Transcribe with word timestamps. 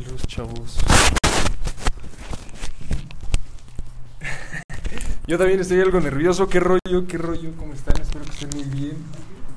Tranquilos, 0.00 0.26
chavos. 0.26 0.78
Yo 5.26 5.36
también 5.36 5.60
estoy 5.60 5.80
algo 5.80 6.00
nervioso. 6.00 6.48
¿Qué 6.48 6.58
rollo? 6.58 7.06
¿Qué 7.06 7.18
rollo? 7.18 7.50
¿Cómo 7.58 7.74
están? 7.74 8.00
Espero 8.00 8.24
que 8.24 8.30
estén 8.30 8.48
muy 8.54 8.64
bien 8.64 8.96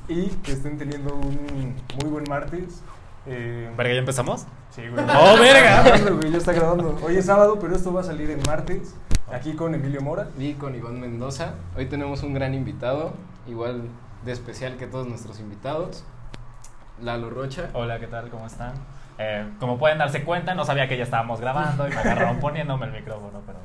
y 0.06 0.26
que 0.42 0.52
estén 0.52 0.76
teniendo 0.76 1.14
un 1.14 1.76
muy 2.00 2.10
buen 2.10 2.24
martes. 2.28 2.82
Eh, 3.26 3.72
¿Verga, 3.76 3.94
ya 3.94 4.00
empezamos? 4.00 4.44
Sí, 4.70 4.82
güey. 4.88 5.02
¡Oh, 5.16 5.38
verga! 5.38 5.78
Está 5.78 5.96
grabando, 5.96 6.16
güey, 6.18 6.30
ya 6.30 6.38
está 6.38 6.52
grabando. 6.52 6.98
Hoy 7.02 7.16
es 7.16 7.24
sábado, 7.24 7.58
pero 7.58 7.74
esto 7.74 7.92
va 7.92 8.02
a 8.02 8.04
salir 8.04 8.30
en 8.30 8.42
martes. 8.46 8.94
Aquí 9.32 9.54
con 9.54 9.74
Emilio 9.74 10.02
Mora. 10.02 10.28
Y 10.38 10.54
con 10.54 10.74
Iván 10.74 11.00
Mendoza. 11.00 11.54
Hoy 11.76 11.86
tenemos 11.86 12.22
un 12.22 12.34
gran 12.34 12.52
invitado, 12.54 13.14
igual 13.48 13.88
de 14.24 14.32
especial 14.32 14.76
que 14.76 14.86
todos 14.86 15.06
nuestros 15.06 15.40
invitados. 15.40 16.04
Lalo 17.00 17.30
Rocha. 17.30 17.70
Hola, 17.72 17.98
¿qué 17.98 18.08
tal? 18.08 18.28
¿Cómo 18.28 18.46
están? 18.46 18.74
Eh, 19.18 19.46
como 19.60 19.78
pueden 19.78 19.98
darse 19.98 20.24
cuenta, 20.24 20.54
no 20.54 20.64
sabía 20.64 20.88
que 20.88 20.96
ya 20.96 21.04
estábamos 21.04 21.40
grabando 21.40 21.86
y 21.86 21.90
me 21.90 21.96
agarraron 21.96 22.40
poniéndome 22.40 22.86
el 22.86 22.92
micrófono, 22.92 23.40
pero... 23.46 23.58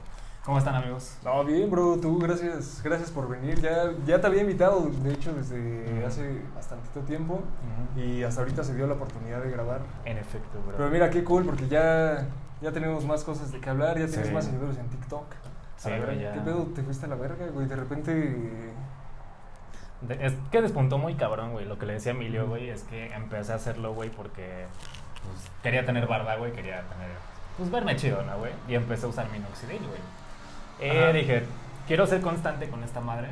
¿Cómo 0.46 0.58
están, 0.58 0.74
amigos? 0.74 1.18
No, 1.24 1.44
bien, 1.44 1.70
bro. 1.70 1.98
Tú, 1.98 2.18
gracias, 2.18 2.82
gracias 2.84 3.12
por 3.12 3.28
venir. 3.30 3.60
Ya, 3.62 3.92
ya 4.08 4.20
te 4.20 4.26
había 4.28 4.42
invitado, 4.42 4.90
de 5.04 5.14
hecho, 5.14 5.32
desde 5.34 6.04
hace 6.08 6.42
bastante 6.56 7.02
tiempo. 7.02 7.42
Y 7.96 8.24
hasta 8.24 8.42
ahorita 8.42 8.64
se 8.64 8.74
dio 8.74 8.88
la 8.88 8.94
oportunidad 8.96 9.42
de 9.44 9.52
grabar. 9.52 9.82
En 10.06 10.18
efecto, 10.18 10.60
bro. 10.66 10.78
Pero 10.78 10.90
mira, 10.90 11.10
qué 11.12 11.24
cool, 11.24 11.46
porque 11.46 11.68
ya, 11.68 12.26
ya 12.62 12.72
tenemos 12.72 13.06
más 13.06 13.24
cosas 13.24 13.52
de 13.52 13.60
qué 13.60 13.70
hablar. 13.70 14.00
Ya 14.00 14.08
tienes 14.08 14.28
Sí. 14.28 14.34
más 14.34 14.46
seguidores 14.46 14.78
en 14.78 14.88
TikTok. 14.90 15.26
Sí, 15.76 15.90
ver, 15.92 16.06
güey, 16.06 16.20
ya. 16.20 16.32
¿Qué 16.34 16.40
pedo? 16.40 16.64
¿Te 16.74 16.82
fuiste 16.84 17.06
a 17.06 17.10
la 17.10 17.16
verga, 17.16 17.46
güey? 17.54 17.68
De 17.68 17.76
repente... 17.76 18.12
De- 20.02 20.26
es 20.26 20.34
que 20.52 20.62
despuntó 20.62 20.98
muy 20.98 21.16
cabrón, 21.16 21.52
güey. 21.52 21.66
Lo 21.66 21.78
que 21.78 21.86
le 21.86 21.94
decía 21.94 22.14
Emilio, 22.14 22.48
güey, 22.48 22.70
es 22.70 22.84
que 22.84 23.14
empecé 23.14 23.52
a 23.52 23.56
hacerlo, 23.56 23.94
güey, 23.94 24.10
porque 24.10 24.66
pues, 25.24 25.50
quería 25.64 25.86
tener 25.86 26.08
barba, 26.08 26.36
güey, 26.36 26.52
quería 26.52 26.82
tener, 26.82 27.10
pues, 27.58 27.70
verme 27.72 27.96
chido, 27.96 28.22
¿no, 28.24 28.38
güey? 28.38 28.52
Y 28.68 28.76
empecé 28.76 29.06
a 29.06 29.10
usar 29.10 29.30
minoxidil, 29.32 29.80
güey. 29.88 30.00
Eh, 30.82 31.12
dije, 31.14 31.44
quiero 31.88 32.08
ser 32.08 32.22
constante 32.22 32.70
con 32.70 32.84
esta 32.84 33.02
madre, 33.02 33.30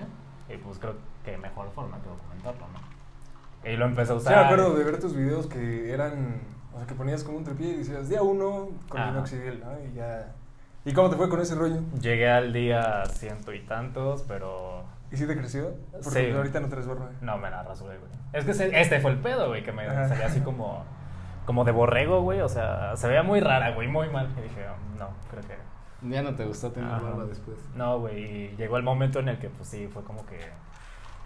y 0.50 0.58
pues 0.58 0.80
creo 0.80 0.96
que 1.24 1.38
mejor 1.38 1.70
forma 1.72 1.98
que 2.02 2.10
documentarlo, 2.10 2.68
¿no? 2.74 3.70
Y 3.70 3.76
lo 3.76 3.86
empecé 3.86 4.12
a 4.14 4.16
Sí, 4.16 4.22
usar. 4.22 4.36
me 4.38 4.44
acuerdo 4.46 4.76
de 4.76 4.84
ver 4.84 5.00
tus 5.00 5.16
videos 5.16 5.48
que 5.48 5.92
eran... 5.92 6.42
O 6.74 6.78
sea, 6.78 6.88
que 6.88 6.94
ponías 6.94 7.24
como 7.24 7.38
un 7.40 7.44
tripié 7.44 7.70
y 7.70 7.78
decías, 7.78 8.08
día 8.08 8.22
uno 8.22 8.70
con 8.88 9.02
Ajá. 9.02 9.12
minoxidil, 9.12 9.60
¿no? 9.62 9.72
Y 9.84 9.94
ya... 9.96 10.32
¿Y 10.86 10.94
cómo 10.94 11.10
te 11.10 11.16
fue 11.18 11.28
con 11.28 11.42
ese 11.42 11.56
rollo? 11.56 11.82
Llegué 12.00 12.30
al 12.30 12.54
día 12.54 13.04
ciento 13.08 13.52
y 13.54 13.60
tantos, 13.62 14.24
pero 14.28 14.84
¿Y 15.12 15.18
sí 15.18 15.26
te 15.26 15.36
creció? 15.38 15.74
Porque 15.92 16.30
Sí. 16.30 16.32
ahorita 16.32 16.60
no 16.60 16.68
traes 16.70 16.86
barba. 16.88 17.10
no 17.22 17.38
me 17.40 17.50
la 17.50 17.64
rasuré, 17.64 17.98
güey. 17.98 18.12
Es 18.34 18.46
que 18.46 18.80
este 18.80 19.00
fue 19.02 19.12
el 19.12 19.18
pedo, 19.18 19.48
güey, 19.50 19.64
que 19.64 19.72
me 19.72 19.86
Ajá. 19.88 20.08
salía 20.10 20.28
así 20.28 20.40
como, 20.42 20.86
como 21.48 21.64
de 21.64 21.72
borrego, 21.72 22.22
güey. 22.22 22.42
O 22.42 22.50
sea, 22.50 22.96
se 22.96 23.08
veía 23.08 23.24
muy 23.24 23.40
rara, 23.40 23.72
güey, 23.74 23.88
muy 23.88 24.08
mal. 24.10 24.30
Y 24.38 24.42
dije, 24.42 24.68
no, 25.00 25.08
creo 25.32 25.42
que... 25.42 25.58
Ya 26.08 26.22
no 26.22 26.36
te 26.36 26.46
gustó 26.46 26.72
tener 26.72 26.92
Ajá. 26.92 27.02
barba 27.02 27.26
después. 27.26 27.58
No, 27.74 28.00
güey, 28.00 28.20
y 28.24 28.56
llegó 28.56 28.78
el 28.78 28.84
momento 28.84 29.18
en 29.18 29.30
el 29.30 29.40
que, 29.40 29.50
pues 29.50 29.68
sí, 29.68 29.88
fue 29.92 30.04
como 30.04 30.24
que, 30.28 30.38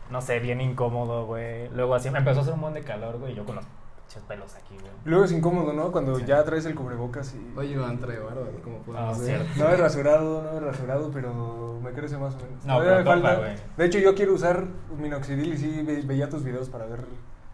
no 0.09 0.21
sé, 0.21 0.39
bien 0.39 0.61
incómodo, 0.61 1.25
güey. 1.25 1.67
Luego 1.71 1.93
así 1.95 2.09
me 2.09 2.19
empezó 2.19 2.39
a 2.39 2.41
hacer 2.43 2.53
un 2.53 2.61
montón 2.61 2.81
de 2.81 2.87
calor, 2.87 3.17
güey, 3.19 3.33
y 3.33 3.35
yo 3.35 3.43
con 3.45 3.57
los 3.57 3.65
pinches 3.65 4.23
pelos 4.29 4.55
aquí, 4.55 4.75
güey. 4.79 4.91
Luego 5.03 5.25
es 5.25 5.33
incómodo, 5.33 5.73
¿no? 5.73 5.91
Cuando 5.91 6.15
Sí. 6.15 6.23
ya 6.25 6.41
traes 6.45 6.65
el 6.65 6.75
cubrebocas 6.75 7.35
y... 7.35 7.53
Oye, 7.59 7.73
Iván 7.73 7.97
trae 7.99 8.19
barba, 8.19 8.43
como 8.63 8.77
podemos 8.77 9.17
Ah, 9.17 9.19
ver. 9.21 9.27
cierto. 9.45 9.49
No 9.57 9.69
he 9.69 9.75
rasurado, 9.75 10.41
no 10.41 10.57
he 10.57 10.59
rasurado, 10.61 11.11
pero 11.11 11.77
me 11.83 11.91
crece 11.91 12.17
más 12.17 12.35
o 12.35 12.37
menos. 12.37 12.65
No, 12.65 12.79
pero 12.79 12.91
me 12.91 13.03
topa, 13.03 13.11
falta. 13.11 13.35
güey. 13.39 13.55
De 13.75 13.85
hecho, 13.85 13.99
yo 13.99 14.15
quiero 14.15 14.33
usar 14.33 14.63
minoxidil 14.97 15.53
y 15.53 15.57
sí 15.57 15.83
ve- 15.85 16.03
veía 16.05 16.29
tus 16.29 16.45
videos 16.45 16.69
para 16.69 16.85
ver 16.85 17.03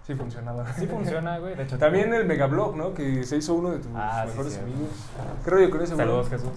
si 0.07 0.15
funcionaba. 0.15 0.65
Sí 0.73 0.87
funciona, 0.87 1.37
güey, 1.37 1.55
de 1.55 1.63
hecho. 1.63 1.77
También 1.77 2.13
el 2.13 2.25
megablog, 2.25 2.77
¿no? 2.77 2.93
Que 2.93 3.23
se 3.25 3.35
hizo 3.35 3.55
uno 3.55 3.71
de 3.71 3.79
tus 3.79 3.91
Ah, 3.93 4.21
sí, 4.23 4.29
mejores 4.29 4.57
amigos. 4.57 4.89
¿Qué 5.43 5.49
rollo 5.49 5.69
con 5.69 5.81
ese? 5.81 5.95
Saludos, 5.97 6.29
Jesús. 6.29 6.49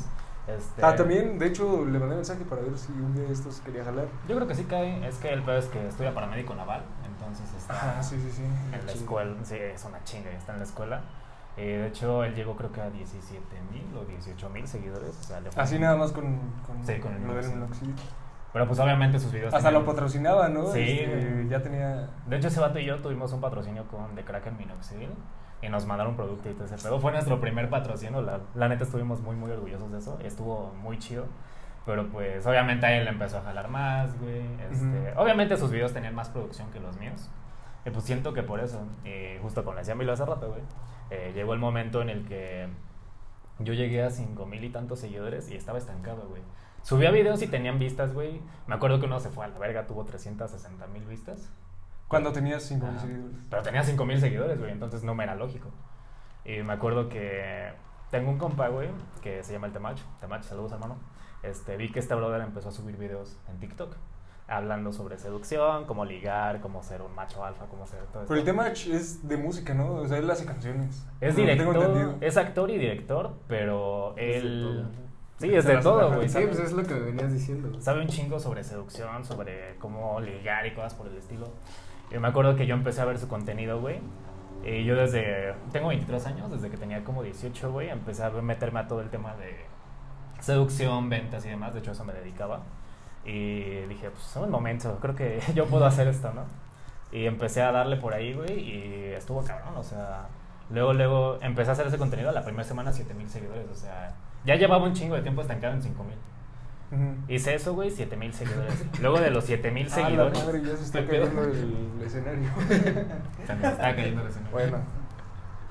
Este, 0.46 0.84
Ah, 0.84 0.94
también, 0.94 1.38
de 1.38 1.46
hecho, 1.46 1.84
le 1.84 1.98
mandé 1.98 2.14
mensaje 2.14 2.44
para 2.44 2.62
ver 2.62 2.78
si 2.78 2.92
un 2.92 3.12
día 3.14 3.24
de 3.24 3.32
estos 3.32 3.60
quería 3.60 3.84
jalar. 3.84 4.06
Yo 4.28 4.36
creo 4.36 4.46
que 4.46 4.54
sí 4.54 4.64
cae, 4.64 5.06
es 5.06 5.16
que 5.16 5.32
el 5.32 5.42
pedo 5.42 5.58
es 5.58 5.66
que 5.66 5.84
estudia 5.86 6.14
paramédico 6.14 6.54
naval, 6.54 6.82
entonces 7.04 7.46
está... 7.56 7.98
Ah, 7.98 8.02
sí, 8.02 8.16
sí, 8.20 8.30
sí. 8.30 8.42
en 8.42 8.86
la 8.86 8.92
escuela, 8.92 9.34
sí, 9.42 9.56
es 9.56 9.84
una 9.84 10.02
chinga, 10.04 10.30
está 10.30 10.52
en 10.52 10.58
la 10.58 10.64
escuela. 10.64 11.00
Eh, 11.56 11.78
de 11.82 11.86
hecho, 11.88 12.22
él 12.24 12.34
llegó 12.34 12.56
creo 12.56 12.72
que 12.72 12.80
a 12.80 12.88
17 12.88 13.42
mil 13.72 13.84
o 13.96 14.04
18 14.04 14.48
mil 14.50 14.66
seguidores. 14.66 15.10
O 15.20 15.24
sea, 15.24 15.42
Así 15.56 15.78
nada 15.78 15.96
más 15.96 16.12
con, 16.12 16.24
con, 16.66 16.86
Sí, 16.86 17.00
con 17.00 17.12
el 17.14 17.20
del 17.26 17.48
minoxidil. 17.50 17.94
Pero 18.52 18.66
pues 18.66 18.78
obviamente 18.80 19.18
sus 19.20 19.30
videos. 19.32 19.54
Hasta 19.54 19.68
tenían- 19.68 19.84
lo 19.84 19.90
patrocinaba, 19.92 20.48
¿no? 20.48 20.66
Sí, 20.72 20.80
Este, 21.00 21.46
ya 21.48 21.62
tenía... 21.62 22.08
De 22.26 22.36
hecho, 22.36 22.48
ese 22.48 22.58
vato 22.60 22.78
y 22.78 22.84
yo 22.84 22.98
tuvimos 23.00 23.32
un 23.32 23.40
patrocinio 23.40 23.84
con 23.86 24.14
The 24.16 24.24
Kraken 24.24 24.56
Minoxidil 24.58 25.10
y 25.62 25.68
nos 25.68 25.86
mandaron 25.86 26.16
producto 26.16 26.50
y 26.50 26.54
todo 26.54 26.64
ese 26.64 26.76
pedo. 26.76 26.98
Fue 27.00 27.12
nuestro 27.12 27.40
primer 27.40 27.70
patrocinio, 27.70 28.22
la, 28.22 28.40
la 28.54 28.68
neta 28.68 28.84
estuvimos 28.84 29.20
muy, 29.20 29.36
muy 29.36 29.50
orgullosos 29.52 29.92
de 29.92 29.98
eso. 29.98 30.18
Estuvo 30.24 30.72
muy 30.82 30.98
chido. 30.98 31.26
Pero 31.86 32.08
pues 32.08 32.46
obviamente 32.46 32.84
a 32.86 32.96
él 32.96 33.08
empezó 33.08 33.38
a 33.38 33.42
jalar 33.42 33.68
más, 33.68 34.18
güey. 34.20 34.42
Este. 34.70 35.12
Obviamente 35.16 35.56
sus 35.56 35.70
videos 35.70 35.92
tenían 35.92 36.14
más 36.14 36.28
producción 36.28 36.70
que 36.70 36.80
los 36.80 36.98
míos. 36.98 37.30
Y 37.86 37.90
pues 37.90 38.04
siento 38.04 38.34
que 38.34 38.42
por 38.42 38.60
eso, 38.60 38.82
y 39.04 39.38
justo 39.40 39.64
como 39.64 39.74
le 39.76 39.80
decía 39.80 39.94
Milo 39.94 40.12
hace 40.12 40.26
rato, 40.26 40.48
güey, 40.50 40.60
eh, 41.08 41.32
llegó 41.34 41.54
el 41.54 41.58
momento 41.58 42.02
en 42.02 42.10
el 42.10 42.26
que 42.26 42.68
yo 43.60 43.72
llegué 43.72 44.02
a 44.02 44.10
cinco 44.10 44.44
mil 44.44 44.62
y 44.62 44.68
tantos 44.70 44.98
seguidores 45.00 45.50
y 45.50 45.56
estaba 45.56 45.78
estancado, 45.78 46.26
güey. 46.28 46.42
Subía 46.82 47.10
videos 47.10 47.42
y 47.42 47.46
tenían 47.46 47.78
vistas, 47.78 48.14
güey. 48.14 48.40
Me 48.66 48.74
acuerdo 48.74 49.00
que 49.00 49.06
uno 49.06 49.20
se 49.20 49.30
fue 49.30 49.44
a 49.44 49.48
la 49.48 49.58
verga, 49.58 49.86
tuvo 49.86 50.04
360 50.04 50.86
mil 50.88 51.04
vistas. 51.04 51.50
Cuando 52.08 52.32
tenías 52.32 52.62
5 52.64 52.86
Ajá. 52.86 52.98
seguidores. 53.00 53.36
Pero 53.48 53.62
tenía 53.62 53.82
5 53.84 54.04
mil 54.04 54.20
seguidores, 54.20 54.58
güey, 54.58 54.72
entonces 54.72 55.04
no 55.04 55.14
me 55.14 55.24
era 55.24 55.34
lógico. 55.34 55.68
Y 56.44 56.62
me 56.62 56.72
acuerdo 56.72 57.08
que 57.08 57.72
tengo 58.10 58.30
un 58.30 58.38
compa, 58.38 58.68
güey, 58.68 58.88
que 59.22 59.44
se 59.44 59.52
llama 59.52 59.68
el 59.68 59.72
Temach. 59.72 60.00
Temach, 60.20 60.42
saludos, 60.42 60.72
hermano. 60.72 60.96
Este, 61.42 61.76
vi 61.76 61.90
que 61.92 62.00
este 62.00 62.14
brother 62.14 62.40
empezó 62.40 62.70
a 62.70 62.72
subir 62.72 62.96
videos 62.96 63.38
en 63.48 63.58
TikTok 63.60 63.96
hablando 64.50 64.92
sobre 64.92 65.16
seducción, 65.16 65.84
cómo 65.84 66.04
ligar, 66.04 66.60
cómo 66.60 66.82
ser 66.82 67.02
un 67.02 67.14
macho 67.14 67.44
alfa, 67.44 67.66
cómo 67.66 67.86
ser 67.86 68.00
todo 68.12 68.24
Pero 68.26 68.40
el 68.40 68.44
tema 68.44 68.66
es 68.68 69.26
de 69.26 69.36
música, 69.36 69.74
¿no? 69.74 69.94
O 69.94 70.08
sea, 70.08 70.18
él 70.18 70.28
hace 70.28 70.44
canciones. 70.44 71.06
Es 71.20 71.36
director, 71.36 72.16
es 72.20 72.36
actor 72.36 72.70
y 72.70 72.78
director, 72.78 73.32
pero 73.46 74.14
él... 74.16 74.86
Sí, 75.40 75.54
es 75.54 75.64
de 75.64 75.76
todo, 75.78 76.12
güey. 76.14 76.28
Sí, 76.28 76.34
sabe- 76.34 76.46
pues 76.48 76.58
es 76.60 76.72
lo 76.72 76.82
que 76.84 76.94
me 76.94 77.00
venías 77.00 77.32
diciendo. 77.32 77.80
sabe 77.80 78.00
un 78.02 78.08
chingo 78.08 78.38
sobre 78.38 78.62
seducción, 78.62 79.24
sobre 79.24 79.76
cómo 79.78 80.20
ligar 80.20 80.66
y 80.66 80.74
cosas 80.74 80.94
por 80.94 81.06
el 81.08 81.16
estilo. 81.16 81.48
Y 82.10 82.18
me 82.18 82.28
acuerdo 82.28 82.56
que 82.56 82.66
yo 82.66 82.74
empecé 82.74 83.00
a 83.00 83.04
ver 83.06 83.18
su 83.18 83.28
contenido, 83.28 83.80
güey. 83.80 84.00
Y 84.64 84.84
yo 84.84 84.94
desde. 84.96 85.54
Tengo 85.72 85.88
23 85.88 86.26
años, 86.26 86.50
desde 86.50 86.68
que 86.70 86.76
tenía 86.76 87.02
como 87.04 87.22
18, 87.22 87.72
güey, 87.72 87.88
empecé 87.88 88.24
a 88.24 88.30
meterme 88.30 88.80
a 88.80 88.86
todo 88.88 89.00
el 89.00 89.08
tema 89.08 89.34
de 89.36 89.64
seducción, 90.40 91.08
ventas 91.08 91.44
y 91.46 91.48
demás. 91.48 91.72
De 91.74 91.80
hecho, 91.80 91.92
eso 91.92 92.04
me 92.04 92.12
dedicaba. 92.12 92.60
Y 93.24 93.80
dije, 93.86 94.10
pues 94.10 94.26
es 94.28 94.36
un 94.36 94.50
momento, 94.50 94.98
creo 95.00 95.14
que 95.14 95.40
yo 95.54 95.66
puedo 95.66 95.84
hacer 95.86 96.08
esto, 96.08 96.32
¿no? 96.32 96.44
Y 97.12 97.26
empecé 97.26 97.62
a 97.62 97.72
darle 97.72 97.96
por 97.96 98.14
ahí, 98.14 98.32
güey, 98.34 98.58
y 98.60 99.04
estuvo 99.14 99.42
cabrón, 99.42 99.74
o 99.76 99.82
sea. 99.82 100.26
Luego, 100.70 100.92
luego 100.92 101.38
empecé 101.42 101.70
a 101.70 101.72
hacer 101.72 101.86
ese 101.88 101.98
contenido. 101.98 102.30
La 102.30 102.44
primera 102.44 102.62
semana, 102.64 102.92
7000 102.92 103.28
seguidores, 103.28 103.66
o 103.70 103.74
sea. 103.74 104.14
Ya 104.44 104.54
llevaba 104.56 104.84
un 104.84 104.92
chingo 104.94 105.14
de 105.16 105.22
tiempo 105.22 105.42
estancado 105.42 105.74
en 105.74 105.82
5000. 105.82 106.14
Ujú. 106.92 107.14
Hice 107.28 107.54
eso, 107.54 107.74
güey, 107.74 107.90
7000 107.90 108.32
seguidores. 108.32 108.84
Luego 109.00 109.20
de 109.20 109.30
los 109.30 109.44
7000 109.44 109.86
Ah, 109.86 109.88
la 109.88 109.94
seguidores. 110.06 110.44
madre, 110.44 110.62
ya 110.62 110.76
se 110.76 110.84
está 110.84 111.06
cayendo 111.06 111.42
el 111.42 112.02
escenario. 112.04 112.48
Está 113.40 113.94
cayendo 113.94 114.22
el 114.22 114.28
escenario. 114.28 114.50
bueno, 114.52 114.78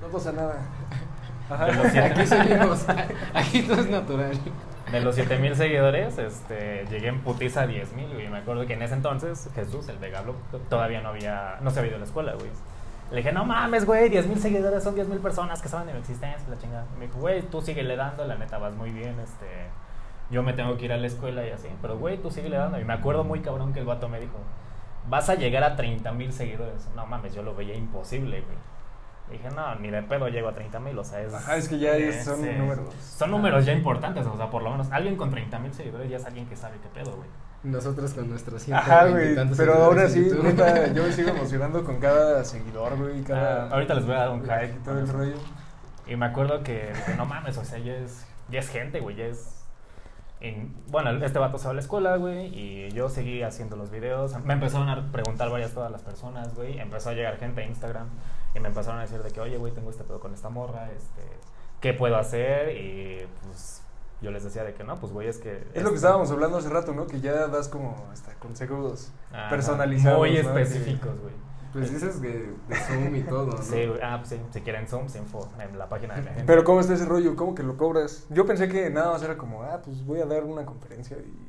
no 0.00 0.08
pasa 0.08 0.32
nada. 0.32 0.56
Ajá. 1.50 1.66
De 1.66 1.72
los 1.74 1.86
siete- 1.92 2.06
Aquí 2.06 2.26
seguimos. 2.26 2.86
Aquí 3.34 3.62
todo 3.62 3.80
es 3.80 3.90
natural. 3.90 4.38
De 4.92 5.00
los 5.00 5.14
7000 5.14 5.54
seguidores, 5.56 6.18
este, 6.18 6.84
llegué 6.90 7.08
en 7.08 7.20
putiza 7.20 7.62
a 7.62 7.66
10000, 7.66 8.12
güey. 8.14 8.28
Me 8.28 8.38
acuerdo 8.38 8.66
que 8.66 8.72
en 8.74 8.82
ese 8.82 8.94
entonces, 8.94 9.48
Jesús, 9.54 9.88
el 9.88 9.98
Vegablo, 9.98 10.34
todavía 10.68 11.00
no 11.00 11.10
había, 11.10 11.58
no 11.60 11.70
se 11.70 11.78
había 11.80 11.90
ido 11.90 11.96
a 11.96 12.00
la 12.00 12.06
escuela, 12.06 12.32
güey. 12.34 12.50
Le 13.10 13.18
dije, 13.18 13.32
no 13.32 13.44
mames, 13.44 13.84
güey, 13.86 14.08
10000 14.08 14.38
seguidores 14.38 14.84
son 14.84 14.94
10000 14.94 15.18
personas 15.18 15.60
que 15.60 15.68
saben 15.68 15.86
de 15.88 15.94
mi 15.94 15.98
existencia, 15.98 16.48
la 16.48 16.58
chingada. 16.58 16.86
Me 16.98 17.06
dijo, 17.06 17.18
güey, 17.18 17.42
tú 17.42 17.60
síguele 17.60 17.96
dando, 17.96 18.24
la 18.24 18.36
neta 18.36 18.58
vas 18.58 18.74
muy 18.74 18.90
bien, 18.90 19.18
este. 19.20 19.46
Yo 20.30 20.44
me 20.44 20.52
tengo 20.52 20.76
que 20.76 20.84
ir 20.84 20.92
a 20.92 20.96
la 20.96 21.08
escuela 21.08 21.44
y 21.44 21.50
así, 21.50 21.68
pero 21.82 21.98
güey, 21.98 22.18
tú 22.18 22.30
síguele 22.30 22.56
dando. 22.56 22.78
Y 22.78 22.84
me 22.84 22.92
acuerdo 22.92 23.24
muy 23.24 23.40
cabrón 23.40 23.72
que 23.72 23.80
el 23.80 23.86
vato 23.86 24.08
me 24.08 24.20
dijo, 24.20 24.38
vas 25.08 25.28
a 25.28 25.34
llegar 25.34 25.64
a 25.64 25.74
30 25.74 26.12
mil 26.12 26.32
seguidores. 26.32 26.88
No 26.94 27.04
mames, 27.06 27.34
yo 27.34 27.42
lo 27.42 27.54
veía 27.56 27.74
imposible, 27.74 28.42
güey. 28.42 28.56
Dije, 29.30 29.48
no, 29.54 29.74
ni 29.76 29.90
de 29.90 30.02
pedo 30.02 30.28
llego 30.28 30.48
a 30.48 30.52
30 30.52 30.78
mil, 30.80 30.98
o 30.98 31.04
sea, 31.04 31.20
es... 31.20 31.32
Ajá, 31.34 31.56
es 31.56 31.68
que 31.68 31.78
ya 31.78 31.96
es- 31.96 32.24
son 32.24 32.40
números. 32.58 32.94
Son 33.00 33.30
números 33.30 33.64
ya 33.64 33.72
importantes, 33.72 34.24
o 34.26 34.36
sea, 34.36 34.50
por 34.50 34.62
lo 34.62 34.70
menos 34.70 34.90
alguien 34.92 35.16
con 35.16 35.30
30 35.30 35.58
mil 35.60 35.72
seguidores 35.72 36.08
ya 36.10 36.16
es 36.16 36.24
alguien 36.26 36.46
que 36.46 36.56
sabe 36.56 36.78
qué 36.82 36.88
pedo, 36.88 37.16
güey. 37.16 37.28
Nosotros 37.62 38.14
con 38.14 38.30
nuestros 38.30 38.66
Ajá, 38.70 39.06
120 39.06 39.32
y 39.32 39.44
güey. 39.44 39.56
Pero 39.56 39.92
así, 39.92 40.24
YouTube. 40.24 40.44
neta, 40.44 40.86
yo 40.94 41.02
me 41.02 41.12
sigo 41.12 41.28
emocionando 41.30 41.84
con 41.84 42.00
cada 42.00 42.42
seguidor, 42.42 42.96
güey. 42.96 43.22
Cada... 43.22 43.64
Ah, 43.64 43.68
ahorita 43.72 43.94
les 43.94 44.06
voy 44.06 44.14
a 44.14 44.18
dar 44.18 44.30
un 44.30 44.46
like 44.46 44.68
hype 44.68 44.78
y 44.78 44.84
todo 44.84 44.98
el 44.98 45.08
rollo. 45.08 45.36
Y 46.06 46.16
me 46.16 46.26
acuerdo 46.26 46.62
que 46.62 46.92
dije, 46.94 47.14
no 47.16 47.26
mames, 47.26 47.58
o 47.58 47.64
sea, 47.64 47.78
ya 47.78 47.94
es, 47.94 48.26
ya 48.48 48.60
es 48.60 48.68
gente, 48.68 49.00
güey, 49.00 49.16
ya 49.16 49.26
es... 49.26 49.62
bueno, 50.88 51.10
este 51.24 51.38
vato 51.38 51.58
se 51.58 51.66
va 51.66 51.72
a 51.72 51.74
la 51.74 51.80
escuela, 51.80 52.16
güey, 52.16 52.46
y 52.46 52.90
yo 52.92 53.10
seguí 53.10 53.42
haciendo 53.42 53.76
los 53.76 53.90
videos. 53.90 54.34
Me 54.42 54.54
empezaron 54.54 54.88
a 54.88 55.12
preguntar 55.12 55.50
varias 55.50 55.72
todas 55.72 55.92
las 55.92 56.02
personas, 56.02 56.54
güey. 56.54 56.80
Empezó 56.80 57.10
a 57.10 57.12
llegar 57.12 57.36
gente 57.36 57.60
a 57.60 57.66
Instagram 57.66 58.08
y 58.54 58.60
me 58.60 58.68
empezaron 58.68 58.98
a 58.98 59.02
decir 59.02 59.22
de 59.22 59.30
que, 59.30 59.40
oye, 59.40 59.58
güey, 59.58 59.74
tengo 59.74 59.90
este 59.90 60.02
pedo 60.02 60.18
con 60.18 60.32
esta 60.32 60.48
morra, 60.48 60.90
este... 60.92 61.22
qué 61.80 61.92
puedo 61.92 62.16
hacer 62.16 62.74
y 62.74 63.26
pues 63.42 63.82
yo 64.22 64.30
les 64.30 64.44
decía 64.44 64.64
de 64.64 64.74
que 64.74 64.84
no, 64.84 64.98
pues 65.00 65.12
güey, 65.12 65.28
es 65.28 65.38
que... 65.38 65.66
Es 65.74 65.82
lo 65.82 65.90
que 65.90 65.96
estábamos 65.96 66.30
hablando 66.30 66.58
hace 66.58 66.68
rato, 66.68 66.92
¿no? 66.92 67.06
Que 67.06 67.20
ya 67.20 67.46
das 67.46 67.68
como 67.68 68.08
hasta 68.12 68.34
consejos 68.34 69.12
Ajá, 69.32 69.48
personalizados. 69.48 70.18
Muy 70.18 70.32
¿no? 70.32 70.38
específicos, 70.38 71.18
güey. 71.20 71.34
Pues 71.72 71.92
dices 71.92 72.20
de, 72.20 72.52
de 72.68 72.76
Zoom 72.76 73.14
y 73.14 73.22
todo, 73.22 73.46
¿no? 73.46 73.62
Sí, 73.62 73.88
ah, 74.02 74.16
pues 74.18 74.30
sí, 74.30 74.40
si 74.50 74.60
quieren 74.60 74.88
Zoom, 74.88 75.06
info 75.06 75.48
en 75.58 75.78
la 75.78 75.88
página 75.88 76.16
de 76.16 76.22
la 76.22 76.30
gente. 76.30 76.44
Pero 76.44 76.64
¿cómo 76.64 76.80
está 76.80 76.94
ese 76.94 77.04
rollo? 77.04 77.36
¿Cómo 77.36 77.54
que 77.54 77.62
lo 77.62 77.76
cobras? 77.76 78.26
Yo 78.28 78.44
pensé 78.44 78.68
que 78.68 78.90
nada 78.90 79.12
más 79.12 79.22
era 79.22 79.38
como, 79.38 79.62
ah, 79.62 79.80
pues 79.84 80.04
voy 80.04 80.20
a 80.20 80.26
dar 80.26 80.44
una 80.44 80.64
conferencia 80.64 81.16
y... 81.18 81.48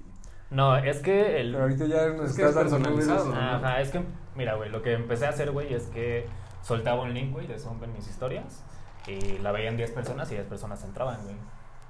No, 0.52 0.78
es 0.78 1.00
que 1.00 1.40
el... 1.42 1.54
Pero 1.54 1.64
ahorita 1.64 1.86
ya 1.86 2.08
nos 2.10 2.26
Es 2.26 2.38
estás 2.38 2.50
es 2.52 2.56
personalizado. 2.56 3.26
¿no? 3.26 3.36
Ajá, 3.36 3.82
es 3.82 3.90
que, 3.90 4.04
mira, 4.36 4.56
güey, 4.56 4.70
lo 4.70 4.82
que 4.82 4.94
empecé 4.94 5.26
a 5.26 5.30
hacer, 5.30 5.52
güey, 5.52 5.74
es 5.74 5.84
que 5.88 6.28
soltaba 6.62 7.02
un 7.02 7.14
link, 7.14 7.32
güey, 7.32 7.48
de 7.48 7.58
Zoom 7.58 7.84
en 7.84 7.94
mis 7.94 8.08
historias 8.08 8.64
y 9.08 9.40
la 9.40 9.52
veían 9.52 9.78
10 9.78 9.92
personas 9.92 10.30
y 10.32 10.36
10 10.36 10.48
personas 10.48 10.84
entraban, 10.84 11.24
güey. 11.24 11.36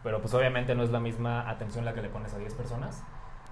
Pero 0.04 0.22
pues 0.22 0.34
obviamente 0.34 0.76
no 0.76 0.84
es 0.84 0.90
la 0.90 1.00
misma 1.00 1.50
atención 1.50 1.86
la 1.86 1.94
que 1.94 2.02
le 2.02 2.10
pones 2.10 2.34
a 2.34 2.38
10 2.38 2.54
personas 2.56 3.04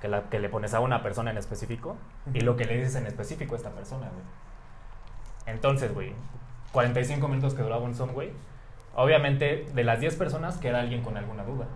que 0.02 0.08
la 0.08 0.30
que 0.30 0.40
le 0.40 0.50
pones 0.50 0.74
a 0.74 0.80
una 0.80 1.04
persona 1.04 1.32
en 1.32 1.38
específico 1.38 1.98
y 2.34 2.42
lo 2.42 2.56
que 2.56 2.66
le 2.66 2.78
dices 2.78 2.96
en 2.96 3.06
específico 3.06 3.56
a 3.56 3.58
esta 3.58 3.72
persona, 3.72 4.08
güey. 4.08 4.24
Entonces, 5.46 5.94
güey, 5.94 6.14
45 6.72 7.28
minutos 7.28 7.54
que 7.54 7.64
duraba 7.64 7.82
un 7.82 7.96
Zoom, 7.96 8.12
güey, 8.12 8.32
obviamente 8.96 9.66
de 9.74 9.84
las 9.84 10.00
10 10.00 10.16
personas 10.16 10.58
queda 10.58 10.80
alguien 10.80 11.04
con 11.04 11.18
alguna 11.18 11.44
duda. 11.44 11.68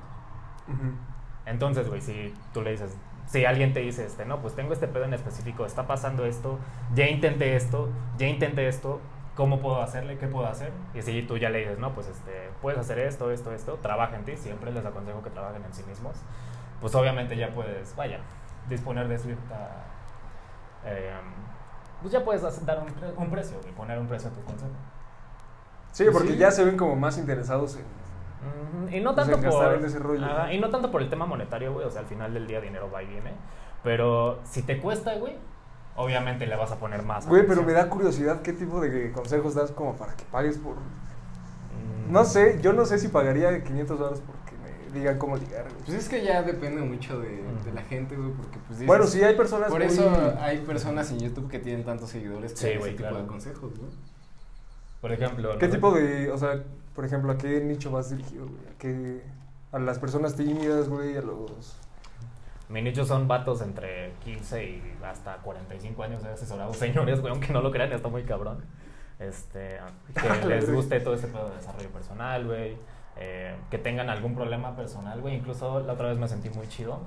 Entonces, 1.46 1.90
güey, 1.90 2.02
si 2.02 2.34
tú 2.54 2.62
le 2.62 2.72
dices, 2.72 2.96
si 3.25 3.46
alguien 3.46 3.74
te 3.74 3.81
dice, 3.81 4.06
este, 4.06 4.25
no, 4.25 4.40
pues 4.42 4.56
tengo 4.56 4.74
este 4.74 4.88
pedo 4.88 5.06
en 5.06 5.14
específico, 5.14 5.66
está 5.66 5.88
pasando 5.88 6.25
esto, 6.25 6.60
ya 6.94 7.08
intenté 7.08 7.56
esto, 7.56 7.90
ya 8.18 8.28
intenté 8.28 8.68
esto, 8.68 9.02
¿cómo 9.35 9.59
puedo 9.59 9.81
hacerle? 9.81 10.18
¿Qué 10.18 10.27
puedo 10.27 10.47
hacer? 10.47 10.71
Y 10.94 11.01
si 11.01 11.21
tú 11.24 11.38
ya 11.38 11.50
le 11.50 11.59
dices, 11.59 11.80
no, 11.80 11.94
pues 11.94 12.07
este, 12.07 12.50
puedes 12.62 12.80
hacer 12.80 13.00
esto, 13.00 13.31
esto, 13.31 13.51
esto, 13.53 13.80
trabaja 13.81 14.15
en 14.15 14.25
ti, 14.25 14.38
siempre 14.38 14.71
les 14.71 14.85
aconsejo 14.85 15.21
que 15.24 15.30
trabajen 15.30 15.63
en 15.65 15.74
sí 15.74 15.83
mismos, 15.83 16.15
pues 16.81 16.94
obviamente 16.95 17.35
ya 17.38 17.50
puedes, 17.50 17.95
vaya, 17.95 18.19
disponer 18.69 19.07
de 19.07 19.18
cierta... 19.18 19.85
eh, 20.85 21.12
pues 22.01 22.12
ya 22.12 22.24
puedes 22.24 22.65
dar 22.65 22.80
un, 22.80 22.85
pre- 22.94 23.13
un 23.15 23.30
precio 23.31 23.57
y 23.68 23.71
poner 23.71 23.97
un 23.97 24.07
precio 24.07 24.30
a 24.30 24.33
tu 24.33 24.41
consejo. 24.44 24.71
Sí, 25.94 26.06
porque 26.12 26.29
Sí. 26.33 26.38
ya 26.38 26.51
se 26.51 26.65
ven 26.65 26.75
como 26.77 26.95
más 26.95 27.18
interesados 27.18 27.77
en... 27.77 28.94
Y 28.94 29.00
no 29.00 29.15
Pues 29.15 29.27
tanto 29.27 29.41
gastar 29.41 29.69
por 29.69 29.79
en 29.79 29.86
ese 29.86 30.00
rollo, 30.00 30.25
Ajá, 30.25 30.47
¿no? 30.47 30.51
y 30.51 30.59
no 30.59 30.69
tanto 30.69 30.91
por 30.91 31.01
el 31.01 31.09
tema 31.09 31.25
monetario, 31.25 31.71
güey, 31.74 31.86
o 31.86 31.89
sea, 31.89 32.01
al 32.01 32.07
final 32.07 32.33
del 32.33 32.45
día 32.45 32.59
dinero 32.59 32.91
va 32.91 33.01
y 33.01 33.06
viene, 33.07 33.31
pero 33.83 34.41
si 34.44 34.63
te 34.63 34.81
cuesta, 34.81 35.15
güey, 35.15 35.38
obviamente 35.95 36.45
le 36.48 36.56
vas 36.56 36.72
a 36.72 36.78
poner 36.78 37.04
más. 37.04 37.28
Güey, 37.28 37.45
pero 37.48 37.63
me 37.63 37.74
da 37.74 37.90
curiosidad 37.90 38.42
qué 38.42 38.54
tipo 38.54 38.81
de 38.81 39.12
consejos 39.12 39.56
das 39.56 39.72
como 39.72 39.95
para 39.95 40.16
que 40.16 40.24
pagues 40.25 40.57
por... 40.57 40.75
Mm, 40.75 42.12
No 42.12 42.25
sé, 42.25 42.60
yo 42.62 42.74
no 42.74 42.86
sé 42.86 42.98
si 43.00 43.07
pagaría 43.10 43.63
500 43.63 44.00
dólares 44.00 44.24
porque 44.25 44.54
me 44.92 45.00
digan 45.00 45.18
cómo 45.18 45.38
ligar, 45.38 45.63
güey. 45.63 45.75
Pues 45.86 45.98
es 45.98 46.10
que 46.10 46.24
ya 46.24 46.42
depende 46.44 46.81
mucho 46.81 47.19
de, 47.19 47.44
de 47.66 47.74
la 47.74 47.81
gente, 47.84 48.16
güey, 48.16 48.31
porque 48.31 48.57
pues 48.68 48.80
dices- 48.80 48.88
Bueno, 48.88 49.06
sí 49.07 49.24
hay 49.24 49.36
personas 49.36 49.69
Por 49.69 49.84
muy- 49.84 49.94
eso 49.94 50.12
hay 50.40 50.60
personas 50.60 51.12
en 51.12 51.19
YouTube 51.19 51.50
que 51.50 51.60
tienen 51.60 51.84
tantos 51.86 52.10
seguidores 52.10 52.54
que 52.54 52.57
Sí, 52.57 52.78
güey, 52.78 52.94
ese 52.96 53.04
tipo 53.04 53.16
de 53.16 53.25
consejos, 53.28 53.78
güey. 53.78 53.92
Por 55.01 55.12
ejemplo, 55.12 55.57
¿Qué 55.60 55.68
no 55.68 55.74
tipo 55.74 55.92
de, 55.92 56.31
o 56.31 56.38
sea, 56.38 56.63
por 56.96 57.04
ejemplo, 57.06 57.31
a 57.34 57.38
qué 57.38 57.60
nicho 57.62 57.92
vas 57.92 58.10
dirigido, 58.10 58.46
güey? 58.48 58.68
¿A 58.74 58.78
qué... 58.78 59.22
A 59.74 59.80
las 59.80 59.98
personas 60.00 60.36
tímidas, 60.36 60.88
güey, 60.88 61.18
a 61.18 61.22
los... 61.22 61.75
Mi 62.74 62.81
nicho 62.81 63.06
son 63.06 63.28
vatos 63.28 63.62
entre 63.62 64.14
15 64.24 64.64
y 64.64 64.98
hasta 65.04 65.38
45 65.38 66.02
años 66.02 66.24
de 66.24 66.30
asesorados 66.30 66.75
señores, 66.75 67.22
güey, 67.22 67.31
aunque 67.31 67.54
no 67.54 67.62
lo 67.62 67.72
crean, 67.72 67.94
está 67.94 68.08
muy 68.08 68.24
cabrón. 68.24 68.66
Este, 69.20 69.80
que 70.42 70.48
les 70.48 70.74
guste 70.74 71.00
todo 71.00 71.14
este 71.14 71.28
pedo 71.28 71.50
de 71.50 71.58
desarrollo 71.58 71.90
personal, 71.90 72.48
güey. 72.48 72.75
eh, 73.18 73.56
que 73.70 73.78
tengan 73.78 74.10
algún 74.10 74.34
problema 74.34 74.75
personal, 74.75 75.22
güey. 75.22 75.36
Incluso 75.36 75.81
la 75.81 75.94
otra 75.94 76.08
vez 76.08 76.18
me 76.18 76.28
sentí 76.28 76.50
muy 76.50 76.68
chido. 76.68 77.00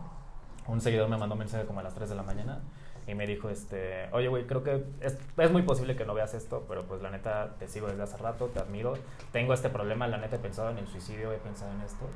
Un 0.68 0.80
seguidor 0.80 1.08
me 1.08 1.16
mandó 1.16 1.34
un 1.34 1.40
mensaje 1.40 1.64
como 1.64 1.80
a 1.80 1.82
las 1.82 1.94
3 1.96 2.10
de 2.10 2.14
la 2.14 2.22
mañana 2.22 2.60
y 3.08 3.16
me 3.16 3.26
dijo, 3.26 3.50
este, 3.50 4.08
oye, 4.12 4.28
güey, 4.28 4.46
creo 4.46 4.62
que 4.62 4.84
es, 5.00 5.18
es 5.36 5.50
muy 5.50 5.62
posible 5.62 5.96
que 5.96 6.04
no 6.04 6.14
veas 6.14 6.32
esto, 6.34 6.64
pero 6.68 6.86
pues 6.86 7.02
la 7.02 7.10
neta 7.10 7.56
te 7.58 7.66
sigo 7.66 7.88
desde 7.88 8.04
hace 8.04 8.16
rato, 8.18 8.46
te 8.54 8.60
admiro. 8.60 8.94
Tengo 9.32 9.52
este 9.52 9.68
problema, 9.68 10.06
la 10.06 10.18
neta 10.18 10.36
he 10.36 10.38
pensado 10.38 10.70
en 10.70 10.78
el 10.78 10.86
suicidio, 10.86 11.32
he 11.32 11.38
pensado 11.38 11.72
en 11.72 11.80
esto. 11.80 12.08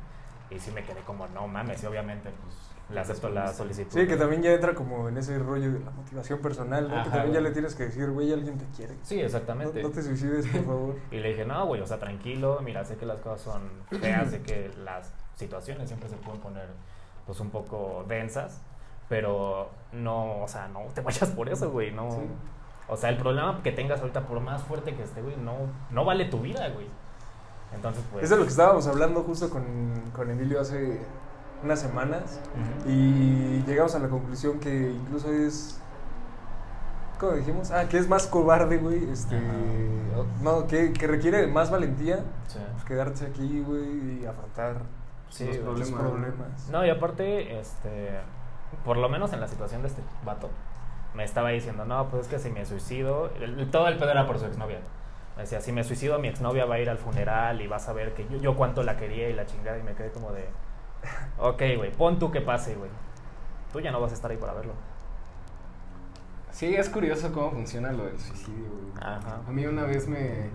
Y 0.50 0.60
sí 0.60 0.70
me 0.70 0.84
quedé 0.84 1.00
como, 1.00 1.26
no 1.26 1.48
mames, 1.48 1.82
y 1.82 1.86
obviamente 1.86 2.30
pues 2.44 2.69
le 2.92 3.00
acepto 3.00 3.28
la 3.28 3.52
solicitud. 3.52 3.98
Sí, 3.98 4.06
que 4.06 4.16
también 4.16 4.42
ya 4.42 4.52
entra 4.52 4.74
como 4.74 5.08
en 5.08 5.16
ese 5.16 5.38
rollo 5.38 5.72
de 5.72 5.80
la 5.80 5.90
motivación 5.90 6.40
personal, 6.40 6.88
¿no? 6.88 7.04
que 7.04 7.10
también 7.10 7.34
ya 7.34 7.40
le 7.40 7.50
tienes 7.52 7.74
que 7.74 7.84
decir, 7.84 8.10
güey, 8.10 8.32
alguien 8.32 8.58
te 8.58 8.64
quiere. 8.76 8.94
Sí, 9.02 9.20
exactamente. 9.20 9.82
no 9.82 9.90
te 9.90 10.02
suicides, 10.02 10.46
por 10.46 10.64
favor. 10.64 10.96
Y 11.10 11.20
le 11.20 11.30
dije, 11.30 11.44
no, 11.44 11.66
güey, 11.66 11.80
o 11.80 11.86
sea, 11.86 11.98
tranquilo, 11.98 12.60
mira, 12.62 12.84
sé 12.84 12.96
que 12.96 13.06
las 13.06 13.20
cosas 13.20 13.40
son 13.40 14.00
feas, 14.00 14.30
sé 14.30 14.42
que 14.42 14.70
las 14.84 15.12
situaciones 15.36 15.88
siempre 15.88 16.08
se 16.08 16.16
pueden 16.16 16.40
poner, 16.40 16.68
pues, 17.26 17.38
un 17.40 17.50
poco 17.50 18.04
densas, 18.08 18.60
pero 19.08 19.70
no, 19.92 20.42
o 20.42 20.48
sea, 20.48 20.68
no 20.68 20.80
te 20.94 21.00
vayas 21.02 21.30
por 21.30 21.48
eso, 21.48 21.70
güey, 21.70 21.92
no. 21.92 22.10
Sí. 22.10 22.18
O 22.88 22.96
sea, 22.96 23.10
el 23.10 23.18
problema 23.18 23.62
que 23.62 23.70
tengas 23.70 24.00
ahorita, 24.00 24.26
por 24.26 24.40
más 24.40 24.62
fuerte 24.64 24.94
que 24.94 25.04
esté, 25.04 25.22
güey, 25.22 25.36
no, 25.36 25.54
no 25.90 26.04
vale 26.04 26.24
tu 26.24 26.40
vida, 26.40 26.68
güey. 26.70 26.88
Entonces, 27.72 28.02
pues... 28.10 28.24
Es 28.24 28.30
de 28.30 28.36
lo 28.36 28.42
que 28.42 28.48
estábamos 28.48 28.88
hablando 28.88 29.22
justo 29.22 29.48
con, 29.48 29.64
con 30.12 30.28
Emilio 30.28 30.60
hace 30.60 30.98
unas 31.62 31.80
semanas 31.80 32.40
y 32.86 33.62
llegamos 33.66 33.94
a 33.94 33.98
la 33.98 34.08
conclusión 34.08 34.58
que 34.60 34.90
incluso 34.92 35.30
es... 35.32 35.78
¿Cómo 37.18 37.32
dijimos? 37.32 37.70
Ah, 37.70 37.86
que 37.86 37.98
es 37.98 38.08
más 38.08 38.26
cobarde, 38.26 38.78
güey. 38.78 39.10
Este, 39.10 39.38
no, 40.42 40.66
que, 40.66 40.92
que 40.94 41.06
requiere 41.06 41.46
más 41.46 41.70
valentía 41.70 42.20
Sí. 42.48 42.58
pues, 42.72 42.84
quedarse 42.84 43.26
aquí, 43.26 43.60
güey, 43.66 44.22
y 44.22 44.26
afrontar 44.26 44.76
Sí, 45.28 45.48
los 45.64 45.90
problemas. 45.90 46.68
No, 46.70 46.84
y 46.84 46.90
aparte, 46.90 47.60
este, 47.60 48.10
por 48.84 48.96
lo 48.96 49.08
menos 49.10 49.32
en 49.34 49.40
la 49.40 49.48
situación 49.48 49.82
de 49.82 49.88
este 49.88 50.02
vato, 50.24 50.48
me 51.14 51.22
estaba 51.24 51.50
diciendo, 51.50 51.84
no, 51.84 52.08
pues 52.08 52.22
es 52.22 52.28
que 52.28 52.38
si 52.38 52.50
me 52.50 52.64
suicido, 52.64 53.30
el- 53.40 53.70
todo 53.70 53.86
el 53.88 53.96
pedo 53.98 54.10
era 54.10 54.26
por 54.26 54.38
su 54.38 54.46
exnovia. 54.46 54.78
Me 55.36 55.42
decía, 55.42 55.60
si 55.60 55.72
me 55.72 55.84
suicido, 55.84 56.18
mi 56.18 56.28
exnovia 56.28 56.64
va 56.64 56.76
a 56.76 56.78
ir 56.80 56.88
al 56.90 56.98
funeral 56.98 57.60
y 57.60 57.66
vas 57.66 57.88
a 57.88 57.92
ver 57.92 58.14
que 58.14 58.26
yo, 58.28 58.38
yo 58.38 58.56
cuánto 58.56 58.82
la 58.82 58.96
quería 58.96 59.28
y 59.28 59.34
la 59.34 59.44
chingada, 59.46 59.78
y 59.78 59.82
me 59.82 59.92
quedé 59.94 60.10
como 60.10 60.32
de, 60.32 60.48
ok, 61.38 61.62
güey, 61.76 61.92
pon 61.92 62.18
tú 62.18 62.30
que 62.30 62.40
pase, 62.40 62.74
güey. 62.74 62.90
Tú 63.72 63.80
ya 63.80 63.92
no 63.92 64.00
vas 64.00 64.10
a 64.12 64.14
estar 64.14 64.30
ahí 64.30 64.36
para 64.36 64.52
verlo. 64.54 64.72
Sí, 66.50 66.74
es 66.74 66.88
curioso 66.88 67.32
cómo 67.32 67.52
funciona 67.52 67.92
lo 67.92 68.04
del 68.06 68.18
suicidio, 68.18 68.68
güey. 68.70 68.92
Ajá. 69.00 69.40
A 69.46 69.50
mí 69.50 69.64
una 69.66 69.84
vez 69.84 70.08
me... 70.08 70.50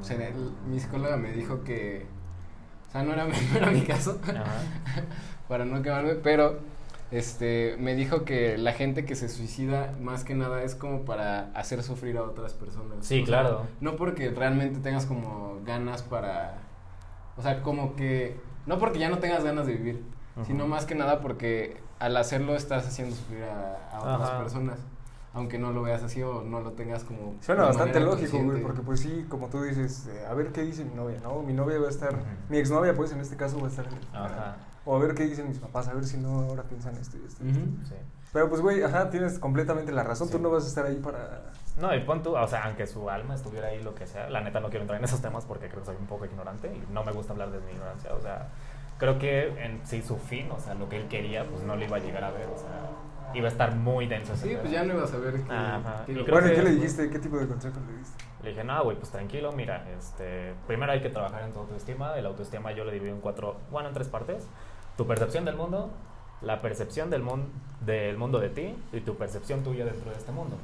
o 0.00 0.04
sea, 0.04 0.16
el- 0.28 0.52
mi 0.66 0.78
psicóloga 0.78 1.16
me 1.16 1.32
dijo 1.32 1.64
que... 1.64 2.06
O 2.88 2.92
sea, 2.92 3.02
no 3.02 3.12
era, 3.12 3.26
no 3.52 3.56
era 3.56 3.70
mi 3.70 3.82
caso, 3.82 4.20
Ajá. 4.24 4.44
para 5.48 5.64
no 5.64 5.82
quemarme, 5.82 6.14
pero 6.14 6.60
este, 7.10 7.76
me 7.78 7.94
dijo 7.94 8.24
que 8.24 8.56
la 8.56 8.72
gente 8.72 9.04
que 9.04 9.16
se 9.16 9.28
suicida 9.28 9.92
más 10.00 10.24
que 10.24 10.34
nada 10.34 10.62
es 10.62 10.74
como 10.76 11.04
para 11.04 11.50
hacer 11.54 11.82
sufrir 11.82 12.16
a 12.16 12.22
otras 12.22 12.54
personas. 12.54 13.04
Sí, 13.04 13.22
O 13.22 13.26
sea, 13.26 13.40
claro. 13.42 13.66
no 13.80 13.96
porque 13.96 14.30
realmente 14.30 14.78
tengas 14.80 15.04
como 15.06 15.58
ganas 15.64 16.02
para... 16.02 16.58
O 17.36 17.42
sea, 17.42 17.60
como 17.62 17.96
que... 17.96 18.40
No 18.66 18.78
porque 18.78 18.98
ya 18.98 19.08
no 19.08 19.18
tengas 19.18 19.44
ganas 19.44 19.66
de 19.66 19.74
vivir, 19.74 20.04
sino 20.46 20.66
más 20.66 20.84
que 20.86 20.94
nada 20.94 21.20
porque 21.20 21.76
al 21.98 22.16
hacerlo 22.16 22.54
estás 22.56 22.86
haciendo 22.86 23.14
sufrir 23.16 23.44
a, 23.44 23.88
a 23.96 24.00
otras 24.00 24.30
Ajá. 24.30 24.38
personas. 24.40 24.78
Aunque 25.34 25.58
no 25.58 25.72
lo 25.72 25.80
veas 25.80 26.02
así 26.02 26.22
o 26.22 26.42
no 26.42 26.60
lo 26.60 26.72
tengas 26.72 27.04
como... 27.04 27.34
Suena 27.40 27.62
bastante 27.64 28.00
lógico, 28.00 28.38
güey, 28.38 28.60
porque 28.62 28.82
pues 28.82 29.00
sí, 29.00 29.24
como 29.30 29.48
tú 29.48 29.62
dices, 29.62 30.06
eh, 30.08 30.26
a 30.28 30.34
ver 30.34 30.52
qué 30.52 30.60
dice 30.60 30.84
mi 30.84 30.94
novia, 30.94 31.20
¿no? 31.22 31.40
Mi 31.42 31.54
novia 31.54 31.78
va 31.78 31.86
a 31.86 31.90
estar, 31.90 32.14
mi 32.50 32.58
exnovia, 32.58 32.94
pues 32.94 33.12
en 33.12 33.20
este 33.20 33.34
caso 33.36 33.58
va 33.58 33.66
a 33.68 33.70
estar 33.70 33.86
en 33.86 33.94
el 33.94 34.04
funeral. 34.04 34.30
Ajá. 34.30 34.56
O 34.84 34.94
a 34.94 34.98
ver 34.98 35.14
qué 35.14 35.24
dicen 35.24 35.48
mis 35.48 35.58
papás, 35.58 35.88
a 35.88 35.94
ver 35.94 36.04
si 36.04 36.18
no 36.18 36.40
ahora 36.40 36.64
piensan 36.64 36.96
esto 36.96 37.16
y 37.16 37.26
esto. 37.26 37.42
y 37.46 37.48
esto. 37.48 37.60
Sí. 37.88 37.94
Pero 38.34 38.50
pues, 38.50 38.60
güey, 38.60 38.82
ajá, 38.82 39.08
tienes 39.08 39.38
completamente 39.38 39.90
la 39.92 40.02
razón, 40.02 40.28
tú 40.28 40.36
Sí. 40.36 40.42
no 40.42 40.50
vas 40.50 40.64
a 40.64 40.68
estar 40.68 40.84
ahí 40.84 40.96
para... 40.96 41.52
No, 41.80 41.94
y 41.94 42.00
pon 42.00 42.22
tú, 42.22 42.36
o 42.36 42.46
sea, 42.46 42.64
aunque 42.64 42.86
su 42.86 43.08
alma 43.08 43.34
estuviera 43.34 43.68
ahí, 43.68 43.82
lo 43.82 43.94
que 43.94 44.06
sea, 44.06 44.28
la 44.28 44.40
neta 44.42 44.60
no 44.60 44.68
quiero 44.68 44.82
entrar 44.82 44.98
en 44.98 45.04
esos 45.04 45.20
temas 45.22 45.44
porque 45.44 45.68
creo 45.68 45.80
que 45.80 45.86
soy 45.86 45.96
un 45.98 46.06
poco 46.06 46.26
ignorante 46.26 46.68
y 46.68 46.92
no 46.92 47.02
me 47.02 47.12
gusta 47.12 47.32
hablar 47.32 47.50
desde 47.50 47.64
mi 47.66 47.72
ignorancia, 47.72 48.12
o 48.14 48.20
sea, 48.20 48.48
creo 48.98 49.18
que 49.18 49.48
en 49.64 49.80
sí 49.86 50.02
su 50.02 50.16
fin, 50.18 50.50
o 50.50 50.60
sea, 50.60 50.74
lo 50.74 50.88
que 50.88 50.96
él 50.98 51.08
quería, 51.08 51.46
pues 51.46 51.62
no 51.62 51.74
lo 51.76 51.84
iba 51.84 51.96
a 51.96 52.00
llegar 52.00 52.24
a 52.24 52.30
ver, 52.30 52.46
o 52.54 52.58
sea, 52.58 53.32
iba 53.34 53.48
a 53.48 53.50
estar 53.50 53.74
muy 53.74 54.06
denso 54.06 54.36
Sí, 54.36 54.54
pues 54.60 54.70
ya 54.70 54.84
no 54.84 54.92
ibas 54.94 55.12
a 55.14 55.16
ver 55.16 55.40
qué, 55.42 55.50
Ajá. 55.52 56.02
qué 56.04 56.12
Y 56.12 56.18
iba 56.18 56.26
Bueno, 56.30 56.48
¿y 56.48 56.50
que- 56.50 56.56
qué 56.56 56.62
le 56.62 56.70
dijiste? 56.72 57.10
¿Qué 57.10 57.18
tipo 57.18 57.38
de 57.38 57.48
consejo 57.48 57.80
le 57.90 57.96
diste? 57.98 58.24
Le 58.42 58.50
dije, 58.50 58.64
no, 58.64 58.84
güey, 58.84 58.96
pues 58.98 59.10
tranquilo, 59.10 59.52
mira, 59.52 59.86
este, 59.98 60.52
primero 60.66 60.92
hay 60.92 61.00
que 61.00 61.08
trabajar 61.08 61.42
en 61.42 61.52
tu 61.52 61.60
autoestima. 61.60 62.18
El 62.18 62.26
autoestima 62.26 62.72
yo 62.72 62.84
lo 62.84 62.90
divido 62.90 63.14
en 63.14 63.20
cuatro, 63.22 63.56
bueno, 63.70 63.88
en 63.88 63.94
tres 63.94 64.08
partes. 64.08 64.46
Tu 64.98 65.06
percepción 65.06 65.44
del 65.46 65.56
mundo, 65.56 65.90
la 66.42 66.60
percepción 66.60 67.08
del, 67.08 67.22
mon- 67.22 67.48
del 67.80 68.18
mundo 68.18 68.40
de 68.40 68.50
ti 68.50 68.76
y 68.92 69.00
tu 69.00 69.16
percepción 69.16 69.62
tuya 69.62 69.84
dentro 69.86 70.10
de 70.10 70.18
este 70.18 70.32
mundo. 70.32 70.56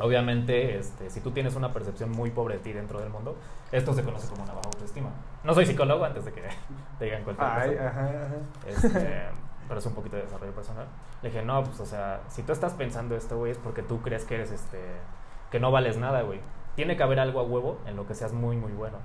Obviamente, 0.00 0.78
este, 0.78 1.10
si 1.10 1.20
tú 1.20 1.30
tienes 1.30 1.54
una 1.56 1.72
percepción 1.72 2.10
muy 2.10 2.30
pobre 2.30 2.56
de 2.56 2.60
ti 2.60 2.72
dentro 2.72 3.00
del 3.00 3.10
mundo, 3.10 3.36
esto 3.70 3.92
se 3.92 4.02
conoce 4.02 4.28
como 4.28 4.42
una 4.42 4.54
baja 4.54 4.66
autoestima. 4.66 5.10
No 5.44 5.54
soy 5.54 5.66
psicólogo 5.66 6.04
antes 6.04 6.24
de 6.24 6.32
que 6.32 6.42
te 6.98 7.04
digan 7.04 7.22
cualquier 7.24 7.48
Ay, 7.48 7.70
cosa. 7.70 7.88
ajá, 7.88 8.00
ajá. 8.00 8.34
Este, 8.66 9.22
pero 9.68 9.78
es 9.78 9.86
un 9.86 9.94
poquito 9.94 10.16
de 10.16 10.22
desarrollo 10.22 10.52
personal. 10.52 10.86
Le 11.22 11.28
dije, 11.28 11.42
no, 11.44 11.62
pues, 11.62 11.78
o 11.80 11.86
sea, 11.86 12.22
si 12.28 12.42
tú 12.42 12.52
estás 12.52 12.72
pensando 12.72 13.14
esto, 13.14 13.38
güey, 13.38 13.52
es 13.52 13.58
porque 13.58 13.82
tú 13.82 14.00
crees 14.00 14.24
que 14.24 14.36
eres, 14.36 14.50
este, 14.50 14.78
que 15.50 15.60
no 15.60 15.70
vales 15.70 15.96
nada, 15.96 16.22
güey. 16.22 16.40
Tiene 16.76 16.96
que 16.96 17.02
haber 17.02 17.20
algo 17.20 17.40
a 17.40 17.42
huevo 17.42 17.78
en 17.86 17.96
lo 17.96 18.06
que 18.06 18.14
seas 18.14 18.32
muy, 18.32 18.56
muy 18.56 18.72
bueno. 18.72 18.98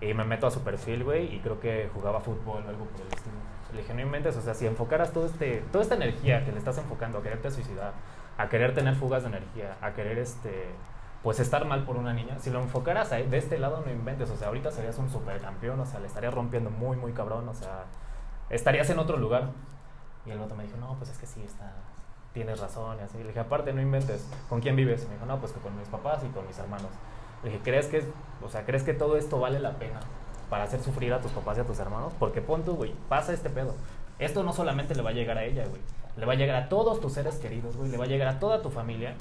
Y 0.00 0.12
me 0.14 0.24
meto 0.24 0.46
a 0.46 0.50
su 0.50 0.60
perfil, 0.62 1.04
güey, 1.04 1.34
y 1.34 1.40
creo 1.40 1.60
que 1.60 1.88
jugaba 1.94 2.20
fútbol 2.20 2.64
o 2.66 2.68
algo 2.68 2.86
por 2.86 3.00
el 3.00 3.08
estilo. 3.08 3.36
Le 3.72 3.82
dije, 3.82 3.94
no 3.94 4.00
inventes, 4.00 4.36
o 4.36 4.40
sea, 4.40 4.54
si 4.54 4.66
enfocaras 4.66 5.12
todo 5.12 5.26
este, 5.26 5.62
toda 5.72 5.82
esta 5.82 5.96
energía 5.96 6.44
que 6.44 6.52
le 6.52 6.58
estás 6.58 6.78
enfocando 6.78 7.18
a 7.18 7.22
quererte 7.22 7.50
suicidar, 7.50 7.92
a 8.36 8.48
querer 8.48 8.74
tener 8.74 8.94
fugas 8.94 9.22
de 9.22 9.28
energía, 9.28 9.76
a 9.80 9.92
querer, 9.92 10.18
este, 10.18 10.66
pues 11.22 11.40
estar 11.40 11.64
mal 11.64 11.84
por 11.84 11.96
una 11.96 12.12
niña, 12.12 12.38
si 12.38 12.50
lo 12.50 12.60
enfocaras 12.60 13.12
ahí, 13.12 13.26
de 13.26 13.38
este 13.38 13.58
lado, 13.58 13.82
no 13.84 13.90
inventes, 13.90 14.30
o 14.30 14.36
sea, 14.36 14.48
ahorita 14.48 14.70
serías 14.70 14.98
un 14.98 15.10
supercampeón, 15.10 15.80
o 15.80 15.86
sea, 15.86 16.00
le 16.00 16.06
estarías 16.06 16.34
rompiendo 16.34 16.70
muy, 16.70 16.96
muy 16.96 17.12
cabrón, 17.12 17.48
o 17.48 17.54
sea, 17.54 17.84
estarías 18.50 18.90
en 18.90 18.98
otro 18.98 19.16
lugar. 19.16 19.50
Y 20.26 20.30
el 20.30 20.40
otro 20.40 20.56
me 20.56 20.64
dijo, 20.64 20.76
no, 20.78 20.94
pues 20.96 21.10
es 21.10 21.18
que 21.18 21.26
sí, 21.26 21.42
está, 21.44 21.72
tienes 22.32 22.60
razón, 22.60 22.98
y 22.98 23.02
así. 23.02 23.18
Le 23.18 23.28
dije, 23.28 23.40
aparte, 23.40 23.72
no 23.72 23.80
inventes, 23.80 24.28
¿con 24.48 24.60
quién 24.60 24.76
vives? 24.76 25.06
Me 25.08 25.14
dijo, 25.14 25.26
no, 25.26 25.38
pues 25.38 25.52
que 25.52 25.60
con 25.60 25.76
mis 25.78 25.88
papás 25.88 26.22
y 26.24 26.28
con 26.28 26.46
mis 26.46 26.58
hermanos. 26.58 26.90
Le 27.42 27.50
dije, 27.50 27.62
¿crees 27.62 27.86
que, 27.86 28.04
o 28.42 28.48
sea, 28.48 28.64
¿crees 28.64 28.82
que 28.82 28.94
todo 28.94 29.16
esto 29.16 29.38
vale 29.38 29.60
la 29.60 29.72
pena 29.72 30.00
para 30.48 30.64
hacer 30.64 30.80
sufrir 30.80 31.12
a 31.12 31.20
tus 31.20 31.32
papás 31.32 31.58
y 31.58 31.60
a 31.60 31.64
tus 31.64 31.78
hermanos? 31.78 32.12
Porque 32.18 32.40
pon 32.40 32.64
tú, 32.64 32.74
güey, 32.74 32.94
pasa 33.08 33.32
este 33.32 33.50
pedo. 33.50 33.74
Esto 34.18 34.42
no 34.42 34.52
solamente 34.52 34.94
le 34.94 35.02
va 35.02 35.10
a 35.10 35.12
llegar 35.12 35.36
a 35.36 35.44
ella, 35.44 35.66
güey. 35.66 35.82
Le 36.16 36.26
va 36.26 36.32
a 36.34 36.36
llegar 36.36 36.56
a 36.56 36.68
todos 36.68 37.00
tus 37.00 37.12
seres 37.12 37.36
queridos, 37.36 37.76
güey. 37.76 37.90
Le 37.90 37.96
va 37.96 38.04
a 38.04 38.08
llegar 38.08 38.28
a 38.28 38.38
toda 38.38 38.62
tu 38.62 38.70
familia. 38.70 39.14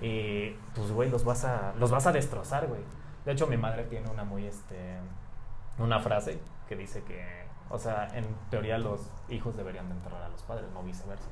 Y, 0.00 0.50
pues, 0.74 0.90
güey, 0.90 1.10
los 1.10 1.24
vas 1.24 1.44
a, 1.44 1.74
los 1.78 1.90
vas 1.90 2.06
a 2.06 2.12
destrozar, 2.12 2.66
güey. 2.66 2.80
De 3.24 3.32
hecho, 3.32 3.46
mi 3.46 3.56
madre 3.56 3.84
tiene 3.84 4.08
una 4.10 4.24
muy, 4.24 4.46
este, 4.46 4.96
una 5.78 6.00
frase 6.00 6.38
que 6.68 6.74
dice 6.76 7.02
que, 7.04 7.44
o 7.70 7.78
sea, 7.78 8.08
en 8.14 8.24
teoría 8.50 8.78
los 8.78 9.10
hijos 9.28 9.56
deberían 9.56 9.88
de 9.88 9.94
enterrar 9.94 10.22
a 10.22 10.28
los 10.28 10.42
padres, 10.42 10.66
no 10.72 10.82
viceversa. 10.82 11.28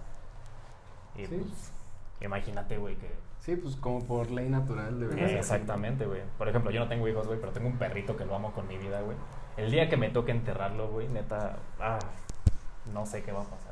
Y, 1.17 1.27
Sí. 1.27 1.37
pues, 1.37 1.73
imagínate, 2.21 2.79
güey, 2.79 2.97
que 2.97 3.11
Sí, 3.41 3.57
pues 3.57 3.75
como 3.77 4.05
por 4.07 4.31
ley 4.31 4.51
natural 4.51 5.01
debería 5.01 5.27
ser. 5.27 5.39
Exactamente, 5.39 6.05
güey. 6.05 6.21
Por 6.37 6.47
ejemplo, 6.49 6.71
yo 6.71 6.81
no 6.81 6.89
tengo 6.89 7.09
hijos, 7.09 7.27
güey, 7.27 7.41
pero 7.41 7.53
tengo 7.53 7.69
un 7.69 7.79
perrito 7.79 8.15
que 8.15 8.27
lo 8.27 8.35
amo 8.35 8.53
con 8.53 8.69
mi 8.69 8.77
vida, 8.77 9.01
güey. 9.01 9.17
El 9.57 9.71
día 9.71 9.89
que 9.89 9.97
me 9.97 10.11
toque 10.11 10.31
enterrarlo, 10.31 10.89
güey, 10.91 11.09
neta, 11.09 11.57
ah, 11.81 11.99
no 12.93 13.07
sé 13.07 13.23
qué 13.23 13.33
va 13.33 13.41
a 13.41 13.45
pasar. 13.45 13.70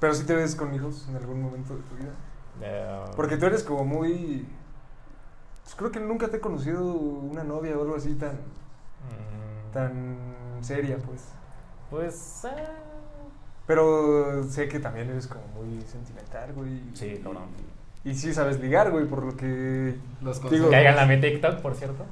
Pero 0.00 0.14
si 0.14 0.24
te 0.24 0.34
ves 0.34 0.54
con 0.56 0.74
hijos 0.74 1.06
en 1.08 1.16
algún 1.16 1.42
momento 1.42 1.74
de 1.76 1.82
tu 1.82 1.94
vida. 1.96 2.12
Eh, 2.62 3.04
Porque 3.16 3.36
tú 3.36 3.46
eres 3.46 3.62
como 3.62 3.84
muy... 3.84 4.46
Pues 5.62 5.74
creo 5.74 5.90
que 5.92 6.00
nunca 6.00 6.28
te 6.28 6.38
he 6.38 6.40
conocido 6.40 6.82
una 6.92 7.44
novia 7.44 7.76
o 7.78 7.82
algo 7.82 7.96
así 7.96 8.14
tan, 8.14 8.32
mm, 8.32 9.72
tan 9.72 10.16
seria, 10.62 10.96
pues. 10.98 11.28
Pues, 11.90 12.44
eh, 12.46 12.66
Pero 13.66 14.42
sé 14.44 14.68
que 14.68 14.80
también 14.80 15.10
eres 15.10 15.26
como 15.26 15.44
muy 15.48 15.80
sentimental, 15.82 16.52
güey. 16.54 16.82
sí, 16.94 17.20
cabrón. 17.22 17.44
Y 18.02 18.14
sí 18.14 18.32
sabes 18.32 18.58
ligar, 18.58 18.90
güey, 18.90 19.04
por 19.04 19.22
lo 19.24 19.36
que... 19.36 19.96
Los 20.22 20.38
Digo- 20.38 20.48
consejos. 20.48 20.70
Cáiganle 20.70 21.00
a 21.02 21.06
mi 21.06 21.20
TikTok, 21.20 21.60
por 21.60 21.74
cierto. 21.74 22.04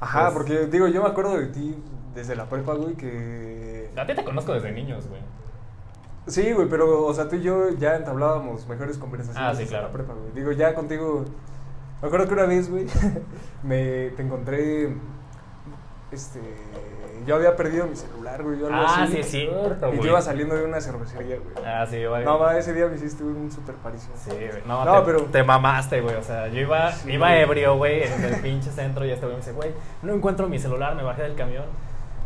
Ajá, 0.00 0.26
Pues- 0.26 0.34
porque 0.34 0.66
digo, 0.66 0.86
yo 0.86 1.02
me 1.02 1.08
acuerdo 1.08 1.36
de 1.36 1.46
ti 1.48 1.74
desde 2.14 2.36
la 2.36 2.48
prepa, 2.48 2.74
güey, 2.74 2.94
que... 2.94 3.90
A 3.96 4.06
ti 4.06 4.14
te 4.14 4.24
conozco 4.24 4.52
desde 4.54 4.70
niños, 4.70 5.08
güey. 5.08 5.20
Sí, 6.26 6.52
güey, 6.52 6.68
pero, 6.68 7.04
o 7.04 7.12
sea, 7.14 7.28
tú 7.28 7.36
y 7.36 7.42
yo 7.42 7.70
ya 7.78 7.96
entablábamos 7.96 8.66
mejores 8.66 8.96
conversaciones. 8.98 9.50
Ah, 9.50 9.54
sí, 9.54 9.66
claro. 9.66 9.88
La 9.88 9.92
prepa, 9.92 10.14
güey. 10.14 10.32
Digo, 10.34 10.52
ya 10.52 10.74
contigo... 10.74 11.24
Me 12.00 12.08
acuerdo 12.08 12.26
que 12.28 12.34
una 12.34 12.46
vez, 12.46 12.70
güey, 12.70 12.86
me, 13.62 14.10
te 14.10 14.22
encontré... 14.22 14.94
Este... 16.10 16.40
Yo 17.26 17.36
había 17.36 17.56
perdido 17.56 17.86
mi 17.86 17.96
celular, 17.96 18.42
güey. 18.42 18.58
yo 18.58 18.66
algo 18.66 18.78
Ah, 18.86 19.04
así, 19.04 19.12
sí, 19.14 19.18
es 19.20 19.30
cierto, 19.30 19.94
Y 19.94 19.96
yo 19.96 20.04
iba 20.08 20.20
saliendo 20.20 20.54
de 20.54 20.64
una 20.64 20.78
cervecería, 20.80 21.36
güey. 21.36 21.66
Ah, 21.66 21.86
sí, 21.88 22.04
güey. 22.04 22.22
No, 22.22 22.38
ma, 22.38 22.58
ese 22.58 22.74
día 22.74 22.86
me 22.86 22.96
hiciste 22.96 23.24
un 23.24 23.50
super 23.50 23.74
parición. 23.76 24.12
Sí, 24.16 24.30
güey. 24.30 24.62
No, 24.66 24.84
No, 24.84 25.00
te, 25.00 25.06
pero- 25.06 25.24
te 25.24 25.42
mamaste, 25.42 26.02
güey. 26.02 26.16
O 26.16 26.22
sea, 26.22 26.48
yo 26.48 26.60
iba, 26.60 26.92
Sí, 26.92 27.12
iba 27.12 27.34
ebrio, 27.38 27.76
güey, 27.76 28.02
en 28.02 28.24
el 28.24 28.40
pinche 28.42 28.70
centro 28.70 29.06
y 29.06 29.10
este 29.10 29.24
güey 29.24 29.36
me 29.36 29.40
dice, 29.40 29.52
güey, 29.52 29.70
no 30.02 30.12
encuentro 30.12 30.48
mi 30.48 30.58
celular, 30.58 30.94
me 30.96 31.02
bajé 31.02 31.22
del 31.22 31.34
camión. 31.34 31.64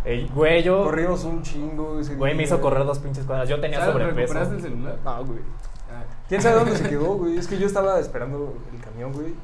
Ey, 0.09 0.31
güey, 0.35 0.63
yo... 0.63 0.85
Corrimos 0.85 1.23
un 1.25 1.43
chingo 1.43 2.01
ese 2.01 2.15
Güey, 2.15 2.35
me 2.35 2.45
hizo 2.45 2.61
correr 2.63 2.85
dos 2.87 2.99
pinches 2.99 3.27
cuadras. 3.27 3.47
Yo 3.49 3.61
tenía 3.61 3.79
¿Sabes? 3.81 3.93
sobrepeso. 3.93 4.17
¿Recuperaste 4.35 4.55
el 4.57 4.63
celular? 4.63 4.99
No, 5.05 5.25
güey. 5.27 5.41
Ah. 5.91 6.05
¿Quién 6.29 6.41
sabe 6.41 6.55
dónde 6.57 6.77
se 6.77 6.89
quedó, 6.89 7.15
güey? 7.17 7.37
Es 7.37 7.47
que 7.47 7.59
yo 7.59 7.67
estaba 7.67 7.99
esperando 8.01 8.55
el 8.73 8.81
camión, 8.81 9.13
güey. 9.13 9.35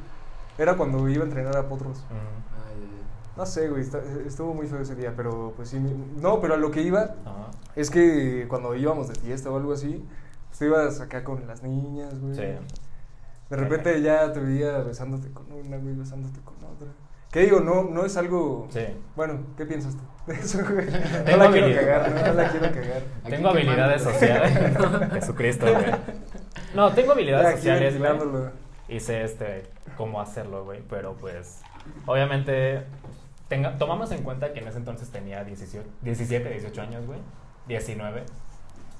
Era 0.56 0.74
cuando 0.76 1.06
iba 1.08 1.22
a 1.22 1.26
entrenar 1.26 1.54
a 1.56 1.68
Potros. 1.68 1.98
Ya, 2.08 2.16
ya. 2.16 3.36
No 3.36 3.44
sé, 3.44 3.68
güey, 3.68 3.82
está- 3.82 4.00
estuvo 4.26 4.54
muy 4.54 4.66
feo 4.66 4.78
ese 4.80 4.94
día, 4.94 5.12
pero 5.14 5.52
pues 5.56 5.68
sí. 5.68 5.78
No, 6.16 6.40
pero 6.40 6.54
a 6.54 6.56
lo 6.56 6.70
que 6.70 6.80
iba 6.82 7.00
Ajá. 7.26 7.50
es 7.76 7.90
que 7.90 8.46
cuando 8.48 8.74
íbamos 8.74 9.08
de 9.08 9.16
fiesta 9.16 9.50
o 9.50 9.56
algo 9.58 9.72
así, 9.74 10.02
pues 10.48 10.58
tú 10.60 10.64
ibas 10.64 11.00
acá 11.00 11.24
con 11.24 11.46
las 11.46 11.62
niñas, 11.62 12.18
güey. 12.20 12.34
Sí. 12.36 12.42
De 13.50 13.56
repente 13.56 14.00
ya 14.00 14.32
te 14.32 14.40
veía 14.40 14.78
besándote 14.78 15.30
con 15.30 15.44
una, 15.52 15.76
güey, 15.76 15.94
besándote 15.94 16.40
con 16.40 16.54
otra. 16.56 16.88
¿Qué 17.34 17.40
digo? 17.40 17.58
No, 17.58 17.82
no 17.82 18.06
es 18.06 18.16
algo... 18.16 18.68
Sí. 18.70 18.86
Bueno, 19.16 19.40
¿qué 19.56 19.66
piensas 19.66 19.96
tú 19.96 20.04
de 20.28 20.34
eso, 20.40 20.58
güey? 20.62 20.86
No 20.86 20.92
Tengo 21.24 21.36
la 21.38 21.50
quiero 21.50 21.66
habilidad. 21.66 21.80
cagar, 21.80 22.10
no, 22.12 22.26
no 22.28 22.34
la 22.34 22.48
quiero 22.48 22.66
cagar. 22.72 23.02
Aquí 23.24 23.30
Tengo 23.32 23.48
habilidades 23.48 24.02
quemando. 24.02 24.20
sociales. 24.20 25.12
Jesucristo, 25.14 25.66
güey. 25.66 25.84
No, 26.76 26.92
tengo 26.92 27.10
habilidades 27.10 27.46
Aquí 27.48 27.56
sociales, 27.56 27.98
güey. 27.98 28.50
Y 28.86 29.00
sé 29.00 29.24
este, 29.24 29.64
cómo 29.96 30.20
hacerlo, 30.20 30.64
güey. 30.64 30.82
Pero 30.88 31.14
pues, 31.14 31.60
obviamente, 32.06 32.84
tenga, 33.48 33.78
tomamos 33.78 34.12
en 34.12 34.22
cuenta 34.22 34.52
que 34.52 34.60
en 34.60 34.68
ese 34.68 34.78
entonces 34.78 35.10
tenía 35.10 35.42
18, 35.42 35.84
17, 36.02 36.48
18 36.50 36.82
años, 36.82 37.04
güey. 37.04 37.18
19. 37.66 38.22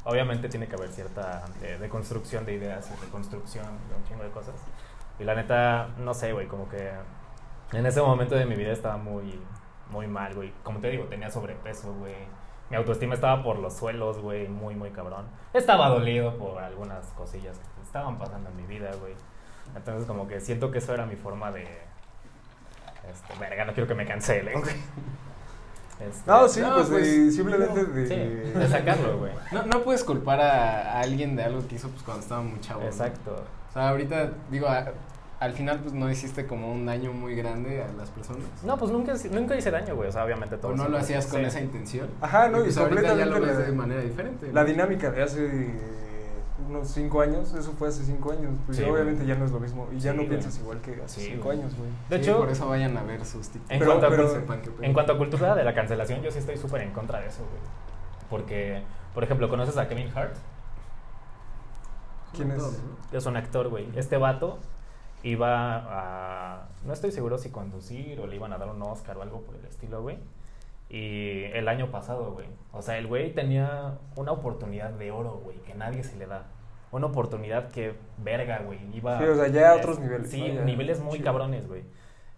Obviamente 0.06 0.48
tiene 0.48 0.66
que 0.66 0.74
haber 0.74 0.88
cierta 0.88 1.44
de, 1.60 1.78
de 1.78 1.88
construcción 1.88 2.44
de 2.44 2.54
ideas 2.54 2.90
y 2.90 3.00
de 3.00 3.12
construcción 3.12 3.64
de 3.88 3.94
un 3.94 4.04
chingo 4.08 4.24
de 4.24 4.30
cosas. 4.30 4.56
Y 5.20 5.22
la 5.22 5.36
neta, 5.36 5.90
no 5.98 6.14
sé, 6.14 6.32
güey, 6.32 6.48
como 6.48 6.68
que 6.68 6.90
en 7.76 7.86
ese 7.86 8.00
momento 8.02 8.34
de 8.34 8.46
mi 8.46 8.54
vida 8.56 8.72
estaba 8.72 8.96
muy, 8.96 9.40
muy 9.90 10.06
mal, 10.06 10.34
güey. 10.34 10.52
Como 10.62 10.80
te 10.80 10.90
digo, 10.90 11.04
tenía 11.04 11.30
sobrepeso, 11.30 11.92
güey. 11.94 12.14
Mi 12.70 12.76
autoestima 12.76 13.14
estaba 13.14 13.42
por 13.42 13.58
los 13.58 13.74
suelos, 13.74 14.18
güey, 14.18 14.48
muy, 14.48 14.74
muy 14.74 14.90
cabrón. 14.90 15.26
Estaba 15.52 15.88
dolido 15.88 16.36
por 16.38 16.62
algunas 16.62 17.06
cosillas 17.08 17.58
que 17.58 17.82
estaban 17.82 18.18
pasando 18.18 18.50
en 18.50 18.56
mi 18.56 18.62
vida, 18.64 18.90
güey. 19.00 19.14
Entonces, 19.76 20.06
como 20.06 20.26
que 20.28 20.40
siento 20.40 20.70
que 20.70 20.78
eso 20.78 20.94
era 20.94 21.04
mi 21.06 21.16
forma 21.16 21.50
de. 21.52 21.62
Este, 23.10 23.38
verga, 23.38 23.64
no 23.66 23.72
quiero 23.74 23.86
que 23.86 23.94
me 23.94 24.06
cancelen, 24.06 24.60
güey. 24.60 24.74
Este, 26.00 26.22
No, 26.30 26.48
sí, 26.48 26.60
No, 26.60 26.74
pues, 26.74 26.88
pues, 26.88 27.02
de- 27.06 27.30
simplemente 27.30 27.82
no. 27.82 27.84
de... 27.92 28.06
Sí, 28.06 28.14
de 28.58 28.68
sacarlo, 28.68 29.18
güey. 29.18 29.32
No, 29.52 29.64
no 29.66 29.80
puedes 29.82 30.02
culpar 30.02 30.40
a, 30.40 30.92
a 30.96 31.00
alguien 31.00 31.36
de 31.36 31.44
algo 31.44 31.66
que 31.68 31.74
hizo 31.76 31.88
pues 31.90 32.02
cuando 32.02 32.22
estaba 32.22 32.40
muy 32.42 32.58
chavo. 32.60 32.80
¿no? 32.80 32.86
Exacto. 32.86 33.44
O 33.68 33.72
sea, 33.72 33.90
ahorita, 33.90 34.30
digo, 34.50 34.66
al 35.44 35.52
final 35.52 35.80
pues 35.80 35.92
no 35.94 36.10
hiciste 36.10 36.46
como 36.46 36.72
un 36.72 36.86
daño 36.86 37.12
muy 37.12 37.34
grande 37.34 37.82
a 37.82 37.92
las 37.92 38.10
personas. 38.10 38.44
No, 38.64 38.76
pues 38.78 38.90
nunca, 38.90 39.14
nunca 39.30 39.56
hice 39.56 39.70
daño, 39.70 39.94
güey. 39.94 40.08
O 40.08 40.12
sea, 40.12 40.24
obviamente 40.24 40.56
todo. 40.56 40.72
o 40.72 40.76
no 40.76 40.88
lo 40.88 40.98
hacías 40.98 41.26
con 41.26 41.40
Sí. 41.40 41.46
esa 41.46 41.60
intención. 41.60 42.08
Ajá, 42.20 42.48
no, 42.48 42.60
y 42.60 42.64
pues 42.64 42.76
ahorita 42.78 43.02
ya 43.02 43.08
lo 43.26 43.32
completamente 43.34 43.46
ves 43.46 43.58
la- 43.58 43.64
de 43.66 43.72
manera 43.72 44.00
diferente. 44.00 44.52
La 44.52 44.62
¿no? 44.62 44.66
dinámica 44.68 45.10
de 45.10 45.22
hace 45.22 45.74
unos 46.68 46.88
5 46.88 47.20
años, 47.20 47.52
eso 47.52 47.72
fue 47.72 47.88
hace 47.88 48.04
5 48.04 48.32
años, 48.32 48.52
pues 48.64 48.78
Sí, 48.78 48.82
güey. 48.84 48.94
obviamente 48.94 49.26
ya 49.26 49.34
no 49.34 49.44
es 49.44 49.50
lo 49.50 49.60
mismo 49.60 49.86
y 49.92 49.98
ya 49.98 50.12
Sí, 50.12 50.16
no 50.16 50.22
güey. 50.22 50.28
piensas 50.28 50.58
igual 50.58 50.80
que 50.80 51.00
hace 51.04 51.20
Sí, 51.20 51.26
5 51.32 51.44
güey. 51.44 51.58
años, 51.58 51.76
güey. 51.76 51.90
De 52.08 52.16
Sí, 52.16 52.22
hecho, 52.22 52.38
por 52.38 52.48
eso 52.50 52.68
vayan 52.68 52.96
a 52.96 53.02
ver 53.02 53.24
sus 53.24 53.48
TikToks. 53.48 53.70
En, 53.70 53.78
Pero- 53.80 53.90
cuanto, 53.90 54.06
a, 54.06 54.10
pero- 54.10 54.82
en 54.82 54.92
cuanto 54.94 55.12
a 55.12 55.18
cultura 55.18 55.54
de 55.54 55.64
la 55.64 55.74
cancelación, 55.74 56.22
yo 56.22 56.30
sí 56.30 56.38
estoy 56.38 56.56
súper 56.56 56.80
en 56.82 56.92
contra 56.92 57.20
de 57.20 57.26
eso, 57.28 57.40
güey. 57.40 57.60
Porque, 58.30 58.82
por 59.12 59.24
ejemplo, 59.24 59.48
¿conoces 59.50 59.76
a 59.76 59.88
Kevin 59.88 60.10
Hart? 60.14 60.36
¿Quién 62.34 62.50
es? 62.50 62.62
Es 63.12 63.26
un 63.26 63.36
actor, 63.36 63.68
güey. 63.68 63.88
Este 63.94 64.16
vato 64.16 64.58
iba 65.24 65.76
a... 65.76 66.68
No 66.84 66.92
estoy 66.92 67.10
seguro 67.10 67.38
si 67.38 67.50
conducir 67.50 68.20
o 68.20 68.26
le 68.26 68.36
iban 68.36 68.52
a 68.52 68.58
dar 68.58 68.68
un 68.68 68.80
Oscar 68.82 69.16
o 69.16 69.22
algo 69.22 69.40
por 69.40 69.56
el 69.56 69.64
estilo, 69.64 70.02
güey. 70.02 70.18
Y 70.90 71.44
el 71.54 71.66
año 71.66 71.90
pasado, 71.90 72.32
güey. 72.32 72.46
O 72.72 72.82
sea, 72.82 72.98
el 72.98 73.06
güey 73.06 73.32
tenía 73.34 73.98
una 74.16 74.32
oportunidad 74.32 74.90
de 74.90 75.10
oro, 75.10 75.40
güey, 75.42 75.56
que 75.62 75.74
nadie 75.74 76.04
se 76.04 76.16
le 76.16 76.26
da. 76.26 76.46
Una 76.92 77.06
oportunidad 77.06 77.70
que, 77.72 77.94
verga, 78.18 78.60
güey, 78.64 78.78
iba... 78.94 79.18
Sí, 79.18 79.24
o 79.24 79.34
sea, 79.34 79.48
ya 79.48 79.72
a 79.72 79.76
otros 79.76 79.98
niveles, 79.98 80.30
Sí, 80.30 80.40
¿no? 80.40 80.54
Ya, 80.54 80.64
niveles 80.64 81.00
muy 81.00 81.14
chido. 81.14 81.24
cabrones, 81.24 81.66
güey. 81.66 81.82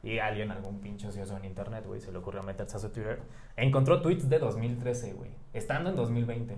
Y 0.03 0.19
alguien, 0.21 0.53
algún 0.53 0.81
pinche 0.81 1.09
ocioso 1.09 1.37
en 1.37 1.45
internet, 1.45 1.85
güey, 1.87 2.01
se 2.01 2.13
le 2.13 2.19
ocurrió 2.19 2.43
meterse 2.43 2.77
a 2.77 2.81
su 2.81 2.89
Twitter. 2.91 3.21
Encontró 3.57 4.01
tweets 4.01 4.29
de 4.31 4.39
2013, 4.39 5.13
güey. 5.15 5.33
Estando 5.53 5.91
en 5.91 5.97
2020. 5.97 6.57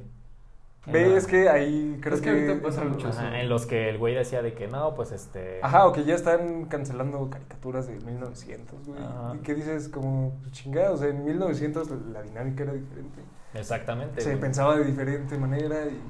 Ves 0.92 1.26
que 1.26 1.49
ahí 1.49 1.99
creo 2.00 2.14
Es 2.14 2.21
que 2.21 2.30
ahorita 2.30 2.62
pasa 2.62 2.85
mucho 2.85 3.09
Ajá, 3.09 3.28
eso. 3.28 3.35
en 3.37 3.49
los 3.49 3.66
que 3.66 3.88
el 3.90 3.99
güey 3.99 4.14
decía 4.14 4.42
de 4.42 4.54
que 4.54 4.68
no, 4.68 4.95
pues 4.95 5.12
este... 5.12 5.61
Ajá, 5.62 5.87
o 5.87 5.92
que 5.92 6.04
ya 6.04 6.14
están 6.14 6.64
cancelando 6.66 7.28
caricaturas 7.30 7.87
de 7.88 7.97
1900, 8.00 8.87
güey. 8.87 9.00
Ajá. 9.02 9.33
¿Y 9.35 9.38
qué 9.38 9.54
dices? 9.54 9.88
Como, 9.88 10.38
pues, 10.40 10.52
chingada, 10.52 10.92
o 10.92 10.97
sea, 10.97 11.09
en 11.09 11.25
1900 11.25 11.90
la 12.12 12.23
dinámica 12.23 12.62
era 12.64 12.73
diferente. 12.73 13.21
Exactamente. 13.54 14.21
Se 14.21 14.30
güey. 14.30 14.40
pensaba 14.40 14.76
de 14.76 14.85
diferente 14.85 15.37
manera 15.38 15.87
y... 15.87 16.00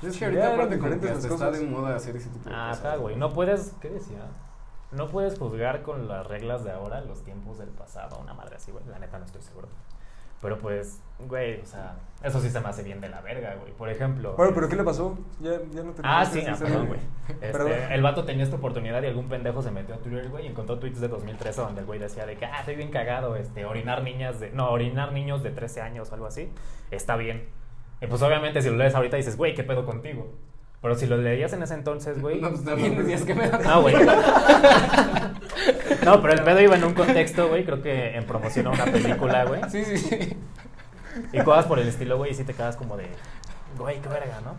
Pues 0.00 0.14
es 0.14 0.18
que 0.18 0.34
Ya, 0.34 0.48
ahorita 0.48 0.76
aparte 0.76 1.06
las 1.06 1.24
está 1.24 1.50
de 1.52 1.66
moda 1.66 1.94
hacer 1.94 2.16
ese 2.16 2.28
tipo 2.30 2.48
de 2.48 2.54
Ah, 2.54 2.68
cosas. 2.70 2.84
acá, 2.84 2.96
güey. 2.96 3.16
No 3.16 3.32
puedes, 3.32 3.72
¿qué 3.80 3.88
decía? 3.90 4.18
No 4.90 5.08
puedes 5.08 5.38
juzgar 5.38 5.82
con 5.82 6.08
las 6.08 6.26
reglas 6.26 6.64
de 6.64 6.72
ahora 6.72 7.00
los 7.02 7.22
tiempos 7.22 7.58
del 7.58 7.68
pasado. 7.70 8.18
Una 8.20 8.34
madre 8.34 8.56
así, 8.56 8.72
güey. 8.72 8.84
La 8.88 8.98
neta 8.98 9.18
no 9.18 9.24
estoy 9.24 9.40
seguro. 9.42 9.68
Pero 10.42 10.58
pues, 10.58 11.00
güey, 11.20 11.60
o 11.60 11.64
sea, 11.64 11.94
eso 12.24 12.40
sí 12.40 12.50
se 12.50 12.60
me 12.60 12.68
hace 12.68 12.82
bien 12.82 13.00
de 13.00 13.08
la 13.08 13.20
verga, 13.20 13.54
güey. 13.60 13.72
Por 13.72 13.88
ejemplo. 13.88 14.34
Bueno, 14.36 14.52
pero 14.52 14.68
¿qué 14.68 14.74
le 14.74 14.82
pasó? 14.82 15.16
Ya, 15.40 15.52
ya 15.72 15.84
no 15.84 15.92
te 15.92 16.02
Ah, 16.04 16.24
sí, 16.24 16.42
ah, 16.46 16.56
perdón, 16.58 16.88
güey. 16.88 17.00
Este, 17.40 17.94
el 17.94 18.02
vato 18.02 18.24
tenía 18.24 18.42
esta 18.42 18.56
oportunidad 18.56 19.00
y 19.04 19.06
algún 19.06 19.28
pendejo 19.28 19.62
se 19.62 19.70
metió 19.70 19.94
a 19.94 19.98
Twitter, 19.98 20.28
güey, 20.28 20.44
y 20.44 20.48
encontró 20.48 20.80
tweets 20.80 21.00
de 21.00 21.06
2013 21.06 21.60
donde 21.60 21.80
el 21.80 21.86
güey 21.86 22.00
decía 22.00 22.26
de 22.26 22.36
que, 22.36 22.44
ah, 22.44 22.58
estoy 22.58 22.74
bien 22.74 22.90
cagado, 22.90 23.36
este, 23.36 23.64
orinar 23.64 24.02
niñas 24.02 24.40
de, 24.40 24.50
no, 24.50 24.70
orinar 24.70 25.12
niños 25.12 25.44
de 25.44 25.50
13 25.50 25.80
años 25.80 26.10
o 26.10 26.14
algo 26.14 26.26
así, 26.26 26.50
está 26.90 27.14
bien. 27.16 27.48
Y 28.00 28.08
pues 28.08 28.20
obviamente 28.22 28.60
si 28.60 28.68
lo 28.68 28.76
lees 28.76 28.96
ahorita 28.96 29.16
dices, 29.16 29.36
güey, 29.36 29.54
¿qué 29.54 29.62
pedo 29.62 29.86
contigo? 29.86 30.32
Pero 30.82 30.96
si 30.96 31.06
lo 31.06 31.16
leías 31.16 31.52
en 31.52 31.62
ese 31.62 31.74
entonces, 31.74 32.20
güey... 32.20 32.40
No, 32.40 32.50
pues 32.50 32.64
también 32.64 32.96
decías 32.96 33.22
que 33.22 33.34
me 33.34 33.48
da. 33.48 33.58
No, 33.58 33.82
güey. 33.82 33.94
No, 36.04 36.20
pero 36.20 36.32
el 36.32 36.42
pedo 36.42 36.60
iba 36.60 36.74
en 36.74 36.82
un 36.82 36.94
contexto, 36.94 37.48
güey, 37.48 37.64
creo 37.64 37.80
que 37.80 38.16
en 38.16 38.24
promoción 38.24 38.66
a 38.66 38.70
una 38.70 38.84
película, 38.86 39.44
güey. 39.44 39.60
Sí, 39.70 39.84
sí, 39.84 39.96
sí. 39.96 40.36
Y 41.32 41.40
cosas 41.42 41.66
por 41.66 41.78
el 41.78 41.86
estilo, 41.86 42.16
güey, 42.16 42.32
y 42.32 42.34
sí 42.34 42.42
te 42.42 42.54
quedas 42.54 42.74
como 42.76 42.96
de, 42.96 43.06
güey, 43.78 44.00
qué 44.00 44.08
verga, 44.08 44.40
¿no? 44.44 44.56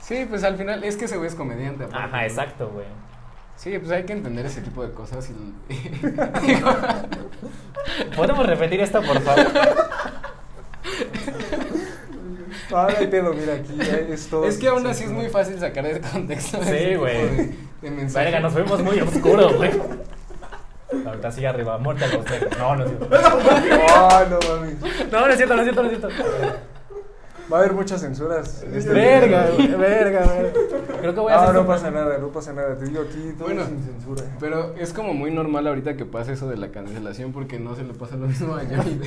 Sí, 0.00 0.26
pues 0.28 0.44
al 0.44 0.58
final 0.58 0.84
es 0.84 0.96
que 0.96 1.06
ese 1.06 1.16
güey 1.16 1.28
es 1.28 1.34
comediante. 1.34 1.84
aparte, 1.84 2.04
Ajá, 2.04 2.26
exacto, 2.26 2.68
güey. 2.68 2.84
Sí, 3.56 3.78
pues 3.78 3.90
hay 3.92 4.04
que 4.04 4.12
entender 4.12 4.44
ese 4.44 4.60
tipo 4.60 4.84
de 4.84 4.92
cosas 4.92 5.30
y... 5.30 5.54
¿Podemos 8.16 8.46
repetir 8.46 8.80
esto, 8.80 9.00
por 9.00 9.18
favor? 9.20 9.46
Ah, 12.74 12.88
no 12.90 12.98
hay 12.98 13.06
pedo, 13.06 13.32
mira, 13.32 13.54
aquí 13.54 13.78
es 14.12 14.26
todo. 14.28 14.46
es 14.46 14.58
que 14.58 14.68
aún 14.68 14.86
así 14.86 15.04
es 15.04 15.10
muy 15.10 15.28
fácil 15.28 15.58
sacar 15.58 15.84
de 15.84 16.00
contexto 16.00 16.58
Sí, 16.64 16.94
güey. 16.96 17.50
Verga, 18.12 18.40
nos 18.40 18.52
fuimos 18.52 18.82
muy 18.82 19.00
oscuros, 19.00 19.56
güey. 19.56 19.70
Ahorita 21.06 21.30
sigue 21.32 21.46
arriba, 21.48 21.76
muerte 21.78 22.04
a 22.04 22.08
los 22.08 22.24
negros. 22.24 22.58
No, 22.58 22.76
no 22.76 22.84
es 22.84 22.90
cierto. 22.90 23.08
Ah, 23.96 24.24
no 24.30 24.38
mames. 24.48 24.76
No, 25.10 25.20
no 25.20 25.28
es 25.28 25.36
cierto, 25.36 25.54
no 25.56 25.60
es 25.62 25.64
cierto, 25.66 25.82
no 25.82 25.90
es 25.90 25.98
cierto. 25.98 26.08
Va 27.52 27.58
a 27.58 27.60
haber 27.60 27.72
muchas 27.74 28.00
censuras. 28.00 28.62
en 28.62 28.74
este 28.74 28.92
Verga, 28.92 29.46
verga, 29.78 30.20
verga. 30.20 30.52
Creo 31.00 31.14
que 31.14 31.20
voy 31.20 31.32
a 31.32 31.36
Ah, 31.36 31.42
hacer. 31.42 31.54
no 31.54 31.60
un- 31.62 31.66
pasa 31.66 31.90
nada, 31.90 32.16
no 32.18 32.28
pasa 32.28 32.52
nada. 32.54 32.76
Te 32.78 32.86
digo 32.86 33.02
aquí 33.02 33.34
todo 33.36 33.48
Bueno, 33.48 33.66
sin 33.66 33.82
censura. 33.84 34.22
Pero 34.40 34.74
es 34.78 34.92
como 34.94 35.12
muy 35.12 35.30
normal 35.30 35.66
ahorita 35.66 35.94
que 35.96 36.06
pase 36.06 36.32
eso 36.32 36.48
de 36.48 36.56
la 36.56 36.68
cancelación 36.68 37.32
porque 37.32 37.58
no 37.58 37.74
se 37.76 37.82
le 37.84 37.92
pasa 37.92 38.16
lo 38.16 38.26
mismo 38.28 38.54
a 38.54 38.60
Johnny 38.60 38.98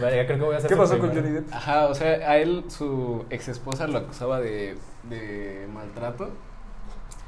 Verga, 0.00 0.26
creo 0.26 0.38
que 0.38 0.44
voy 0.44 0.54
a 0.54 0.58
hacer. 0.58 0.70
¿Qué 0.70 0.76
pasó 0.76 0.98
con. 0.98 1.10
Johnny 1.14 1.30
Depp? 1.30 1.52
Ajá, 1.52 1.86
o 1.88 1.94
sea, 1.94 2.30
a 2.30 2.38
él 2.38 2.64
su 2.68 3.24
ex 3.30 3.48
esposa 3.48 3.86
lo 3.86 3.98
acusaba 3.98 4.40
de, 4.40 4.76
de 5.08 5.68
maltrato 5.72 6.30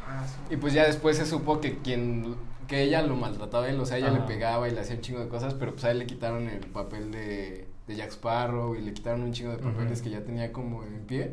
Ah, 0.09 0.25
sí. 0.27 0.55
y 0.55 0.57
pues 0.57 0.73
ya 0.73 0.85
después 0.87 1.17
se 1.17 1.27
supo 1.27 1.61
que 1.61 1.79
quien 1.79 2.35
que 2.67 2.83
ella 2.83 3.03
lo 3.03 3.17
maltrataba 3.17 3.67
a 3.67 3.69
él, 3.69 3.79
o 3.79 3.85
sea, 3.85 3.99
ella 3.99 4.09
Ajá. 4.09 4.21
le 4.21 4.25
pegaba 4.27 4.67
y 4.69 4.71
le 4.73 4.81
hacía 4.81 4.97
un 4.97 5.03
chingo 5.03 5.21
de 5.21 5.29
cosas, 5.29 5.53
pero 5.55 5.73
pues 5.73 5.85
a 5.85 5.91
él 5.91 5.99
le 5.99 6.07
quitaron 6.07 6.49
el 6.49 6.61
papel 6.69 7.11
de, 7.13 7.69
de 7.87 7.97
Jack 7.97 8.11
Sparrow 8.13 8.75
y 8.75 8.81
le 8.81 8.95
quitaron 8.95 9.23
un 9.23 9.33
chingo 9.33 9.51
de 9.53 9.59
papeles 9.59 10.01
que 10.01 10.09
ya 10.11 10.25
tenía 10.25 10.53
como 10.53 10.83
en 10.85 11.05
pie 11.07 11.33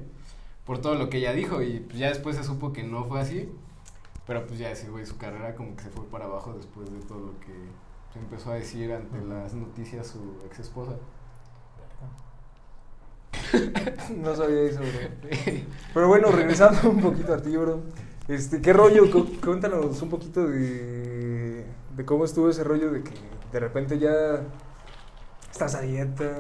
por 0.66 0.80
todo 0.82 0.96
lo 0.96 1.10
que 1.10 1.18
ella 1.20 1.32
dijo 1.34 1.62
y 1.62 1.80
pues 1.80 1.98
ya 1.98 2.10
después 2.10 2.36
se 2.36 2.44
supo 2.44 2.74
que 2.74 2.84
no 2.84 3.06
fue 3.06 3.22
así, 3.22 3.50
pero 4.28 4.46
pues 4.46 4.60
ya 4.60 4.70
ese 4.72 4.90
güey 4.90 5.06
su 5.06 5.18
carrera 5.18 5.56
como 5.56 5.76
que 5.76 5.84
se 5.84 5.90
fue 5.92 6.06
para 6.06 6.26
abajo 6.26 6.54
después 6.54 6.92
de 6.92 7.00
todo 7.08 7.20
lo 7.20 7.40
que 7.40 7.54
se 8.14 8.20
empezó 8.20 8.52
a 8.52 8.56
decir 8.56 8.92
ante 8.94 9.20
las 9.22 9.54
noticias 9.54 10.08
su 10.08 10.38
ex 10.46 10.60
esposa. 10.60 10.94
No 14.18 14.36
sabía 14.36 14.62
eso, 14.64 14.80
bro. 14.80 15.30
Pero 15.94 16.08
bueno, 16.08 16.32
regresando 16.32 16.90
un 16.90 17.02
poquito 17.02 17.34
a 17.34 17.38
ti, 17.42 17.56
bro. 17.58 17.82
Este, 18.28 18.62
¿qué 18.62 18.74
rollo? 18.74 19.10
Cu- 19.12 19.40
Cuéntanos 19.44 20.02
un 20.02 20.10
poquito 20.10 20.48
de, 20.48 21.66
de 21.96 22.06
cómo 22.06 22.26
estuvo 22.26 22.50
ese 22.50 22.64
rollo 22.64 22.92
de 22.92 23.04
que 23.04 23.12
de 23.52 23.60
repente 23.60 23.98
ya 23.98 24.12
estás 25.52 25.76
a 25.76 25.82
dieta. 25.82 26.32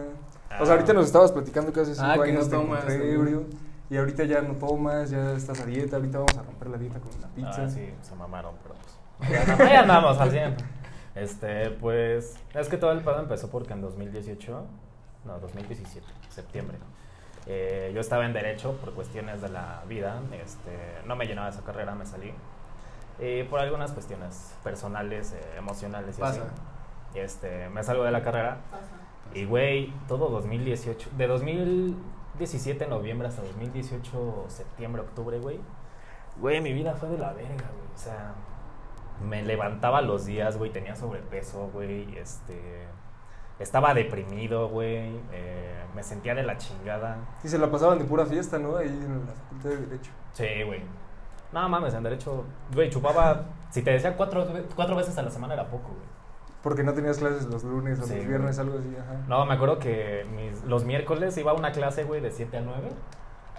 O 0.59 0.65
sea, 0.65 0.75
ahorita 0.75 0.93
nos 0.93 1.05
estabas 1.05 1.31
platicando 1.31 1.71
que 1.73 1.79
hace 1.81 1.95
cinco 1.95 2.07
Ah, 2.09 2.15
que 2.23 2.31
años 2.31 2.49
no 2.49 2.59
tomas, 2.59 2.83
ebrio, 2.89 3.45
y 3.89 3.97
ahorita 3.97 4.23
ya 4.25 4.41
no 4.41 4.53
tomas, 4.55 5.09
ya 5.09 5.33
estás 5.33 5.59
a 5.61 5.65
dieta. 5.65 5.95
Ahorita 5.97 6.19
vamos 6.19 6.37
a 6.37 6.43
romper 6.43 6.69
la 6.69 6.77
dieta 6.77 6.99
con 6.99 7.09
una 7.17 7.27
pizza. 7.29 7.63
Ah, 7.63 7.69
sí, 7.69 7.89
se 8.01 8.15
mamaron, 8.15 8.55
pero 8.61 8.75
pues. 8.75 9.59
Ahí 9.59 9.75
andamos 9.75 10.17
al 10.19 10.31
100. 10.31 10.55
Este, 11.15 11.71
pues. 11.71 12.37
Es 12.53 12.69
que 12.69 12.77
todo 12.77 12.91
el 12.91 12.99
pedo 13.01 13.19
empezó 13.19 13.49
porque 13.49 13.73
en 13.73 13.81
2018. 13.81 14.65
No, 15.25 15.39
2017, 15.39 16.05
septiembre. 16.29 16.77
eh, 17.45 17.91
yo 17.93 17.99
estaba 17.99 18.25
en 18.25 18.33
Derecho 18.33 18.73
por 18.77 18.93
cuestiones 18.93 19.41
de 19.41 19.49
la 19.49 19.83
vida. 19.87 20.19
Este, 20.43 20.71
no 21.05 21.15
me 21.15 21.25
llenaba 21.25 21.49
esa 21.49 21.61
carrera, 21.63 21.93
me 21.95 22.05
salí. 22.05 22.33
Y 23.19 23.43
por 23.43 23.59
algunas 23.59 23.91
cuestiones 23.91 24.53
personales, 24.63 25.33
eh, 25.33 25.41
emocionales 25.57 26.17
y 26.17 26.21
Pasa. 26.21 26.41
así. 26.41 27.19
Este, 27.19 27.67
me 27.69 27.83
salgo 27.83 28.03
de 28.05 28.11
la 28.11 28.23
carrera. 28.23 28.57
Y 29.33 29.45
güey, 29.45 29.93
todo 30.07 30.29
2018, 30.29 31.09
de 31.17 31.27
2017 31.27 32.87
noviembre 32.87 33.27
hasta 33.27 33.41
2018 33.43 34.45
septiembre, 34.47 35.01
octubre, 35.01 35.37
güey. 35.39 35.59
Güey, 36.39 36.61
mi 36.61 36.71
vida 36.71 36.93
fue 36.95 37.09
de 37.09 37.17
la 37.17 37.33
verga, 37.33 37.49
güey. 37.55 37.93
O 37.93 37.97
sea, 37.97 38.33
me 39.23 39.43
levantaba 39.43 40.01
los 40.01 40.25
días, 40.25 40.57
güey, 40.57 40.71
tenía 40.71 40.95
sobrepeso, 40.95 41.69
güey, 41.73 42.17
este 42.17 42.87
estaba 43.59 43.93
deprimido, 43.93 44.69
güey, 44.69 45.19
eh, 45.33 45.83
me 45.93 46.01
sentía 46.01 46.33
de 46.33 46.43
la 46.43 46.57
chingada. 46.57 47.17
Y 47.43 47.49
se 47.49 47.57
la 47.57 47.69
pasaban 47.69 47.99
de 47.99 48.05
pura 48.05 48.25
fiesta, 48.25 48.57
¿no? 48.57 48.77
Ahí 48.77 48.87
en 48.87 49.25
la 49.25 49.33
facultad 49.33 49.69
de 49.69 49.77
Derecho. 49.85 50.11
Sí, 50.33 50.45
güey. 50.65 50.81
No 51.51 51.67
mames, 51.67 51.93
en 51.93 52.03
derecho, 52.03 52.45
güey, 52.73 52.89
chupaba, 52.89 53.45
si 53.69 53.81
te 53.81 53.91
decía 53.91 54.15
cuatro, 54.15 54.47
cuatro 54.75 54.95
veces 54.95 55.17
a 55.17 55.23
la 55.23 55.31
semana 55.31 55.55
era 55.55 55.65
poco, 55.67 55.89
güey. 55.89 56.07
Porque 56.61 56.83
no 56.83 56.93
tenías 56.93 57.17
clases 57.17 57.45
los 57.45 57.63
lunes 57.63 57.99
o 57.99 58.03
Sí, 58.03 58.15
los 58.17 58.27
viernes, 58.27 58.59
algo 58.59 58.77
así, 58.77 58.95
ajá. 58.97 59.21
No, 59.27 59.45
me 59.45 59.55
acuerdo 59.55 59.79
que 59.79 60.25
mis- 60.35 60.63
los 60.65 60.85
miércoles 60.85 61.35
iba 61.37 61.51
a 61.51 61.55
una 61.55 61.71
clase, 61.71 62.03
güey, 62.03 62.21
de 62.21 62.31
7 62.31 62.57
a 62.57 62.61
9. 62.61 62.89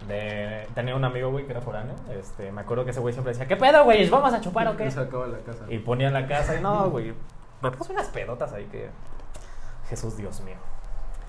De, 0.08 0.66
tenía 0.74 0.96
un 0.96 1.04
amigo, 1.04 1.30
güey, 1.30 1.44
que 1.44 1.52
era 1.52 1.60
foráneo. 1.60 1.94
Este, 2.18 2.50
me 2.52 2.62
acuerdo 2.62 2.84
que 2.84 2.90
ese 2.90 3.00
güey 3.00 3.12
siempre 3.12 3.32
decía, 3.32 3.46
¿qué 3.46 3.56
pedo, 3.56 3.84
güey? 3.84 4.08
¿Vamos 4.08 4.32
a 4.32 4.40
chupar 4.40 4.66
o 4.68 4.76
qué? 4.76 4.86
Y 4.86 4.90
sacaba 4.90 5.26
la 5.26 5.38
casa. 5.38 5.64
Y 5.68 5.78
ponía 5.78 6.08
en 6.08 6.14
la 6.14 6.26
casa 6.26 6.56
y 6.56 6.62
no, 6.62 6.90
güey. 6.90 7.12
Me 7.62 7.70
puso 7.70 7.92
unas 7.92 8.08
pedotas 8.08 8.52
ahí 8.52 8.64
que... 8.66 8.88
Jesús, 9.88 10.16
Dios 10.16 10.40
mío. 10.42 10.56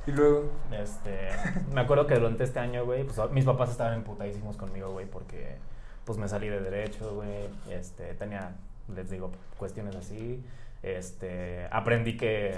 Y 0.08 0.12
luego, 0.12 0.50
Este, 0.72 1.30
me 1.74 1.82
acuerdo 1.82 2.08
que 2.08 2.16
durante 2.16 2.44
este 2.44 2.60
año, 2.60 2.86
güey, 2.86 3.04
pues 3.04 3.20
mis 3.32 3.46
papás 3.46 3.72
estaban 3.72 3.94
emputadísimos 3.96 4.58
conmigo, 4.58 4.92
güey, 4.92 5.06
porque 5.06 5.58
pues 6.06 6.18
me 6.18 6.28
salí 6.28 6.48
de 6.48 6.60
derecho, 6.60 7.14
güey, 7.14 7.48
este, 7.70 8.14
tenía, 8.16 8.56
les 8.94 9.10
digo, 9.10 9.32
cuestiones 9.58 9.96
así, 9.96 10.44
este, 10.82 11.68
aprendí 11.72 12.18
que, 12.18 12.56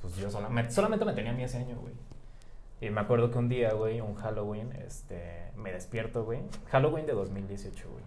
pues 0.00 0.16
yo 0.16 0.30
solamente, 0.30 0.70
solamente 0.72 1.04
me 1.04 1.14
tenía 1.14 1.32
a 1.32 1.34
mí 1.34 1.42
ese 1.42 1.58
año, 1.58 1.76
güey. 1.76 1.94
Y 2.82 2.90
me 2.90 3.00
acuerdo 3.00 3.30
que 3.30 3.38
un 3.38 3.48
día, 3.48 3.72
güey, 3.74 4.00
un 4.00 4.16
Halloween, 4.16 4.72
este, 4.72 5.52
me 5.54 5.70
despierto, 5.70 6.24
güey, 6.24 6.40
Halloween 6.68 7.06
de 7.06 7.12
2018, 7.12 7.88
güey. 7.88 8.02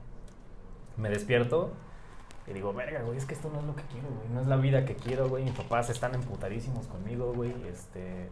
Me 0.98 1.10
despierto 1.10 1.72
y 2.46 2.52
digo, 2.52 2.74
verga, 2.74 3.02
güey, 3.04 3.18
es 3.18 3.24
que 3.24 3.36
esto 3.36 3.50
no 3.50 3.62
es 3.62 3.66
lo 3.66 3.74
que 3.74 3.84
quiero, 3.84 4.10
güey, 4.10 4.28
no 4.28 4.42
es 4.42 4.48
la 4.48 4.58
vida 4.58 4.84
que 4.84 4.96
quiero, 4.98 5.30
güey, 5.30 5.46
mis 5.46 5.54
papás 5.54 5.90
están 5.90 6.14
emputadísimos 6.14 6.88
conmigo, 6.88 7.32
güey, 7.34 7.54
este 7.70 8.30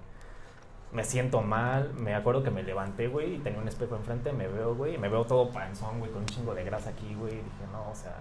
me 0.92 1.06
siento 1.06 1.42
mal. 1.42 1.94
Me 1.94 2.14
acuerdo 2.14 2.44
que 2.44 2.52
me 2.52 2.62
levanté, 2.62 3.08
güey, 3.08 3.36
y 3.36 3.40
tenía 3.40 3.60
un 3.60 3.68
espejo 3.70 3.96
enfrente, 3.96 4.34
me 4.34 4.50
veo, 4.50 4.76
güey, 4.76 4.96
y 4.96 4.98
me 4.98 5.08
veo 5.08 5.24
todo 5.24 5.50
panzón, 5.50 6.00
güey, 6.00 6.12
con 6.12 6.24
un 6.24 6.28
chingo 6.28 6.54
de 6.54 6.66
grasa 6.66 6.90
aquí, 6.90 7.16
güey. 7.16 7.36
Dije, 7.36 7.68
no, 7.72 7.90
o 7.90 7.96
sea, 7.96 8.18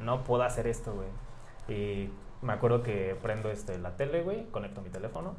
no 0.00 0.22
puedo 0.22 0.44
hacer 0.44 0.68
esto, 0.68 0.94
güey. 0.94 1.08
Y 1.76 2.12
me 2.42 2.52
acuerdo 2.52 2.84
que 2.84 3.16
prendo 3.20 3.50
este, 3.50 3.76
la 3.76 3.96
tele, 3.96 4.22
güey, 4.22 4.46
conecto 4.52 4.82
mi 4.82 4.90
teléfono 4.90 5.34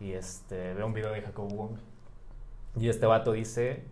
y 0.00 0.12
este, 0.12 0.74
veo 0.74 0.86
un 0.86 0.94
video 0.94 1.12
de 1.12 1.22
Jacob 1.22 1.52
Wong. 1.52 1.76
Y 2.76 2.88
este 2.88 3.06
vato 3.06 3.32
dice, 3.32 3.84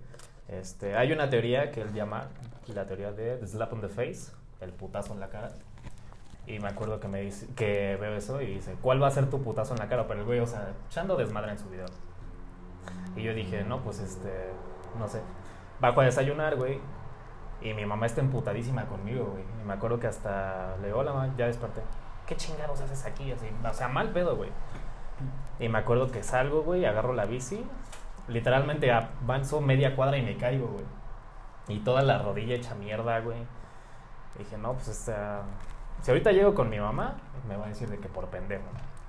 este, 0.48 0.96
hay 0.96 1.12
una 1.12 1.28
teoría 1.28 1.70
que 1.70 1.82
él 1.82 1.92
llama 1.92 2.28
la 2.66 2.86
teoría 2.86 3.12
de 3.12 3.36
the 3.36 3.46
slap 3.46 3.72
on 3.72 3.80
the 3.80 3.88
face, 3.88 4.32
el 4.60 4.72
putazo 4.72 5.12
en 5.12 5.20
la 5.20 5.28
cara. 5.28 5.52
Y 6.46 6.58
me 6.60 6.68
acuerdo 6.68 6.98
que 6.98 7.08
me 7.08 7.20
dice, 7.20 7.46
que 7.54 7.96
veo 8.00 8.16
eso 8.16 8.40
y 8.40 8.46
dice, 8.46 8.74
¿cuál 8.80 9.02
va 9.02 9.08
a 9.08 9.10
ser 9.10 9.28
tu 9.28 9.42
putazo 9.42 9.74
en 9.74 9.80
la 9.80 9.88
cara? 9.88 10.08
Pero 10.08 10.20
el 10.20 10.26
güey, 10.26 10.40
o 10.40 10.46
sea, 10.46 10.72
echando 10.88 11.16
desmadre 11.16 11.52
en 11.52 11.58
su 11.58 11.68
video. 11.68 11.86
Y 13.14 13.22
yo 13.22 13.34
dije, 13.34 13.64
no, 13.64 13.82
pues 13.82 14.00
este, 14.00 14.50
no 14.98 15.06
sé. 15.08 15.20
Bajo 15.80 16.00
a 16.00 16.04
desayunar, 16.04 16.56
güey. 16.56 16.80
Y 17.60 17.74
mi 17.74 17.84
mamá 17.84 18.06
está 18.06 18.22
emputadísima 18.22 18.86
conmigo, 18.86 19.26
güey. 19.26 19.44
Y 19.60 19.66
me 19.66 19.74
acuerdo 19.74 20.00
que 20.00 20.06
hasta 20.06 20.76
le 20.80 20.86
digo, 20.86 21.00
hola, 21.00 21.12
mamá, 21.12 21.34
ya 21.36 21.46
desperté. 21.46 21.82
¿Qué 22.26 22.36
chingados 22.36 22.80
haces 22.80 23.04
aquí? 23.04 23.30
Así, 23.32 23.46
o 23.62 23.74
sea, 23.74 23.88
mal 23.88 24.10
pedo, 24.12 24.36
güey. 24.36 24.50
Y 25.58 25.68
me 25.68 25.78
acuerdo 25.78 26.10
que 26.10 26.22
salgo, 26.22 26.62
güey, 26.62 26.84
agarro 26.84 27.12
la 27.12 27.24
bici. 27.24 27.64
Literalmente 28.28 28.92
avanzo 28.92 29.60
media 29.60 29.96
cuadra 29.96 30.18
y 30.18 30.22
me 30.22 30.36
caigo, 30.36 30.68
güey. 30.68 30.84
Y 31.68 31.80
toda 31.80 32.02
la 32.02 32.18
rodilla 32.18 32.54
hecha 32.54 32.74
mierda, 32.74 33.20
güey. 33.20 33.38
Dije, 34.38 34.56
no, 34.56 34.74
pues 34.74 34.88
esta... 34.88 35.42
Si 36.02 36.10
ahorita 36.10 36.30
llego 36.30 36.54
con 36.54 36.70
mi 36.70 36.78
mamá, 36.78 37.16
me 37.48 37.56
va 37.56 37.66
a 37.66 37.68
decir 37.68 37.88
de 37.88 37.98
que 37.98 38.08
por 38.08 38.26
pendejo. 38.26 38.64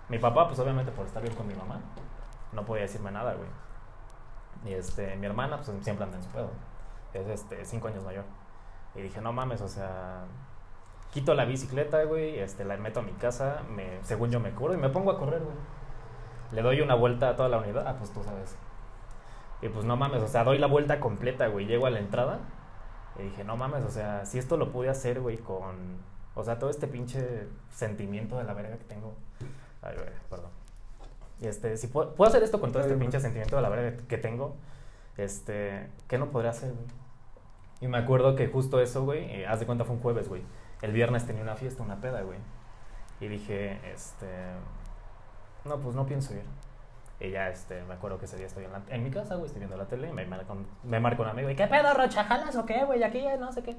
Mi 0.09 0.17
papá, 0.17 0.47
pues 0.47 0.59
obviamente 0.59 0.91
por 0.91 1.05
estar 1.05 1.21
bien 1.21 1.35
con 1.35 1.47
mi 1.47 1.53
mamá, 1.53 1.79
no 2.51 2.65
podía 2.65 2.83
decirme 2.83 3.11
nada, 3.11 3.35
güey. 3.35 3.49
Y 4.65 4.73
este, 4.73 5.15
mi 5.15 5.27
hermana, 5.27 5.57
pues 5.57 5.71
siempre 5.81 6.03
anda 6.03 6.17
en 6.17 6.23
su 6.23 6.29
pedo. 6.29 6.49
Es 7.13 7.27
este, 7.27 7.63
cinco 7.63 7.87
años 7.87 8.03
mayor. 8.03 8.25
Y 8.95 9.01
dije, 9.01 9.21
no 9.21 9.31
mames, 9.31 9.61
o 9.61 9.67
sea, 9.67 10.23
quito 11.11 11.33
la 11.35 11.45
bicicleta, 11.45 12.03
güey, 12.03 12.39
este, 12.39 12.65
la 12.65 12.75
meto 12.77 13.01
a 13.01 13.03
mi 13.03 13.11
casa, 13.13 13.61
me, 13.69 14.03
según 14.03 14.31
yo 14.31 14.39
me 14.39 14.51
curo 14.51 14.73
y 14.73 14.77
me 14.77 14.89
pongo 14.89 15.11
a 15.11 15.19
correr, 15.19 15.41
güey. 15.41 15.55
Le 16.51 16.61
doy 16.61 16.81
una 16.81 16.95
vuelta 16.95 17.29
a 17.29 17.35
toda 17.35 17.49
la 17.49 17.57
unidad. 17.59 17.87
Ah, 17.87 17.95
pues 17.97 18.11
tú 18.11 18.23
sabes. 18.23 18.55
Y 19.61 19.69
pues 19.69 19.85
no 19.85 19.97
mames, 19.97 20.23
o 20.23 20.27
sea, 20.27 20.43
doy 20.43 20.57
la 20.57 20.67
vuelta 20.67 20.99
completa, 20.99 21.47
güey. 21.47 21.65
Llego 21.65 21.85
a 21.85 21.89
la 21.89 21.99
entrada 21.99 22.39
y 23.19 23.23
dije, 23.23 23.43
no 23.43 23.57
mames, 23.57 23.83
o 23.83 23.91
sea, 23.91 24.25
si 24.25 24.39
esto 24.39 24.57
lo 24.57 24.71
pude 24.71 24.89
hacer, 24.89 25.19
güey, 25.19 25.37
con. 25.37 25.97
O 26.35 26.43
sea, 26.43 26.57
todo 26.59 26.69
este 26.69 26.87
pinche 26.87 27.47
sentimiento 27.69 28.37
de 28.37 28.45
la 28.45 28.53
verga 28.53 28.77
que 28.77 28.85
tengo. 28.85 29.13
Ay, 29.81 29.95
güey, 29.95 30.09
perdón. 30.29 30.51
Y 31.41 31.47
este, 31.47 31.75
si 31.77 31.87
puedo, 31.87 32.15
puedo 32.15 32.29
hacer 32.29 32.43
esto 32.43 32.59
con 32.59 32.71
todo 32.71 32.81
este 32.81 32.93
Ay, 32.93 32.99
pinche 32.99 33.17
no. 33.17 33.21
sentimiento 33.21 33.55
de 33.57 33.61
la 33.61 33.69
verga 33.69 33.97
que 34.07 34.17
tengo, 34.17 34.55
este, 35.17 35.89
¿qué 36.07 36.17
no 36.17 36.27
podría 36.27 36.51
hacer, 36.51 36.71
güey? 36.71 36.85
Y 37.81 37.87
me 37.87 37.97
acuerdo 37.97 38.35
que 38.35 38.47
justo 38.47 38.79
eso, 38.81 39.03
güey, 39.03 39.23
eh, 39.31 39.47
haz 39.47 39.59
de 39.59 39.65
cuenta 39.65 39.85
fue 39.85 39.95
un 39.95 40.01
jueves, 40.01 40.29
güey. 40.29 40.43
El 40.81 40.91
viernes 40.93 41.25
tenía 41.25 41.41
una 41.41 41.55
fiesta, 41.55 41.83
una 41.83 41.99
peda, 41.99 42.21
güey. 42.21 42.37
Y 43.21 43.27
dije, 43.27 43.79
este, 43.91 44.27
no, 45.65 45.77
pues 45.79 45.95
no 45.95 46.05
pienso 46.05 46.33
ir. 46.33 46.43
Y 47.21 47.31
ya, 47.31 47.49
este, 47.49 47.83
me 47.83 47.95
acuerdo 47.95 48.17
que 48.17 48.25
ese 48.25 48.37
día 48.37 48.45
estoy 48.45 48.63
en, 48.65 48.71
la- 48.71 48.81
en 48.89 49.03
mi 49.03 49.11
casa, 49.11 49.35
güey, 49.35 49.47
estoy 49.47 49.59
viendo 49.59 49.75
la 49.75 49.87
tele 49.87 50.09
y 50.09 50.13
me 50.13 50.25
marca 50.25 50.53
un, 50.53 50.65
un 50.83 51.27
amigo. 51.27 51.49
¿Y 51.49 51.55
qué 51.55 51.67
pedo, 51.67 51.93
Rocha? 51.93 52.23
¿Jalas 52.23 52.55
o 52.55 52.65
qué, 52.65 52.85
güey? 52.85 53.03
Aquí 53.03 53.21
ya 53.21 53.35
no 53.37 53.51
sé 53.51 53.61
qué. 53.61 53.75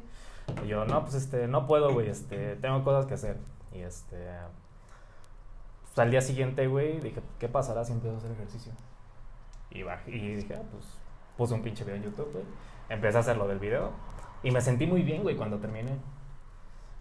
Y 0.64 0.68
yo, 0.68 0.84
no, 0.84 1.02
pues, 1.02 1.14
este, 1.14 1.46
no 1.48 1.66
puedo, 1.66 1.92
güey, 1.92 2.08
este, 2.10 2.56
tengo 2.56 2.84
cosas 2.84 3.06
que 3.06 3.14
hacer. 3.14 3.38
Y, 3.72 3.78
este, 3.80 4.16
pues, 5.84 5.98
al 5.98 6.10
día 6.10 6.20
siguiente, 6.20 6.66
güey, 6.66 7.00
dije, 7.00 7.22
¿qué 7.38 7.48
pasará 7.48 7.84
si 7.84 7.92
empiezo 7.92 8.16
a 8.16 8.18
hacer 8.18 8.32
ejercicio? 8.32 8.72
Y, 9.70 9.82
bajé, 9.84 10.10
y 10.10 10.34
dije, 10.36 10.54
ah, 10.56 10.62
pues, 10.70 10.84
puse 11.38 11.54
un 11.54 11.62
pinche 11.62 11.84
video 11.84 11.96
en 11.96 12.02
YouTube, 12.02 12.30
güey. 12.32 12.44
Empecé 12.90 13.16
a 13.16 13.20
hacer 13.20 13.36
lo 13.38 13.48
del 13.48 13.58
video. 13.58 13.92
Y 14.42 14.50
me 14.50 14.60
sentí 14.60 14.86
muy 14.86 15.02
bien, 15.02 15.22
güey, 15.22 15.36
cuando 15.36 15.58
terminé. 15.58 15.96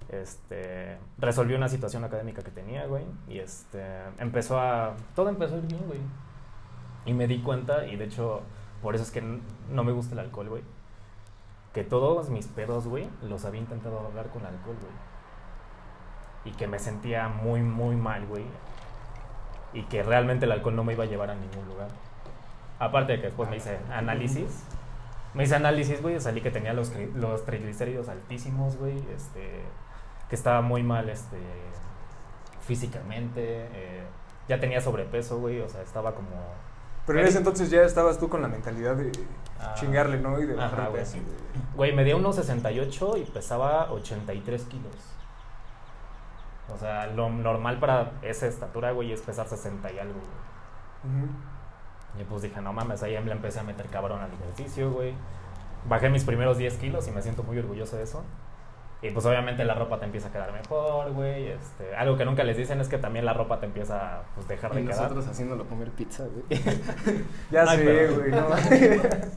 Este, 0.10 0.98
resolví 1.20 1.54
una 1.54 1.70
situación 1.70 2.04
académica 2.04 2.42
que 2.42 2.52
tenía, 2.52 2.86
güey. 2.88 3.06
Y 3.28 3.40
este, 3.40 3.84
empezó 4.18 4.60
a. 4.60 4.96
Todo 5.16 5.30
empezó 5.30 5.56
a 5.56 5.58
ir 5.60 5.68
bien, 5.68 5.86
güey. 5.86 6.00
Y 7.06 7.14
me 7.14 7.28
di 7.28 7.42
cuenta, 7.42 7.86
y 7.86 7.96
de 7.96 8.06
hecho, 8.06 8.42
por 8.82 8.96
eso 8.96 9.04
es 9.04 9.12
que 9.12 9.22
no 9.22 9.84
me 9.84 9.92
gusta 9.92 10.14
el 10.14 10.20
alcohol, 10.20 10.50
güey. 10.50 10.64
Que 11.74 11.84
todos 11.84 12.30
mis 12.30 12.48
pedos, 12.48 12.88
güey, 12.88 13.08
los 13.22 13.46
había 13.46 13.62
intentado 13.62 14.00
ahogar 14.00 14.28
con 14.30 14.46
alcohol, 14.46 14.76
güey. 14.82 14.94
Y 16.46 16.58
que 16.58 16.68
me 16.68 16.80
sentía 16.80 17.28
muy, 17.28 17.62
muy 17.62 17.96
mal, 17.96 18.26
güey. 18.26 18.46
Y 19.74 19.84
que 19.84 20.02
realmente 20.02 20.46
el 20.46 20.52
alcohol 20.52 20.76
no 20.76 20.84
me 20.84 20.94
iba 20.94 21.04
a 21.04 21.08
llevar 21.08 21.30
a 21.30 21.36
ningún 21.36 21.68
lugar. 21.68 21.90
Aparte 22.80 23.14
de 23.14 23.20
que 23.20 23.28
después 23.28 23.50
me 23.50 23.58
hice 23.58 23.78
análisis. 23.92 24.64
Me 25.36 25.44
hice 25.44 25.56
análisis, 25.56 26.02
güey, 26.02 26.20
salí 26.20 26.42
que 26.42 26.50
tenía 26.50 26.74
los, 26.74 26.92
los 27.14 27.46
triglicéridos 27.46 28.10
altísimos, 28.10 28.78
güey. 28.78 28.98
Este, 29.16 29.62
que 30.30 30.36
estaba 30.36 30.62
muy 30.62 30.84
mal, 30.84 31.10
este, 31.10 31.38
físicamente. 32.62 33.42
eh, 33.74 34.04
ya 34.48 34.60
tenía 34.60 34.82
sobrepeso, 34.82 35.40
güey, 35.40 35.60
o 35.62 35.70
sea, 35.70 35.82
estaba 35.84 36.14
como... 36.16 36.30
Pero 37.06 37.20
en 37.20 37.28
ese 37.28 37.38
entonces 37.40 37.70
ya 37.70 37.82
estabas 37.84 38.18
tú 38.20 38.30
con 38.30 38.42
la 38.42 38.48
mentalidad 38.48 38.96
de 38.96 39.12
Ah. 39.62 39.74
chingarle, 39.76 40.20
¿no? 40.20 40.40
Y 40.40 40.46
de 40.46 40.56
bajar 40.56 40.80
Ajá, 40.82 40.90
güey. 40.90 41.02
peso. 41.04 41.18
Güey, 41.76 41.94
medía 41.94 42.16
unos 42.16 42.36
68 42.38 43.18
y 43.18 43.26
pesaba 43.26 43.92
83 43.92 44.64
kilos. 44.64 44.96
O 46.74 46.78
sea, 46.78 47.08
lo 47.08 47.30
normal 47.30 47.80
para 47.80 48.12
esa 48.22 48.48
estatura, 48.48 48.92
güey, 48.92 49.12
es 49.12 49.22
pesar 49.22 49.48
60 49.48 49.92
y 49.92 50.00
algo, 50.00 50.14
güey. 50.14 51.30
Y 52.22 52.24
pues 52.24 52.42
dije, 52.42 52.62
no 52.62 52.74
mames, 52.74 53.04
ahí 53.04 53.12
le 53.24 53.32
empecé 53.32 53.60
a 53.60 53.64
meter 53.64 53.88
cabrón 53.88 54.22
al 54.22 54.32
ejercicio, 54.34 54.92
güey. 54.92 55.14
Bajé 55.88 56.10
mis 56.10 56.24
primeros 56.24 56.58
10 56.58 56.78
kilos 56.78 57.08
y 57.08 57.12
me 57.12 57.22
siento 57.22 57.44
muy 57.44 57.58
orgulloso 57.60 57.98
de 57.98 58.04
eso. 58.04 58.24
Y 59.02 59.12
pues 59.12 59.26
obviamente 59.26 59.64
la 59.64 59.76
ropa 59.76 59.98
te 59.98 60.06
empieza 60.06 60.28
a 60.28 60.32
quedar 60.32 60.52
mejor, 60.52 61.14
güey. 61.14 61.48
Este, 61.48 61.96
algo 61.96 62.18
que 62.18 62.26
nunca 62.26 62.44
les 62.44 62.58
dicen 62.58 62.82
es 62.82 62.90
que 62.90 62.98
también 62.98 63.24
la 63.26 63.34
ropa 63.34 63.58
te 63.60 63.66
empieza 63.66 64.18
a 64.18 64.22
pues, 64.36 64.46
dejar 64.48 64.74
de 64.74 64.82
Y 64.82 64.86
quedar. 64.86 65.02
nosotros 65.04 65.28
haciéndolo 65.28 65.66
comer 65.66 65.90
pizza, 65.92 66.26
güey. 66.26 66.62
Ya 67.52 67.64
Ay, 67.66 67.78
sé, 67.78 68.08
güey, 68.08 68.32
no. 68.32 68.50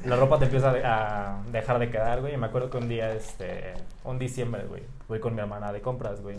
La 0.05 0.17
ropa 0.17 0.39
te 0.41 0.47
empieza 0.47 0.75
a 0.85 1.43
dejar 1.53 1.79
de 1.79 1.91
quedar, 1.91 2.21
güey. 2.21 2.35
Y 2.35 2.37
me 2.37 2.47
acuerdo 2.47 2.71
que 2.71 2.79
un 2.79 2.89
día, 2.89 3.13
este, 3.13 3.75
un 4.03 4.19
diciembre, 4.19 4.65
güey, 4.67 4.83
fui 5.07 5.21
con 5.21 5.35
mi 5.35 5.41
hermana 5.41 5.73
de 5.73 5.81
compras, 5.81 6.21
güey. 6.21 6.39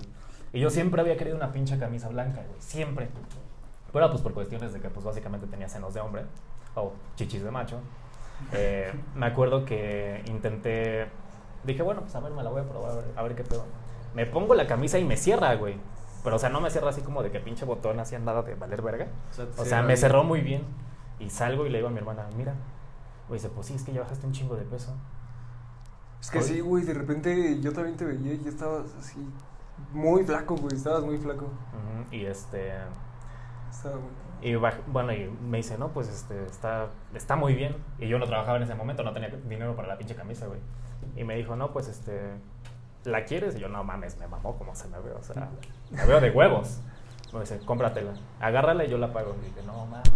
Y 0.51 0.59
yo 0.59 0.69
siempre 0.69 0.99
había 0.99 1.15
querido 1.15 1.37
una 1.37 1.51
pinche 1.53 1.77
camisa 1.79 2.09
blanca, 2.09 2.41
güey. 2.45 2.59
Siempre. 2.59 3.07
Pero 3.93 4.09
pues 4.09 4.21
por 4.21 4.33
cuestiones 4.33 4.73
de 4.73 4.81
que, 4.81 4.89
pues 4.89 5.05
básicamente 5.05 5.47
tenía 5.47 5.69
senos 5.69 5.93
de 5.93 6.01
hombre. 6.01 6.23
O 6.75 6.91
chichis 7.15 7.41
de 7.43 7.51
macho. 7.51 7.79
Eh, 8.51 8.91
me 9.15 9.27
acuerdo 9.27 9.63
que 9.63 10.21
intenté. 10.27 11.07
Dije, 11.63 11.81
bueno, 11.81 12.01
pues 12.01 12.15
a 12.15 12.19
ver, 12.19 12.31
me 12.33 12.43
la 12.43 12.49
voy 12.49 12.61
a 12.61 12.65
probar, 12.69 12.91
a 12.91 12.95
ver, 12.95 13.05
a 13.15 13.23
ver 13.23 13.35
qué 13.35 13.43
pedo. 13.43 13.65
Me 14.13 14.25
pongo 14.25 14.53
la 14.55 14.67
camisa 14.67 14.99
y 14.99 15.05
me 15.05 15.17
cierra, 15.17 15.53
güey. 15.55 15.77
Pero, 16.23 16.35
o 16.37 16.39
sea, 16.39 16.49
no 16.49 16.61
me 16.61 16.69
cierra 16.69 16.89
así 16.89 17.01
como 17.01 17.21
de 17.23 17.31
que 17.31 17.39
pinche 17.39 17.65
botón 17.65 17.99
así 17.99 18.15
andaba 18.15 18.43
de 18.43 18.55
valer 18.55 18.81
verga. 18.81 19.07
O 19.61 19.65
sea, 19.65 19.81
me 19.81 19.97
cerró 19.97 20.23
muy 20.23 20.41
bien. 20.41 20.63
Y 21.19 21.29
salgo 21.29 21.65
y 21.65 21.69
le 21.69 21.77
digo 21.79 21.87
a 21.87 21.91
mi 21.91 21.97
hermana, 21.99 22.27
mira. 22.37 22.53
Güey, 23.27 23.39
dice, 23.39 23.49
pues 23.49 23.67
sí, 23.67 23.75
es 23.75 23.83
que 23.83 23.93
ya 23.93 24.01
bajaste 24.01 24.25
un 24.27 24.33
chingo 24.33 24.55
de 24.55 24.63
peso. 24.63 24.93
Es 26.21 26.29
que 26.31 26.39
sí, 26.41 26.59
güey, 26.61 26.83
de 26.85 26.93
repente 26.93 27.59
yo 27.59 27.73
también 27.73 27.97
te 27.97 28.05
veía 28.05 28.33
y 28.33 28.39
ya 28.43 28.49
estabas 28.49 28.93
así 28.97 29.19
muy 29.91 30.23
flaco, 30.23 30.55
güey, 30.55 30.75
estabas 30.75 31.03
muy 31.03 31.17
flaco. 31.17 31.47
Y 32.11 32.25
este. 32.25 32.71
Estaba 33.69 33.95
muy... 33.95 34.09
Y 34.41 34.53
baj- 34.55 34.81
bueno, 34.87 35.13
y 35.13 35.29
me 35.41 35.57
dice, 35.57 35.77
no, 35.77 35.89
pues 35.89 36.09
este, 36.09 36.45
está, 36.45 36.87
está 37.13 37.35
muy 37.35 37.55
bien. 37.55 37.75
Y 37.99 38.07
yo 38.07 38.19
no 38.19 38.25
trabajaba 38.25 38.57
en 38.57 38.63
ese 38.63 38.75
momento, 38.75 39.03
no 39.03 39.13
tenía 39.13 39.29
dinero 39.29 39.75
para 39.75 39.87
la 39.87 39.97
pinche 39.97 40.15
camisa, 40.15 40.47
güey. 40.47 40.59
Y 41.15 41.23
me 41.23 41.35
dijo, 41.35 41.55
no, 41.55 41.71
pues 41.71 41.87
este, 41.87 42.33
¿la 43.03 43.25
quieres? 43.25 43.55
Y 43.55 43.59
yo, 43.59 43.69
no 43.69 43.83
mames, 43.83 44.17
me 44.17 44.27
mamó 44.27 44.57
como 44.57 44.75
se 44.75 44.87
me 44.87 44.99
ve, 44.99 45.11
o 45.11 45.23
sea, 45.23 45.49
me 45.91 46.05
veo 46.05 46.19
de 46.21 46.31
huevos. 46.31 46.81
Me 47.33 47.39
dice, 47.39 47.59
cómpratela, 47.65 48.13
agárrala 48.39 48.85
y 48.85 48.89
yo 48.89 48.97
la 48.97 49.11
pago. 49.11 49.35
Y 49.41 49.45
dije, 49.45 49.63
no 49.65 49.85
mames. 49.85 50.09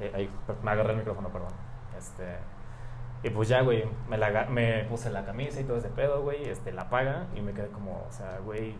Eh, 0.00 0.12
ahí, 0.14 0.30
me 0.62 0.70
agarré 0.70 0.92
el 0.92 0.98
micrófono, 0.98 1.28
perdón. 1.28 1.52
Este, 1.98 2.24
y 3.22 3.30
pues 3.30 3.48
ya, 3.48 3.60
güey, 3.60 3.84
me, 4.08 4.16
la, 4.16 4.46
me 4.46 4.84
puse 4.84 5.10
la 5.10 5.24
camisa 5.24 5.60
y 5.60 5.64
todo 5.64 5.76
ese 5.76 5.88
pedo, 5.90 6.22
güey, 6.22 6.48
este, 6.48 6.72
la 6.72 6.88
paga 6.88 7.26
y 7.34 7.42
me 7.42 7.52
quedé 7.52 7.68
como, 7.68 8.06
o 8.08 8.12
sea, 8.12 8.38
güey, 8.38 8.74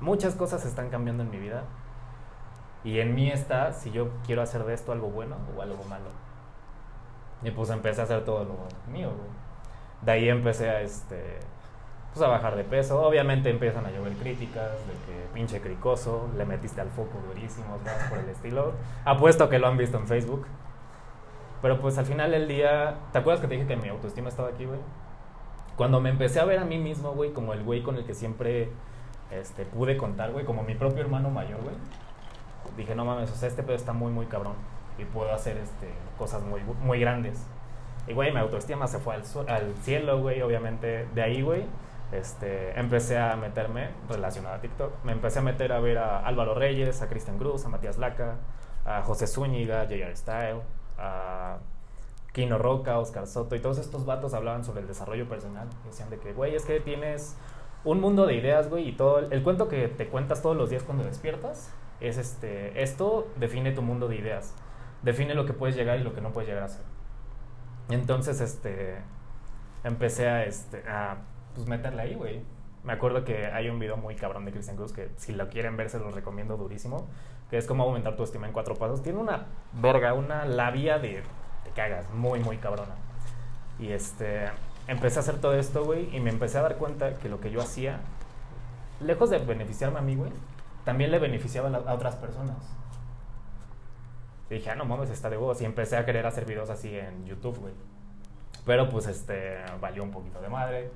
muchas 0.00 0.34
cosas 0.34 0.66
están 0.66 0.90
cambiando 0.90 1.22
en 1.22 1.30
mi 1.30 1.38
vida. 1.38 1.64
Y 2.84 3.00
en 3.00 3.14
mí 3.14 3.30
está 3.30 3.72
si 3.72 3.90
yo 3.90 4.10
quiero 4.26 4.42
hacer 4.42 4.64
de 4.64 4.74
esto 4.74 4.92
algo 4.92 5.08
bueno 5.08 5.36
o 5.56 5.62
algo 5.62 5.82
malo. 5.84 6.10
Y 7.42 7.50
pues 7.50 7.70
empecé 7.70 8.02
a 8.02 8.04
hacer 8.04 8.24
todo 8.24 8.44
lo 8.44 8.92
mío, 8.92 9.08
güey. 9.08 9.30
De 10.04 10.12
ahí 10.12 10.28
empecé 10.28 10.70
a, 10.70 10.80
este, 10.80 11.38
pues 12.12 12.24
a 12.24 12.28
bajar 12.28 12.56
de 12.56 12.64
peso. 12.64 13.00
Obviamente 13.04 13.50
empiezan 13.50 13.86
a 13.86 13.90
llover 13.90 14.12
críticas 14.14 14.70
de 14.86 14.92
que 15.06 15.26
pinche 15.32 15.60
cricoso, 15.60 16.28
le 16.36 16.44
metiste 16.44 16.80
al 16.80 16.90
foco 16.90 17.18
durísimo, 17.28 17.78
por 18.08 18.18
el 18.18 18.28
estilo. 18.28 18.72
Apuesto 19.04 19.48
que 19.48 19.58
lo 19.58 19.66
han 19.66 19.76
visto 19.76 19.98
en 19.98 20.06
Facebook. 20.06 20.46
Pero 21.62 21.80
pues 21.80 21.96
al 21.96 22.04
final 22.04 22.30
del 22.30 22.46
día, 22.46 22.96
¿te 23.12 23.18
acuerdas 23.18 23.40
que 23.40 23.48
te 23.48 23.54
dije 23.54 23.66
que 23.66 23.76
mi 23.76 23.88
autoestima 23.88 24.28
estaba 24.28 24.48
aquí, 24.48 24.66
güey? 24.66 24.80
Cuando 25.76 26.00
me 26.00 26.10
empecé 26.10 26.38
a 26.38 26.44
ver 26.44 26.58
a 26.58 26.64
mí 26.64 26.78
mismo, 26.78 27.12
güey, 27.12 27.32
como 27.32 27.52
el 27.52 27.62
güey 27.62 27.82
con 27.82 27.96
el 27.96 28.04
que 28.04 28.14
siempre 28.14 28.68
este, 29.30 29.64
pude 29.64 29.96
contar, 29.96 30.32
güey, 30.32 30.44
como 30.44 30.62
mi 30.62 30.74
propio 30.74 31.00
hermano 31.00 31.30
mayor, 31.30 31.60
güey 31.62 31.74
dije, 32.76 32.94
no 32.94 33.04
mames, 33.04 33.30
o 33.30 33.34
sea, 33.34 33.48
este 33.48 33.62
pedo 33.62 33.76
está 33.76 33.92
muy, 33.92 34.12
muy 34.12 34.26
cabrón. 34.26 34.54
Y 34.98 35.04
puedo 35.04 35.32
hacer 35.32 35.56
este, 35.58 35.88
cosas 36.18 36.42
muy, 36.42 36.60
muy 36.82 37.00
grandes. 37.00 37.46
Y, 38.06 38.12
güey, 38.12 38.32
mi 38.32 38.38
autoestima 38.38 38.86
se 38.86 38.98
fue 38.98 39.14
al, 39.14 39.22
al 39.48 39.74
cielo, 39.82 40.20
güey, 40.20 40.42
obviamente. 40.42 41.06
De 41.14 41.22
ahí, 41.22 41.42
güey, 41.42 41.64
este, 42.12 42.78
empecé 42.78 43.18
a 43.18 43.36
meterme 43.36 43.90
relacionado 44.08 44.56
a 44.56 44.60
TikTok. 44.60 45.04
Me 45.04 45.12
empecé 45.12 45.38
a 45.38 45.42
meter 45.42 45.72
a 45.72 45.80
ver 45.80 45.98
a 45.98 46.20
Álvaro 46.26 46.54
Reyes, 46.54 47.02
a 47.02 47.08
Cristian 47.08 47.38
Cruz, 47.38 47.64
a 47.64 47.68
Matías 47.68 47.98
Laca, 47.98 48.36
a 48.84 49.02
José 49.02 49.26
Zúñiga, 49.26 49.82
a 49.82 49.84
J.R. 49.84 50.14
Style, 50.16 50.60
a 50.98 51.58
Kino 52.32 52.58
Roca, 52.58 52.98
Oscar 52.98 53.26
Soto. 53.26 53.56
Y 53.56 53.60
todos 53.60 53.78
estos 53.78 54.04
vatos 54.04 54.34
hablaban 54.34 54.64
sobre 54.64 54.82
el 54.82 54.86
desarrollo 54.86 55.28
personal. 55.28 55.68
Y 55.84 55.88
decían 55.88 56.10
de 56.10 56.18
que, 56.18 56.32
güey, 56.32 56.54
es 56.54 56.64
que 56.64 56.80
tienes 56.80 57.36
un 57.84 58.00
mundo 58.00 58.26
de 58.26 58.34
ideas, 58.34 58.68
güey, 58.68 58.88
y 58.88 58.92
todo 58.92 59.18
el, 59.18 59.32
el 59.32 59.42
cuento 59.42 59.68
que 59.68 59.88
te 59.88 60.08
cuentas 60.08 60.42
todos 60.42 60.56
los 60.56 60.70
días 60.70 60.82
cuando 60.82 61.04
despiertas 61.04 61.70
es 62.00 62.18
este, 62.18 62.82
esto 62.82 63.28
define 63.36 63.72
tu 63.72 63.82
mundo 63.82 64.08
de 64.08 64.16
ideas, 64.16 64.54
define 65.02 65.34
lo 65.34 65.46
que 65.46 65.52
puedes 65.52 65.76
llegar 65.76 65.98
y 65.98 66.02
lo 66.02 66.14
que 66.14 66.20
no 66.20 66.30
puedes 66.30 66.48
llegar 66.48 66.64
a 66.64 66.68
ser. 66.68 66.82
Entonces, 67.90 68.40
este, 68.40 68.96
empecé 69.84 70.28
a, 70.28 70.44
este, 70.44 70.88
a 70.88 71.18
pues, 71.54 71.66
meterle 71.66 72.02
ahí, 72.02 72.14
güey. 72.14 72.42
Me 72.82 72.92
acuerdo 72.92 73.24
que 73.24 73.46
hay 73.46 73.70
un 73.70 73.78
video 73.78 73.96
muy 73.96 74.14
cabrón 74.14 74.44
de 74.44 74.52
Christian 74.52 74.76
Cruz 74.76 74.92
que 74.92 75.10
si 75.16 75.32
lo 75.32 75.48
quieren 75.48 75.76
ver 75.76 75.88
se 75.88 75.98
los 75.98 76.14
recomiendo 76.14 76.56
durísimo, 76.58 77.06
que 77.48 77.56
es 77.56 77.66
cómo 77.66 77.84
aumentar 77.84 78.14
tu 78.14 78.24
estima 78.24 78.46
en 78.46 78.52
cuatro 78.52 78.74
pasos. 78.74 79.02
Tiene 79.02 79.18
una 79.18 79.46
verga, 79.72 80.12
una 80.12 80.44
labia 80.44 80.98
de 80.98 81.22
te 81.64 81.70
cagas, 81.70 82.10
muy, 82.10 82.40
muy 82.40 82.58
cabrona. 82.58 82.94
Y 83.78 83.88
este, 83.88 84.50
empecé 84.86 85.18
a 85.18 85.20
hacer 85.20 85.40
todo 85.40 85.54
esto, 85.54 85.84
güey, 85.84 86.14
y 86.14 86.20
me 86.20 86.30
empecé 86.30 86.58
a 86.58 86.62
dar 86.62 86.76
cuenta 86.76 87.14
que 87.18 87.28
lo 87.28 87.40
que 87.40 87.50
yo 87.50 87.60
hacía, 87.60 88.00
lejos 89.00 89.30
de 89.30 89.38
beneficiarme 89.38 89.98
a 89.98 90.02
mí, 90.02 90.14
güey, 90.14 90.30
también 90.84 91.10
le 91.10 91.18
beneficiaba 91.18 91.70
a 91.70 91.94
otras 91.94 92.16
personas. 92.16 92.56
Y 94.50 94.54
dije, 94.54 94.70
ah, 94.70 94.74
no 94.74 94.84
mames, 94.84 95.10
está 95.10 95.30
de 95.30 95.36
huevos. 95.36 95.60
Y 95.60 95.64
empecé 95.64 95.96
a 95.96 96.04
querer 96.04 96.26
hacer 96.26 96.44
videos 96.44 96.70
así 96.70 96.96
en 96.96 97.24
YouTube, 97.24 97.58
güey. 97.58 97.74
Pero 98.66 98.88
pues 98.88 99.06
este, 99.06 99.58
valió 99.80 100.02
un 100.02 100.10
poquito 100.10 100.40
de 100.40 100.48
madre. 100.48 100.90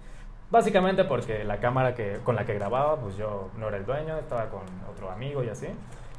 Básicamente 0.51 1.05
porque 1.05 1.45
la 1.45 1.59
cámara 1.59 1.95
que, 1.95 2.19
con 2.25 2.35
la 2.35 2.47
que 2.47 2.55
grababa, 2.55 2.99
pues 3.01 3.17
yo 3.17 3.51
no 3.59 3.69
era 3.69 3.77
el 3.77 3.85
dueño, 3.85 4.17
estaba 4.19 4.49
con 4.49 4.63
otro 4.91 5.11
amigo 5.11 5.45
y 5.45 5.49
así. 5.49 5.67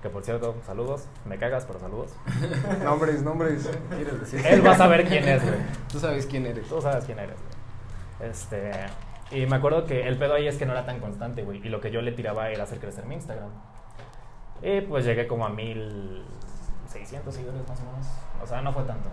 Que 0.02 0.10
por 0.10 0.24
cierto, 0.24 0.56
saludos. 0.66 1.08
Me 1.26 1.38
cagas, 1.38 1.66
pero 1.66 1.80
saludos. 1.80 2.12
Nombres, 2.84 3.22
nombres. 3.22 3.70
¿Quieres 3.90 4.20
decir? 4.20 4.46
Él 4.46 4.66
va 4.66 4.72
a 4.72 4.78
saber 4.78 5.06
quién 5.06 5.28
es, 5.28 5.44
güey. 5.44 5.60
Tú 5.92 6.00
sabes 6.00 6.26
quién 6.26 6.46
eres. 6.46 6.68
Tú 6.70 6.82
sabes 6.82 7.04
quién 7.04 7.20
eres, 7.20 7.36
güey. 7.38 8.32
Este. 8.32 8.72
Y 9.32 9.46
me 9.46 9.58
acuerdo 9.58 9.86
que 9.86 10.08
el 10.08 10.18
pedo 10.18 10.36
ahí 10.36 10.48
es 10.48 10.58
que 10.58 10.66
no 10.66 10.72
era 10.72 10.86
tan 10.86 11.00
constante, 11.00 11.44
güey. 11.44 11.60
Y 11.66 11.70
lo 11.70 11.82
que 11.82 11.92
yo 11.92 12.02
le 12.02 12.14
tiraba 12.14 12.50
era 12.50 12.64
hacer 12.64 12.80
crecer 12.80 13.06
mi 13.06 13.16
Instagram. 13.16 13.50
Y 14.62 14.82
pues 14.82 15.04
llegué 15.06 15.28
como 15.28 15.46
a 15.46 15.50
1600 16.90 17.34
seguidores 17.34 17.68
más 17.68 17.80
o 17.80 17.84
menos. 17.84 18.08
O 18.42 18.48
sea, 18.48 18.62
no 18.62 18.74
fue 18.74 18.84
tanto. 18.84 19.10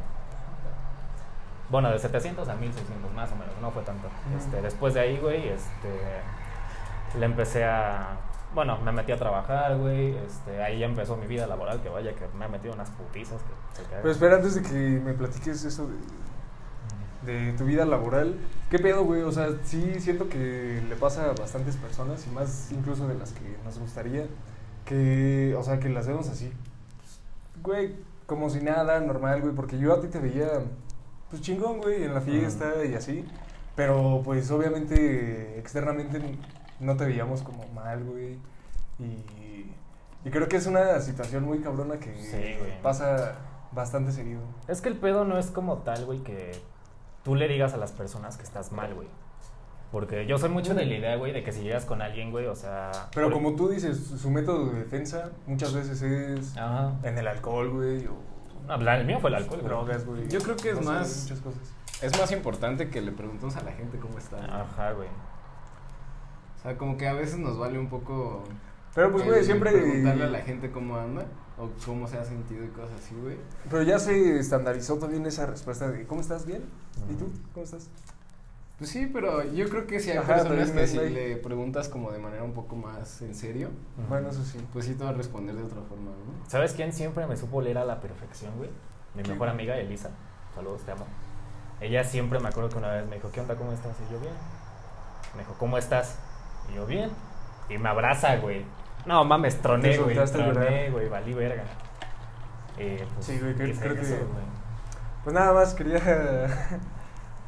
Bueno, 1.69 1.91
de 1.91 1.99
700 1.99 2.49
a 2.49 2.55
1600 2.55 3.13
más 3.13 3.31
o 3.33 3.37
menos, 3.37 3.55
no 3.61 3.71
fue 3.71 3.83
tanto. 3.83 4.09
Este, 4.37 4.63
después 4.63 4.95
de 4.95 5.01
ahí, 5.01 5.19
güey, 5.19 5.49
este, 5.49 6.01
le 7.19 7.27
empecé 7.27 7.65
a... 7.65 8.19
Bueno, 8.55 8.79
me 8.79 8.93
metí 8.93 9.13
a 9.13 9.17
trabajar, 9.17 9.77
güey. 9.77 10.17
Este, 10.17 10.63
ahí 10.63 10.83
empezó 10.83 11.17
mi 11.17 11.27
vida 11.27 11.47
laboral, 11.47 11.83
que 11.83 11.89
vaya, 11.89 12.15
que 12.15 12.27
me 12.39 12.45
ha 12.45 12.49
metido 12.49 12.73
unas 12.73 12.91
putizas. 12.91 13.43
Que, 13.43 13.83
se. 13.83 13.89
Pero 13.89 14.11
espera, 14.11 14.37
antes 14.37 14.55
de 14.55 14.63
que 14.63 15.01
me 15.01 15.13
platiques 15.13 15.65
eso 15.65 15.89
de, 15.89 15.97
de 17.33 17.53
tu 17.55 17.65
vida 17.65 17.85
laboral, 17.85 18.37
¿qué 18.71 18.79
pedo, 18.79 19.05
güey? 19.05 19.23
O 19.23 19.33
sea, 19.33 19.49
sí 19.65 19.99
siento 19.99 20.29
que 20.29 20.83
le 20.89 20.95
pasa 20.95 21.31
a 21.31 21.33
bastantes 21.33 21.77
personas 21.77 22.25
y 22.27 22.31
más 22.31 22.71
incluso 22.71 23.09
de 23.09 23.15
las 23.15 23.33
que 23.33 23.57
nos 23.65 23.79
gustaría, 23.79 24.27
que, 24.85 25.55
o 25.59 25.63
sea, 25.65 25.81
que 25.81 25.89
las 25.89 26.07
vemos 26.07 26.29
así, 26.29 26.53
güey, 27.67 27.97
como 28.27 28.49
si 28.49 28.61
nada, 28.61 29.01
normal, 29.01 29.43
güey, 29.43 29.55
porque 29.55 29.79
yo 29.79 29.93
a 29.93 30.01
ti 30.01 30.09
te 30.09 30.19
veía, 30.19 30.49
pues 31.29 31.43
chingón, 31.43 31.79
güey, 31.79 32.05
en 32.05 32.15
la 32.15 32.21
fiesta 32.21 32.85
y 32.85 32.95
así, 32.95 33.25
pero 33.75 34.23
pues 34.25 34.51
obviamente 34.51 35.59
externamente 35.59 36.21
no 36.81 36.97
te 36.97 37.05
veíamos 37.05 37.43
como 37.43 37.67
mal, 37.75 38.05
güey, 38.05 38.39
y, 38.99 39.71
y 40.25 40.31
creo 40.31 40.49
que 40.49 40.57
es 40.57 40.67
una 40.67 41.01
situación 41.01 41.45
muy 41.45 41.59
cabrona 41.59 41.99
que 41.99 42.15
Sí, 42.17 42.57
pasa 42.83 43.35
bastante 43.73 44.13
seguido. 44.13 44.41
Es 44.69 44.81
que 44.81 44.89
el 44.89 44.97
pedo 44.97 45.25
no 45.25 45.37
es 45.39 45.51
como 45.51 45.79
tal, 45.79 46.07
güey, 46.07 46.21
que 46.21 46.53
tú 47.25 47.35
le 47.35 47.49
digas 47.49 47.75
a 47.75 47.77
las 47.77 47.93
personas 47.93 48.37
que 48.37 48.45
estás 48.45 48.73
mal, 48.73 48.95
güey. 48.95 49.09
Porque 49.93 50.27
yo 50.27 50.37
soy 50.37 50.51
mucho 50.51 50.75
de 50.75 50.85
la 50.85 50.95
idea, 50.95 51.17
güey, 51.17 51.33
de 51.33 51.43
que 51.45 51.53
si 51.53 51.63
llegas 51.63 51.85
con 51.85 52.03
alguien, 52.03 52.31
güey, 52.33 52.47
o 52.47 52.55
sea... 52.57 52.91
Pero 53.15 53.27
por- 53.29 53.35
como 53.35 53.55
tú 53.57 53.69
dices, 53.69 53.97
su 53.99 54.31
método 54.31 54.67
de 54.71 54.81
defensa 54.81 55.31
muchas 55.47 55.73
veces 55.75 56.03
es 56.03 56.57
Ajá. 56.57 56.93
en 57.05 57.17
el 57.17 57.27
alcohol, 57.29 57.71
güey, 57.71 58.07
o 58.07 58.17
No, 58.77 58.91
el 58.93 59.07
mío 59.07 59.19
fue 59.21 59.31
el 59.31 59.37
alcohol, 59.37 59.61
güey. 59.61 59.69
drogas, 59.69 60.05
güey. 60.05 60.29
Yo 60.29 60.41
creo 60.41 60.57
que 60.57 60.71
es 60.71 60.85
más- 60.85 61.23
muchas 61.23 61.41
cosas. 61.41 61.61
Es 62.03 62.19
más 62.19 62.31
importante 62.33 62.91
que 62.91 63.01
le 63.01 63.13
preguntemos 63.13 63.57
a 63.57 63.63
la 63.63 63.73
gente 63.73 63.99
cómo 63.99 64.19
está. 64.19 64.45
Ajá, 64.63 64.93
güey. 64.93 65.09
O 66.59 66.63
sea, 66.63 66.77
como 66.77 66.97
que 66.97 67.07
a 67.09 67.13
veces 67.15 67.39
nos 67.39 67.57
vale 67.59 67.79
un 67.79 67.89
poco. 67.89 68.43
Pero 68.95 69.13
pues, 69.13 69.25
güey, 69.25 69.45
siempre... 69.45 69.71
Preguntarle 69.71 70.25
a 70.25 70.29
la 70.29 70.41
gente 70.41 70.71
cómo 70.73 70.97
anda 70.97 71.25
o 71.59 71.71
cómo 71.87 72.07
se 72.09 72.19
ha 72.19 72.25
sentido 72.25 72.65
y 72.65 72.69
cosas 72.69 72.91
así, 72.99 73.15
güey. 73.15 73.37
Pero 73.71 73.83
ya 73.83 73.99
se 73.99 74.39
estandarizó 74.39 74.99
también 74.99 75.25
esa 75.27 75.47
respuesta 75.47 75.89
de 75.91 76.07
¿cómo 76.07 76.21
estás? 76.21 76.45
¿Bien? 76.45 76.65
¿Y 77.11 77.15
tú? 77.15 77.31
¿Cómo 77.55 77.65
estás? 77.65 77.89
Pues 78.79 78.91
sí, 78.91 79.09
pero 79.11 79.43
yo 79.43 79.69
creo 79.71 79.87
que 79.87 80.01
si 80.01 80.11
hay 80.11 80.19
Ajá, 80.19 80.35
personas 80.35 80.71
que 80.71 80.87
si 80.87 80.99
le 80.99 81.37
preguntas 81.37 81.89
como 81.89 82.13
de 82.13 82.19
manera 82.19 82.43
un 82.43 82.53
poco 82.53 82.77
más 82.77 83.23
en 83.23 83.35
serio. 83.35 83.71
Bueno, 84.09 84.29
eso 84.29 84.45
sí. 84.45 84.59
pues 84.73 84.85
sí 84.85 84.95
te 84.95 85.05
va 85.05 85.11
a 85.11 85.13
responder 85.15 85.55
de 85.55 85.63
otra 85.63 85.81
forma, 85.83 86.11
¿no? 86.11 86.47
¿Sabes 86.49 86.75
quién 86.75 86.93
siempre 86.93 87.27
me 87.27 87.37
supo 87.39 87.63
leer 87.63 87.79
a 87.79 87.85
la 87.87 88.01
perfección, 88.01 88.53
güey? 88.59 88.69
Mi 89.15 89.23
mejor 89.23 89.49
amiga, 89.49 89.77
Elisa. 89.79 90.11
Saludos, 90.55 90.83
te 90.83 90.93
amo. 90.93 91.07
Ella 91.81 92.05
siempre 92.05 92.39
me 92.39 92.49
acuerdo 92.49 92.69
que 92.69 92.77
una 92.77 92.89
vez 92.93 93.07
me 93.09 93.17
dijo, 93.17 93.31
¿qué 93.33 93.41
onda? 93.41 93.55
¿Cómo 93.57 93.73
estás? 93.73 93.93
Y 94.09 94.13
yo, 94.13 94.21
bien. 94.21 94.35
Me 95.35 95.41
dijo, 95.41 95.55
¿cómo 95.59 95.79
estás? 95.79 96.19
Y 96.71 96.75
yo, 96.77 96.87
bien. 96.87 97.11
Y 97.71 97.79
me 97.79 97.89
abraza, 97.89 98.37
güey. 98.37 98.63
No 99.07 99.25
mames, 99.25 99.57
troné, 99.63 99.97
güey. 99.97 100.17
Troné, 100.17 100.91
güey, 100.91 101.09
valí 101.09 101.33
verga. 101.33 101.65
Eh, 102.77 103.07
pues, 103.15 103.25
Sí, 103.27 103.39
güey, 103.41 103.55
creo- 103.55 103.75
creo 103.75 103.95
que- 103.95 104.01
eso, 104.03 104.17
güey. 104.17 104.45
Pues 105.25 105.33
nada 105.35 105.55
más 105.55 105.73
quería 105.75 105.99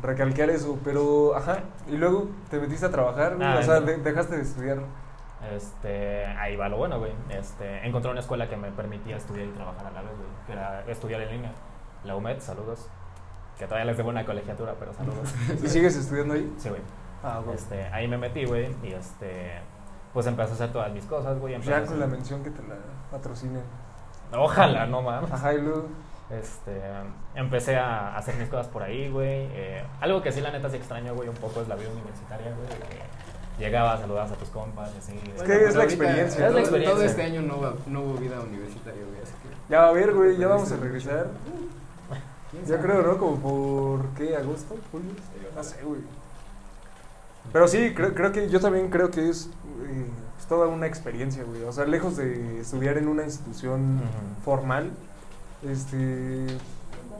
recalcar 0.02 0.50
eso, 0.50 0.78
pero 0.84 1.34
ajá, 1.36 1.60
y 1.88 1.96
luego 1.96 2.28
te 2.50 2.58
metiste 2.60 2.86
a 2.86 2.90
trabajar, 2.90 3.36
güey, 3.36 3.46
Ah, 3.48 3.56
o 3.58 3.62
sea, 3.62 3.80
de- 3.80 3.96
dejaste 3.98 4.36
de 4.36 4.42
estudiar. 4.42 4.78
Este, 5.54 6.26
ahí 6.26 6.56
va 6.56 6.68
lo 6.68 6.76
bueno, 6.78 6.98
güey. 6.98 7.12
Este, 7.30 7.86
encontré 7.86 8.10
una 8.10 8.20
escuela 8.20 8.48
que 8.48 8.56
me 8.56 8.70
permitía 8.72 9.16
estudiar 9.16 9.46
y 9.46 9.50
trabajar 9.50 9.86
a 9.86 9.90
la 9.92 10.02
vez, 10.02 10.10
güey. 10.16 10.28
Que 10.46 10.52
era 10.52 10.84
estudiar 10.88 11.20
en 11.22 11.30
línea. 11.30 11.52
La 12.04 12.16
UMED, 12.16 12.40
saludos. 12.40 12.88
Que 13.58 13.64
todavía 13.66 13.86
les 13.86 13.96
debo 13.96 14.08
una 14.10 14.24
colegiatura, 14.24 14.74
pero 14.78 14.92
saludos. 14.92 15.32
¿Y 15.62 15.68
sigues 15.68 15.96
estudiando 15.96 16.34
ahí? 16.34 16.52
Sí, 16.58 16.68
güey. 16.68 16.80
Ah, 17.22 17.40
güey. 17.44 17.56
Este, 17.56 17.84
ahí 17.86 18.06
me 18.08 18.18
metí, 18.18 18.44
güey, 18.44 18.74
y 18.82 18.92
este, 18.92 19.52
pues 20.12 20.26
empecé 20.26 20.50
a 20.50 20.54
hacer 20.54 20.72
todas 20.72 20.92
mis 20.92 21.04
cosas, 21.06 21.38
güey. 21.38 21.60
Ya 21.62 21.84
con 21.84 21.98
la 22.00 22.06
mención 22.06 22.42
que 22.42 22.50
te 22.50 22.62
la 22.66 22.76
patrocinen. 23.10 23.62
Ojalá, 24.32 24.86
no 24.86 25.02
mames. 25.02 25.32
Ajá, 25.32 25.54
y 25.54 25.60
luego... 25.62 25.86
Este, 26.30 26.78
empecé 27.34 27.76
a 27.76 28.16
hacer 28.16 28.36
mis 28.36 28.48
cosas 28.48 28.66
por 28.68 28.82
ahí, 28.82 29.08
güey. 29.10 29.48
Eh, 29.52 29.82
algo 30.00 30.22
que 30.22 30.30
sí, 30.30 30.40
la 30.42 30.50
neta, 30.50 30.68
sí 30.68 30.76
extraño, 30.76 31.14
güey, 31.14 31.28
un 31.28 31.34
poco 31.36 31.62
es 31.62 31.68
la 31.68 31.74
vida 31.76 31.88
universitaria, 31.90 32.52
güey. 32.54 32.68
de 32.68 32.86
que 32.96 33.02
Llegabas, 33.58 33.98
saludabas 34.00 34.30
a 34.30 34.34
tus 34.36 34.50
compas, 34.50 34.88
y 34.94 34.98
así. 34.98 35.20
Es 35.36 35.42
que 35.42 35.64
es 35.64 35.74
la 35.74 35.82
experiencia, 35.84 36.26
Es 36.36 36.40
la 36.40 36.48
todo- 36.50 36.58
experiencia. 36.60 36.94
Todo 36.94 37.04
este 37.04 37.22
año 37.24 37.42
no, 37.42 37.60
va- 37.60 37.74
no 37.86 38.02
hubo 38.02 38.14
vida 38.14 38.38
universitaria, 38.40 39.02
güey, 39.04 39.20
así 39.20 39.32
que... 39.42 39.48
Ya 39.72 39.80
va 39.80 39.88
a 39.88 39.92
ver, 39.92 40.14
güey, 40.14 40.36
ya 40.36 40.46
vamos 40.46 40.70
a 40.70 40.76
regresar. 40.76 41.26
¿quién 42.52 42.62
Ya 42.64 42.76
sabe? 42.76 42.82
creo, 42.88 43.02
¿no? 43.02 43.18
Como 43.18 43.36
por, 43.40 44.08
¿qué? 44.10 44.36
¿Agosto? 44.36 44.76
¿Julio? 44.92 45.10
No 45.56 45.64
sé, 45.64 45.82
güey. 45.82 46.02
Pero 47.52 47.66
sí, 47.66 47.92
creo, 47.94 48.14
creo 48.14 48.30
que 48.30 48.48
yo 48.48 48.60
también 48.60 48.90
creo 48.90 49.10
que 49.10 49.28
es 49.28 49.46
eh, 49.86 50.06
pues, 50.36 50.46
toda 50.46 50.68
una 50.68 50.86
experiencia, 50.86 51.42
güey. 51.44 51.62
O 51.64 51.72
sea, 51.72 51.84
lejos 51.86 52.16
de 52.16 52.60
estudiar 52.60 52.96
en 52.98 53.08
una 53.08 53.24
institución 53.24 54.00
formal, 54.44 54.90
este... 55.66 56.46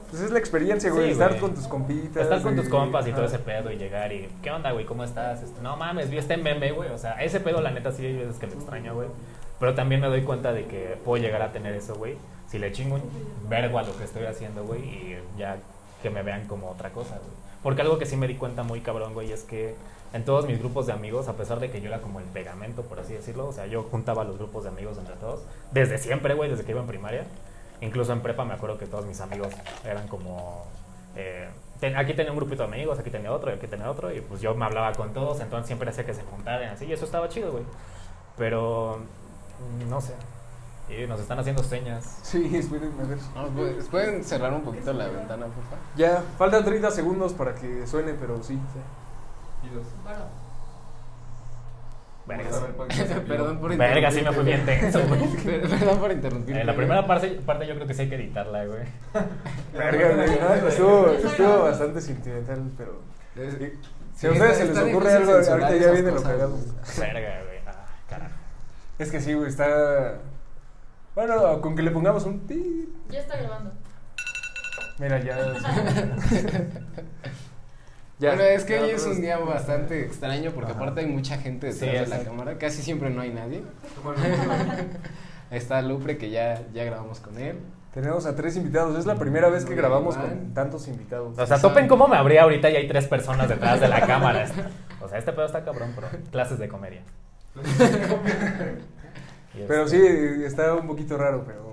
Pues 0.09 0.23
es 0.23 0.31
la 0.31 0.39
experiencia, 0.39 0.89
güey, 0.89 1.05
Sí, 1.05 1.11
estar 1.11 1.29
güey. 1.29 1.39
con 1.41 1.53
tus 1.53 1.67
compitas. 1.67 2.23
Estar 2.23 2.41
con 2.41 2.55
de- 2.55 2.61
tus 2.63 2.71
compas 2.71 3.05
y 3.07 3.11
todo 3.11 3.25
ajá. 3.25 3.35
ese 3.35 3.39
pedo 3.43 3.71
y 3.71 3.77
llegar 3.77 4.11
y, 4.11 4.27
¿qué 4.41 4.49
onda, 4.49 4.71
güey? 4.71 4.85
¿Cómo 4.85 5.03
estás? 5.03 5.43
Este, 5.43 5.61
no 5.61 5.77
mames, 5.77 6.09
vi 6.09 6.17
este 6.17 6.35
meme, 6.35 6.71
güey. 6.71 6.89
O 6.89 6.97
sea, 6.97 7.21
ese 7.23 7.39
pedo, 7.39 7.61
la 7.61 7.69
neta, 7.69 7.91
sí 7.91 8.03
hay 8.05 8.15
veces 8.17 8.37
que 8.37 8.47
lo 8.47 8.53
extraño, 8.53 8.95
güey. 8.95 9.07
Pero 9.59 9.75
también 9.75 10.01
me 10.01 10.07
doy 10.07 10.23
cuenta 10.23 10.51
de 10.51 10.65
que 10.65 10.97
puedo 11.05 11.21
llegar 11.21 11.43
a 11.43 11.51
tener 11.51 11.75
eso, 11.75 11.93
güey. 11.95 12.17
Si 12.47 12.57
le 12.57 12.71
chingo 12.71 12.95
un 12.95 13.03
vergo 13.49 13.77
a 13.77 13.83
lo 13.83 13.95
que 13.95 14.03
estoy 14.03 14.25
haciendo, 14.25 14.63
güey, 14.63 14.81
y 14.81 15.17
ya 15.37 15.57
que 16.01 16.09
me 16.09 16.23
vean 16.23 16.47
como 16.47 16.71
otra 16.71 16.89
cosa, 16.89 17.17
güey. 17.17 17.29
Porque 17.61 17.83
algo 17.83 17.99
que 17.99 18.07
sí 18.07 18.15
me 18.15 18.25
di 18.27 18.33
cuenta 18.35 18.63
muy 18.63 18.79
cabrón, 18.81 19.13
güey, 19.13 19.31
es 19.31 19.43
que 19.43 19.75
en 20.13 20.25
todos 20.25 20.47
mis 20.47 20.57
grupos 20.57 20.87
de 20.87 20.93
amigos, 20.93 21.27
a 21.27 21.33
pesar 21.33 21.59
de 21.59 21.69
que 21.69 21.81
yo 21.81 21.87
era 21.89 21.99
como 22.01 22.19
el 22.19 22.25
pegamento, 22.25 22.81
por 22.81 22.99
así 22.99 23.13
decirlo, 23.13 23.47
o 23.47 23.51
sea, 23.53 23.67
yo 23.67 23.83
juntaba 23.83 24.23
los 24.23 24.37
grupos 24.39 24.63
de 24.63 24.69
amigos 24.69 24.97
entre 24.97 25.13
todos, 25.17 25.41
desde 25.71 25.99
siempre, 25.99 26.33
güey, 26.33 26.49
desde 26.49 26.63
que 26.63 26.71
iba 26.71 26.81
en 26.81 26.87
primaria. 26.87 27.25
Incluso 27.81 28.11
en 28.13 28.21
prepa 28.21 28.43
me 28.45 28.53
acuerdo 28.53 28.77
que 28.77 28.85
todos 28.87 29.05
mis 29.05 29.19
amigos 29.21 29.53
eran 29.85 30.07
como... 30.07 30.65
eh, 31.15 31.49
ten- 31.79 31.95
aquí 31.97 32.13
tenía 32.13 32.31
un 32.31 32.37
grupito 32.37 32.63
de 32.63 32.67
amigos, 32.73 32.99
aquí 32.99 33.09
tenía 33.09 33.31
otro, 33.31 33.51
y 33.51 33.55
aquí 33.55 33.67
tenía 33.67 33.89
otro, 33.89 34.13
y 34.13 34.21
pues 34.21 34.41
yo 34.41 34.53
me 34.55 34.65
hablaba 34.65 34.91
con 34.93 35.13
todos, 35.13 35.39
entonces 35.39 35.67
siempre 35.67 35.89
hacía 35.89 36.05
que 36.05 36.13
se 36.13 36.23
juntaran 36.23 36.69
así, 36.69 36.85
y 36.85 36.93
eso 36.93 37.05
estaba 37.05 37.29
chido, 37.29 37.51
güey. 37.51 37.63
Pero, 38.37 38.99
mm, 39.85 39.89
no 39.89 40.01
sé. 40.01 40.13
Y 40.89 41.05
nos 41.07 41.19
están 41.19 41.37
haciendo 41.39 41.63
señas. 41.63 42.19
Sí, 42.23 42.49
espérenme 42.57 43.03
a 43.03 43.05
ver. 43.07 43.17
No, 43.35 43.47
pues, 43.55 43.87
¿Pueden 43.87 44.23
cerrar 44.23 44.51
un 44.53 44.63
poquito 44.63 44.91
la 44.91 45.07
ventana, 45.07 45.45
por 45.45 45.63
favor? 45.65 45.77
Ya, 45.95 46.23
faltan 46.37 46.65
30 46.65 46.89
segundos 46.91 47.33
para 47.33 47.53
que 47.55 47.85
suene, 47.87 48.13
pero 48.13 48.41
sí. 48.43 48.59
Vergas. 52.29 52.63
Perdón 53.27 53.59
por 53.59 53.75
Verga, 53.75 54.11
sí 54.11 54.21
me 54.21 54.31
fui 54.31 54.43
bien 54.43 54.63
tenso, 54.63 55.01
güey. 55.07 55.21
Perdón 55.61 55.99
por 55.99 56.11
interrumpir. 56.11 56.57
Eh, 56.57 56.63
la 56.63 56.75
primera 56.75 57.07
parte, 57.07 57.29
parte 57.43 57.65
yo 57.65 57.73
creo 57.73 57.87
que 57.87 57.93
sí 57.95 58.03
hay 58.03 58.09
que 58.09 58.15
editarla, 58.15 58.65
güey. 58.65 58.83
Verga, 59.73 60.15
güey, 60.15 60.39
no, 60.39 60.67
estuvo, 60.67 61.09
estuvo 61.09 61.63
bastante 61.63 61.99
sentimental, 61.99 62.71
pero... 62.77 63.01
Si 64.15 64.27
a 64.27 64.31
ustedes 64.31 64.57
se 64.57 64.65
les 64.65 64.77
ocurre 64.77 65.13
algo, 65.13 65.31
ahorita 65.31 65.75
ya 65.75 65.91
viene 65.91 66.11
lo 66.11 66.21
cagado. 66.21 66.57
Verga, 66.99 67.43
güey. 67.45 67.57
Ah, 67.65 67.85
carajo. 68.07 68.35
Es 68.99 69.11
que 69.11 69.21
sí, 69.21 69.33
güey, 69.33 69.49
está... 69.49 70.19
Bueno, 71.15 71.59
con 71.61 71.75
que 71.75 71.81
le 71.81 71.89
pongamos 71.89 72.25
un 72.25 72.41
pi... 72.41 72.89
Ya 73.09 73.21
está 73.21 73.37
grabando. 73.37 73.71
Mira, 74.99 75.19
ya... 75.23 75.35
Bueno, 78.19 78.41
es 78.43 78.65
que 78.65 78.75
ya, 78.75 78.81
hoy 78.83 78.89
es 78.91 79.05
un 79.05 79.21
día 79.21 79.37
bastante 79.37 80.01
extraño 80.05 80.51
porque 80.51 80.71
Ajá. 80.71 80.79
aparte 80.79 81.01
hay 81.01 81.07
mucha 81.07 81.37
gente 81.37 81.67
detrás 81.67 81.89
Sí, 81.91 81.97
de 81.97 82.07
la 82.07 82.23
cámara. 82.23 82.57
Casi 82.57 82.81
siempre 82.81 83.09
no 83.09 83.21
hay 83.21 83.31
nadie. 83.31 83.63
Está 85.51 85.81
Lupre 85.81 86.17
que 86.17 86.29
ya, 86.29 86.61
ya 86.73 86.83
grabamos 86.83 87.19
con 87.21 87.37
él. 87.37 87.57
Tenemos 87.93 88.25
a 88.27 88.35
tres 88.35 88.55
invitados, 88.55 88.97
es 88.99 89.05
la 89.07 89.15
primera 89.15 89.49
vez 89.49 89.63
que 89.63 89.71
Muy 89.71 89.77
grabamos 89.79 90.15
con 90.15 90.53
tantos 90.53 90.87
invitados. 90.87 91.37
O 91.39 91.45
sea, 91.47 91.59
topen 91.59 91.87
cómo 91.87 92.07
me 92.07 92.17
abría 92.17 92.43
ahorita 92.43 92.69
y 92.69 92.75
hay 92.75 92.87
tres 92.87 93.07
personas 93.07 93.49
detrás 93.49 93.79
de 93.79 93.87
la 93.87 94.01
cámara. 94.07 94.45
O 95.01 95.07
sea, 95.07 95.17
este 95.17 95.31
pedo 95.33 95.45
está 95.45 95.63
cabrón, 95.63 95.93
pero 95.95 96.07
clases 96.31 96.59
de 96.59 96.67
comedia. 96.67 97.01
Pero 99.67 99.87
sí, 99.87 99.99
está 100.45 100.75
un 100.75 100.87
poquito 100.87 101.17
raro, 101.17 101.43
pero... 101.45 101.68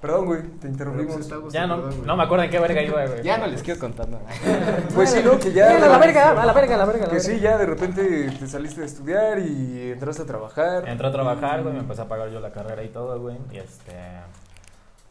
Perdón, 0.00 0.24
güey, 0.26 0.42
te 0.42 0.48
pues, 0.48 0.64
interrumpimos. 0.72 1.16
gusto, 1.18 1.48
Ya 1.50 1.66
no, 1.66 1.76
perdón, 1.82 2.06
no 2.06 2.16
me 2.16 2.22
acuerdo 2.22 2.44
en 2.44 2.50
qué 2.50 2.58
verga 2.58 2.82
iba, 2.82 3.04
güey. 3.04 3.22
Ya 3.22 3.36
no 3.36 3.46
les 3.46 3.62
quiero 3.62 3.78
contar 3.78 4.08
nada. 4.08 4.24
Pues 4.94 5.10
sí, 5.10 5.20
¿no? 5.22 5.38
Que 5.38 5.52
ya. 5.52 5.76
a 5.76 5.88
la 5.88 5.98
verga, 5.98 6.30
a 6.42 6.46
la 6.46 6.52
verga, 6.54 6.74
a 6.74 6.78
la 6.78 6.84
verga. 6.86 7.04
a 7.04 7.06
la 7.08 7.12
Que 7.12 7.16
verga. 7.18 7.20
sí, 7.34 7.40
ya 7.40 7.58
de 7.58 7.66
repente 7.66 8.30
te 8.30 8.46
saliste 8.46 8.80
de 8.80 8.86
estudiar 8.86 9.38
y 9.40 9.92
entraste 9.92 10.22
a 10.22 10.26
trabajar. 10.26 10.88
Entré 10.88 11.06
a 11.06 11.12
trabajar, 11.12 11.62
güey, 11.62 11.74
me 11.74 11.80
empecé 11.80 12.00
a 12.02 12.08
pagar 12.08 12.30
yo 12.30 12.40
la 12.40 12.50
carrera 12.52 12.82
y 12.82 12.88
todo, 12.88 13.20
güey. 13.20 13.36
Y 13.52 13.58
este. 13.58 13.92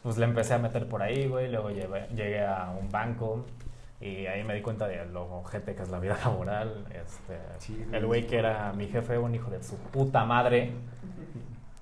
Pues 0.02 0.16
le 0.18 0.24
empecé 0.24 0.54
a 0.54 0.58
meter 0.58 0.88
por 0.88 1.02
ahí, 1.02 1.28
güey. 1.28 1.50
Luego 1.50 1.70
llevé- 1.70 2.08
llegué 2.08 2.44
a 2.44 2.70
un 2.80 2.90
banco. 2.90 3.44
Y 4.00 4.24
ahí 4.26 4.42
me 4.44 4.54
di 4.54 4.62
cuenta 4.62 4.88
de 4.88 5.04
lo 5.04 5.24
ojete 5.26 5.74
que 5.74 5.82
es 5.82 5.88
la 5.90 5.98
vida 6.00 6.16
laboral. 6.24 6.84
Este, 6.90 7.38
Sí, 7.58 7.84
el 7.92 8.06
güey 8.06 8.26
que 8.26 8.38
era 8.38 8.72
mi 8.72 8.88
jefe, 8.88 9.18
un 9.18 9.34
hijo 9.34 9.50
de 9.50 9.62
su 9.62 9.76
puta 9.76 10.24
madre. 10.24 10.72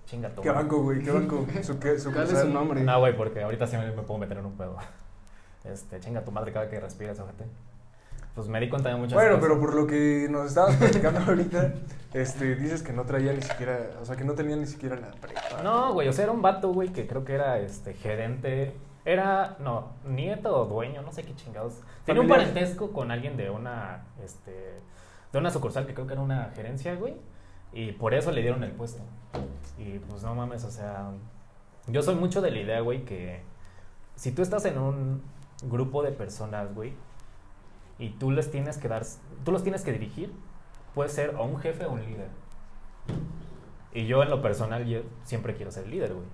Chinga 0.08 0.30
tu 0.30 0.40
¿Qué 0.40 0.50
banco, 0.50 0.82
güey? 0.82 1.02
¿Qué 1.02 1.10
banco? 1.10 1.46
Su, 1.62 1.78
qué, 1.78 1.98
su 1.98 2.10
¿Cuál 2.12 2.24
es 2.30 2.40
su 2.40 2.48
nombre? 2.48 2.82
No, 2.82 2.98
güey, 2.98 3.14
porque 3.14 3.42
ahorita 3.42 3.66
sí 3.66 3.76
me, 3.76 3.90
me 3.92 4.02
puedo 4.02 4.18
meter 4.18 4.38
en 4.38 4.46
un 4.46 4.56
pedo. 4.56 4.76
Este, 5.64 6.00
chinga 6.00 6.24
tu 6.24 6.30
madre 6.32 6.50
cada 6.50 6.68
que 6.70 6.80
respiras, 6.80 7.20
ojete. 7.20 7.44
Pues 8.34 8.48
me 8.48 8.58
di 8.60 8.70
cuenta 8.70 8.88
de 8.88 8.94
muchas 8.94 9.14
Bueno, 9.14 9.34
cosas. 9.34 9.48
pero 9.48 9.60
por 9.60 9.74
lo 9.74 9.86
que 9.86 10.28
nos 10.30 10.46
estabas 10.46 10.76
platicando 10.76 11.20
ahorita, 11.26 11.74
este, 12.14 12.54
dices 12.54 12.82
que 12.82 12.92
no 12.92 13.04
traía 13.04 13.32
ni 13.34 13.42
siquiera, 13.42 13.90
o 14.00 14.04
sea, 14.06 14.16
que 14.16 14.24
no 14.24 14.34
tenía 14.34 14.56
ni 14.56 14.66
siquiera 14.66 14.96
la 14.96 15.10
prepa. 15.10 15.62
No, 15.62 15.92
güey, 15.92 16.08
o 16.08 16.12
sea, 16.12 16.24
era 16.24 16.32
un 16.32 16.40
vato, 16.40 16.72
güey, 16.72 16.88
que 16.90 17.06
creo 17.06 17.24
que 17.24 17.34
era 17.34 17.58
este 17.58 17.92
gerente. 17.94 18.74
Era, 19.04 19.56
no, 19.58 19.92
nieto 20.06 20.56
o 20.56 20.64
dueño, 20.66 21.02
no 21.02 21.12
sé 21.12 21.24
qué 21.24 21.34
chingados. 21.34 21.80
Tenía 22.04 22.22
un 22.22 22.28
parentesco 22.28 22.92
con 22.92 23.10
alguien 23.10 23.36
de 23.36 23.50
una, 23.50 24.04
este, 24.24 24.80
de 25.32 25.38
una 25.38 25.50
sucursal 25.50 25.86
que 25.86 25.92
creo 25.92 26.06
que 26.06 26.12
era 26.14 26.22
una 26.22 26.50
gerencia, 26.54 26.94
güey. 26.94 27.16
Y 27.72 27.92
por 27.92 28.14
eso 28.14 28.30
le 28.32 28.40
dieron 28.42 28.62
el 28.64 28.72
puesto. 28.72 29.02
Y 29.78 29.98
pues 30.00 30.22
no 30.22 30.34
mames, 30.34 30.64
o 30.64 30.70
sea, 30.70 31.10
yo 31.86 32.02
soy 32.02 32.14
mucho 32.16 32.40
de 32.40 32.50
la 32.50 32.60
idea, 32.60 32.80
güey, 32.80 33.04
que 33.04 33.42
si 34.16 34.32
tú 34.32 34.42
estás 34.42 34.64
en 34.64 34.78
un 34.78 35.22
grupo 35.64 36.02
de 36.02 36.10
personas, 36.12 36.74
güey, 36.74 36.94
y 37.98 38.10
tú 38.10 38.30
les 38.30 38.50
tienes 38.50 38.78
que 38.78 38.88
dar, 38.88 39.02
tú 39.44 39.52
los 39.52 39.62
tienes 39.62 39.82
que 39.82 39.92
dirigir, 39.92 40.32
puedes 40.94 41.12
ser 41.12 41.34
o 41.36 41.44
un 41.44 41.58
jefe 41.58 41.84
o 41.84 41.92
un 41.92 42.00
líder. 42.04 42.28
Y 43.92 44.06
yo 44.06 44.22
en 44.22 44.30
lo 44.30 44.42
personal 44.42 44.86
yo 44.86 45.00
siempre 45.24 45.54
quiero 45.54 45.70
ser 45.70 45.86
líder, 45.86 46.12
güey. 46.14 46.26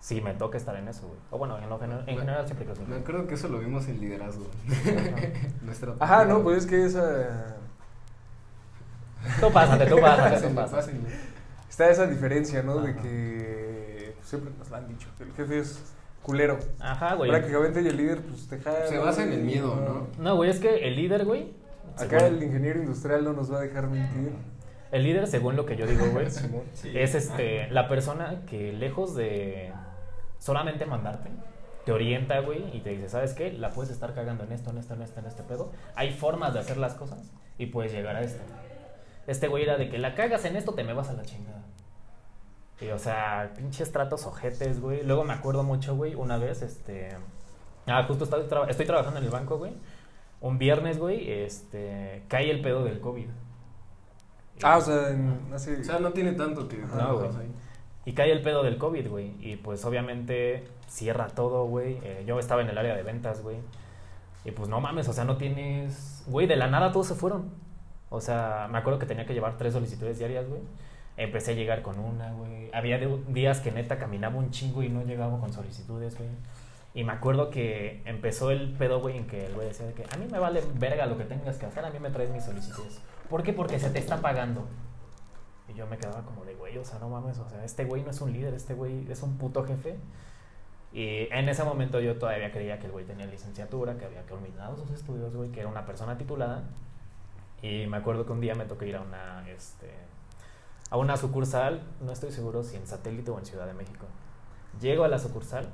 Si 0.00 0.20
me 0.20 0.34
toca 0.34 0.58
estar 0.58 0.74
en 0.76 0.88
eso, 0.88 1.06
güey. 1.06 1.18
O 1.30 1.38
bueno, 1.38 1.58
en, 1.58 1.68
lo 1.68 1.78
gener- 1.78 2.02
en 2.08 2.18
general 2.18 2.44
siempre 2.46 2.64
quiero 2.66 2.76
ser 2.76 2.88
líder. 2.88 3.02
acuerdo 3.02 3.26
que 3.28 3.34
eso 3.34 3.48
lo 3.48 3.58
vimos 3.60 3.86
en 3.88 4.00
liderazgo. 4.00 4.46
Nuestra 5.62 5.94
Ajá, 6.00 6.24
no, 6.24 6.42
pues 6.42 6.58
es 6.64 6.66
que 6.66 6.84
esa... 6.84 7.56
Tú 9.40 9.52
pásate, 9.52 9.86
tú 9.86 10.00
pásate, 10.00 10.36
tú 10.48 10.54
Pásenle, 10.54 10.54
pásate. 10.54 10.76
pásenle. 10.76 11.08
Está 11.68 11.90
esa 11.90 12.06
diferencia, 12.06 12.62
¿no? 12.62 12.78
De 12.80 12.94
que 12.96 14.14
siempre 14.22 14.52
nos 14.58 14.68
lo 14.70 14.76
han 14.76 14.88
dicho, 14.88 15.08
que 15.18 15.24
el 15.24 15.32
jefe 15.32 15.58
es 15.58 15.82
culero. 16.22 16.58
Ajá, 16.80 17.14
güey. 17.14 17.30
Prácticamente 17.30 17.82
y 17.82 17.88
el 17.88 17.96
líder, 17.96 18.20
pues 18.22 18.46
te 18.48 18.58
jala, 18.60 18.86
Se 18.86 18.98
basa 18.98 19.24
en 19.24 19.32
el 19.32 19.42
miedo, 19.42 19.74
¿no? 19.76 20.22
No, 20.22 20.36
güey, 20.36 20.50
es 20.50 20.60
que 20.60 20.86
el 20.88 20.96
líder, 20.96 21.24
güey. 21.24 21.52
Acá 21.96 22.20
según- 22.20 22.36
el 22.36 22.42
ingeniero 22.44 22.80
industrial 22.80 23.24
no 23.24 23.32
nos 23.32 23.52
va 23.52 23.58
a 23.58 23.60
dejar 23.60 23.88
mentir. 23.88 24.32
El 24.92 25.02
líder, 25.04 25.26
según 25.26 25.56
lo 25.56 25.64
que 25.66 25.76
yo 25.76 25.86
digo, 25.86 26.06
güey, 26.10 26.26
es 26.94 27.14
este 27.14 27.68
la 27.70 27.88
persona 27.88 28.42
que 28.46 28.72
lejos 28.72 29.14
de 29.14 29.72
solamente 30.38 30.84
mandarte, 30.86 31.30
te 31.86 31.92
orienta, 31.92 32.38
güey, 32.40 32.76
y 32.76 32.80
te 32.80 32.90
dice, 32.90 33.08
¿sabes 33.08 33.32
qué? 33.32 33.52
La 33.52 33.70
puedes 33.70 33.90
estar 33.90 34.14
cagando 34.14 34.44
en 34.44 34.52
esto, 34.52 34.70
en 34.70 34.78
esto, 34.78 34.94
en 34.94 35.02
esto, 35.02 35.20
en 35.20 35.26
este 35.26 35.42
pedo. 35.42 35.72
Hay 35.96 36.12
formas 36.12 36.52
de 36.54 36.60
hacer 36.60 36.76
las 36.76 36.94
cosas 36.94 37.32
y 37.58 37.66
puedes 37.66 37.92
llegar 37.92 38.16
a 38.16 38.20
esto. 38.20 38.40
Este 39.26 39.48
güey 39.48 39.64
era 39.64 39.76
de 39.76 39.88
que 39.88 39.98
la 39.98 40.14
cagas 40.14 40.44
en 40.44 40.56
esto, 40.56 40.74
te 40.74 40.84
me 40.84 40.92
vas 40.92 41.08
a 41.08 41.12
la 41.12 41.22
chingada. 41.22 41.62
Y, 42.80 42.88
o 42.88 42.98
sea, 42.98 43.52
pinches 43.56 43.92
tratos 43.92 44.26
ojetes, 44.26 44.80
güey. 44.80 45.04
Luego 45.04 45.24
me 45.24 45.32
acuerdo 45.32 45.62
mucho, 45.62 45.96
güey, 45.96 46.14
una 46.14 46.36
vez, 46.36 46.62
este... 46.62 47.10
Ah, 47.86 48.04
justo 48.06 48.24
estoy, 48.24 48.44
estoy 48.68 48.86
trabajando 48.86 49.18
en 49.18 49.24
el 49.24 49.30
banco, 49.30 49.58
güey. 49.58 49.72
Un 50.40 50.58
viernes, 50.58 50.98
güey, 50.98 51.30
este... 51.30 52.24
Cae 52.28 52.50
el 52.50 52.60
pedo 52.60 52.82
del 52.82 53.00
COVID. 53.00 53.28
Ah, 54.62 54.78
o 54.78 54.80
sea, 54.80 55.10
en, 55.10 55.50
hace... 55.54 55.80
O 55.80 55.84
sea, 55.84 55.98
no 56.00 56.12
tiene 56.12 56.32
tanto 56.32 56.68
que. 56.68 56.78
No, 56.78 57.18
güey. 57.18 57.30
Y 58.04 58.14
cae 58.14 58.32
el 58.32 58.42
pedo 58.42 58.62
del 58.62 58.78
COVID, 58.78 59.08
güey. 59.08 59.36
Y 59.40 59.56
pues 59.56 59.84
obviamente 59.84 60.64
cierra 60.88 61.28
todo, 61.28 61.66
güey. 61.66 61.98
Eh, 62.02 62.24
yo 62.26 62.38
estaba 62.38 62.62
en 62.62 62.68
el 62.68 62.78
área 62.78 62.96
de 62.96 63.02
ventas, 63.02 63.42
güey. 63.42 63.58
Y 64.44 64.50
pues 64.50 64.68
no 64.68 64.80
mames, 64.80 65.08
o 65.08 65.12
sea, 65.12 65.24
no 65.24 65.36
tienes... 65.36 66.24
Güey, 66.26 66.48
de 66.48 66.56
la 66.56 66.66
nada 66.66 66.90
todos 66.90 67.06
se 67.06 67.14
fueron. 67.14 67.50
O 68.12 68.20
sea, 68.20 68.68
me 68.70 68.76
acuerdo 68.76 68.98
que 68.98 69.06
tenía 69.06 69.24
que 69.24 69.32
llevar 69.32 69.56
tres 69.56 69.72
solicitudes 69.72 70.18
diarias, 70.18 70.46
güey. 70.46 70.60
Empecé 71.16 71.52
a 71.52 71.54
llegar 71.54 71.80
con 71.80 71.98
una, 71.98 72.30
güey. 72.32 72.70
Había 72.74 72.98
días 72.98 73.60
que 73.60 73.72
neta 73.72 73.98
caminaba 73.98 74.36
un 74.36 74.50
chingo 74.50 74.82
y 74.82 74.90
no 74.90 75.02
llegaba 75.02 75.40
con 75.40 75.50
solicitudes, 75.50 76.18
güey. 76.18 76.28
Y 76.92 77.04
me 77.04 77.12
acuerdo 77.12 77.48
que 77.48 78.02
empezó 78.04 78.50
el 78.50 78.74
pedo, 78.74 79.00
güey, 79.00 79.16
en 79.16 79.26
que 79.26 79.46
el 79.46 79.54
güey 79.54 79.68
decía 79.68 79.86
de 79.86 79.94
que 79.94 80.04
a 80.12 80.18
mí 80.18 80.26
me 80.30 80.38
vale 80.38 80.62
verga 80.74 81.06
lo 81.06 81.16
que 81.16 81.24
tengas 81.24 81.56
que 81.56 81.64
hacer, 81.64 81.86
a 81.86 81.90
mí 81.90 81.98
me 82.00 82.10
traes 82.10 82.28
mis 82.30 82.44
solicitudes. 82.44 83.00
¿Por 83.30 83.42
qué? 83.42 83.54
Porque 83.54 83.78
se 83.78 83.88
te 83.88 83.98
está 83.98 84.18
pagando. 84.18 84.66
Y 85.70 85.72
yo 85.72 85.86
me 85.86 85.96
quedaba 85.96 86.20
como 86.20 86.44
de, 86.44 86.54
güey, 86.54 86.76
o 86.76 86.84
sea, 86.84 86.98
no 86.98 87.08
mames, 87.08 87.38
o 87.38 87.48
sea, 87.48 87.64
este 87.64 87.86
güey 87.86 88.02
no 88.02 88.10
es 88.10 88.20
un 88.20 88.30
líder, 88.30 88.52
este 88.52 88.74
güey 88.74 89.10
es 89.10 89.22
un 89.22 89.38
puto 89.38 89.64
jefe. 89.64 89.96
Y 90.92 91.28
en 91.32 91.48
ese 91.48 91.64
momento 91.64 91.98
yo 91.98 92.18
todavía 92.18 92.52
creía 92.52 92.78
que 92.78 92.84
el 92.84 92.92
güey 92.92 93.06
tenía 93.06 93.24
licenciatura, 93.24 93.96
que 93.96 94.04
había 94.04 94.20
culminado 94.26 94.76
sus 94.76 94.90
estudios, 94.90 95.34
güey, 95.34 95.50
que 95.50 95.60
era 95.60 95.70
una 95.70 95.86
persona 95.86 96.18
titulada. 96.18 96.64
Y 97.62 97.86
me 97.86 97.96
acuerdo 97.96 98.26
que 98.26 98.32
un 98.32 98.40
día 98.40 98.54
me 98.54 98.64
tocó 98.64 98.84
ir 98.84 98.96
a 98.96 99.00
una, 99.00 99.48
este, 99.48 99.90
a 100.90 100.96
una 100.96 101.16
sucursal, 101.16 101.80
no 102.00 102.12
estoy 102.12 102.32
seguro 102.32 102.62
si 102.64 102.76
en 102.76 102.86
satélite 102.86 103.30
o 103.30 103.38
en 103.38 103.46
Ciudad 103.46 103.66
de 103.66 103.74
México. 103.74 104.06
Llego 104.80 105.04
a 105.04 105.08
la 105.08 105.18
sucursal 105.18 105.68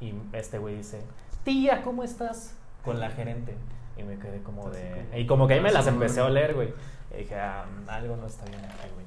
y 0.00 0.14
este 0.32 0.58
güey 0.58 0.76
dice, 0.76 1.02
tía, 1.44 1.82
¿cómo 1.82 2.02
estás? 2.04 2.54
Con 2.84 3.00
la 3.00 3.10
gerente. 3.10 3.56
Y 3.96 4.02
me 4.02 4.18
quedé 4.18 4.42
como 4.42 4.70
de... 4.70 5.06
Y 5.18 5.26
como 5.26 5.46
que 5.46 5.54
ahí 5.54 5.60
me 5.60 5.72
las 5.72 5.86
empecé 5.86 6.20
a 6.20 6.24
oler, 6.26 6.54
güey. 6.54 6.72
Y 7.12 7.18
dije, 7.18 7.34
ah, 7.38 7.64
algo 7.88 8.16
no 8.16 8.26
está 8.26 8.44
bien 8.46 8.64
aquí, 8.64 8.88
güey. 8.94 9.06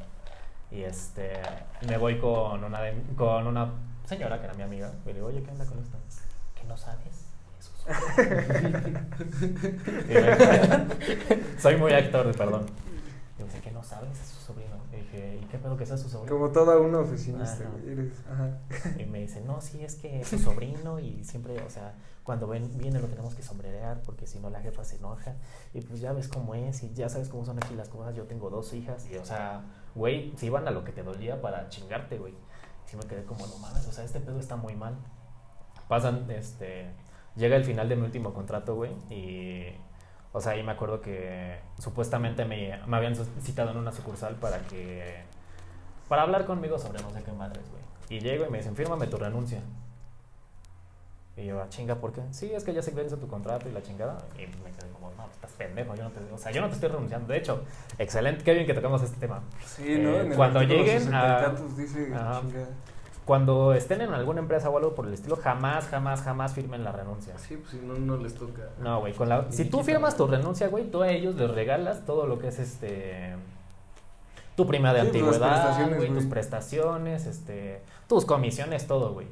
Y 0.71 0.83
este, 0.83 1.33
me 1.87 1.97
voy 1.97 2.19
con 2.19 2.63
una, 2.63 2.81
de- 2.81 3.01
con 3.15 3.45
una 3.47 3.71
señora 4.05 4.39
que 4.39 4.45
era 4.45 4.53
mi 4.55 4.63
amiga. 4.63 4.91
Y 5.03 5.07
le 5.09 5.13
digo, 5.15 5.27
oye, 5.27 5.41
¿qué 5.43 5.51
onda 5.51 5.65
con 5.65 5.79
esto? 5.79 5.97
Que 6.55 6.63
no 6.65 6.77
sabes. 6.77 7.22
Soy 11.59 11.77
muy 11.77 11.93
actor, 11.93 12.35
perdón. 12.35 12.65
Y 13.37 13.41
me 13.41 13.47
dice, 13.49 13.61
que 13.61 13.71
no 13.71 13.83
sabes, 13.83 14.19
es 14.19 14.27
su 14.27 14.39
sobrino. 14.39 14.75
Y 14.91 14.95
dije, 14.97 15.39
¿y 15.41 15.45
qué 15.45 15.57
pedo 15.57 15.75
que 15.75 15.85
sea 15.85 15.97
su 15.97 16.09
sobrino? 16.09 16.37
Como 16.37 16.51
toda 16.51 16.77
una 16.79 16.99
oficinista, 16.99 17.63
Ajá. 17.63 17.69
güey. 17.71 17.91
Eres, 17.91 18.13
ajá. 18.31 18.57
Y 18.99 19.05
me 19.05 19.19
dice, 19.19 19.41
no, 19.41 19.59
sí, 19.61 19.83
es 19.83 19.95
que 19.95 20.21
es 20.21 20.27
su 20.27 20.39
sobrino 20.39 20.99
y 20.99 21.23
siempre, 21.23 21.59
o 21.61 21.69
sea, 21.69 21.93
cuando 22.23 22.47
ven, 22.47 22.77
viene 22.77 22.99
lo 22.99 23.07
tenemos 23.07 23.35
que 23.35 23.43
sombrerear 23.43 24.01
porque 24.03 24.27
si 24.27 24.39
no 24.39 24.49
la 24.49 24.61
jefa 24.61 24.83
se 24.85 24.95
enoja. 24.97 25.35
Y 25.73 25.81
pues 25.81 25.99
ya 25.99 26.13
ves 26.13 26.27
cómo 26.27 26.55
es 26.55 26.83
y 26.83 26.93
ya 26.93 27.09
sabes 27.09 27.29
cómo 27.29 27.45
son 27.45 27.57
aquí 27.57 27.75
las 27.75 27.89
cosas. 27.89 28.15
Yo 28.15 28.23
tengo 28.25 28.49
dos 28.49 28.73
hijas 28.73 29.05
y, 29.11 29.17
o 29.17 29.25
sea, 29.25 29.63
güey, 29.95 30.33
se 30.37 30.45
iban 30.45 30.67
a 30.67 30.71
lo 30.71 30.83
que 30.83 30.91
te 30.93 31.03
dolía 31.03 31.41
para 31.41 31.67
chingarte, 31.69 32.17
güey. 32.17 32.33
Y 32.33 32.89
sí 32.89 32.95
me 32.97 33.03
quedé 33.03 33.23
como, 33.25 33.45
no 33.47 33.57
mames, 33.57 33.85
o 33.87 33.91
sea, 33.91 34.03
este 34.05 34.19
pedo 34.19 34.39
está 34.39 34.55
muy 34.55 34.75
mal. 34.75 34.95
Pasan, 35.89 36.29
este, 36.31 36.91
llega 37.35 37.55
el 37.55 37.63
final 37.65 37.89
de 37.89 37.95
mi 37.95 38.03
último 38.03 38.33
contrato, 38.33 38.75
güey, 38.75 38.91
y... 39.09 39.67
O 40.35 40.41
sea, 40.41 40.53
ahí 40.53 40.63
me 40.63 40.71
acuerdo 40.71 40.99
que 40.99 41.59
supuestamente 41.77 42.43
me, 42.43 42.79
me 42.87 42.97
habían 42.97 43.15
citado 43.15 43.69
en 43.69 43.77
una 43.77 43.91
sucursal 43.91 44.33
para 44.35 44.61
que 44.61 45.21
para 46.09 46.23
hablar 46.23 46.45
conmigo 46.47 46.79
sobre 46.79 47.03
no 47.03 47.11
sé 47.11 47.21
qué 47.21 47.31
madres, 47.31 47.63
güey. 47.69 47.83
Y 48.17 48.19
llego 48.19 48.43
y 48.47 48.49
me 48.49 48.57
dicen, 48.57 48.75
fírmame 48.75 49.05
tu 49.05 49.17
renuncia. 49.17 49.61
Y 51.37 51.45
yo, 51.45 51.61
"Ah, 51.61 51.67
chinga, 51.69 51.95
¿por 51.95 52.13
qué? 52.13 52.21
Sí, 52.31 52.51
es 52.51 52.63
que 52.63 52.73
ya 52.73 52.81
se 52.81 52.89
vence 52.91 53.15
tu 53.17 53.27
contrato 53.27 53.69
y 53.69 53.71
la 53.73 53.83
chingada. 53.83 54.17
Y 54.35 54.41
me 54.63 54.71
quedé 54.71 54.89
como, 54.91 55.11
no, 55.17 55.25
estás 55.31 55.51
pendejo, 55.51 55.93
yo 55.95 56.03
no 56.03 56.09
te, 56.09 56.19
o 56.31 56.37
sea, 56.39 56.51
yo 56.51 56.61
no 56.61 56.67
te 56.69 56.75
estoy 56.75 56.89
renunciando. 56.89 57.27
De 57.31 57.37
hecho, 57.37 57.63
excelente, 57.99 58.43
qué 58.43 58.53
bien 58.55 58.65
que 58.65 58.73
tocamos 58.73 59.01
este 59.03 59.17
tema. 59.19 59.41
Sí, 59.65 59.97
¿no? 59.99 60.09
Eh, 60.11 60.21
En 60.21 60.31
el 60.31 60.35
cuando 60.37 60.63
lleguen 60.63 60.99
60 60.99 61.11
y 61.11 61.31
a- 61.31 61.45
tantos 61.45 61.77
dice, 61.77 62.11
Ajá. 62.13 62.41
Cuando 63.25 63.73
estén 63.73 64.01
en 64.01 64.13
alguna 64.13 64.41
empresa 64.41 64.69
o 64.69 64.77
algo 64.77 64.95
por 64.95 65.07
el 65.07 65.13
estilo, 65.13 65.37
jamás, 65.37 65.87
jamás, 65.87 66.21
jamás 66.21 66.53
firmen 66.53 66.83
la 66.83 66.91
renuncia. 66.91 67.37
Sí, 67.37 67.55
pues 67.57 67.71
si 67.71 67.77
no, 67.77 67.93
no 67.93 68.17
les 68.17 68.33
toca. 68.35 68.63
No, 68.79 68.99
güey, 68.99 69.13
con 69.13 69.29
la... 69.29 69.49
Si 69.49 69.65
tú 69.65 69.81
firmas 69.83 70.17
tu 70.17 70.27
renuncia, 70.27 70.67
güey, 70.67 70.91
tú 70.91 71.01
a 71.01 71.09
ellos 71.09 71.35
les 71.35 71.49
regalas 71.49 72.05
todo 72.05 72.27
lo 72.27 72.39
que 72.39 72.49
es 72.49 72.59
este... 72.59 73.35
Tu 74.55 74.67
prima 74.67 74.93
de 74.93 75.01
Sí, 75.01 75.07
pues, 75.07 75.23
antigüedad, 75.23 75.51
prestaciones, 75.51 75.97
güey, 75.97 76.13
tus 76.13 76.25
prestaciones, 76.25 77.25
este... 77.25 77.81
Tus 78.07 78.25
comisiones, 78.25 78.87
todo, 78.87 79.13
güey. 79.13 79.27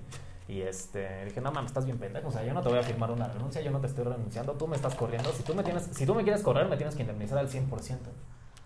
Y 0.48 0.62
este, 0.62 1.26
dije, 1.26 1.40
no 1.40 1.52
mames, 1.52 1.72
estás 1.72 1.86
bien 1.86 1.98
pendejo, 1.98 2.28
o 2.28 2.32
sea, 2.32 2.44
yo 2.44 2.54
no 2.54 2.62
te 2.62 2.70
voy 2.70 2.80
a 2.80 2.84
firmar 2.84 3.12
una 3.12 3.28
renuncia, 3.28 3.62
yo 3.62 3.72
no 3.72 3.80
te 3.80 3.88
estoy 3.88 4.04
renunciando, 4.04 4.54
tú 4.54 4.68
me 4.68 4.76
estás 4.76 4.96
corriendo, 4.96 5.32
si 5.32 5.44
tú 5.44 5.56
me 5.56 5.64
tienes, 5.64 5.84
si 5.84 6.06
tú 6.06 6.14
me 6.14 6.24
quieres 6.24 6.42
correr, 6.42 6.68
me 6.68 6.76
tienes 6.76 6.96
que 6.96 7.04
indemnizar 7.04 7.38
al 7.38 7.50
100%. 7.50 7.70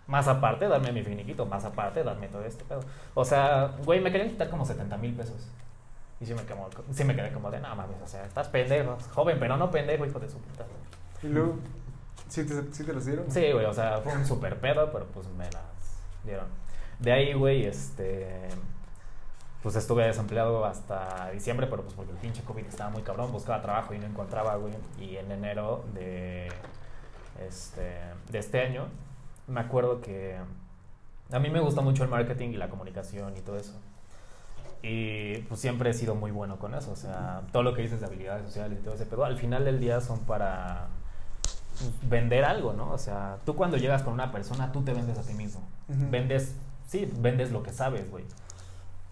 Más 0.07 0.27
aparte, 0.27 0.67
darme 0.67 0.91
mi 0.91 1.03
finiquito, 1.03 1.45
más 1.45 1.65
aparte, 1.65 2.03
darme 2.03 2.27
todo 2.27 2.43
este 2.43 2.63
pedo. 2.63 2.81
O 3.15 3.25
sea, 3.25 3.75
güey, 3.85 4.01
me 4.01 4.11
querían 4.11 4.29
quitar 4.29 4.49
como 4.49 4.65
70 4.65 4.97
mil 4.97 5.13
pesos. 5.15 5.47
Y 6.19 6.25
sí 6.25 6.33
me, 6.33 6.43
quedé, 6.43 6.55
sí 6.91 7.03
me 7.03 7.15
quedé 7.15 7.31
como 7.31 7.51
de, 7.51 7.59
no 7.59 7.75
mames, 7.75 7.97
o 8.01 8.07
sea, 8.07 8.25
estás 8.25 8.47
pendejo, 8.47 8.97
joven, 9.13 9.37
pero 9.39 9.57
no 9.57 9.69
pendejo, 9.69 10.05
hijo 10.05 10.19
de 10.19 10.29
su 10.29 10.37
puta. 10.37 10.63
madre". 10.63 10.75
Y 11.23 11.27
luego, 11.27 11.57
¿sí 12.29 12.45
te, 12.45 12.73
sí 12.73 12.83
te 12.83 12.93
los 12.93 13.05
dieron? 13.05 13.29
Sí, 13.29 13.51
güey, 13.51 13.65
o 13.65 13.73
sea, 13.73 13.99
fue 14.01 14.13
un 14.13 14.25
super 14.25 14.59
pedo, 14.59 14.91
pero 14.91 15.05
pues 15.07 15.27
me 15.29 15.45
las 15.45 15.97
dieron. 16.23 16.45
De 16.99 17.11
ahí, 17.11 17.33
güey, 17.33 17.65
este. 17.65 18.47
pues 19.61 19.75
estuve 19.75 20.05
desempleado 20.05 20.63
hasta 20.63 21.31
diciembre, 21.31 21.67
pero 21.67 21.81
pues 21.81 21.95
porque 21.95 22.11
el 22.11 22.17
pinche 22.17 22.43
COVID 22.43 22.65
estaba 22.65 22.89
muy 22.91 23.01
cabrón, 23.01 23.31
buscaba 23.31 23.61
trabajo 23.61 23.93
y 23.93 23.99
no 23.99 24.05
encontraba, 24.05 24.55
güey. 24.55 24.73
Y 24.99 25.17
en 25.17 25.31
enero 25.31 25.83
de 25.93 26.49
este, 27.45 27.99
de 28.29 28.39
este 28.39 28.61
año, 28.61 28.85
me 29.47 29.59
acuerdo 29.59 30.01
que 30.01 30.37
a 31.31 31.39
mí 31.39 31.49
me 31.49 31.59
gusta 31.59 31.81
mucho 31.81 32.03
el 32.03 32.09
marketing 32.09 32.49
y 32.49 32.57
la 32.57 32.69
comunicación 32.69 33.35
y 33.37 33.41
todo 33.41 33.57
eso. 33.57 33.73
Y 34.81 35.37
pues 35.49 35.59
siempre 35.59 35.89
he 35.89 35.93
sido 35.93 36.15
muy 36.15 36.31
bueno 36.31 36.57
con 36.57 36.75
eso, 36.75 36.91
o 36.91 36.95
sea, 36.95 37.41
todo 37.51 37.63
lo 37.63 37.73
que 37.73 37.81
dices 37.81 37.99
de 37.99 38.05
habilidades 38.05 38.45
sociales 38.45 38.79
y 38.79 38.83
todo 38.83 38.93
ese 38.93 39.05
pedo, 39.05 39.25
al 39.25 39.37
final 39.37 39.65
del 39.65 39.79
día 39.79 39.99
son 39.99 40.19
para 40.19 40.87
vender 42.03 42.45
algo, 42.45 42.73
¿no? 42.73 42.91
O 42.91 42.97
sea, 42.97 43.37
tú 43.45 43.55
cuando 43.55 43.77
llegas 43.77 44.03
con 44.03 44.13
una 44.13 44.31
persona, 44.31 44.71
tú 44.71 44.83
te 44.83 44.93
vendes 44.93 45.17
a 45.17 45.23
ti 45.23 45.33
mismo. 45.33 45.61
Ujú. 45.89 46.09
Vendes, 46.11 46.55
sí, 46.87 47.11
vendes 47.17 47.51
lo 47.51 47.63
que 47.63 47.71
sabes, 47.71 48.09
güey. 48.09 48.25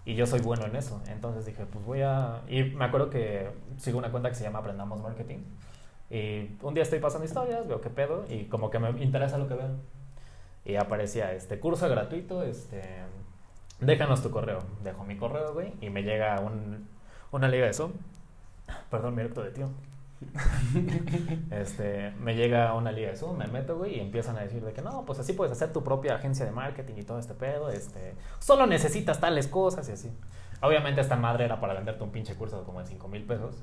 Y 0.05 0.15
yo 0.15 0.27
soy 0.27 0.41
bueno 0.41 0.65
en 0.65 0.75
eso. 0.75 1.01
Entonces 1.07 1.45
dije, 1.45 1.65
pues 1.65 1.83
voy 1.85 2.01
a... 2.01 2.41
Y 2.47 2.63
me 2.63 2.85
acuerdo 2.85 3.09
que 3.09 3.49
sigo 3.77 3.97
una 3.97 4.11
cuenta 4.11 4.29
que 4.29 4.35
se 4.35 4.43
llama 4.43 4.59
Aprendamos 4.59 5.01
Marketing. 5.01 5.39
Y 6.09 6.55
un 6.61 6.73
día 6.73 6.83
estoy 6.83 6.99
pasando 6.99 7.25
historias, 7.25 7.67
veo 7.67 7.81
qué 7.81 7.89
pedo, 7.89 8.25
y 8.29 8.45
como 8.45 8.69
que 8.69 8.79
me 8.79 8.89
interesa 9.03 9.37
lo 9.37 9.47
que 9.47 9.55
veo. 9.55 9.71
Y 10.65 10.75
aparecía 10.75 11.33
este 11.33 11.59
curso 11.59 11.89
gratuito, 11.89 12.43
este... 12.43 12.81
Déjanos 13.79 14.23
tu 14.23 14.31
correo. 14.31 14.59
Dejo 14.83 15.03
mi 15.03 15.17
correo, 15.17 15.53
güey, 15.53 15.73
y 15.81 15.89
me 15.89 16.03
llega 16.03 16.39
un, 16.39 16.87
una 17.31 17.47
liga 17.47 17.65
de 17.65 17.73
Zoom. 17.73 17.91
Perdón, 18.89 19.15
mi 19.15 19.23
de 19.23 19.51
tío. 19.51 19.69
este, 21.51 22.11
me 22.19 22.35
llega 22.35 22.73
una 22.75 22.91
liga 22.91 23.09
de 23.09 23.17
Zoom, 23.17 23.37
me 23.37 23.47
meto, 23.47 23.77
güey, 23.77 23.97
y 23.97 23.99
empiezan 23.99 24.37
a 24.37 24.41
decir 24.41 24.63
de 24.63 24.73
que 24.73 24.81
no, 24.81 25.05
pues 25.05 25.19
así 25.19 25.33
puedes 25.33 25.51
hacer 25.51 25.73
tu 25.73 25.83
propia 25.83 26.15
agencia 26.15 26.45
de 26.45 26.51
marketing 26.51 26.93
y 26.97 27.03
todo 27.03 27.19
este 27.19 27.33
pedo, 27.33 27.69
este, 27.69 28.15
solo 28.39 28.65
necesitas 28.65 29.19
tales 29.19 29.47
cosas 29.47 29.89
y 29.89 29.91
así. 29.91 30.11
Obviamente 30.61 31.01
esta 31.01 31.17
madre 31.17 31.45
era 31.45 31.59
para 31.59 31.73
venderte 31.73 32.03
un 32.03 32.11
pinche 32.11 32.35
curso 32.35 32.63
como 32.63 32.79
de 32.79 32.85
5 32.85 33.07
mil 33.09 33.23
pesos. 33.23 33.61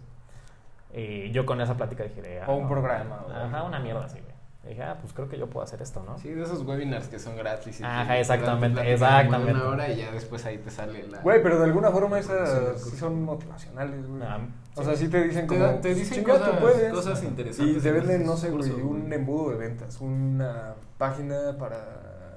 Y 0.93 1.31
yo 1.31 1.47
con 1.47 1.61
esa 1.61 1.77
plática 1.77 2.05
dije, 2.05 2.41
ah, 2.43 2.51
O 2.51 2.57
un 2.57 2.65
no, 2.65 2.69
programa, 2.69 3.25
Ajá, 3.33 3.63
una 3.63 3.79
mierda 3.79 4.05
así, 4.05 4.19
güey. 4.21 4.30
Dije, 4.69 4.83
ah, 4.83 4.99
pues 5.01 5.15
creo 5.15 5.27
que 5.27 5.39
yo 5.39 5.49
puedo 5.49 5.65
hacer 5.65 5.81
esto, 5.81 6.03
¿no? 6.07 6.19
Sí, 6.19 6.29
de 6.29 6.43
esos 6.43 6.63
webinars 6.67 7.09
que 7.09 7.19
son 7.19 7.35
gratis. 7.35 7.81
y 7.81 7.83
Ajá, 7.83 8.19
exactamente, 8.19 8.93
exactamente. 8.93 9.53
Una 9.55 9.69
hora 9.71 9.89
y 9.89 9.97
ya 9.97 10.13
después 10.13 10.45
ahí 10.45 10.59
te 10.59 10.71
sale 10.71 11.09
la. 11.09 11.23
Güey, 11.23 11.43
pero 11.43 11.59
de 11.59 11.65
alguna 11.65 11.91
forma 11.91 12.19
esas 12.19 12.79
sí. 12.83 12.97
son 12.97 13.23
motivacionales, 13.23 14.07
güey. 14.07 14.23
Ah, 14.23 14.39
O 14.77 14.85
sea, 14.85 14.95
sí 14.95 15.09
te 15.09 15.25
dicen 15.25 15.47
como... 15.47 15.67
te 15.81 15.95
dicen 15.95 16.19
"Chinga, 16.19 16.35
tú 16.35 16.41
cosas- 16.45 16.61
puedes". 16.61 16.93
cosas 16.93 17.23
interesantes 17.25 17.77
Y 17.77 17.81
te 17.81 17.89
en 17.89 17.95
venden, 17.95 18.27
no 18.27 18.37
sé, 18.37 18.51
güey, 18.51 18.71
un 18.71 19.11
embudo 19.11 19.53
de 19.53 19.57
ventas, 19.57 19.99
una 20.01 20.75
página 20.99 21.57
para, 21.59 22.37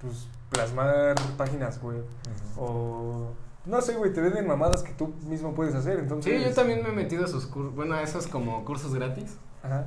pues, 0.00 0.28
plasmar 0.48 1.16
páginas, 1.36 1.80
güey. 1.80 1.98
ujú. 1.98 2.60
O... 2.64 3.32
No 3.66 3.80
sé, 3.80 3.94
güey, 3.94 4.12
te 4.12 4.20
venden 4.20 4.46
mamadas 4.46 4.82
que 4.84 4.92
tú 4.92 5.12
mismo 5.26 5.54
puedes 5.54 5.74
hacer, 5.74 5.98
entonces... 5.98 6.40
Sí, 6.40 6.48
yo 6.48 6.54
también 6.54 6.82
me 6.84 6.88
he 6.90 6.92
metido 6.92 7.24
a 7.24 7.26
esos 7.26 7.46
cursos. 7.46 7.74
Bueno, 7.74 7.94
a 7.94 8.02
esos 8.02 8.26
como 8.28 8.64
cursos 8.64 8.94
gratis. 8.94 9.36
Ajá. 9.62 9.86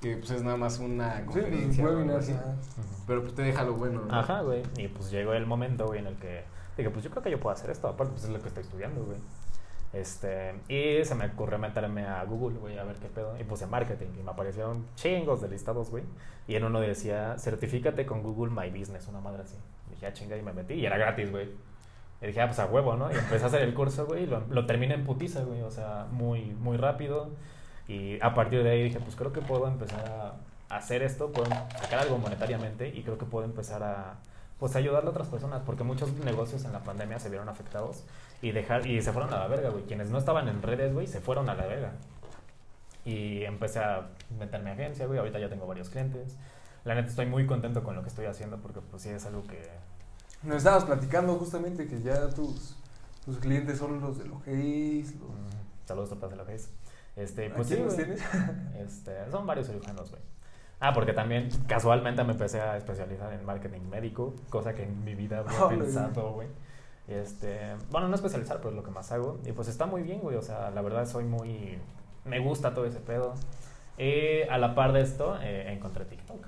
Que 0.00 0.16
pues 0.16 0.30
es 0.30 0.42
nada 0.42 0.56
más 0.56 0.78
una 0.78 1.18
Sí, 1.18 1.24
conferencia. 1.24 2.16
así. 2.18 2.32
ajá. 2.32 2.44
Ujú. 2.46 3.04
Pero 3.06 3.22
pues 3.22 3.34
te 3.34 3.42
deja 3.42 3.64
lo 3.64 3.74
bueno. 3.74 4.02
¿no? 4.06 4.14
Ajá, 4.14 4.40
güey. 4.42 4.62
Y 4.78 4.88
pues 4.88 5.10
llegó 5.10 5.34
el 5.34 5.46
momento, 5.46 5.86
güey, 5.86 6.00
en 6.00 6.06
el 6.06 6.16
que 6.16 6.44
dije, 6.76 6.88
pues 6.90 7.04
yo 7.04 7.10
creo 7.10 7.22
que 7.22 7.30
yo 7.30 7.38
puedo 7.40 7.52
hacer 7.54 7.70
esto. 7.70 7.88
Aparte, 7.88 8.12
pues 8.12 8.24
es 8.24 8.30
lo 8.30 8.40
que 8.40 8.48
estoy 8.48 8.62
estudiando, 8.62 9.04
güey. 9.04 9.18
Este, 9.92 10.54
y 10.68 11.04
se 11.04 11.14
me 11.16 11.26
ocurrió 11.26 11.58
meterme 11.58 12.06
a 12.06 12.22
Google, 12.24 12.58
güey, 12.58 12.78
a 12.78 12.84
ver 12.84 12.96
qué 12.96 13.08
pedo. 13.08 13.38
Y 13.38 13.44
puse 13.44 13.66
marketing. 13.66 14.06
Y 14.18 14.22
me 14.22 14.30
aparecieron 14.30 14.86
chingos 14.94 15.40
de 15.42 15.48
listados, 15.48 15.90
güey. 15.90 16.04
Y 16.46 16.54
en 16.54 16.64
uno 16.64 16.80
decía, 16.80 17.36
certifícate 17.38 18.06
con 18.06 18.22
Google 18.22 18.52
My 18.52 18.70
Business, 18.70 19.06
una 19.08 19.20
madre 19.20 19.42
así. 19.42 19.56
dije, 19.90 20.06
ah, 20.06 20.12
chinga, 20.12 20.36
y 20.36 20.42
me 20.42 20.52
metí. 20.52 20.74
Y 20.74 20.86
era 20.86 20.96
gratis, 20.96 21.30
güey. 21.30 21.50
Y 22.22 22.26
dije, 22.26 22.40
ah, 22.40 22.46
pues 22.46 22.58
a 22.60 22.66
huevo, 22.66 22.96
¿no? 22.96 23.10
Y 23.12 23.16
empecé 23.16 23.44
a 23.44 23.46
hacer 23.48 23.62
el 23.62 23.74
curso, 23.74 24.06
güey. 24.06 24.22
Y 24.24 24.26
lo, 24.26 24.40
lo 24.48 24.64
terminé 24.66 24.94
en 24.94 25.04
putiza, 25.04 25.42
güey. 25.42 25.62
O 25.62 25.70
sea, 25.70 26.06
muy, 26.10 26.52
muy 26.60 26.76
rápido. 26.76 27.30
Y 27.90 28.22
a 28.22 28.32
partir 28.34 28.62
de 28.62 28.70
ahí 28.70 28.84
dije, 28.84 29.00
pues 29.00 29.16
creo 29.16 29.32
que 29.32 29.40
puedo 29.40 29.66
empezar 29.66 30.38
a 30.68 30.76
hacer 30.76 31.02
esto, 31.02 31.32
puedo 31.32 31.50
sacar 31.50 31.98
algo 31.98 32.18
monetariamente 32.18 32.86
y 32.86 33.02
creo 33.02 33.18
que 33.18 33.24
puedo 33.24 33.44
empezar 33.44 33.82
a 33.82 34.14
pues 34.60 34.76
ayudarle 34.76 35.08
a 35.08 35.10
otras 35.10 35.26
personas, 35.26 35.62
porque 35.66 35.82
muchos 35.82 36.12
negocios 36.24 36.64
en 36.64 36.72
la 36.72 36.84
pandemia 36.84 37.18
se 37.18 37.30
vieron 37.30 37.48
afectados 37.48 38.04
y 38.42 38.52
dejar 38.52 38.86
y 38.86 39.02
se 39.02 39.12
fueron 39.12 39.34
a 39.34 39.38
la 39.38 39.48
verga, 39.48 39.70
güey. 39.70 39.84
Quienes 39.84 40.08
no 40.10 40.18
estaban 40.18 40.46
en 40.46 40.62
redes, 40.62 40.94
güey, 40.94 41.08
se 41.08 41.20
fueron 41.20 41.48
a 41.48 41.54
la 41.54 41.66
verga. 41.66 41.92
Y 43.04 43.42
empecé 43.42 43.80
a 43.80 44.06
meterme 44.38 44.70
a 44.70 44.74
agencia, 44.74 45.06
güey. 45.06 45.18
Ahorita 45.18 45.40
ya 45.40 45.48
tengo 45.48 45.66
varios 45.66 45.88
clientes. 45.88 46.36
La 46.84 46.94
neta 46.94 47.08
estoy 47.08 47.26
muy 47.26 47.44
contento 47.44 47.82
con 47.82 47.96
lo 47.96 48.02
que 48.02 48.08
estoy 48.08 48.26
haciendo 48.26 48.58
porque 48.58 48.80
pues 48.82 49.02
sí 49.02 49.08
es 49.08 49.26
algo 49.26 49.42
que 49.48 49.68
Nos 50.44 50.58
estabas 50.58 50.84
platicando 50.84 51.34
justamente 51.36 51.88
que 51.88 52.00
ya 52.02 52.28
tus, 52.28 52.76
tus 53.24 53.38
clientes 53.38 53.78
son 53.78 54.00
los 54.00 54.18
de 54.18 54.26
los 54.26 54.44
gays, 54.44 55.16
los... 55.16 55.28
mm, 55.28 55.86
saludos 55.86 56.10
topas 56.10 56.30
de 56.30 56.36
lo 56.36 56.46
que 56.46 56.54
es. 57.22 57.30
Este, 57.30 57.46
¿A 57.50 57.54
pues 57.54 57.68
sí, 57.68 57.76
los 57.76 57.96
tienes? 57.96 58.22
Este, 58.78 59.30
son 59.30 59.46
varios 59.46 59.66
cirujanos, 59.66 60.10
güey. 60.10 60.22
Ah, 60.80 60.92
porque 60.94 61.12
también 61.12 61.48
casualmente 61.66 62.24
me 62.24 62.32
empecé 62.32 62.60
a 62.60 62.76
especializar 62.76 63.32
en 63.34 63.44
marketing 63.44 63.82
médico, 63.90 64.34
cosa 64.48 64.74
que 64.74 64.84
en 64.84 65.04
mi 65.04 65.14
vida 65.14 65.40
había 65.40 65.58
Órale. 65.64 65.84
pensado, 65.84 66.32
güey. 66.32 66.48
Este, 67.08 67.74
bueno, 67.90 68.08
no 68.08 68.14
especializar, 68.14 68.58
pero 68.58 68.70
es 68.70 68.76
lo 68.76 68.82
que 68.82 68.90
más 68.90 69.10
hago. 69.12 69.38
Y 69.44 69.52
pues 69.52 69.68
está 69.68 69.86
muy 69.86 70.02
bien, 70.02 70.20
güey. 70.20 70.36
O 70.36 70.42
sea, 70.42 70.70
la 70.70 70.80
verdad 70.80 71.06
soy 71.06 71.24
muy. 71.24 71.78
Me 72.24 72.38
gusta 72.38 72.72
todo 72.72 72.86
ese 72.86 73.00
pedo. 73.00 73.34
Y 73.98 74.42
a 74.48 74.56
la 74.58 74.74
par 74.74 74.92
de 74.92 75.02
esto, 75.02 75.36
eh, 75.42 75.72
encontré 75.72 76.04
TikTok. 76.06 76.46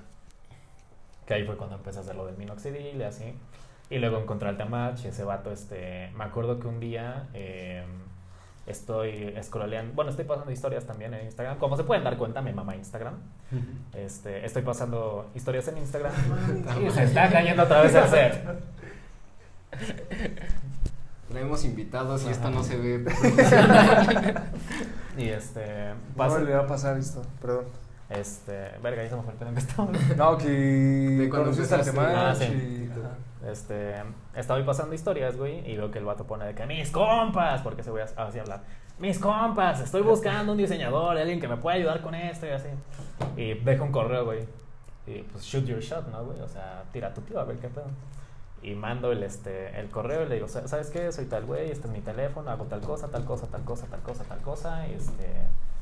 Que 1.27 1.35
ahí 1.35 1.45
fue 1.45 1.55
cuando 1.55 1.75
empecé 1.75 1.99
a 1.99 2.01
hacer 2.01 2.15
lo 2.15 2.25
del 2.25 2.35
minoxidil 2.37 2.97
y 2.97 3.03
así. 3.03 3.35
Y 3.89 3.99
luego 3.99 4.17
encontré 4.17 4.49
al 4.49 4.57
Temach, 4.57 5.05
ese 5.05 5.23
vato, 5.23 5.51
este. 5.51 6.09
Me 6.15 6.23
acuerdo 6.23 6.59
que 6.59 6.67
un 6.67 6.79
día. 6.79 7.27
eh, 7.33 7.85
Estoy 8.65 9.35
scrolleando, 9.43 9.93
bueno, 9.93 10.09
estoy 10.11 10.23
pasando 10.25 10.51
historias 10.51 10.85
también 10.85 11.13
en 11.13 11.25
Instagram. 11.25 11.57
Como 11.57 11.75
se 11.75 11.83
pueden 11.83 12.03
dar 12.03 12.17
cuenta, 12.17 12.41
me 12.41 12.53
mama 12.53 12.75
Instagram. 12.75 13.15
Este, 13.93 14.45
estoy 14.45 14.61
pasando 14.61 15.29
historias 15.35 15.67
en 15.67 15.77
Instagram 15.79 16.13
y 16.85 16.89
se 16.91 17.03
está 17.03 17.29
cayendo 17.29 17.63
otra 17.63 17.81
vez 17.81 17.93
el 17.93 18.07
set. 18.07 18.43
Traemos 21.29 21.65
invitados 21.65 22.23
y 22.25 22.29
esto 22.29 22.47
Ajá. 22.47 22.55
no 22.55 22.63
se 22.63 22.77
ve. 22.77 23.05
Y 25.17 25.29
este, 25.29 25.93
No 26.17 26.39
le 26.39 26.55
va 26.55 26.61
a 26.63 26.67
pasar 26.67 26.97
esto, 26.97 27.21
perdón. 27.39 27.65
este, 28.09 28.71
verga, 28.81 29.03
ya 29.03 29.09
se 29.09 29.15
me 29.15 29.21
fue 29.21 29.33
el 29.33 29.37
pedo 29.37 29.49
que. 29.49 30.15
No, 30.15 30.37
que 30.37 31.27
cuando 31.29 31.51
conociste 31.51 31.75
al 31.75 31.81
empezaste. 31.81 32.15
Ah, 32.15 32.35
sí. 32.35 32.89
Este, 33.47 33.93
estaba 34.35 34.63
pasando 34.65 34.93
historias, 34.95 35.37
güey, 35.37 35.69
y 35.69 35.77
veo 35.77 35.91
que 35.91 35.99
el 35.99 36.05
vato 36.05 36.25
pone 36.25 36.45
de 36.45 36.55
que 36.55 36.65
mis 36.65 36.91
compas, 36.91 37.61
porque 37.61 37.83
se 37.83 37.91
voy 37.91 38.01
a 38.01 38.05
así 38.25 38.39
hablar. 38.39 38.61
Mis 38.99 39.17
compas, 39.19 39.79
estoy 39.79 40.01
buscando 40.01 40.51
un 40.51 40.57
diseñador, 40.57 41.17
alguien 41.17 41.39
que 41.39 41.47
me 41.47 41.57
pueda 41.57 41.75
ayudar 41.75 42.01
con 42.01 42.13
esto 42.15 42.45
y 42.45 42.49
así. 42.49 42.69
Y 43.37 43.53
dejo 43.55 43.83
un 43.85 43.91
correo, 43.91 44.25
güey. 44.25 44.45
Y 45.07 45.23
pues 45.23 45.43
shoot 45.43 45.65
your 45.65 45.79
shot, 45.79 46.07
¿no, 46.09 46.23
güey? 46.23 46.39
O 46.41 46.47
sea, 46.47 46.83
tira 46.93 47.13
tu 47.13 47.21
tío 47.21 47.39
a 47.39 47.43
ver 47.43 47.57
qué 47.57 47.67
pedo. 47.69 47.87
Y 48.61 48.75
mando 48.75 49.11
el, 49.11 49.21
este, 49.23 49.77
el 49.79 49.89
correo 49.89 50.23
y 50.23 50.29
le 50.29 50.35
digo, 50.35 50.47
"Sa- 50.47 50.67
¿sabes 50.69 50.89
qué? 50.89 51.11
Soy 51.11 51.25
tal 51.25 51.43
güey, 51.45 51.69
este 51.71 51.87
es 51.87 51.93
mi 51.93 51.99
teléfono, 51.99 52.49
hago 52.49 52.63
tal 52.65 52.79
cosa, 52.79 53.09
tal 53.09 53.25
cosa, 53.25 53.47
tal 53.47 53.63
cosa, 53.65 53.87
tal 53.87 53.99
cosa, 54.01 54.23
tal 54.23 54.39
cosa. 54.39 54.87
Y 54.87 54.93
este, 54.93 55.33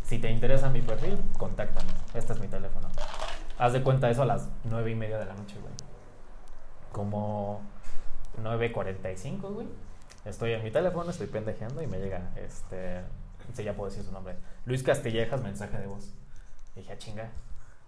si 0.02 0.18
te 0.18 0.32
interesa 0.32 0.70
mi 0.70 0.82
perfil, 0.82 1.18
contáctame. 1.38 1.91
Este 2.16 2.34
es 2.34 2.39
mi 2.39 2.47
teléfono. 2.47 2.88
Haz 3.60 3.74
de 3.74 3.84
cuenta 3.84 4.10
eso 4.10 4.24
a 4.24 4.26
las 4.26 4.49
nueve 4.64 4.89
y 4.89 4.95
media 4.95 5.20
de 5.20 5.26
la 5.26 5.34
noche, 5.36 5.58
güey. 5.62 5.74
Como 6.91 7.62
9.45, 8.41 9.41
güey. 9.53 9.67
Estoy 10.25 10.53
en 10.53 10.63
mi 10.63 10.71
teléfono, 10.71 11.09
estoy 11.09 11.27
pendejeando 11.27 11.82
y 11.82 11.88
me 11.88 11.97
llega, 11.99 12.32
este, 12.36 13.01
sí, 13.53 13.63
ya 13.63 13.73
puedo 13.73 13.89
decir 13.89 14.05
su 14.05 14.11
nombre. 14.11 14.36
Luis 14.65 14.84
Castillejas, 14.84 15.41
mensaje 15.41 15.77
de 15.77 15.88
voz. 15.88 16.13
dije, 16.75 16.93
"Ah, 16.93 16.97
chinga. 16.97 17.29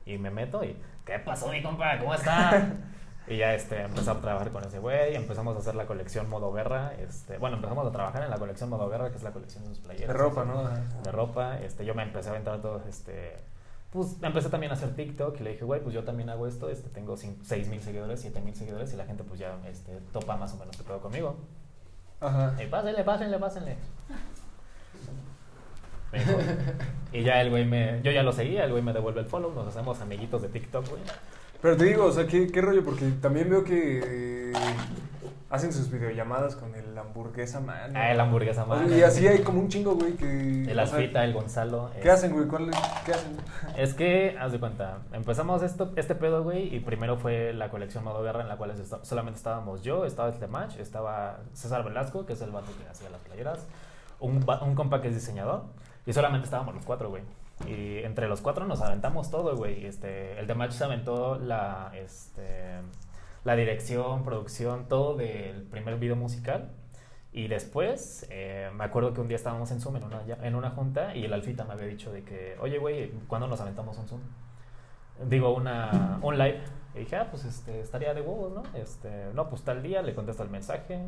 Y 0.06 0.18
me 0.18 0.30
meto 0.30 0.64
y, 0.66 0.76
¿qué 1.06 1.20
pasó, 1.20 1.50
mi 1.50 1.64
compa? 1.64 1.98
¿Cómo 2.00 2.14
está? 2.14 2.74
y 3.28 3.38
ya, 3.38 3.54
este, 3.54 3.82
empecé 3.84 4.10
a 4.10 4.20
trabajar 4.20 4.52
con 4.52 4.66
ese 4.66 4.80
güey, 4.80 5.16
empezamos 5.16 5.56
a 5.56 5.60
hacer 5.60 5.76
la 5.76 5.86
colección 5.86 6.28
Modo 6.28 6.52
Guerra, 6.52 6.94
este, 7.00 7.38
bueno, 7.38 7.56
empezamos 7.56 7.88
a 7.88 7.92
trabajar 7.92 8.24
en 8.24 8.30
la 8.30 8.38
colección 8.38 8.70
Modo 8.70 8.90
Guerra, 8.90 9.10
que 9.12 9.16
es 9.18 9.24
la 9.24 9.32
colección 9.32 9.64
de 9.64 9.70
sus 9.70 9.80
playeras. 9.80 10.10
De 10.10 10.14
ropa, 10.14 10.44
¿no? 10.44 10.68
De 11.04 11.12
ropa. 11.12 11.60
Este, 11.60 11.86
yo 11.86 11.96
me 11.96 12.04
empecé 12.04 12.28
a 12.30 12.32
aventar 12.34 12.62
todos, 12.62 12.86
este, 12.88 13.38
pues 13.94 14.18
empecé 14.24 14.50
también 14.50 14.72
a 14.72 14.74
hacer 14.74 14.96
TikTok 14.96 15.40
y 15.40 15.44
le 15.44 15.52
dije, 15.52 15.66
güey, 15.66 15.80
pues 15.80 15.94
yo 15.94 16.04
también 16.04 16.28
hago 16.32 16.48
esto, 16.48 16.68
este, 16.68 16.90
tengo 16.90 17.16
6 17.16 17.68
mil 17.68 17.80
seguidores, 17.80 18.22
7 18.22 18.42
mil 18.42 18.56
seguidores 18.56 18.92
y 18.92 18.98
la 18.98 19.06
gente 19.06 19.24
pues 19.24 19.40
ya, 19.40 19.56
este, 19.70 20.00
topa 20.12 20.36
más 20.36 20.52
o 20.54 20.58
menos 20.58 20.76
que 20.76 20.84
todo 20.84 21.00
conmigo. 21.00 21.38
Ajá. 22.20 22.56
Y 22.62 22.66
pásenle, 22.66 23.04
pásenle, 23.04 23.38
pásenle. 23.38 23.78
Me 26.12 26.20
dijo, 26.20 26.38
y 27.14 27.24
ya 27.24 27.40
el 27.42 27.52
güey 27.52 27.66
me, 27.66 28.02
yo 28.02 28.12
ya 28.12 28.24
lo 28.24 28.34
seguía, 28.34 28.66
el 28.66 28.72
güey 28.72 28.82
me 28.82 28.94
devuelve 28.94 29.22
el 29.22 29.28
follow, 29.28 29.54
nos 29.54 29.68
hacemos 29.68 30.02
amiguitos 30.02 30.42
de 30.42 30.50
TikTok, 30.50 30.90
güey. 30.90 31.02
Pero 31.62 31.78
te 31.78 31.86
digo, 31.86 32.06
o 32.06 32.12
sea, 32.12 32.26
¿qué, 32.26 32.48
qué 32.48 32.62
rollo? 32.62 32.84
Porque 32.84 33.06
también 33.22 33.48
veo 33.48 33.64
que 33.64 34.02
eh, 34.04 34.54
hacen 35.54 35.72
sus 35.72 35.92
videollamadas 35.92 36.56
con 36.56 36.74
el 36.74 36.98
hamburguesa 36.98 37.60
man. 37.60 37.96
Ah, 37.96 38.12
el 38.12 38.20
hamburguesa 38.20 38.66
man. 38.66 38.92
Y 38.92 39.04
así 39.04 39.28
hay 39.28 39.44
como 39.44 39.60
un 39.60 39.70
chingo, 39.70 39.94
güey, 39.96 40.14
que... 40.14 40.64
El 40.64 40.80
Alfita, 40.80 41.24
el 41.24 41.32
Gonzalo. 41.34 41.92
¿Qué 42.02 42.08
es- 42.08 42.14
hacen, 42.16 42.34
güey? 42.34 42.48
¿Cuál 42.48 42.70
es- 42.70 42.78
¿Qué 43.06 43.12
hacen? 43.14 43.38
Es 43.78 43.94
que, 43.94 44.36
haz 44.40 44.52
de 44.52 44.60
cuenta, 44.60 44.98
empezamos 45.12 45.62
esto, 45.62 45.94
este 45.96 46.16
pedo, 46.16 46.44
güey, 46.44 46.76
y 46.76 46.80
primero 46.80 47.18
fue 47.18 47.54
la 47.54 47.70
colección 47.70 48.04
Modo 48.04 48.24
Guerra 48.24 48.42
en 48.42 48.48
la 48.48 48.58
cual 48.58 48.74
solamente 49.04 49.38
estábamos 49.38 49.84
yo, 49.84 50.06
estaba 50.06 50.30
este 50.30 50.48
match, 50.48 50.78
estaba 50.78 51.38
César 51.54 51.84
Velasco, 51.84 52.26
que 52.26 52.34
es 52.34 52.42
el 52.42 52.50
vato 52.52 52.72
que 52.82 52.90
hacía 52.90 53.10
las 53.12 53.22
playeras, 53.22 53.60
un, 54.20 54.44
un 54.62 54.76
compa 54.76 55.02
que 55.02 55.10
es 55.10 55.14
diseñador, 55.14 55.66
y 56.06 56.14
solamente 56.14 56.46
estábamos 56.46 56.74
los 56.74 56.84
cuatro, 56.86 57.10
güey. 57.10 57.22
Y 57.68 58.00
entre 58.00 58.28
los 58.28 58.42
cuatro 58.42 58.66
nos 58.66 58.82
aventamos 58.82 59.30
todo, 59.30 59.56
güey. 59.56 59.86
Este, 59.86 60.40
el 60.40 60.48
de 60.48 60.56
match 60.56 60.72
se 60.72 60.84
aventó 60.84 61.38
la, 61.38 61.92
este, 61.96 62.80
la 63.44 63.56
dirección, 63.56 64.24
producción, 64.24 64.88
todo 64.88 65.16
del 65.16 65.64
primer 65.64 65.98
video 65.98 66.16
musical. 66.16 66.72
Y 67.32 67.48
después, 67.48 68.28
eh, 68.30 68.70
me 68.76 68.84
acuerdo 68.84 69.14
que 69.14 69.22
un 69.22 69.28
día 69.28 69.38
estábamos 69.38 69.72
en 69.72 69.82
Zoom, 69.82 69.96
en 69.98 70.04
una, 70.04 70.22
en 70.44 70.56
una 70.56 70.70
junta, 70.70 71.16
y 71.16 71.26
el 71.26 71.34
Alfita 71.34 71.66
me 71.66 71.74
había 71.74 71.88
dicho 71.88 72.12
de 72.12 72.24
que, 72.24 72.56
oye, 72.62 72.78
güey, 72.78 73.12
¿cuándo 73.28 73.48
nos 73.48 73.60
aventamos 73.60 73.98
un 73.98 74.08
Zoom? 74.08 74.22
Digo, 75.28 75.54
una, 75.54 76.20
un 76.22 76.38
live. 76.38 76.62
Y 76.96 77.00
dije, 77.00 77.16
ah, 77.16 77.28
pues 77.32 77.46
este, 77.46 77.82
estaría 77.82 78.14
de 78.14 78.22
huevos, 78.22 78.54
¿no? 78.54 78.64
Este, 78.76 79.32
no, 79.34 79.50
pues 79.50 79.64
tal 79.64 79.82
día, 79.82 80.04
le 80.04 80.14
contesto 80.14 80.44
el 80.44 80.50
mensaje, 80.50 81.00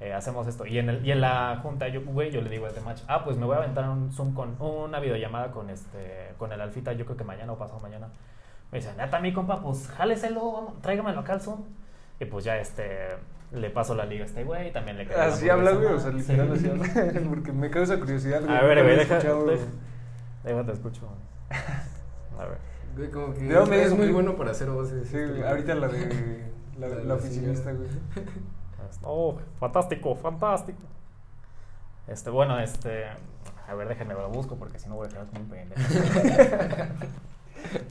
eh, 0.00 0.12
hacemos 0.12 0.46
esto. 0.46 0.66
Y 0.66 0.78
en, 0.78 0.90
el, 0.90 1.06
y 1.06 1.12
en 1.12 1.22
la 1.22 1.58
junta, 1.62 1.88
yo, 1.88 2.02
güey, 2.02 2.30
yo 2.30 2.42
le 2.42 2.50
digo 2.50 2.66
a 2.66 2.68
este 2.68 2.82
match, 2.82 3.00
ah, 3.08 3.24
pues 3.24 3.38
me 3.38 3.46
voy 3.46 3.54
a 3.54 3.60
aventar 3.60 3.88
un 3.88 4.12
Zoom 4.12 4.34
con 4.34 4.60
una 4.60 5.00
videollamada 5.00 5.50
con, 5.50 5.70
este, 5.70 6.34
con 6.36 6.52
el 6.52 6.60
Alfita, 6.60 6.92
yo 6.92 7.06
creo 7.06 7.16
que 7.16 7.24
mañana 7.24 7.52
o 7.52 7.58
pasado 7.58 7.80
mañana. 7.80 8.08
Me 8.74 8.80
dice, 8.80 8.92
neta, 8.96 9.20
mi 9.20 9.32
compa, 9.32 9.62
pues 9.62 9.86
jáleselo, 9.86 10.50
vamos, 10.52 10.82
tráigamelo 10.82 11.20
acá 11.20 11.34
al 11.34 11.40
Zoom. 11.40 11.62
Y 12.18 12.24
pues 12.24 12.44
ya, 12.44 12.58
este, 12.58 13.10
le 13.52 13.70
paso 13.70 13.94
la 13.94 14.04
liga 14.04 14.24
a 14.24 14.26
este 14.26 14.42
güey, 14.42 14.72
también 14.72 14.96
le 14.98 15.04
la 15.04 15.26
Así 15.26 15.48
habla, 15.48 15.70
güey, 15.70 15.86
o 15.86 16.00
sea, 16.00 16.10
literal 16.10 16.48
Sí. 16.58 16.68
así 16.68 16.70
habla. 16.70 17.20
Porque 17.30 17.52
me 17.52 17.70
causa 17.70 18.00
curiosidad, 18.00 18.42
güey. 18.42 18.52
A 18.56 18.62
ver, 18.62 18.82
güey, 18.82 18.96
deja, 18.96 19.18
deja- 19.18 19.64
déjate, 20.42 20.72
escucho. 20.72 21.08
A 22.38 22.44
ver. 22.46 22.58
Güey, 22.96 23.10
como 23.12 23.32
que 23.32 23.40
¿De 23.44 23.54
dónde 23.54 23.80
es 23.84 23.94
muy 23.96 24.10
bueno 24.10 24.34
para 24.36 24.50
hacer 24.50 24.68
voces. 24.70 25.06
Sí, 25.08 25.18
güey, 25.24 25.44
ahorita 25.44 25.76
la 25.76 25.86
de... 25.88 26.44
La, 26.78 26.88
La 26.88 26.88
la, 26.88 26.94
de 26.96 27.04
la 27.04 27.14
oficinista, 27.14 27.70
señora. 27.70 27.86
güey. 28.14 28.26
Oh, 29.04 29.38
fantástico, 29.60 30.16
fantástico. 30.16 30.80
Este, 32.08 32.28
bueno, 32.30 32.58
este. 32.58 33.04
A 33.68 33.74
ver, 33.74 33.86
déjenme 33.88 34.14
lo 34.14 34.28
busco 34.28 34.56
porque 34.56 34.78
si 34.80 34.88
no 34.88 34.96
voy 34.96 35.06
a 35.06 35.10
quedar 35.10 35.26
como 35.26 35.40
un 35.42 35.48
pendejo. 35.48 35.80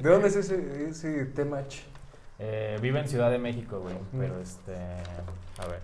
¿De 0.01 0.09
dónde 0.09 0.27
es 0.27 0.35
ese, 0.35 0.89
ese 0.89 1.25
T-Match? 1.25 1.81
Eh, 2.39 2.77
vive 2.81 2.99
en 2.99 3.07
Ciudad 3.07 3.29
de 3.31 3.37
México, 3.39 3.79
güey. 3.79 3.95
Mm. 3.95 4.19
Pero 4.19 4.39
este. 4.39 4.75
A 4.75 5.65
ver. 5.67 5.81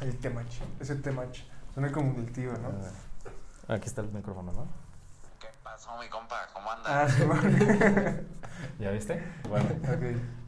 El 0.00 0.16
T-Match. 0.18 0.58
Ese 0.80 0.96
T-Match. 0.96 1.40
Suena 1.74 1.90
como 1.92 2.12
del 2.14 2.32
tío, 2.32 2.52
¿no? 2.52 3.74
Aquí 3.74 3.86
está 3.86 4.00
el 4.00 4.12
micrófono, 4.12 4.52
¿no? 4.52 4.66
¿Qué 5.40 5.48
pasó, 5.62 5.90
mi 5.98 6.08
compa? 6.08 6.46
¿Cómo 6.52 6.70
anda? 6.70 7.02
Ah, 7.02 7.08
sí, 7.08 7.22
bueno. 7.24 7.42
¿Ya 8.80 8.90
viste? 8.90 9.22
Bueno. 9.48 9.66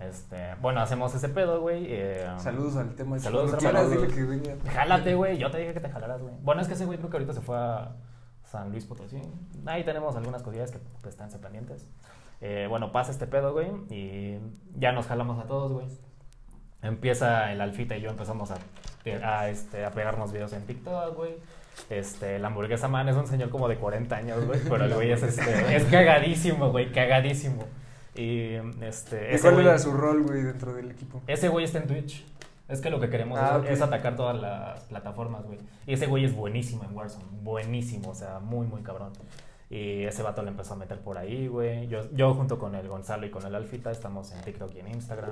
Este, 0.01 0.55
bueno, 0.61 0.81
hacemos 0.81 1.15
ese 1.15 1.29
pedo, 1.29 1.61
güey. 1.61 1.87
eh, 1.89 2.27
Saludos 2.39 2.77
al 2.77 2.95
T-Match. 2.95 3.23
Saludos, 3.23 3.53
hermano. 3.63 3.89
dile 3.89 4.09
que 4.09 4.23
venga. 4.25 4.53
Jálate, 4.73 5.15
güey. 5.15 5.39
Yo 5.39 5.51
te 5.51 5.59
dije 5.59 5.75
que 5.75 5.81
te 5.81 5.89
jalaras, 5.91 6.21
güey. 6.21 6.35
Bueno, 6.43 6.61
es 6.63 6.69
que 6.69 6.75
ese 6.75 6.87
güey 6.87 6.99
creo 6.99 7.11
que 7.11 7.17
ahorita 7.19 7.35
se 7.35 7.41
fue 7.41 7.57
a 7.57 7.93
San 8.45 8.71
Luis 8.71 8.85
Potosí. 8.87 9.21
Ahí 9.67 9.85
tenemos 9.85 10.17
algunas 10.17 10.43
cosillas 10.43 10.71
que 10.71 10.79
pues, 11.03 11.15
están 11.15 11.31
pendientes. 11.41 11.87
Eh, 12.41 12.67
bueno, 12.69 12.91
pasa 12.93 13.11
este 13.13 13.27
pedo, 13.27 13.53
güey. 13.53 13.69
Y 13.91 14.39
ya 14.79 14.93
nos 14.93 15.07
jalamos 15.07 15.39
a 15.43 15.47
todos, 15.47 15.73
güey. 15.73 15.87
Empieza 16.83 17.53
el 17.53 17.61
Alfita 17.61 17.97
y 17.97 18.01
yo 18.01 18.11
empezamos 18.11 18.51
a, 18.51 18.57
a, 19.23 19.49
este, 19.51 19.85
a 19.85 19.91
pegarnos 19.91 20.33
videos 20.33 20.53
en 20.55 20.67
TikTok, 20.67 21.15
güey. 21.15 21.35
Este, 21.91 22.39
la 22.39 22.49
hamburguesa 22.49 22.89
man 22.89 23.09
es 23.09 23.17
un 23.17 23.27
señor 23.27 23.51
como 23.51 23.69
de 23.69 23.77
40 23.77 24.17
años, 24.17 24.45
güey. 24.47 24.61
Pero 24.69 24.85
el 24.85 24.95
güey 24.95 25.11
es, 25.13 25.23
este, 25.23 25.77
es 25.77 25.85
cagadísimo, 25.85 26.71
güey. 26.71 26.91
Cagadísimo. 26.93 27.65
Y 28.15 28.55
este. 28.83 29.33
¿Y 29.33 29.35
ese 29.35 29.43
cuál 29.43 29.55
güey- 29.57 29.69
era 29.69 29.79
su 29.79 29.93
rol, 29.93 30.23
güey, 30.23 30.43
dentro 30.43 30.73
del 30.75 30.91
equipo? 30.91 31.23
ese 31.27 31.49
güey 31.49 31.65
está 31.67 31.79
en 31.79 31.87
Twitch. 31.87 32.25
Es 32.69 32.81
que 32.81 32.89
lo 32.89 33.01
que 33.01 33.11
queremos 33.11 33.37
Ah, 33.39 33.61
es 33.69 33.83
atacar 33.83 34.15
todas 34.15 34.41
las 34.41 34.85
plataformas, 34.85 35.45
güey. 35.45 35.59
Y 35.87 35.95
ese 35.95 36.07
güey 36.07 36.25
es 36.25 36.35
buenísimo 36.35 36.85
en 36.85 36.97
Warzone. 36.97 37.25
Buenísimo, 37.43 38.11
o 38.11 38.15
sea, 38.15 38.39
muy, 38.39 38.65
muy 38.67 38.83
cabrón. 38.83 39.13
Y 39.71 40.03
ese 40.05 40.25
vato 40.25 40.43
le 40.43 40.49
empezó 40.49 40.75
a 40.75 40.77
meter 40.77 40.99
por 40.99 41.17
ahí, 41.17 41.47
güey. 41.47 41.87
Yo, 41.87 42.11
yo 42.13 42.35
junto 42.35 42.59
con 42.59 42.75
el 42.75 42.89
Gonzalo 42.89 43.25
y 43.25 43.31
con 43.31 43.47
el 43.47 43.55
Alfita 43.55 43.93
estamos 43.93 44.33
en 44.33 44.43
TikTok 44.43 44.75
y 44.75 44.81
en 44.81 44.89
Instagram. 44.89 45.31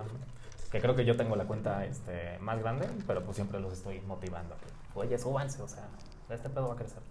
Que 0.70 0.80
creo 0.80 0.94
que 0.94 1.04
yo 1.04 1.16
tengo 1.16 1.34
la 1.34 1.44
cuenta 1.44 1.84
este, 1.84 2.38
más 2.38 2.60
grande, 2.60 2.88
pero 3.06 3.24
pues 3.24 3.36
siempre 3.36 3.58
los 3.58 3.72
estoy 3.72 4.00
motivando. 4.02 4.54
Oye, 4.94 5.18
súbanse, 5.18 5.60
o 5.60 5.66
sea, 5.66 5.88
este 6.30 6.48
pedo 6.50 6.68
va 6.68 6.74
a 6.74 6.76
crecer. 6.76 7.02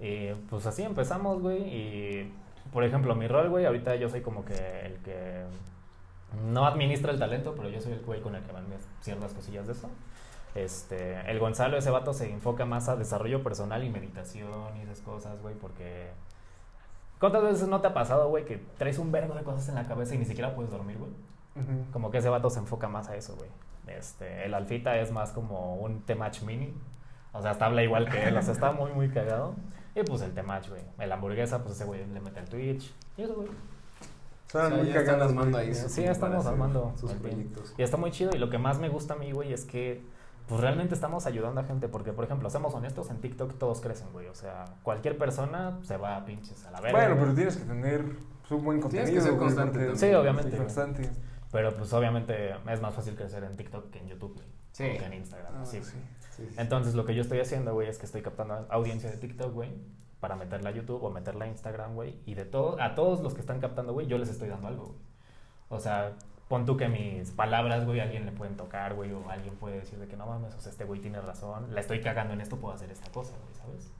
Y 0.00 0.32
pues 0.48 0.66
así 0.66 0.82
empezamos, 0.82 1.40
güey. 1.40 1.62
Y 1.62 2.32
por 2.72 2.82
ejemplo, 2.82 3.14
mi 3.14 3.28
rol, 3.28 3.48
güey, 3.48 3.66
ahorita 3.66 3.94
yo 3.94 4.08
soy 4.08 4.22
como 4.22 4.44
que 4.44 4.86
el 4.86 4.96
que 5.04 5.44
no 6.50 6.66
administra 6.66 7.12
el 7.12 7.18
talento, 7.18 7.54
pero 7.56 7.68
yo 7.68 7.80
soy 7.80 7.92
el 7.92 8.00
güey 8.00 8.20
con 8.22 8.34
el 8.34 8.42
que 8.42 8.50
van 8.50 8.64
ciertas 9.02 9.32
cosillas 9.34 9.66
de 9.66 9.72
eso. 9.74 9.88
Este, 10.56 11.20
el 11.30 11.38
Gonzalo, 11.38 11.76
ese 11.76 11.90
vato, 11.90 12.12
se 12.12 12.28
enfoca 12.28 12.64
más 12.64 12.88
a 12.88 12.96
desarrollo 12.96 13.42
personal 13.44 13.84
y 13.84 13.90
meditación 13.90 14.76
y 14.78 14.82
esas 14.82 15.00
cosas, 15.00 15.40
güey, 15.42 15.54
porque... 15.54 16.10
¿Cuántas 17.20 17.42
veces 17.42 17.68
no 17.68 17.82
te 17.82 17.86
ha 17.86 17.94
pasado, 17.94 18.30
güey, 18.30 18.46
que 18.46 18.56
traes 18.78 18.98
un 18.98 19.12
verbo 19.12 19.34
de 19.34 19.42
cosas 19.42 19.68
en 19.68 19.74
la 19.74 19.86
cabeza 19.86 20.14
y 20.14 20.18
ni 20.18 20.24
siquiera 20.24 20.54
puedes 20.54 20.72
dormir, 20.72 20.96
güey? 20.96 21.12
Como 21.92 22.10
que 22.10 22.18
ese 22.18 22.30
vato 22.30 22.48
se 22.48 22.60
enfoca 22.60 22.88
más 22.88 23.08
a 23.10 23.16
eso, 23.16 23.36
güey. 23.36 23.50
Este, 23.86 24.46
el 24.46 24.54
Alfita 24.54 24.96
es 24.98 25.12
más 25.12 25.32
como 25.32 25.76
un 25.76 26.00
T-Match 26.00 26.42
mini. 26.42 26.72
O 27.32 27.42
sea, 27.42 27.50
hasta 27.50 27.66
habla 27.66 27.82
igual 27.82 28.08
que 28.08 28.24
él, 28.24 28.36
o 28.36 28.42
sea, 28.42 28.54
está 28.54 28.72
muy, 28.72 28.92
muy 28.92 29.10
cagado. 29.10 29.54
Y 29.94 30.02
pues 30.02 30.22
el 30.22 30.32
T-Match, 30.32 30.70
güey. 30.70 30.80
El 30.98 31.12
hamburguesa, 31.12 31.62
pues 31.62 31.74
ese 31.74 31.84
güey 31.84 32.06
le 32.06 32.20
mete 32.20 32.40
el 32.40 32.48
Twitch. 32.48 32.90
Y 33.18 33.22
eso, 33.22 33.34
güey. 33.34 33.48
O 33.48 34.50
sea, 34.50 34.70
muy 34.70 34.86
ya 34.86 35.00
están 35.00 35.04
cagadas, 35.04 35.28
armando 35.28 35.58
ahí 35.58 35.74
Sí, 35.74 36.02
ya 36.02 36.12
estamos 36.12 36.46
armando 36.46 36.94
sus 36.98 37.12
proyectos. 37.12 37.74
Y 37.76 37.82
está 37.82 37.98
muy 37.98 38.12
chido. 38.12 38.30
Y 38.34 38.38
lo 38.38 38.48
que 38.48 38.56
más 38.56 38.78
me 38.78 38.88
gusta 38.88 39.12
a 39.12 39.16
mí, 39.18 39.30
güey, 39.32 39.52
es 39.52 39.66
que 39.66 40.02
pues 40.50 40.60
realmente 40.62 40.96
estamos 40.96 41.26
ayudando 41.26 41.60
a 41.60 41.64
gente. 41.64 41.86
Porque, 41.86 42.12
por 42.12 42.24
ejemplo, 42.24 42.50
seamos 42.50 42.74
honestos, 42.74 43.08
en 43.08 43.20
TikTok 43.20 43.56
todos 43.56 43.80
crecen, 43.80 44.08
güey. 44.12 44.26
O 44.26 44.34
sea, 44.34 44.64
cualquier 44.82 45.16
persona 45.16 45.78
se 45.82 45.96
va 45.96 46.16
a 46.16 46.24
pinches 46.24 46.66
a 46.66 46.72
la 46.72 46.80
verga. 46.80 46.98
Bueno, 46.98 47.20
pero 47.20 47.34
tienes 47.34 47.56
que 47.56 47.64
tener 47.64 48.04
pues, 48.40 48.50
un 48.50 48.64
buen 48.64 48.80
Tienes 48.80 49.10
contenido. 49.10 49.14
que 49.14 49.20
ser 49.20 49.30
güey, 49.30 49.44
constante 49.44 49.78
también. 49.78 49.96
Sí, 49.96 50.12
obviamente. 50.12 50.56
Constante. 50.56 51.10
Pero 51.52 51.76
pues 51.76 51.92
obviamente 51.92 52.50
es 52.68 52.80
más 52.80 52.92
fácil 52.92 53.14
crecer 53.14 53.44
en 53.44 53.56
TikTok 53.56 53.90
que 53.90 54.00
en 54.00 54.08
YouTube, 54.08 54.34
güey. 54.34 54.48
Sí. 54.72 54.90
O 54.92 54.98
que 54.98 55.04
en 55.04 55.14
Instagram. 55.14 55.54
Ah, 55.56 55.64
sí. 55.64 55.84
Sí, 55.84 55.98
sí. 56.36 56.46
Entonces 56.56 56.96
lo 56.96 57.04
que 57.04 57.14
yo 57.14 57.22
estoy 57.22 57.38
haciendo, 57.38 57.72
güey, 57.72 57.88
es 57.88 57.98
que 57.98 58.06
estoy 58.06 58.22
captando 58.22 58.66
audiencia 58.70 59.08
de 59.08 59.18
TikTok, 59.18 59.54
güey, 59.54 59.70
para 60.18 60.34
meterla 60.34 60.70
a 60.70 60.72
YouTube 60.72 61.04
o 61.04 61.10
meterla 61.10 61.44
a 61.44 61.48
Instagram, 61.48 61.94
güey. 61.94 62.18
Y 62.26 62.34
de 62.34 62.44
todo, 62.44 62.80
a 62.82 62.96
todos 62.96 63.20
los 63.20 63.34
que 63.34 63.40
están 63.40 63.60
captando, 63.60 63.92
güey, 63.92 64.08
yo 64.08 64.18
les 64.18 64.28
estoy 64.28 64.48
dando 64.48 64.66
algo, 64.66 64.86
güey. 64.86 64.98
O 65.68 65.78
sea, 65.78 66.16
pon 66.50 66.66
tú 66.66 66.76
que 66.76 66.88
mis 66.88 67.30
palabras, 67.30 67.86
güey, 67.86 68.00
a 68.00 68.02
alguien 68.02 68.26
le 68.26 68.32
pueden 68.32 68.56
tocar, 68.56 68.94
güey, 68.94 69.12
o 69.12 69.22
alguien 69.30 69.54
puede 69.54 69.78
decir 69.78 70.00
de 70.00 70.08
que 70.08 70.16
no 70.16 70.26
mames, 70.26 70.52
o 70.56 70.60
sea, 70.60 70.72
este 70.72 70.82
güey 70.84 71.00
tiene 71.00 71.20
razón, 71.20 71.72
la 71.72 71.80
estoy 71.80 72.00
cagando 72.00 72.34
en 72.34 72.40
esto, 72.40 72.56
puedo 72.56 72.74
hacer 72.74 72.90
esta 72.90 73.08
cosa, 73.12 73.34
güey, 73.40 73.54
¿sabes? 73.54 73.92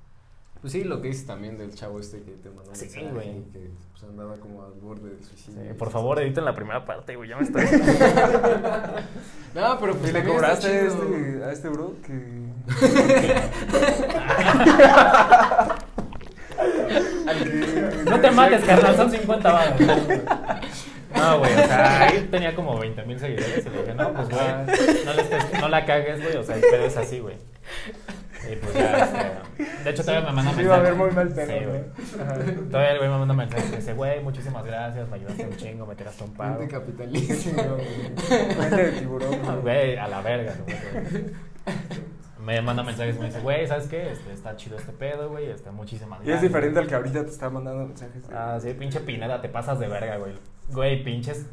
Pues 0.61 0.73
sí, 0.73 0.83
lo 0.83 1.01
que 1.01 1.07
dices 1.09 1.27
también 1.27 1.57
del 1.57 1.73
chavo 1.77 2.01
este 2.01 2.23
que 2.25 2.33
te 2.33 2.51
mandó 2.51 2.75
Sí, 2.75 2.87
mensaje 2.87 3.09
güey. 3.13 3.39
y 3.39 3.43
que 3.53 3.71
pues, 3.93 4.03
andaba 4.03 4.37
como 4.39 4.65
al 4.65 4.73
borde 4.73 5.11
del 5.11 5.23
suicidio. 5.25 5.63
Sí, 5.63 5.69
por 5.75 5.91
favor, 5.91 6.21
editen 6.21 6.45
la 6.45 6.53
primera 6.53 6.85
parte, 6.85 7.15
güey, 7.15 7.31
ya 7.31 7.37
me 7.37 7.45
estoy... 7.45 7.63
No, 9.55 9.79
pero 9.79 9.95
pues 9.95 10.11
¿Y 10.11 10.13
le 10.13 10.25
cobraste 10.25 10.87
está 10.87 10.99
chido. 10.99 11.17
este, 11.17 11.45
a 11.45 11.53
este 11.53 11.69
bro 11.69 11.95
que... 12.05 12.13
no 18.11 18.21
te 18.21 18.31
mates, 18.33 18.65
carnal, 18.65 18.97
son 18.97 19.09
50 19.11 19.53
baros. 19.53 19.81
No, 21.21 21.39
güey, 21.39 21.53
o 21.53 21.57
sea, 21.67 22.03
ahí 22.03 22.29
tenía 22.31 22.55
como 22.55 22.79
20 22.79 23.03
mil 23.05 23.19
seguidores 23.19 23.67
y 23.67 23.71
le 23.71 23.81
dije, 23.83 23.95
no, 23.95 24.13
pues, 24.15 24.29
güey, 24.29 25.05
no, 25.05 25.13
le 25.15 25.23
estés- 25.23 25.61
no 25.61 25.69
la 25.69 25.85
cagues, 25.85 26.23
güey, 26.23 26.37
o 26.37 26.43
sea, 26.43 26.55
el 26.57 26.61
pedo 26.63 26.85
es 26.85 26.97
así, 26.97 27.19
güey. 27.21 27.37
Y 28.51 28.57
pues 28.57 28.73
ya, 28.73 29.05
este, 29.05 29.85
de 29.85 29.91
hecho 29.91 30.03
todavía 30.03 30.27
me 30.31 30.35
manda 30.35 30.51
Sí, 30.53 30.57
mensajes. 30.57 30.65
iba 30.65 30.75
a 30.75 30.79
haber 30.79 30.95
muy 30.95 31.11
mal 31.11 31.29
pedo. 31.29 32.69
Todavía 32.71 32.91
el 32.93 32.99
güey 32.99 33.11
me 33.11 33.19
manda 33.19 33.35
mensajes 33.35 33.67
y 33.67 33.71
me 33.71 33.77
dice, 33.77 33.93
güey, 33.93 34.23
muchísimas 34.23 34.65
gracias, 34.65 35.09
me 35.09 35.17
ayudaste 35.17 35.45
un 35.45 35.57
chingo, 35.57 35.87
me 35.87 35.95
tiraste 35.95 36.25
un 36.25 36.33
paro. 36.35 36.59
Chingón, 37.39 37.77
güey. 37.77 38.71
De 38.71 38.93
tiburón, 38.99 39.39
güey. 39.43 39.61
Güey, 39.61 39.97
a 39.99 40.09
la 40.09 40.23
verga, 40.23 40.55
güey. 40.65 40.77
Me 42.43 42.63
manda 42.63 42.83
mensajes 42.83 43.17
y 43.17 43.19
me 43.19 43.27
dice, 43.27 43.41
güey, 43.41 43.67
¿sabes 43.67 43.87
qué? 43.87 44.11
Este, 44.11 44.33
está 44.33 44.57
chido 44.57 44.79
este 44.79 44.93
pedo, 44.93 45.29
güey, 45.29 45.51
este, 45.51 45.71
muchísimas 45.71 46.21
Y 46.23 46.25
gracias. 46.27 46.37
es 46.43 46.49
diferente 46.49 46.79
al 46.81 46.87
que 46.87 46.95
ahorita 46.95 47.23
te 47.25 47.31
está 47.31 47.51
mandando 47.51 47.85
mensajes. 47.87 48.23
Ah, 48.33 48.59
sí, 48.61 48.73
pinche 48.73 49.01
Pineda, 49.01 49.43
te 49.43 49.51
pasas 49.51 49.79
de 49.79 49.87
verga, 49.87 50.17
güey. 50.17 50.33
Güey, 50.73 51.03
pinches 51.05 51.47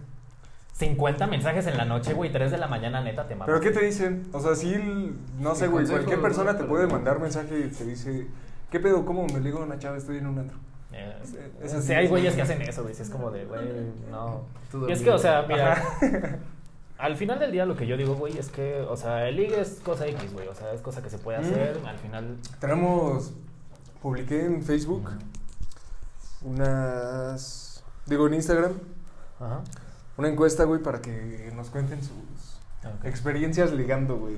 50 0.74 1.26
mensajes 1.28 1.66
en 1.68 1.76
la 1.78 1.86
noche, 1.86 2.14
güey, 2.14 2.32
3 2.32 2.52
de 2.52 2.58
la 2.60 2.68
mañana, 2.68 3.02
neta, 3.02 3.28
te 3.28 3.34
mamas. 3.36 3.48
¿Pero 3.48 3.60
qué 3.62 3.72
te 3.72 3.84
dicen? 3.86 4.28
O 4.32 4.40
sea, 4.40 4.54
sí, 4.56 4.74
el- 4.76 5.16
no 5.40 5.56
sé, 5.56 5.68
güey, 5.68 5.88
cualquier 5.88 6.22
persona 6.22 6.56
te 6.58 6.64
puede 6.66 6.86
mandar 6.88 7.20
mensaje 7.20 7.60
y 7.60 7.68
te 7.70 7.84
dice, 7.86 8.28
¿qué 8.70 8.80
pedo? 8.80 9.04
¿Cómo 9.06 9.26
me 9.26 9.40
ligo 9.40 9.60
a 9.60 9.64
una 9.66 9.80
chava? 9.80 9.98
Estoy 9.98 10.18
en 10.18 10.28
un 10.28 10.38
antro. 10.40 10.58
Eh, 10.94 11.14
Es 11.64 11.72
sí, 11.84 11.94
hay 11.94 12.08
güeyes 12.08 12.36
que 12.36 12.42
hacen 12.44 12.62
eso, 12.62 12.84
güey. 12.84 12.94
sí, 12.94 13.02
Es 13.02 13.10
como 13.10 13.32
de, 13.32 13.46
güey, 13.46 13.62
no. 14.12 14.44
Y 14.88 14.92
es 14.92 15.02
que, 15.02 15.10
o 15.10 15.18
sea, 15.18 15.46
mira. 15.48 15.82
al 17.00 17.16
final 17.16 17.40
del 17.40 17.52
día 17.52 17.66
lo 17.66 17.76
que 17.76 17.86
yo 17.88 17.98
digo, 17.98 18.14
güey, 18.16 18.38
es 18.38 18.50
que, 18.50 18.82
o 18.82 18.96
sea, 18.98 19.28
el 19.28 19.36
ligue 19.36 19.60
es 19.60 19.80
cosa 19.84 20.06
X, 20.08 20.32
güey. 20.34 20.48
O 20.48 20.54
sea, 20.56 20.72
es 20.74 20.82
cosa 20.82 21.02
que 21.02 21.10
se 21.10 21.18
puede 21.18 21.40
Mm. 21.40 21.42
hacer. 21.42 21.80
Al 21.88 21.98
final. 21.98 22.38
Tenemos, 22.60 23.34
publiqué 24.02 24.46
en 24.46 24.62
Facebook 24.64 25.10
unas, 26.44 27.84
digo 28.06 28.28
en 28.28 28.36
Instagram, 28.36 28.74
Ajá. 29.40 29.62
una 30.18 30.30
encuesta, 30.30 30.64
güey, 30.64 30.82
para 30.82 31.02
que 31.02 31.52
nos 31.56 31.70
cuenten 31.70 32.02
sus 32.04 32.58
Ok. 32.84 33.06
experiencias 33.06 33.72
ligando, 33.72 34.18
güey. 34.18 34.38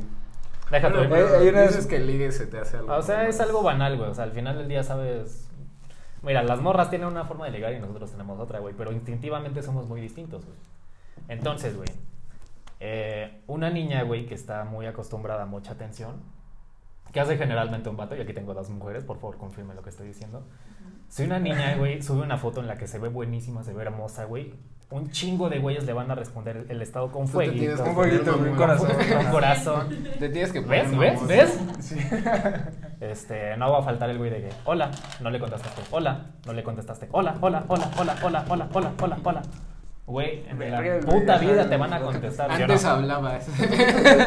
Déjate, 0.70 1.08
pero 1.08 1.38
hay 1.40 1.48
unas- 1.48 1.70
dices 1.70 1.88
que 1.88 2.00
ligue 2.00 2.32
se 2.32 2.46
te 2.46 2.60
hace 2.60 2.78
algo. 2.78 2.94
O 2.94 3.02
sea, 3.02 3.28
es 3.28 3.40
algo 3.40 3.64
banal, 3.64 3.98
güey. 3.98 4.10
O 4.10 4.14
sea, 4.14 4.26
al 4.26 4.32
final 4.32 4.58
del 4.58 4.68
día 4.68 4.84
sabes. 4.84 5.48
Mira, 6.22 6.44
las 6.44 6.60
morras 6.62 6.90
tienen 6.90 7.08
una 7.08 7.24
forma 7.24 7.46
de 7.46 7.52
ligar 7.52 7.72
y 7.74 7.80
nosotros 7.80 8.12
tenemos 8.12 8.40
otra, 8.40 8.60
güey. 8.60 8.76
Pero 8.78 8.92
instintivamente 8.92 9.64
somos 9.64 9.88
muy 9.88 10.02
distintos, 10.02 10.44
güey. 10.46 10.58
Entonces, 11.28 11.76
güey. 11.76 11.90
eh, 12.82 13.42
una 13.48 13.70
niña, 13.70 14.04
güey, 14.04 14.26
que 14.26 14.34
está 14.36 14.64
muy 14.64 14.86
acostumbrada 14.86 15.44
a 15.44 15.46
mucha 15.46 15.74
atención. 15.74 16.22
Que 17.12 17.20
hace 17.20 17.38
generalmente 17.38 17.90
un 17.90 17.98
vato, 17.98 18.16
y 18.16 18.22
aquí 18.22 18.34
tengo 18.34 18.54
dos 18.54 18.70
mujeres, 18.70 19.04
por 19.04 19.18
favor, 19.18 19.38
confirme 19.38 19.74
lo 19.74 19.82
que 19.82 19.90
estoy 19.90 20.08
diciendo. 20.08 20.44
Si 21.10 21.24
una 21.24 21.40
niña, 21.40 21.76
güey, 21.76 22.02
sube 22.02 22.22
una 22.22 22.38
foto 22.38 22.62
en 22.62 22.68
la 22.68 22.78
que 22.78 22.88
se 22.88 23.00
ve 23.00 23.10
buenísima, 23.10 23.64
se 23.64 23.74
ve 23.74 23.82
hermosa, 23.82 24.26
güey, 24.26 24.54
un 24.92 25.12
chingo 25.12 25.50
de 25.50 25.60
güeyes 25.60 25.84
le 25.86 25.94
van 25.94 26.10
a 26.10 26.16
responder 26.16 26.66
el 26.68 26.82
estado 26.82 27.12
con 27.12 27.26
te 27.26 27.32
fueguito. 27.32 27.58
tienes 27.60 27.82
que 27.82 27.90
Un 27.90 27.96
fueguito, 27.96 28.36
un 28.38 28.56
corazón. 28.56 28.90
Con 29.18 29.26
corazón. 29.32 29.90
Te 30.20 30.30
tienes 30.30 30.52
que 30.52 30.62
poner 30.62 30.88
¿Ves? 30.88 30.98
¿Ves? 30.98 31.14
mamón. 31.14 31.28
¿Ves? 31.28 31.60
Sí. 31.80 31.96
Este, 33.00 33.56
no 33.58 33.72
va 33.72 33.80
a 33.80 33.82
faltar 33.84 34.10
el 34.10 34.18
güey 34.18 34.30
de 34.32 34.42
que, 34.42 34.50
hola, 34.66 34.90
no 35.22 35.30
le 35.30 35.40
contestaste, 35.40 35.82
hola, 35.92 36.26
no 36.46 36.54
le 36.54 36.64
contestaste, 36.64 37.08
hola, 37.12 37.36
hola, 37.40 37.64
hola, 37.68 37.90
hola, 37.98 38.16
hola, 38.24 38.46
hola, 38.50 38.68
hola, 38.74 38.92
hola, 39.00 39.18
hola. 39.24 39.42
Güey, 40.06 40.44
en 40.50 40.72
la 40.72 41.00
puta 41.02 41.38
vida 41.38 41.70
te 41.70 41.78
van 41.78 41.94
a 41.94 42.00
contestar. 42.02 42.50
¿sí 42.56 42.62
o 42.62 42.66
Antes 42.66 42.84
no? 42.84 42.90
hablabas. 42.90 43.48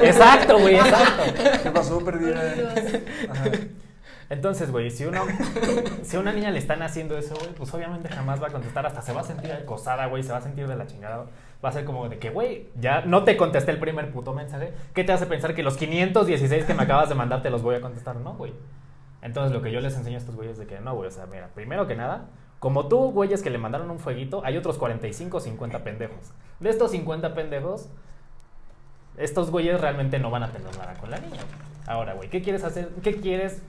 Exacto, 0.02 0.58
güey, 0.60 0.76
exacto. 0.76 1.22
¿Qué 1.64 1.70
pasó, 1.70 2.04
perdida? 2.04 2.40
Entonces, 4.32 4.70
güey, 4.70 4.90
si 4.90 5.04
uno, 5.04 5.26
si 6.02 6.16
a 6.16 6.20
una 6.20 6.32
niña 6.32 6.50
le 6.50 6.58
están 6.58 6.80
haciendo 6.80 7.18
eso, 7.18 7.34
güey, 7.34 7.50
pues 7.50 7.72
obviamente 7.74 8.08
jamás 8.08 8.42
va 8.42 8.46
a 8.46 8.50
contestar, 8.50 8.86
hasta 8.86 9.02
se 9.02 9.12
va 9.12 9.20
a 9.20 9.24
sentir 9.24 9.52
acosada, 9.52 10.06
güey, 10.06 10.22
se 10.22 10.32
va 10.32 10.38
a 10.38 10.40
sentir 10.40 10.66
de 10.66 10.74
la 10.74 10.86
chingada. 10.86 11.26
Va 11.62 11.68
a 11.68 11.72
ser 11.72 11.84
como 11.84 12.08
de 12.08 12.18
que, 12.18 12.30
güey, 12.30 12.70
ya 12.80 13.02
no 13.02 13.24
te 13.24 13.36
contesté 13.36 13.72
el 13.72 13.78
primer 13.78 14.10
puto 14.10 14.32
mensaje. 14.32 14.72
¿Qué 14.94 15.04
te 15.04 15.12
hace 15.12 15.26
pensar 15.26 15.54
que 15.54 15.62
los 15.62 15.76
516 15.76 16.64
que 16.64 16.72
me 16.72 16.84
acabas 16.84 17.10
de 17.10 17.14
mandar 17.14 17.42
te 17.42 17.50
los 17.50 17.60
voy 17.60 17.74
a 17.74 17.82
contestar? 17.82 18.16
No, 18.16 18.32
güey. 18.32 18.54
Entonces, 19.20 19.52
lo 19.52 19.60
que 19.60 19.70
yo 19.70 19.80
les 19.80 19.94
enseño 19.98 20.16
a 20.16 20.20
estos 20.20 20.34
güeyes 20.34 20.54
es 20.54 20.60
de 20.60 20.66
que 20.66 20.80
no, 20.80 20.94
güey, 20.94 21.08
o 21.08 21.12
sea, 21.12 21.26
mira, 21.26 21.50
primero 21.54 21.86
que 21.86 21.94
nada, 21.94 22.30
como 22.58 22.88
tú, 22.88 23.10
güeyes, 23.10 23.42
que 23.42 23.50
le 23.50 23.58
mandaron 23.58 23.90
un 23.90 23.98
fueguito, 23.98 24.40
hay 24.46 24.56
otros 24.56 24.78
45 24.78 25.36
o 25.36 25.40
50 25.40 25.84
pendejos. 25.84 26.32
De 26.58 26.70
estos 26.70 26.92
50 26.92 27.34
pendejos, 27.34 27.90
estos 29.18 29.50
güeyes 29.50 29.78
realmente 29.78 30.18
no 30.18 30.30
van 30.30 30.44
a 30.44 30.52
tener 30.52 30.74
nada 30.78 30.94
con 30.94 31.10
la 31.10 31.18
niña. 31.18 31.42
Ahora, 31.86 32.14
güey, 32.14 32.30
¿qué 32.30 32.40
quieres 32.40 32.64
hacer? 32.64 32.88
¿Qué 33.02 33.16
quieres? 33.16 33.62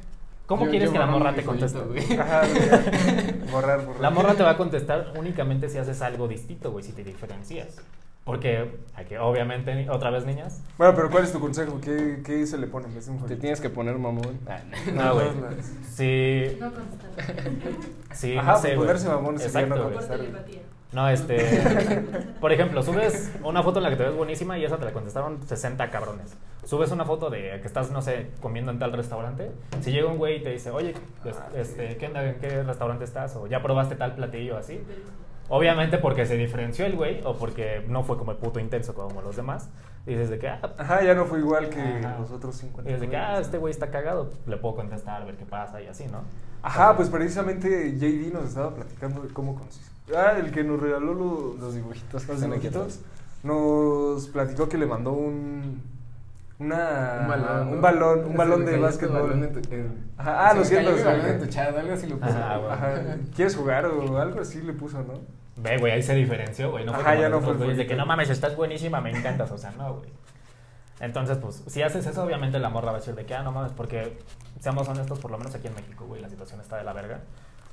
¿Cómo 0.45 0.65
Yo- 0.65 0.71
quieres 0.71 0.89
yo 0.89 0.93
que 0.93 0.99
la 0.99 1.05
morra 1.07 1.33
te 1.33 1.43
conteste? 1.43 1.79
güey. 1.79 2.03
Ajá, 2.19 2.41
güey. 2.47 3.51
Borrar, 3.51 3.85
borrar. 3.85 4.01
La 4.01 4.09
morra 4.09 4.33
te 4.33 4.43
va 4.43 4.51
a 4.51 4.57
contestar 4.57 5.13
únicamente 5.17 5.69
si 5.69 5.77
haces 5.77 6.01
algo 6.01 6.27
distinto, 6.27 6.71
güey, 6.71 6.83
si 6.83 6.91
te 6.91 7.03
diferencias. 7.03 7.77
Porque, 8.25 8.77
hay 8.95 9.03
que, 9.05 9.19
obviamente, 9.19 9.89
otra 9.89 10.09
vez, 10.09 10.25
niñas. 10.25 10.61
Bueno, 10.77 10.93
pero 10.95 11.09
¿cuál 11.09 11.25
es 11.25 11.33
tu 11.33 11.41
consejo? 11.41 11.81
¿Qué, 11.81 12.21
qué 12.25 12.47
se 12.47 12.57
le 12.57 12.67
pone 12.67 12.87
Te 13.27 13.35
tienes 13.35 13.59
que 13.59 13.69
poner 13.69 13.97
mamón. 13.97 14.39
No, 14.93 15.13
güey. 15.15 15.27
las- 15.41 15.71
Sí, 15.93 16.57
No 16.59 16.71
contestar. 16.71 17.43
sí, 18.13 18.37
Ajá, 18.37 18.51
no 18.53 18.57
sé, 18.57 18.61
pues 18.61 18.75
güey. 18.77 18.87
ponerse 18.87 19.09
mamón 19.09 19.37
sería 19.39 19.47
Exacto, 19.61 19.75
no 19.75 19.83
güey. 19.89 19.97
Contestar. 19.97 20.63
No, 20.93 21.09
este. 21.09 22.03
Por 22.39 22.53
ejemplo, 22.53 22.81
subes 22.83 23.31
una 23.43 23.61
foto 23.63 23.79
en 23.79 23.83
la 23.83 23.89
que 23.89 23.95
te 23.97 24.03
ves 24.03 24.15
buenísima 24.15 24.57
y 24.57 24.63
esa 24.65 24.77
te 24.77 24.85
la 24.85 24.93
contestaron 24.93 25.39
60 25.45 25.89
cabrones. 25.89 26.35
Subes 26.65 26.91
una 26.91 27.05
foto 27.05 27.29
de 27.29 27.59
que 27.61 27.67
estás, 27.67 27.91
no 27.91 28.01
sé, 28.01 28.27
comiendo 28.41 28.71
en 28.71 28.79
tal 28.79 28.93
restaurante. 28.93 29.51
Si 29.81 29.91
llega 29.91 30.07
un 30.07 30.17
güey 30.17 30.37
y 30.37 30.43
te 30.43 30.49
dice, 30.51 30.71
oye, 30.71 30.93
pues, 31.21 31.35
este, 31.55 31.97
¿qué 31.97 32.07
onda? 32.07 32.23
¿En 32.25 32.39
qué 32.39 32.63
restaurante 32.63 33.03
estás? 33.03 33.35
O 33.35 33.47
ya 33.47 33.61
probaste 33.61 33.95
tal 33.95 34.15
platillo 34.15 34.57
así. 34.57 34.81
Obviamente 35.49 35.97
porque 35.97 36.25
se 36.25 36.37
diferenció 36.37 36.85
el 36.85 36.95
güey 36.95 37.21
o 37.25 37.35
porque 37.35 37.83
no 37.87 38.03
fue 38.03 38.17
como 38.17 38.31
el 38.31 38.37
puto 38.37 38.59
intenso 38.59 38.93
como 38.93 39.21
los 39.21 39.35
demás. 39.35 39.69
Dices 40.05 40.29
de 40.29 40.39
que, 40.39 40.47
ah, 40.47 40.73
Ajá, 40.77 41.03
ya 41.03 41.13
no 41.15 41.25
fue 41.25 41.39
igual 41.39 41.69
que 41.69 41.81
Ajá. 41.81 42.17
los 42.19 42.31
otros 42.31 42.55
50. 42.55 42.83
dices 42.83 43.01
de 43.01 43.09
que, 43.09 43.17
ah, 43.17 43.39
este 43.39 43.57
güey 43.57 43.71
está 43.71 43.91
cagado. 43.91 44.31
Le 44.47 44.57
puedo 44.57 44.75
contestar, 44.75 45.21
a 45.21 45.25
ver 45.25 45.35
qué 45.35 45.45
pasa 45.45 45.81
y 45.81 45.87
así, 45.87 46.05
¿no? 46.07 46.21
Ajá, 46.61 46.95
pues 46.95 47.09
precisamente 47.09 47.93
JD 47.97 48.33
nos 48.33 48.45
estaba 48.45 48.73
platicando 48.73 49.21
de 49.21 49.33
cómo 49.33 49.55
consiste. 49.55 49.91
Ah, 50.15 50.33
el 50.37 50.51
que 50.51 50.63
nos 50.63 50.79
regaló 50.79 51.13
los, 51.13 51.59
Los 51.59 51.75
dibujitos 51.75 52.27
los 52.27 52.41
dibujitos, 52.41 53.01
nos 53.43 54.27
platicó 54.29 54.69
que 54.69 54.77
le 54.77 54.85
mandó 54.85 55.11
un 55.11 55.81
una 56.65 57.19
Un 57.21 57.27
balón. 57.27 57.67
un 57.67 57.75
¿no? 57.75 57.81
balón, 57.81 58.19
un 58.19 58.25
Ese 58.29 58.37
balón 58.37 58.65
de 58.65 58.77
básquetbol. 58.79 59.21
balón 59.21 59.43
en 59.43 59.53
tu- 59.61 59.73
en- 59.73 60.11
Ajá, 60.17 60.49
ah, 60.49 60.53
lo 60.53 60.63
siento, 60.65 60.91
algo 60.91 61.93
así 61.93 62.07
lo 62.07 62.17
puso. 62.19 62.31
Ajá, 62.37 62.57
güey. 62.57 62.71
Ajá, 62.71 62.93
¿quieres 63.35 63.55
jugar 63.55 63.85
o 63.85 64.17
algo 64.17 64.39
así 64.41 64.61
le 64.61 64.73
puso, 64.73 64.99
no? 65.03 65.13
Ve, 65.55 65.77
güey, 65.77 65.91
ahí 65.93 66.01
se 66.03 66.15
diferenció, 66.15 66.71
güey. 66.71 66.85
No 66.85 66.93
fue 66.93 67.01
Ajá, 67.01 67.15
ya 67.15 67.29
no 67.29 67.39
fue 67.41 67.53
de 67.75 67.85
que 67.87 67.95
no 67.95 68.05
mames, 68.05 68.29
estás 68.29 68.55
buenísima, 68.55 69.01
me 69.01 69.11
encantas. 69.11 69.51
O 69.51 69.57
sea, 69.57 69.71
no, 69.71 69.95
güey. 69.95 70.09
Entonces, 70.99 71.37
pues, 71.37 71.63
si 71.67 71.81
haces 71.81 72.05
eso, 72.05 72.23
obviamente 72.23 72.59
la 72.59 72.69
morra 72.69 72.91
va 72.91 72.97
a 72.97 72.99
decir 72.99 73.15
de 73.15 73.25
que, 73.25 73.35
ah, 73.35 73.43
no 73.43 73.51
mames, 73.51 73.71
porque 73.73 74.17
seamos 74.59 74.87
honestos, 74.87 75.19
por 75.19 75.31
lo 75.31 75.37
menos 75.37 75.53
aquí 75.53 75.67
en 75.67 75.75
México, 75.75 76.05
güey, 76.05 76.21
la 76.21 76.29
situación 76.29 76.61
está 76.61 76.77
de 76.77 76.83
la 76.83 76.93
verga. 76.93 77.19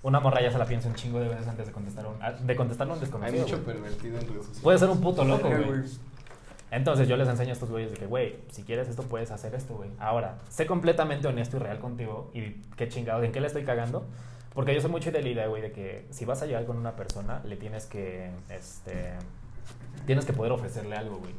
Una 0.02 0.18
morra 0.18 0.40
ya 0.40 0.50
se 0.50 0.58
la 0.58 0.64
piensa 0.64 0.88
un 0.88 0.94
chingo 0.94 1.20
de 1.20 1.28
veces 1.28 1.46
antes 1.46 1.66
de 1.66 1.72
contestar 1.72 2.06
un, 2.06 2.14
ah, 2.22 2.32
de 2.32 2.56
contestarle 2.56 2.92
a 2.92 2.96
un 2.96 3.00
Hay 3.00 3.06
desconocido. 3.06 3.42
mucho 3.42 3.62
güey. 3.62 3.76
pervertido 3.76 4.14
en 4.18 4.20
redes 4.22 4.36
sociales. 4.46 4.60
Puede 4.62 4.78
ser 4.78 4.88
un 4.88 5.00
puto 5.00 5.24
loco, 5.24 5.48
güey. 5.48 5.82
Entonces 6.70 7.08
yo 7.08 7.16
les 7.16 7.28
enseño 7.28 7.50
a 7.50 7.52
estos 7.52 7.70
güeyes 7.70 7.90
de 7.90 7.96
que, 7.96 8.06
güey, 8.06 8.36
si 8.48 8.62
quieres 8.62 8.88
esto 8.88 9.02
puedes 9.02 9.30
hacer 9.30 9.54
esto, 9.54 9.74
güey. 9.74 9.90
Ahora, 9.98 10.38
sé 10.48 10.66
completamente 10.66 11.26
honesto 11.26 11.56
y 11.56 11.60
real 11.60 11.80
contigo 11.80 12.30
y 12.32 12.62
qué 12.76 12.88
chingados, 12.88 13.24
en 13.24 13.32
qué 13.32 13.40
le 13.40 13.48
estoy 13.48 13.64
cagando. 13.64 14.06
Porque 14.54 14.74
yo 14.74 14.80
soy 14.80 14.90
mucho 14.90 15.10
de 15.10 15.22
la 15.22 15.28
idea, 15.28 15.46
güey, 15.46 15.62
de 15.62 15.72
que 15.72 16.06
si 16.10 16.24
vas 16.24 16.42
a 16.42 16.46
llegar 16.46 16.64
con 16.66 16.76
una 16.76 16.96
persona, 16.96 17.40
le 17.44 17.56
tienes 17.56 17.86
que, 17.86 18.30
este, 18.48 19.12
tienes 20.06 20.24
que 20.24 20.32
poder 20.32 20.52
ofrecerle 20.52 20.96
algo, 20.96 21.18
güey. 21.18 21.34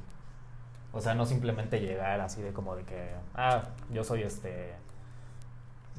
O 0.93 1.01
sea, 1.01 1.13
no 1.13 1.25
simplemente 1.25 1.79
llegar 1.79 2.19
así 2.19 2.41
de 2.41 2.51
como 2.51 2.75
de 2.75 2.84
que, 2.84 3.11
ah, 3.36 3.63
yo 3.89 4.03
soy 4.03 4.23
este, 4.23 4.73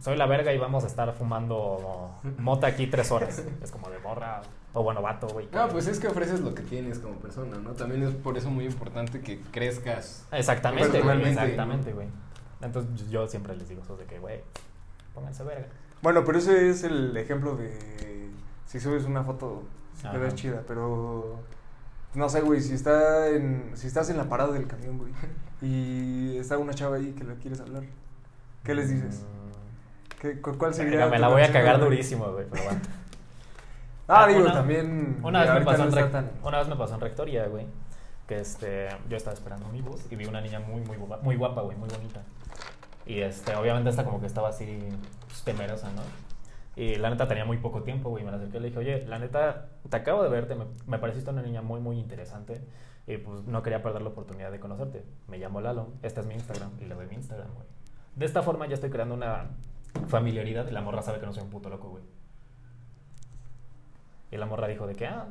soy 0.01 0.17
la 0.17 0.27
verga 0.27 0.53
y 0.53 0.59
vamos 0.59 0.85
a 0.85 0.87
estar 0.87 1.13
fumando 1.13 2.11
mota 2.39 2.67
aquí 2.67 2.87
tres 2.87 3.11
horas. 3.11 3.43
Es 3.63 3.71
como 3.71 3.89
de 3.89 3.99
morra, 4.01 4.43
o 4.75 4.83
bueno, 4.83 5.03
vato, 5.03 5.29
güey. 5.29 5.49
No, 5.53 5.69
pues 5.69 5.87
es 5.87 5.99
que 5.99 6.09
ofreces 6.09 6.41
lo 6.41 6.55
que 6.55 6.63
tienes 6.63 6.99
como 6.99 7.17
persona, 7.17 7.59
¿no? 7.59 7.71
También 7.73 8.03
es 8.03 8.15
por 8.15 8.37
eso 8.39 8.51
muy 8.51 8.65
importante 8.67 9.21
que 9.21 9.41
crezcas. 9.53 10.27
Exactamente, 10.33 11.01
güey. 11.03 11.29
Exactamente, 11.29 11.93
güey. 11.93 12.09
Entonces 12.61 13.11
yo 13.11 13.27
siempre 13.27 13.57
les 13.57 13.69
digo 13.69 13.83
eso 13.83 13.97
de 13.97 14.05
que, 14.05 14.19
güey, 14.19 14.41
pónganse 15.15 15.43
verga. 15.45 15.67
Bueno, 16.01 16.25
pero 16.25 16.39
ese 16.39 16.71
es 16.71 16.85
el 16.85 17.17
ejemplo 17.17 17.57
de 17.57 18.31
si 18.67 18.81
subes 18.81 19.05
una 19.05 19.23
foto, 19.25 19.65
te 20.01 20.17
ves 20.19 20.35
chida, 20.35 20.63
pero 20.67 21.39
no 22.15 22.29
sé, 22.29 22.41
güey, 22.41 22.61
si 22.61 22.75
está 22.75 23.29
en 23.29 23.73
si 23.75 23.87
estás 23.87 24.09
en 24.11 24.17
la 24.17 24.25
parada 24.29 24.53
del 24.53 24.67
camión, 24.67 24.99
güey, 24.99 25.13
y 25.61 26.37
está 26.39 26.57
una 26.59 26.73
chava 26.75 26.97
ahí 26.97 27.13
que 27.13 27.25
le 27.25 27.35
quieres 27.37 27.61
hablar. 27.61 27.83
¿Qué 28.65 28.75
les 28.75 28.89
dices? 28.91 29.25
¿Qué, 30.21 30.41
cu- 30.41 30.57
¿Cuál 30.57 30.73
sería? 30.75 30.93
Verga, 30.99 31.11
me 31.11 31.19
la 31.19 31.29
voy 31.29 31.43
a 31.43 31.53
cagar 31.53 31.79
durísimo, 31.81 32.31
güey, 32.33 32.47
pero 32.51 32.65
bueno. 32.65 32.81
Ah, 34.09 34.27
digo, 34.27 34.41
Una- 34.41 34.53
también 34.53 35.21
Una 35.23 35.41
vez, 35.43 35.55
me 35.55 35.61
pasó 35.65 35.85
no 35.85 35.97
en 36.19 36.31
una 36.43 36.59
vez 36.59 36.69
me 36.69 36.77
pasó 36.77 36.95
en 36.95 37.01
rectoría, 37.01 37.47
güey. 37.47 37.67
Que 38.27 38.41
este, 38.41 38.89
yo 39.09 39.17
estaba 39.17 39.35
esperando 39.35 39.67
mi 39.69 39.81
bus 39.83 40.01
y 40.11 40.17
vi 40.17 40.27
una 40.27 40.41
niña 40.41 40.61
muy, 40.61 40.81
muy 40.83 40.97
guapa, 40.97 41.19
muy 41.23 41.37
guapa, 41.37 41.63
güey, 41.63 41.77
muy 41.77 41.89
bonita. 41.89 42.23
Y 43.07 43.21
este, 43.21 43.55
obviamente 43.57 43.91
esta 43.91 44.05
como 44.05 44.21
que 44.21 44.27
estaba 44.27 44.49
así 44.49 44.79
pues, 45.27 45.43
temerosa, 45.43 45.91
¿no? 45.93 46.03
Y 46.75 46.97
la 46.97 47.11
neta 47.11 47.29
tenía 47.29 47.45
muy 47.45 47.59
poco 47.59 47.83
tiempo, 47.83 48.11
güey. 48.11 48.25
Me 48.25 48.31
la 48.31 48.37
acerqué 48.39 48.59
y 48.59 48.61
le 48.61 48.67
dije, 48.69 48.79
oye, 48.79 49.07
la 49.07 49.19
neta, 49.19 49.67
te 49.89 49.97
acabo 49.97 50.23
de 50.23 50.31
verte, 50.31 50.55
me, 50.55 50.65
me 50.87 50.99
pareciste 50.99 51.31
una 51.31 51.43
niña 51.43 51.63
muy, 51.63 51.81
muy 51.81 51.99
interesante. 51.99 52.61
Y 53.07 53.17
pues 53.19 53.45
no 53.45 53.63
quería 53.63 53.83
perder 53.83 54.03
la 54.03 54.09
oportunidad 54.11 54.51
de 54.53 54.61
conocerte. 54.61 55.05
Me 55.29 55.39
llamo 55.39 55.61
Lalo, 55.61 55.89
este 56.03 56.21
es 56.21 56.27
mi 56.27 56.35
Instagram 56.35 56.71
y 56.81 56.85
le 56.87 56.95
doy 56.95 57.07
mi 57.07 57.17
Instagram, 57.17 57.53
güey. 57.55 57.67
De 58.15 58.25
esta 58.25 58.43
forma 58.43 58.67
ya 58.67 58.75
estoy 58.75 58.91
creando 58.91 59.15
una 59.15 59.47
familiaridad 60.07 60.67
y 60.69 60.71
la 60.71 60.81
morra 60.81 61.03
sabe 61.03 61.19
que 61.19 61.27
no 61.27 61.33
soy 61.33 61.43
un 61.43 61.51
puto 61.51 61.69
loco, 61.69 61.89
güey. 61.91 62.05
Y 64.33 64.37
la 64.39 64.47
morra 64.47 64.67
dijo 64.67 64.87
de 64.89 64.95
que, 64.95 65.07
ah, 65.07 65.27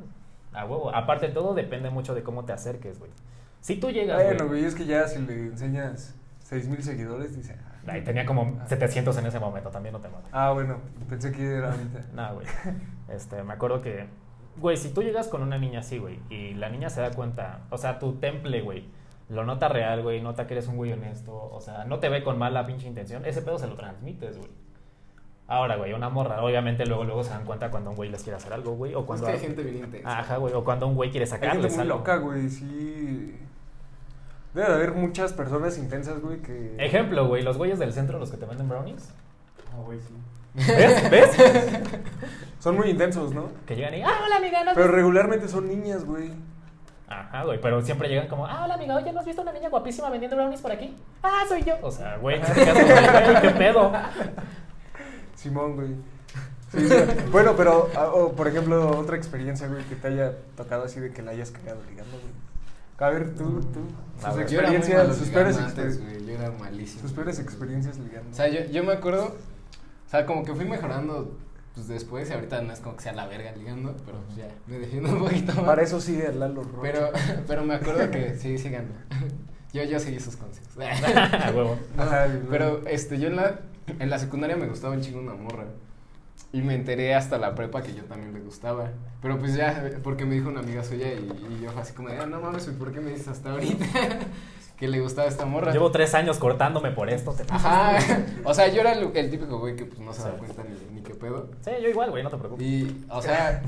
a 0.54 0.66
huevo. 0.66 0.94
Aparte 0.96 1.28
de 1.28 1.34
todo, 1.34 1.54
depende 1.54 1.90
mucho 1.90 2.16
de 2.16 2.24
cómo 2.24 2.46
te 2.46 2.54
acerques, 2.54 3.00
güey. 3.00 3.12
Si 3.60 3.76
tú 3.80 3.90
llegas, 3.92 4.24
Bueno, 4.24 4.48
güey. 4.48 4.64
es 4.66 4.76
que 4.76 4.86
ya 4.86 5.08
si 5.08 5.20
le 5.20 5.34
enseñas 5.48 6.16
6000 6.44 6.84
seguidores, 6.84 7.36
dice. 7.36 7.58
ah, 7.88 7.92
Ahí 7.92 8.04
tenía 8.04 8.26
como 8.26 8.60
700 8.68 9.18
en 9.18 9.26
ese 9.26 9.40
momento, 9.40 9.70
también 9.70 9.94
no 9.94 10.00
te 10.00 10.08
mames. 10.10 10.28
Ah, 10.32 10.52
bueno, 10.52 10.78
pensé 11.10 11.32
que 11.32 11.56
era 11.56 11.72
ahorita. 11.72 12.00
No, 12.14 12.36
güey. 12.36 12.48
Este, 13.10 13.44
me 13.44 13.54
acuerdo 13.54 13.82
que, 13.82 14.06
güey, 14.58 14.78
si 14.78 14.90
tú 14.94 15.02
llegas 15.04 15.28
con 15.28 15.42
una 15.42 15.58
niña 15.58 15.80
así, 15.80 15.98
güey, 15.98 16.20
y 16.30 16.54
la 16.54 16.70
niña 16.70 16.90
se 16.90 17.02
da 17.02 17.12
cuenta, 17.12 17.62
o 17.70 17.78
sea, 17.78 18.00
tu 18.00 18.14
temple, 18.14 18.62
güey, 18.62 18.86
lo 19.30 19.46
nota 19.46 19.68
real, 19.70 20.04
güey, 20.04 20.22
nota 20.22 20.46
que 20.48 20.54
eres 20.56 20.68
un 20.68 20.76
güey 20.78 20.92
honesto, 20.92 21.34
o 21.34 21.62
sea, 21.62 21.86
no 21.86 22.00
te 22.00 22.10
ve 22.10 22.24
con 22.24 22.38
mala 22.38 22.66
pinche 22.66 22.88
intención, 22.88 23.26
ese 23.26 23.42
pedo 23.42 23.58
se 23.58 23.68
lo 23.68 23.76
transmites, 23.76 24.38
güey. 24.38 24.50
Ahora, 25.52 25.76
güey, 25.76 25.92
una 25.92 26.08
morra, 26.08 26.42
obviamente 26.42 26.86
luego 26.86 27.04
luego 27.04 27.26
se 27.26 27.32
dan 27.32 27.44
cuenta 27.44 27.70
cuando 27.70 27.90
un 27.90 27.98
güey 27.98 28.10
les 28.10 28.24
quiere 28.24 28.38
hacer 28.38 28.54
algo, 28.54 28.72
güey, 28.76 28.96
o 28.96 29.02
Es 29.02 29.06
cuando 29.06 29.26
que 29.26 29.32
hay 29.34 29.40
gente 29.40 29.62
bien 29.64 29.84
intensa. 29.84 30.20
Ajá, 30.20 30.38
güey, 30.38 30.54
o 30.54 30.64
cuando 30.64 30.88
un 30.88 30.96
güey 30.96 31.12
quiere 31.12 31.26
Hay 31.26 31.30
gente 31.32 31.46
sacarles 31.46 31.74
muy 31.74 31.82
algo. 31.82 31.98
loca, 31.98 32.16
güey, 32.16 32.50
sí. 32.50 33.38
Debe 34.54 34.68
de 34.70 34.74
haber 34.76 34.94
muchas 34.94 35.34
personas 35.34 35.78
intensas, 35.78 36.22
güey, 36.22 36.42
que... 36.42 36.76
Ejemplo, 36.80 37.28
güey, 37.28 37.44
los 37.44 37.58
güeyes 37.58 37.80
del 37.80 37.92
centro, 37.92 38.18
los 38.18 38.32
que 38.32 38.38
te 38.38 38.46
venden 38.46 38.70
brownies. 38.70 39.14
Ah, 39.74 39.82
güey, 39.86 40.00
sí. 40.00 40.14
¿Ves? 40.54 41.10
¿Ves? 41.12 41.38
Son 42.60 42.78
muy 42.78 42.90
intensos, 42.90 43.34
¿no? 43.34 43.50
Que 43.66 43.76
llegan 43.76 43.94
y, 43.96 44.04
ah, 44.04 44.22
hola 44.26 44.38
amiga, 44.38 44.64
¿no 44.64 44.70
has 44.72 44.76
Pero 44.76 44.88
visto-" 44.88 44.96
regularmente 44.96 45.50
son 45.50 45.68
niñas, 45.68 46.06
güey. 46.06 46.32
Ajá, 47.10 47.44
güey, 47.44 47.60
pero 47.60 47.82
siempre 47.82 48.08
llegan 48.08 48.28
como, 48.30 48.46
ah, 48.48 48.62
hola 48.64 48.76
amiga, 48.76 48.96
oye, 48.96 49.12
¿no 49.12 49.20
has 49.20 49.26
visto 49.26 49.42
una 49.42 49.52
niña 49.52 49.68
guapísima 49.68 50.10
vendiendo 50.10 50.38
brownies 50.38 50.62
por 50.62 50.72
aquí? 50.72 50.96
Ah, 51.22 51.44
soy 51.46 51.62
yo. 51.64 51.76
O 51.82 51.92
sea, 51.92 52.16
güey, 52.18 52.40
¿qué 53.42 53.50
pedo? 53.58 53.92
Simón, 55.42 55.76
güey. 55.76 55.90
Sí, 56.72 56.88
sí. 56.88 56.96
Bueno, 57.32 57.56
pero, 57.58 57.90
ah, 57.96 58.08
o, 58.14 58.32
por 58.34 58.48
ejemplo, 58.48 58.98
otra 58.98 59.18
experiencia, 59.18 59.68
güey, 59.68 59.84
que 59.86 59.96
te 59.96 60.08
haya 60.08 60.38
tocado 60.56 60.86
así 60.86 61.00
de 61.00 61.12
que 61.12 61.22
la 61.22 61.32
hayas 61.32 61.52
cagado 61.52 61.82
ligando, 61.90 62.12
güey. 62.18 62.32
A 62.98 63.10
ver, 63.10 63.34
tú, 63.36 63.60
tú, 63.62 63.80
sus 64.24 64.36
ver. 64.36 64.48
Yo 64.48 64.60
era 64.60 64.68
muy 64.70 64.78
experiencias, 64.78 65.18
sus 65.18 65.28
ligando 65.30 65.34
peores, 65.34 65.58
antes, 65.58 66.00
exper- 66.00 66.04
güey. 66.06 66.26
Yo 66.28 66.34
era 66.34 66.52
malísimo. 66.52 67.02
sus 67.02 67.12
peores 67.14 67.40
experiencias 67.40 67.98
ligando. 67.98 68.30
O 68.30 68.34
sea, 68.34 68.48
yo, 68.48 68.64
yo 68.72 68.84
me 68.84 68.94
acuerdo, 68.94 69.36
o 70.06 70.10
sea, 70.10 70.26
como 70.26 70.46
que 70.46 70.54
fui 70.54 70.66
mejorando 70.66 71.36
pues 71.74 71.88
después 71.88 72.30
y 72.30 72.34
ahorita 72.34 72.62
no 72.62 72.74
es 72.74 72.80
como 72.80 72.96
que 72.98 73.02
sea 73.04 73.14
la 73.14 73.26
verga 73.28 73.54
ligando, 73.54 73.96
pero 74.06 74.20
pues 74.26 74.38
ya 74.38 74.48
me 74.68 74.78
defiendo 74.78 75.10
un 75.10 75.20
poquito 75.20 75.54
más. 75.56 75.64
Para 75.66 75.82
eso 75.82 76.00
sigue 76.00 76.28
el 76.28 76.40
Lalo 76.40 76.64
Rocha. 76.64 76.80
Pero, 76.82 77.10
pero 77.48 77.64
me 77.66 77.74
acuerdo 77.76 78.12
que 78.12 78.38
sí, 78.38 78.58
sigan. 78.58 78.86
Yo, 79.74 79.84
yo 79.86 80.00
seguí 80.02 80.20
sus 80.20 80.36
consejos. 80.36 80.68
A 80.78 81.52
huevo. 81.52 81.78
No, 81.96 82.04
Ajá, 82.04 82.28
pero 82.50 82.86
este, 82.88 83.20
yo 83.20 83.30
en 83.30 83.38
la, 83.38 83.62
en 84.00 84.10
la 84.10 84.20
secundaria 84.20 84.56
me 84.58 84.68
gustaba 84.68 84.94
un 84.94 85.02
chingo 85.02 85.20
una 85.20 85.34
morra. 85.34 85.66
Y 86.54 86.62
me 86.62 86.76
enteré 86.76 87.16
hasta 87.16 87.38
la 87.38 87.56
prepa 87.56 87.82
que 87.82 87.94
yo 87.94 88.04
también 88.04 88.34
le 88.34 88.40
gustaba. 88.42 88.90
Pero 89.22 89.38
pues 89.40 89.54
ya, 89.56 89.90
porque 90.04 90.26
me 90.26 90.36
dijo 90.36 90.50
una 90.50 90.60
amiga 90.60 90.84
suya 90.84 91.08
y, 91.14 91.18
y 91.54 91.64
yo 91.64 91.70
así 91.80 91.94
como 91.94 92.10
de, 92.10 92.18
ah, 92.18 92.26
no 92.26 92.42
mames, 92.42 92.66
¿por 92.68 92.92
qué 92.92 93.00
me 93.00 93.12
dices 93.12 93.30
hasta 93.30 93.52
ahorita 93.52 93.86
que 94.78 94.88
le 94.88 95.00
gustaba 95.00 95.28
esta 95.30 95.46
morra? 95.46 95.72
Llevo 95.72 95.92
tres 95.92 96.14
años 96.14 96.40
cortándome 96.40 96.92
por 96.92 97.10
esto. 97.10 97.32
Te 97.34 97.44
Ajá, 97.50 97.98
o 98.44 98.54
sea, 98.54 98.68
yo 98.68 98.82
era 98.82 98.94
el, 98.94 99.16
el 99.16 99.30
típico 99.30 99.60
güey 99.60 99.76
que 99.78 99.86
pues 99.86 100.00
no 100.00 100.12
se 100.14 100.24
da 100.24 100.32
Sí. 100.32 100.38
cuenta 100.40 100.64
ni, 100.64 100.96
ni 100.96 101.02
qué 101.02 101.14
pedo. 101.14 101.50
Sí, 101.64 101.72
yo 101.82 101.88
igual, 101.90 102.10
güey, 102.10 102.24
no 102.24 102.30
te 102.30 102.38
preocupes. 102.38 102.66
Y, 102.66 103.06
o 103.10 103.22
sea, 103.22 103.62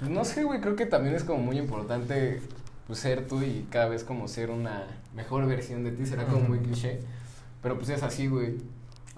pues 0.00 0.10
no 0.10 0.24
sé, 0.24 0.42
güey, 0.42 0.60
creo 0.60 0.74
que 0.74 0.86
también 0.86 1.14
es 1.14 1.22
como 1.22 1.38
muy 1.40 1.58
importante 1.58 2.40
pues, 2.88 2.98
ser 2.98 3.26
tú 3.28 3.42
y 3.42 3.66
cada 3.70 3.86
vez 3.88 4.02
como 4.02 4.26
ser 4.26 4.50
una 4.50 4.86
mejor 5.14 5.46
versión 5.46 5.84
de 5.84 5.92
ti. 5.92 6.04
Será 6.06 6.24
como 6.24 6.40
muy 6.40 6.58
cliché, 6.58 7.00
pero 7.62 7.76
pues 7.76 7.90
es 7.90 8.02
así, 8.02 8.26
güey. 8.26 8.56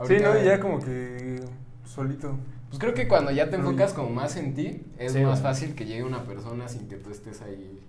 Sí, 0.06 0.18
¿no? 0.20 0.38
Y 0.40 0.44
ya 0.44 0.60
como 0.60 0.78
que 0.80 1.40
solito. 1.84 2.38
Pues 2.68 2.78
creo 2.78 2.94
que 2.94 3.08
cuando 3.08 3.32
ya 3.32 3.50
te 3.50 3.56
enfocas 3.56 3.92
como 3.92 4.10
más 4.10 4.36
en 4.36 4.54
ti, 4.54 4.82
es 4.98 5.12
Sí, 5.12 5.20
más 5.20 5.40
fácil 5.40 5.74
que 5.74 5.86
llegue 5.86 6.04
una 6.04 6.22
persona 6.22 6.68
sin 6.68 6.88
que 6.88 6.96
tú 6.96 7.10
estés 7.10 7.42
ahí 7.42 7.80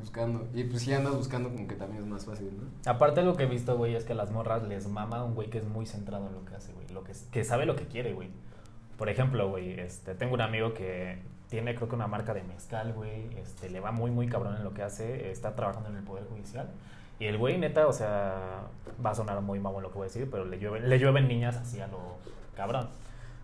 buscando. 0.00 0.48
Y 0.54 0.64
pues 0.64 0.82
si 0.82 0.92
andas 0.92 1.14
buscando 1.14 1.50
como 1.50 1.66
que 1.66 1.74
también 1.74 2.02
es 2.02 2.08
más 2.08 2.24
fácil, 2.24 2.50
¿no? 2.56 2.90
Aparte 2.90 3.22
lo 3.22 3.36
que 3.36 3.44
he 3.44 3.46
visto, 3.46 3.76
güey, 3.76 3.94
es 3.94 4.04
que 4.04 4.12
a 4.12 4.16
las 4.16 4.30
morras 4.30 4.62
les 4.62 4.88
mama 4.88 5.24
un 5.24 5.34
güey 5.34 5.50
que 5.50 5.58
es 5.58 5.66
muy 5.66 5.86
centrado 5.86 6.26
en 6.26 6.34
lo 6.34 6.44
que 6.44 6.54
hace, 6.54 6.72
güey. 6.72 6.88
Lo 6.88 7.04
que, 7.04 7.12
que 7.30 7.44
sabe 7.44 7.66
lo 7.66 7.76
que 7.76 7.86
quiere, 7.86 8.14
güey. 8.14 8.30
Por 8.96 9.08
ejemplo, 9.08 9.50
güey, 9.50 9.78
este, 9.78 10.14
tengo 10.14 10.34
un 10.34 10.40
amigo 10.40 10.72
que 10.72 11.18
tiene 11.50 11.74
creo 11.74 11.88
que 11.88 11.94
una 11.94 12.06
marca 12.06 12.32
de 12.32 12.42
mezcal, 12.44 12.92
güey. 12.94 13.28
Este, 13.36 13.68
le 13.68 13.80
va 13.80 13.92
muy, 13.92 14.10
muy 14.10 14.26
cabrón 14.28 14.56
en 14.56 14.64
lo 14.64 14.72
que 14.72 14.82
hace. 14.82 15.30
Está 15.30 15.54
trabajando 15.54 15.90
en 15.90 15.96
el 15.96 16.02
Poder 16.04 16.24
Judicial. 16.24 16.70
Y 17.18 17.26
el 17.26 17.38
güey, 17.38 17.58
neta, 17.58 17.86
o 17.86 17.92
sea, 17.92 18.62
va 19.04 19.10
a 19.10 19.14
sonar 19.14 19.40
muy 19.40 19.60
mamón 19.60 19.82
lo 19.82 19.90
que 19.90 19.94
voy 19.98 20.04
a 20.06 20.08
decir, 20.08 20.28
pero 20.30 20.44
le 20.44 20.58
llueven, 20.58 20.88
le 20.88 20.98
llueven 20.98 21.28
niñas 21.28 21.56
así 21.56 21.80
a 21.80 21.86
lo 21.86 21.98
cabrón. 22.56 22.88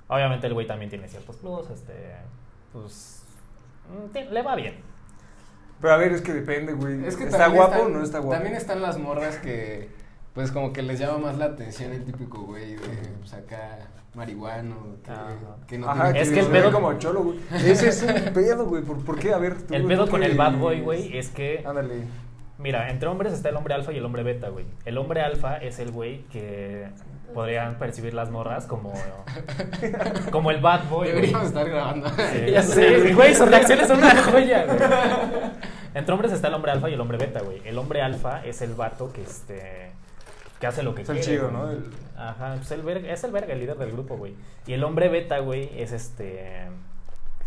Obviamente 0.08 0.46
el 0.48 0.54
güey 0.54 0.66
también 0.66 0.90
tiene 0.90 1.06
ciertos 1.08 1.36
plus, 1.36 1.70
este, 1.70 2.16
pues, 2.72 3.22
mm, 3.88 4.32
le 4.32 4.42
va 4.42 4.56
bien. 4.56 4.74
Pero 5.80 5.94
a 5.94 5.96
ver, 5.96 6.12
es 6.12 6.20
que 6.20 6.32
depende, 6.34 6.72
güey. 6.74 7.04
Es 7.06 7.16
que 7.16 7.24
¿Está 7.24 7.48
guapo 7.48 7.74
están- 7.74 7.86
o 7.86 7.88
no 7.90 8.02
está 8.02 8.18
guapo? 8.18 8.34
También 8.34 8.54
están 8.56 8.82
las 8.82 8.98
morras 8.98 9.36
que, 9.38 9.88
pues 10.34 10.50
como 10.52 10.72
que 10.72 10.82
les 10.82 10.98
llama 10.98 11.18
más 11.18 11.38
la 11.38 11.46
atención 11.46 11.92
el 11.92 12.04
típico 12.04 12.42
güey 12.42 12.74
de, 12.74 13.08
pues 13.20 13.32
acá, 13.32 13.78
marihuano, 14.14 14.96
que, 15.68 15.78
no 15.78 15.88
Ajá, 15.88 16.12
tiene 16.12 16.20
Es 16.20 16.30
que 16.30 16.40
el 16.40 16.46
pedo- 16.48 16.72
como 16.72 16.92
cholo, 16.98 17.22
güey. 17.22 17.38
Ese 17.64 17.88
es 17.88 18.02
un 18.02 18.32
pedo, 18.34 18.66
güey. 18.66 18.82
¿Por, 18.82 19.02
por 19.04 19.18
qué? 19.18 19.32
A 19.32 19.38
ver, 19.38 19.62
tú. 19.62 19.72
El 19.74 19.84
pedo 19.86 20.04
tú 20.06 20.10
con 20.10 20.22
el 20.24 20.36
bad 20.36 20.58
boy, 20.58 20.80
güey, 20.80 21.16
es 21.16 21.28
que 21.30 21.62
Ándale. 21.64 22.04
Mira, 22.60 22.90
entre 22.90 23.08
hombres 23.08 23.32
está 23.32 23.48
el 23.48 23.56
hombre 23.56 23.74
alfa 23.74 23.92
y 23.92 23.96
el 23.98 24.04
hombre 24.04 24.22
beta, 24.22 24.48
güey. 24.50 24.66
El 24.84 24.98
hombre 24.98 25.22
alfa 25.22 25.56
es 25.56 25.78
el 25.78 25.90
güey 25.92 26.24
que 26.28 26.88
podrían 27.34 27.78
percibir 27.78 28.12
las 28.12 28.30
morras 28.30 28.66
como 28.66 28.92
como 30.30 30.50
el 30.50 30.60
bad 30.60 30.88
boy, 30.88 31.08
güey. 31.08 31.14
Deberíamos 31.14 31.46
estar 31.48 31.68
grabando. 31.68 32.08
Sí, 32.10 32.50
ya 32.50 32.62
sé, 32.62 33.14
güey, 33.14 33.34
sus 33.34 33.48
reacciones 33.48 33.86
son 33.88 33.98
una 33.98 34.14
joya, 34.22 34.64
güey. 34.66 34.78
Entre 35.94 36.12
hombres 36.12 36.32
está 36.32 36.48
el 36.48 36.54
hombre 36.54 36.72
alfa 36.72 36.88
y 36.90 36.94
el 36.94 37.00
hombre 37.00 37.18
beta, 37.18 37.40
güey. 37.40 37.62
El 37.64 37.78
hombre 37.78 38.02
alfa 38.02 38.44
es 38.44 38.60
el 38.62 38.74
vato 38.74 39.12
que 39.12 39.22
este 39.22 39.92
que 40.60 40.66
hace 40.66 40.82
lo 40.82 40.94
que 40.94 41.02
Es 41.02 41.08
el 41.08 41.16
quiere. 41.20 41.32
chido. 41.38 41.50
¿no? 41.50 41.70
El- 41.70 41.90
Ajá, 42.18 42.52
pues 42.56 42.70
el 42.72 42.82
verga, 42.82 43.10
es 43.10 43.24
el 43.24 43.30
verga, 43.32 43.54
el 43.54 43.60
líder 43.60 43.78
del 43.78 43.92
grupo, 43.92 44.18
güey. 44.18 44.34
Y 44.66 44.74
el 44.74 44.84
hombre 44.84 45.08
beta, 45.08 45.38
güey, 45.38 45.70
es 45.80 45.92
este 45.92 46.68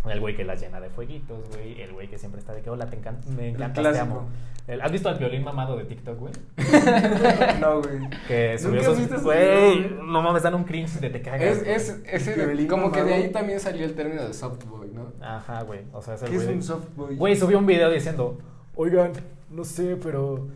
el 0.05 0.19
güey 0.19 0.35
que 0.35 0.43
las 0.43 0.59
llena 0.61 0.79
de 0.81 0.89
fueguitos, 0.89 1.47
güey. 1.49 1.81
El 1.81 1.93
güey 1.93 2.07
que 2.09 2.17
siempre 2.17 2.39
está 2.39 2.53
de 2.53 2.61
que, 2.61 2.69
hola, 2.69 2.87
te 2.89 2.97
encanta, 2.97 3.27
me 3.31 3.49
encanta, 3.49 3.81
te 3.91 3.99
amo. 3.99 4.27
El- 4.67 4.81
¿Has 4.81 4.91
visto 4.91 5.09
al 5.09 5.17
violín 5.17 5.43
mamado 5.43 5.75
de 5.77 5.85
TikTok, 5.85 6.19
güey? 6.19 6.33
No, 7.59 7.81
güey. 7.81 7.99
Que 8.27 8.57
subió 8.57 8.77
¿Nunca 8.81 8.91
has 8.91 8.97
visto 8.97 9.13
esos... 9.15 9.23
Güey, 9.25 9.89
no 10.05 10.21
mames, 10.21 10.43
dan 10.43 10.55
un 10.55 10.63
cringe 10.63 10.99
de 10.99 11.09
te 11.09 11.21
cagas. 11.21 11.57
Es, 11.59 11.89
es, 11.89 12.01
es 12.05 12.27
el- 12.37 12.67
como 12.67 12.91
que 12.91 13.03
de 13.03 13.13
ahí 13.13 13.31
también 13.31 13.59
salió 13.59 13.85
el 13.85 13.93
término 13.95 14.23
de 14.27 14.33
soft 14.33 14.63
boy, 14.65 14.89
¿no? 14.93 15.11
Ajá, 15.25 15.63
güey. 15.63 15.81
O 15.93 16.01
sea, 16.01 16.15
es 16.15 16.23
el 16.23 16.29
¿Qué 16.29 16.35
es 16.35 16.41
güey 16.43 16.47
de- 16.49 16.55
un 16.55 16.63
soft 16.63 16.87
boy? 16.95 17.15
Güey, 17.15 17.35
subió 17.35 17.57
un 17.59 17.65
video 17.65 17.89
diciendo, 17.91 18.37
oigan, 18.75 19.11
no 19.49 19.63
sé, 19.63 19.97
pero 20.01 20.47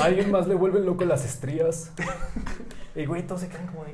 a 0.00 0.04
alguien 0.04 0.30
más 0.30 0.46
le 0.46 0.54
vuelven 0.54 0.84
loco 0.86 1.04
las 1.04 1.24
estrías. 1.24 1.92
Y 2.96 3.06
güey, 3.06 3.26
todos 3.26 3.40
se 3.40 3.48
quedan 3.48 3.66
como 3.66 3.84
de... 3.84 3.92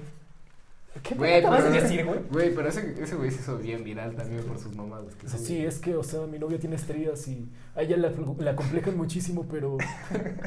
¿Qué 1.05 1.15
Güey, 1.15 1.35
acabas 1.39 1.63
de 1.65 1.71
pero- 1.71 1.83
decir, 1.83 2.05
güey? 2.05 2.21
Güey, 2.31 2.55
pero 2.55 2.69
ese, 2.69 2.95
ese 3.01 3.15
güey 3.15 3.31
se 3.31 3.41
hizo 3.41 3.57
bien 3.59 3.85
viral 3.85 4.15
también 4.17 4.43
por 4.45 4.59
sus 4.59 4.75
mamadas. 4.75 5.15
que. 5.15 5.29
Sí, 5.29 5.65
es 5.65 5.79
que, 5.79 5.95
o 5.97 6.03
sea, 6.03 6.27
mi 6.27 6.39
novia 6.39 6.59
tiene 6.59 6.75
estrías 6.77 7.27
y 7.29 7.49
a 7.77 7.83
ella 7.83 7.97
la, 7.97 8.11
la 8.39 8.57
complejan 8.57 8.97
muchísimo, 8.97 9.47
pero 9.51 9.79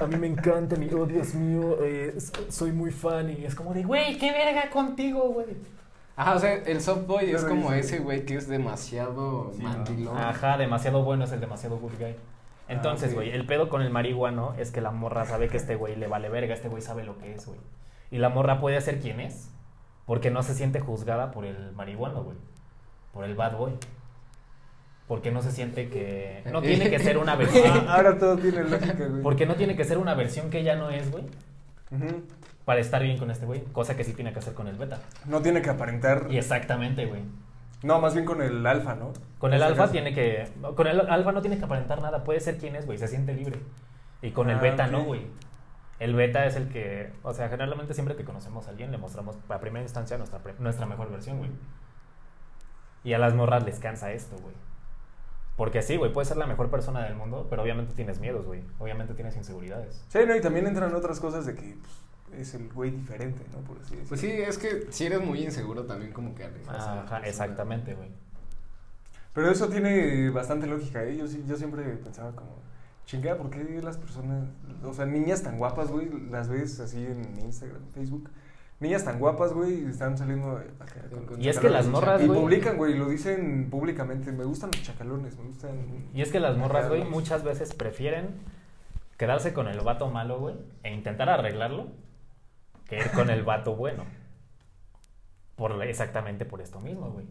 a 0.01 0.05
mí 0.05 0.17
me 0.17 0.27
encanta, 0.27 0.75
mi, 0.75 0.89
oh 0.93 1.05
Dios 1.05 1.33
mío, 1.33 1.77
eh, 1.81 2.15
soy 2.49 2.71
muy 2.73 2.91
fan 2.91 3.29
y 3.29 3.45
es 3.45 3.55
como 3.55 3.73
de, 3.73 3.83
Güey, 3.83 4.17
qué 4.17 4.31
verga 4.31 4.69
contigo, 4.69 5.29
güey. 5.29 5.47
Ajá, 6.15 6.35
o 6.35 6.39
sea, 6.39 6.53
el 6.55 6.81
soft 6.81 7.07
boy 7.07 7.31
es 7.31 7.43
como 7.45 7.71
dice- 7.71 7.79
ese 7.95 7.99
güey 7.99 8.25
que 8.25 8.35
es 8.35 8.47
demasiado 8.47 9.51
Sí, 9.55 9.63
mandilón. 9.63 10.17
Ajá, 10.17 10.57
demasiado 10.57 11.03
bueno 11.03 11.23
es 11.23 11.31
el 11.31 11.39
demasiado 11.39 11.77
good 11.77 11.93
guy. 11.97 12.15
Entonces, 12.67 13.09
ok. 13.09 13.15
güey, 13.15 13.31
el 13.31 13.45
pedo 13.47 13.69
con 13.69 13.81
el 13.81 13.89
marihuano 13.89 14.53
es 14.59 14.71
que 14.71 14.81
la 14.81 14.91
morra 14.91 15.25
sabe 15.25 15.47
que 15.47 15.57
este 15.57 15.75
güey 15.75 15.95
le 15.95 16.07
vale 16.07 16.29
verga, 16.29 16.53
este 16.53 16.67
güey 16.67 16.81
sabe 16.81 17.03
lo 17.03 17.17
que 17.17 17.33
es, 17.33 17.45
güey. 17.47 17.59
Y 18.11 18.17
la 18.19 18.29
morra 18.29 18.59
puede 18.59 18.79
ser 18.81 18.99
quien 18.99 19.19
es, 19.21 19.49
porque 20.05 20.31
no 20.31 20.43
se 20.43 20.53
siente 20.53 20.79
juzgada 20.79 21.31
por 21.31 21.45
el 21.45 21.71
marihuano, 21.73 22.23
güey. 22.23 22.37
Por 23.13 23.25
el 23.25 23.35
bad 23.35 23.57
boy. 23.57 23.73
Porque 25.07 25.31
no 25.31 25.41
se 25.41 25.51
siente 25.51 25.89
que... 25.89 26.43
No 26.51 26.61
tiene 26.61 26.89
que 26.89 26.97
ser 26.99 27.17
una 27.17 27.35
versión... 27.37 27.85
Ah, 27.87 27.95
ahora 27.95 28.17
todo 28.17 28.37
tiene 28.37 28.63
lógica, 28.63 28.93
güey. 29.07 29.21
Porque 29.21 29.45
no 29.45 29.55
tiene 29.55 29.75
que 29.75 29.83
ser 29.83 29.97
una 29.97 30.13
versión 30.15 30.49
que 30.49 30.59
ella 30.59 30.75
no 30.75 30.89
es, 30.89 31.11
güey. 31.11 31.25
Para 32.65 32.79
estar 32.79 33.03
bien 33.03 33.17
con 33.17 33.29
este 33.29 33.45
güey. 33.45 33.63
Cosa 33.65 33.95
que 33.95 34.03
sí 34.03 34.13
tiene 34.13 34.31
que 34.33 34.39
hacer 34.39 34.53
con 34.53 34.67
el 34.67 34.77
beta. 34.77 34.99
No 35.25 35.41
tiene 35.41 35.61
que 35.61 35.69
aparentar. 35.69 36.27
Y 36.29 36.37
exactamente, 36.37 37.05
güey. 37.05 37.21
No, 37.83 37.99
más 37.99 38.13
bien 38.13 38.25
con 38.25 38.41
el 38.41 38.65
alfa, 38.65 38.95
¿no? 38.95 39.11
Con 39.37 39.51
el 39.53 39.57
este 39.59 39.67
alfa 39.71 39.83
caso. 39.83 39.91
tiene 39.91 40.13
que. 40.13 40.47
Con 40.75 40.87
el 40.87 41.01
alfa 41.01 41.31
no 41.33 41.41
tiene 41.41 41.57
que 41.59 41.65
aparentar 41.65 42.01
nada, 42.01 42.23
puede 42.23 42.39
ser 42.39 42.57
quien 42.57 42.77
es, 42.77 42.85
güey, 42.85 42.97
se 42.97 43.09
siente 43.09 43.33
libre. 43.33 43.59
Y 44.21 44.31
con 44.31 44.49
el 44.49 44.55
Ah, 44.57 44.61
beta 44.61 44.87
no, 44.87 45.03
güey. 45.03 45.27
El 45.99 46.15
beta 46.15 46.45
es 46.45 46.55
el 46.55 46.69
que. 46.69 47.13
O 47.23 47.33
sea, 47.33 47.49
generalmente 47.49 47.93
siempre 47.93 48.15
que 48.15 48.23
conocemos 48.25 48.67
a 48.67 48.71
alguien 48.71 48.91
le 48.91 48.97
mostramos 48.97 49.37
a 49.49 49.59
primera 49.59 49.83
instancia 49.83 50.17
nuestra, 50.17 50.39
nuestra 50.59 50.85
mejor 50.85 51.11
versión, 51.11 51.37
güey. 51.37 51.51
Y 53.03 53.13
a 53.13 53.17
las 53.19 53.33
morras 53.33 53.63
les 53.63 53.79
cansa 53.79 54.11
esto, 54.11 54.37
güey. 54.37 54.55
Porque 55.55 55.81
sí, 55.81 55.97
güey, 55.97 56.11
puedes 56.11 56.27
ser 56.29 56.37
la 56.37 56.47
mejor 56.47 56.69
persona 56.71 57.03
del 57.03 57.15
mundo, 57.15 57.45
pero 57.49 57.61
obviamente 57.61 57.93
tienes 57.93 58.19
miedos, 58.19 58.45
güey. 58.45 58.63
Obviamente 58.79 59.13
tienes 59.13 59.35
inseguridades. 59.35 60.03
Sí, 60.07 60.19
no, 60.27 60.35
y 60.35 60.41
también 60.41 60.65
entran 60.65 60.93
otras 60.95 61.19
cosas 61.19 61.45
de 61.45 61.53
que 61.53 61.77
pues, 62.27 62.39
es 62.39 62.53
el 62.55 62.71
güey 62.73 62.89
diferente, 62.91 63.45
¿no? 63.51 63.59
Por 63.59 63.77
así 63.77 63.95
decirlo. 63.95 64.09
Pues 64.09 64.21
sí, 64.21 64.31
es 64.31 64.57
que 64.57 64.91
si 64.91 65.05
eres 65.05 65.21
muy 65.21 65.43
inseguro 65.43 65.85
también 65.85 66.11
como 66.11 66.33
que 66.33 66.49
Ajá, 66.67 67.19
exactamente, 67.27 67.93
güey. 67.93 68.09
Pero 69.33 69.49
eso 69.51 69.67
tiene 69.67 70.29
bastante 70.31 70.65
lógica, 70.65 71.03
¿eh? 71.03 71.17
Yo, 71.17 71.27
sí- 71.27 71.43
yo 71.47 71.55
siempre 71.55 71.83
pensaba 71.97 72.31
como, 72.35 72.57
chingada, 73.05 73.37
¿por 73.37 73.49
qué 73.49 73.81
las 73.83 73.97
personas, 73.97 74.47
o 74.83 74.93
sea, 74.93 75.05
niñas 75.05 75.43
tan 75.43 75.57
guapas, 75.57 75.89
güey, 75.91 76.09
las 76.29 76.47
ves 76.49 76.79
así 76.79 77.05
en 77.05 77.39
Instagram, 77.41 77.81
Facebook? 77.93 78.29
Niñas 78.79 79.05
tan 79.05 79.19
guapas, 79.19 79.53
güey, 79.53 79.83
y 79.83 79.85
están 79.85 80.17
saliendo 80.17 80.57
acá 80.57 81.01
con- 81.09 81.25
con 81.25 81.41
Y 81.41 81.47
es 81.47 81.59
que 81.59 81.69
las 81.69 81.87
morras, 81.87 82.21
Y 82.21 82.27
güey- 82.27 82.39
publican, 82.41 82.75
güey, 82.77 82.97
lo 82.97 83.07
dicen 83.07 83.69
públicamente, 83.69 84.31
me 84.31 84.43
gustan 84.43 84.71
los 84.73 84.81
chacalones, 84.83 85.37
me 85.37 85.45
gustan... 85.45 85.71
Y 86.13 86.21
es 86.21 86.31
que 86.31 86.39
las 86.39 86.57
morras, 86.57 86.89
güey, 86.89 87.03
muchas 87.05 87.43
veces 87.43 87.73
prefieren 87.73 88.29
quedarse 89.17 89.53
con 89.53 89.67
el 89.67 89.79
vato 89.81 90.09
malo, 90.09 90.39
güey, 90.39 90.55
e 90.83 90.93
intentar 90.93 91.29
arreglarlo, 91.29 91.87
que 92.89 92.97
ir 92.97 93.11
con 93.11 93.29
el 93.29 93.43
vato 93.43 93.75
bueno. 93.75 94.03
Por, 95.55 95.81
exactamente 95.83 96.45
por 96.45 96.59
esto 96.61 96.79
mismo, 96.81 97.11
güey. 97.11 97.27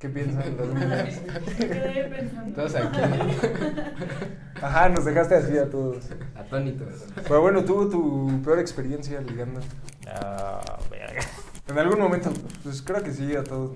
¿Qué 0.00 0.08
piensan 0.08 0.56
las 0.56 0.66
niñas? 0.68 1.22
Me 1.58 1.68
quedé 1.68 2.04
pensando. 2.04 2.54
Todos 2.54 2.74
aquí. 2.74 2.98
Ajá, 4.62 4.88
nos 4.88 5.04
dejaste 5.04 5.34
así 5.34 5.58
a 5.58 5.68
todos. 5.68 6.08
Atónitos. 6.34 7.04
Pero 7.14 7.42
bueno, 7.42 7.62
tuvo 7.66 7.86
tu 7.86 8.42
peor 8.42 8.60
experiencia 8.60 9.20
ligando. 9.20 9.60
Ah, 10.08 10.78
verga. 10.90 11.20
En 11.68 11.78
algún 11.78 11.98
momento, 11.98 12.32
pues 12.62 12.80
creo 12.80 13.02
que 13.02 13.12
sí, 13.12 13.36
a 13.36 13.44
todos. 13.44 13.72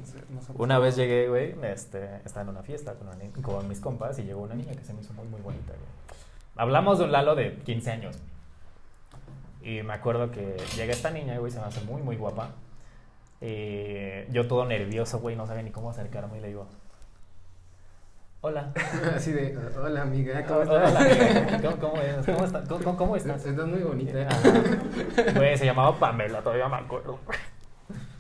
Una 0.55 0.79
vez 0.79 0.97
llegué, 0.97 1.29
güey, 1.29 1.55
este, 1.63 2.09
estaba 2.25 2.45
en 2.45 2.49
una 2.49 2.63
fiesta 2.63 2.95
con, 2.95 3.09
una 3.09 3.19
con 3.43 3.69
mis 3.69 3.81
compas 3.81 4.19
y 4.19 4.23
llegó 4.23 4.41
una 4.41 4.55
niña 4.55 4.73
que 4.73 4.83
se 4.83 4.95
me 4.95 5.03
hizo 5.03 5.13
muy, 5.13 5.27
muy 5.27 5.43
bonita, 5.43 5.75
güey. 5.75 6.19
Hablamos 6.57 7.01
de 7.01 7.05
un 7.05 7.13
Lalo 7.13 7.35
de 7.35 7.55
15 7.55 7.91
años. 7.91 8.17
Y 9.63 9.83
me 9.83 9.93
acuerdo 9.93 10.31
que 10.31 10.57
llega 10.75 10.95
esta 10.95 11.11
niña, 11.11 11.37
güey, 11.37 11.53
se 11.53 11.61
me 11.61 11.67
hace 11.67 11.83
muy, 11.83 12.01
muy 12.01 12.17
guapa. 12.17 12.53
Y 13.41 14.33
yo 14.33 14.47
todo 14.49 14.65
nervioso, 14.65 15.19
güey, 15.21 15.37
no 15.37 15.47
sabía 15.47 15.63
ni 15.63 15.71
cómo 15.71 15.91
acercarme 15.91 16.39
y 16.39 16.41
le 16.41 16.49
digo, 16.49 16.67
hola. 18.41 18.73
Así 19.17 19.33
de, 19.33 19.57
hola 19.79 20.03
amiga, 20.03 20.45
¿cómo 20.47 20.61
Hola, 20.61 20.89
estás? 20.89 21.07
amiga. 21.43 21.61
¿Cómo, 21.63 21.77
cómo 21.91 22.03
es? 22.03 22.27
¿Cómo, 22.27 22.45
está- 22.45 22.65
cómo- 22.65 22.97
cómo- 22.97 23.17
estás? 23.17 23.45
Estás 23.45 23.67
muy 23.67 23.81
bonita. 23.81 24.27
Ajá. 24.29 24.41
Güey, 25.35 25.57
se 25.59 25.65
llamaba 25.67 25.99
Pamela, 25.99 26.41
todavía 26.43 26.69
me 26.69 26.77
acuerdo. 26.77 27.19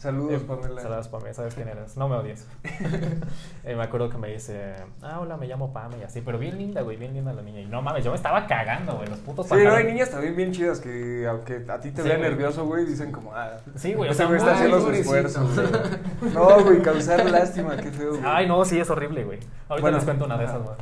Saludos, 0.05 0.42
Eh, 0.42 0.44
Pamela. 0.46 0.82
Saludos, 0.82 1.09
Pamela, 1.09 1.32
sabes 1.32 1.55
quién 1.55 1.66
eres. 1.66 1.96
No 1.96 2.09
me 2.09 2.16
odies. 2.16 2.46
Eh, 3.64 3.74
me 3.74 3.82
acuerdo 3.82 4.11
que 4.11 4.18
me 4.18 4.28
dice, 4.28 4.74
ah, 5.00 5.20
hola, 5.20 5.38
me 5.38 5.46
llamo 5.46 5.72
Pam 5.72 5.90
y 5.98 6.02
así, 6.05 6.20
pero 6.20 6.38
bien 6.38 6.59
linda, 6.59 6.82
güey, 6.82 6.98
bien 6.98 7.14
linda 7.14 7.32
la 7.32 7.40
niña. 7.40 7.61
Y 7.62 7.64
no 7.66 7.80
mames, 7.80 8.05
yo 8.05 8.11
me 8.11 8.16
estaba 8.18 8.46
cagando, 8.46 8.94
güey, 8.96 9.09
los 9.09 9.18
putos 9.20 9.46
Sí, 9.48 9.55
no, 9.64 9.72
hay 9.74 9.84
niñas 9.84 10.11
también 10.11 10.36
bien 10.36 10.52
chidas 10.52 10.80
que, 10.80 11.26
aunque 11.26 11.64
a 11.66 11.80
ti 11.80 11.90
te 11.90 12.02
Sí, 12.02 12.09
vean 12.09 12.18
güey. 12.20 12.30
nervioso, 12.30 12.66
güey, 12.66 12.84
dicen 12.84 13.11
como, 13.11 13.32
ah, 13.34 13.57
Sí, 13.76 13.94
güey, 13.94 14.11
o 14.11 14.14
sea, 14.14 14.26
güey 14.26 14.36
está 14.38 14.52
haciendo 14.52 14.80
su 14.82 14.90
esfuerzo, 14.90 15.48
güey. 15.48 15.66
No, 16.34 16.62
güey, 16.62 16.82
causar 16.82 17.24
lástima, 17.30 17.74
qué 17.78 17.90
feo, 17.90 18.11
güey. 18.11 18.22
Ay, 18.26 18.46
no, 18.46 18.62
sí, 18.66 18.78
es 18.78 18.90
horrible, 18.90 19.24
güey. 19.24 19.38
Ahorita 19.70 19.80
Bueno, 19.80 19.96
les 19.96 20.05
cuento 20.05 20.26
una 20.26 20.36
de 20.36 20.44
esas, 20.44 20.62
güey. 20.62 20.76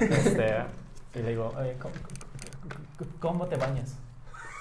Este, 0.00 0.54
y 1.16 1.18
le 1.22 1.30
digo, 1.30 1.52
"Oye, 1.58 1.76
¿cómo, 1.82 1.94
cómo 3.18 3.46
te 3.46 3.56
bañas? 3.56 3.96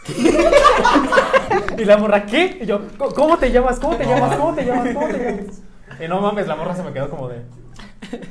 y 1.77 1.85
la 1.85 1.97
morra, 1.97 2.25
¿qué? 2.25 2.59
Y 2.61 2.65
yo, 2.65 2.81
"¿Cómo- 2.97 3.11
¿cómo 3.13 3.37
te 3.37 3.51
llamas? 3.51 3.79
¿Cómo 3.79 3.95
te 3.95 4.05
llamas? 4.05 4.35
¿Cómo 4.35 4.53
te 4.55 4.65
llamas? 4.65 4.93
¿Cómo 4.93 5.07
te 5.07 5.17
llamas? 5.19 5.61
Y 5.99 6.07
no 6.07 6.21
mames, 6.21 6.47
la 6.47 6.55
morra 6.55 6.75
se 6.75 6.83
me 6.83 6.93
quedó 6.93 7.09
como 7.09 7.27
de, 7.29 7.41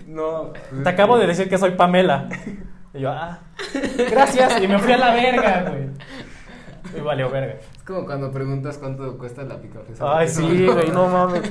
No. 0.06 0.52
te 0.82 0.88
acabo 0.88 1.18
de 1.18 1.26
decir 1.26 1.48
que 1.48 1.58
soy 1.58 1.72
Pamela. 1.72 2.28
Y 2.94 3.00
yo, 3.00 3.10
ah, 3.10 3.40
gracias. 4.10 4.62
Y 4.62 4.68
me 4.68 4.78
fui 4.78 4.92
a 4.92 4.96
la 4.98 5.12
verga, 5.14 5.64
güey. 5.68 5.88
Y 6.96 7.00
valió 7.00 7.28
verga. 7.30 7.54
Es 7.76 7.82
como 7.82 8.06
cuando 8.06 8.30
preguntas 8.32 8.78
cuánto 8.78 9.18
cuesta 9.18 9.42
la 9.42 9.56
picafresa. 9.60 10.18
Ay, 10.18 10.28
sí, 10.28 10.66
güey, 10.66 10.90
no 10.90 11.08
mames. 11.08 11.42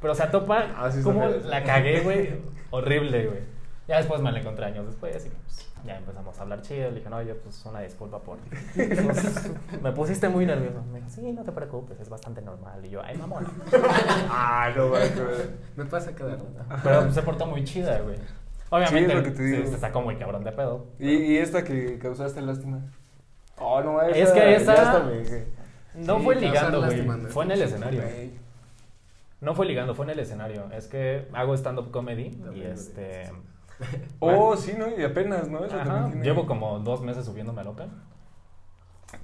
Pero, 0.00 0.12
o 0.12 0.14
sea, 0.14 0.30
topa, 0.30 0.66
Ah, 0.76 0.90
sí 0.92 0.98
está 0.98 1.10
¿cómo 1.12 1.28
feo. 1.28 1.40
la 1.44 1.64
cagué, 1.64 2.00
güey? 2.00 2.34
Horrible, 2.70 3.26
güey. 3.26 3.40
Ya 3.88 3.96
después 3.96 4.20
me 4.20 4.30
la 4.30 4.38
encontré 4.38 4.66
años 4.66 4.86
después 4.86 5.26
y 5.26 5.30
pues 5.30 5.67
ya 5.86 5.98
empezamos 5.98 6.38
a 6.38 6.42
hablar 6.42 6.62
chido. 6.62 6.90
Le 6.90 6.96
dije, 6.96 7.10
no, 7.10 7.22
yo 7.22 7.36
pues 7.38 7.64
una 7.66 7.80
disculpa 7.80 8.18
por... 8.20 8.38
pues, 8.74 9.50
me 9.82 9.92
pusiste 9.92 10.28
muy 10.28 10.46
nervioso. 10.46 10.82
Me 10.92 10.98
dijo, 10.98 11.10
sí, 11.10 11.32
no 11.32 11.42
te 11.44 11.52
preocupes, 11.52 11.98
es 12.00 12.08
bastante 12.08 12.42
normal. 12.42 12.84
Y 12.84 12.90
yo, 12.90 13.02
ay, 13.02 13.16
mamón. 13.16 13.46
Ah, 14.30 14.70
no, 14.76 14.88
güey. 14.90 15.02
Me 15.76 15.84
pasa 15.84 16.12
cada 16.14 16.32
rato. 16.32 16.46
Pero 16.82 17.02
pues, 17.02 17.14
se 17.14 17.22
portó 17.22 17.46
muy 17.46 17.64
chida, 17.64 18.00
güey. 18.00 18.16
Obviamente, 18.70 18.98
Sí, 18.98 19.04
es 19.10 19.14
lo 19.16 19.22
que 19.22 19.30
te 19.30 19.42
digo. 19.42 19.70
se 19.70 19.78
sacó 19.78 20.02
muy 20.02 20.16
cabrón 20.16 20.44
de 20.44 20.52
pedo. 20.52 20.86
¿Y, 20.98 21.10
y 21.10 21.36
esta 21.38 21.64
que 21.64 21.98
causaste 21.98 22.42
lástima? 22.42 22.80
Oh, 23.58 23.80
no, 23.82 24.00
esa, 24.02 24.18
Es 24.18 24.30
que 24.32 24.54
esa- 24.56 25.00
me- 25.04 26.04
No 26.04 26.18
Sí, 26.18 26.24
fue 26.24 26.34
ligando, 26.36 26.84
güey. 26.84 27.06
Fue 27.28 27.44
en 27.44 27.50
el 27.52 27.62
escenario. 27.62 28.02
No 29.40 29.54
fue 29.54 29.66
ligando, 29.66 29.94
fue 29.94 30.04
en 30.04 30.10
el 30.10 30.18
escenario. 30.18 30.68
Es 30.72 30.86
que 30.88 31.28
hago 31.32 31.54
stand-up 31.56 31.90
comedy 31.90 32.30
No, 32.30 32.52
y 32.52 32.60
no, 32.60 32.66
Oh, 34.20 34.56
sí, 34.56 34.74
¿no? 34.76 34.88
Y 34.88 35.04
apenas, 35.04 35.48
¿no? 35.48 35.64
Eso 35.64 35.76
Ajá, 35.78 36.06
tiene- 36.06 36.24
Llevo 36.24 36.46
como 36.46 36.78
dos 36.80 37.00
meses 37.02 37.24
subiéndome 37.24 37.60
al 37.60 37.68
Open. 37.68 37.90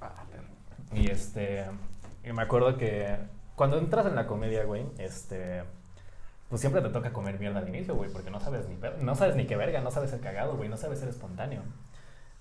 Ah. 0.01 0.25
Y 0.93 1.11
este. 1.11 1.65
Y 2.25 2.33
me 2.33 2.43
acuerdo 2.43 2.77
que 2.79 3.17
cuando 3.57 3.79
entras 3.79 4.07
en 4.07 4.15
la 4.15 4.27
comedia, 4.27 4.65
güey, 4.65 4.87
este. 4.99 5.65
Pues 6.49 6.61
siempre 6.61 6.83
te 6.83 6.91
toca 6.91 7.13
comer 7.13 7.39
mierda 7.41 7.59
al 7.61 7.69
inicio, 7.69 7.95
güey, 7.97 8.11
porque 8.13 8.31
no 8.31 8.39
sabes 8.39 8.69
ni 8.69 8.77
no 9.03 9.15
sabes 9.17 9.35
ni 9.35 9.47
qué 9.47 9.57
verga, 9.57 9.81
no 9.81 9.91
sabes 9.91 10.11
ser 10.11 10.21
cagado, 10.21 10.57
güey, 10.57 10.69
no 10.69 10.77
sabes 10.77 11.01
ser 11.01 11.09
espontáneo. 11.09 11.63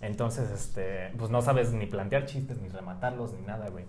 Entonces, 0.01 0.51
este, 0.51 1.11
pues 1.17 1.31
no 1.31 1.41
sabes 1.41 1.71
ni 1.71 1.85
plantear 1.87 2.25
chistes, 2.25 2.61
ni 2.61 2.67
rematarlos, 2.67 3.33
ni 3.33 3.41
nada, 3.41 3.69
güey. 3.69 3.85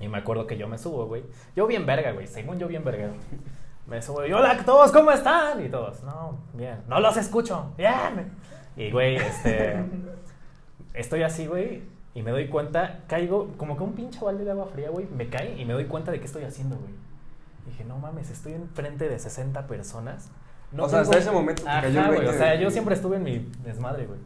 Y 0.00 0.08
me 0.08 0.18
acuerdo 0.18 0.46
que 0.46 0.58
yo 0.58 0.68
me 0.68 0.76
subo, 0.76 1.06
güey. 1.06 1.22
Yo 1.56 1.66
bien 1.66 1.86
verga, 1.86 2.12
güey, 2.12 2.26
según 2.26 2.58
yo 2.58 2.68
bien 2.68 2.84
verga. 2.84 3.10
Me 3.88 4.02
subo 4.02 4.24
y 4.26 4.32
hola 4.32 4.50
a 4.52 4.64
todos, 4.64 4.92
¿cómo 4.92 5.10
están? 5.10 5.64
Y 5.64 5.68
todos, 5.70 6.02
no, 6.02 6.38
bien. 6.52 6.76
No 6.88 7.00
los 7.00 7.16
escucho, 7.16 7.72
bien. 7.76 8.32
Y, 8.76 8.90
güey, 8.90 9.16
este, 9.16 9.82
estoy 10.94 11.22
así, 11.22 11.46
güey, 11.46 11.82
y 12.14 12.22
me 12.22 12.30
doy 12.30 12.48
cuenta, 12.48 13.00
caigo 13.06 13.52
como 13.56 13.76
que 13.76 13.82
un 13.84 13.94
pinche 13.94 14.22
balde 14.22 14.44
de 14.44 14.50
agua 14.50 14.66
fría, 14.72 14.90
güey, 14.90 15.06
me 15.06 15.28
cae 15.28 15.56
y 15.58 15.64
me 15.64 15.72
doy 15.72 15.86
cuenta 15.86 16.10
de 16.12 16.20
qué 16.20 16.26
estoy 16.26 16.44
haciendo, 16.44 16.76
güey. 16.76 16.90
Dije, 17.66 17.84
no 17.84 17.98
mames, 17.98 18.30
estoy 18.30 18.52
enfrente 18.52 19.08
de 19.08 19.18
60 19.18 19.66
personas. 19.66 20.30
No 20.70 20.84
O 20.84 20.88
sea, 20.88 21.00
hasta 21.00 21.16
ese 21.16 21.30
momento 21.30 21.62
te 21.62 21.68
Ajá, 21.70 21.80
cayó 21.82 22.00
el 22.00 22.06
güey, 22.08 22.18
20 22.20 22.36
O 22.36 22.38
sea, 22.38 22.54
yo 22.56 22.66
que- 22.68 22.72
siempre 22.72 22.94
estuve 22.94 23.16
en 23.16 23.22
mi 23.22 23.38
desmadre, 23.64 24.06
güey. 24.06 24.20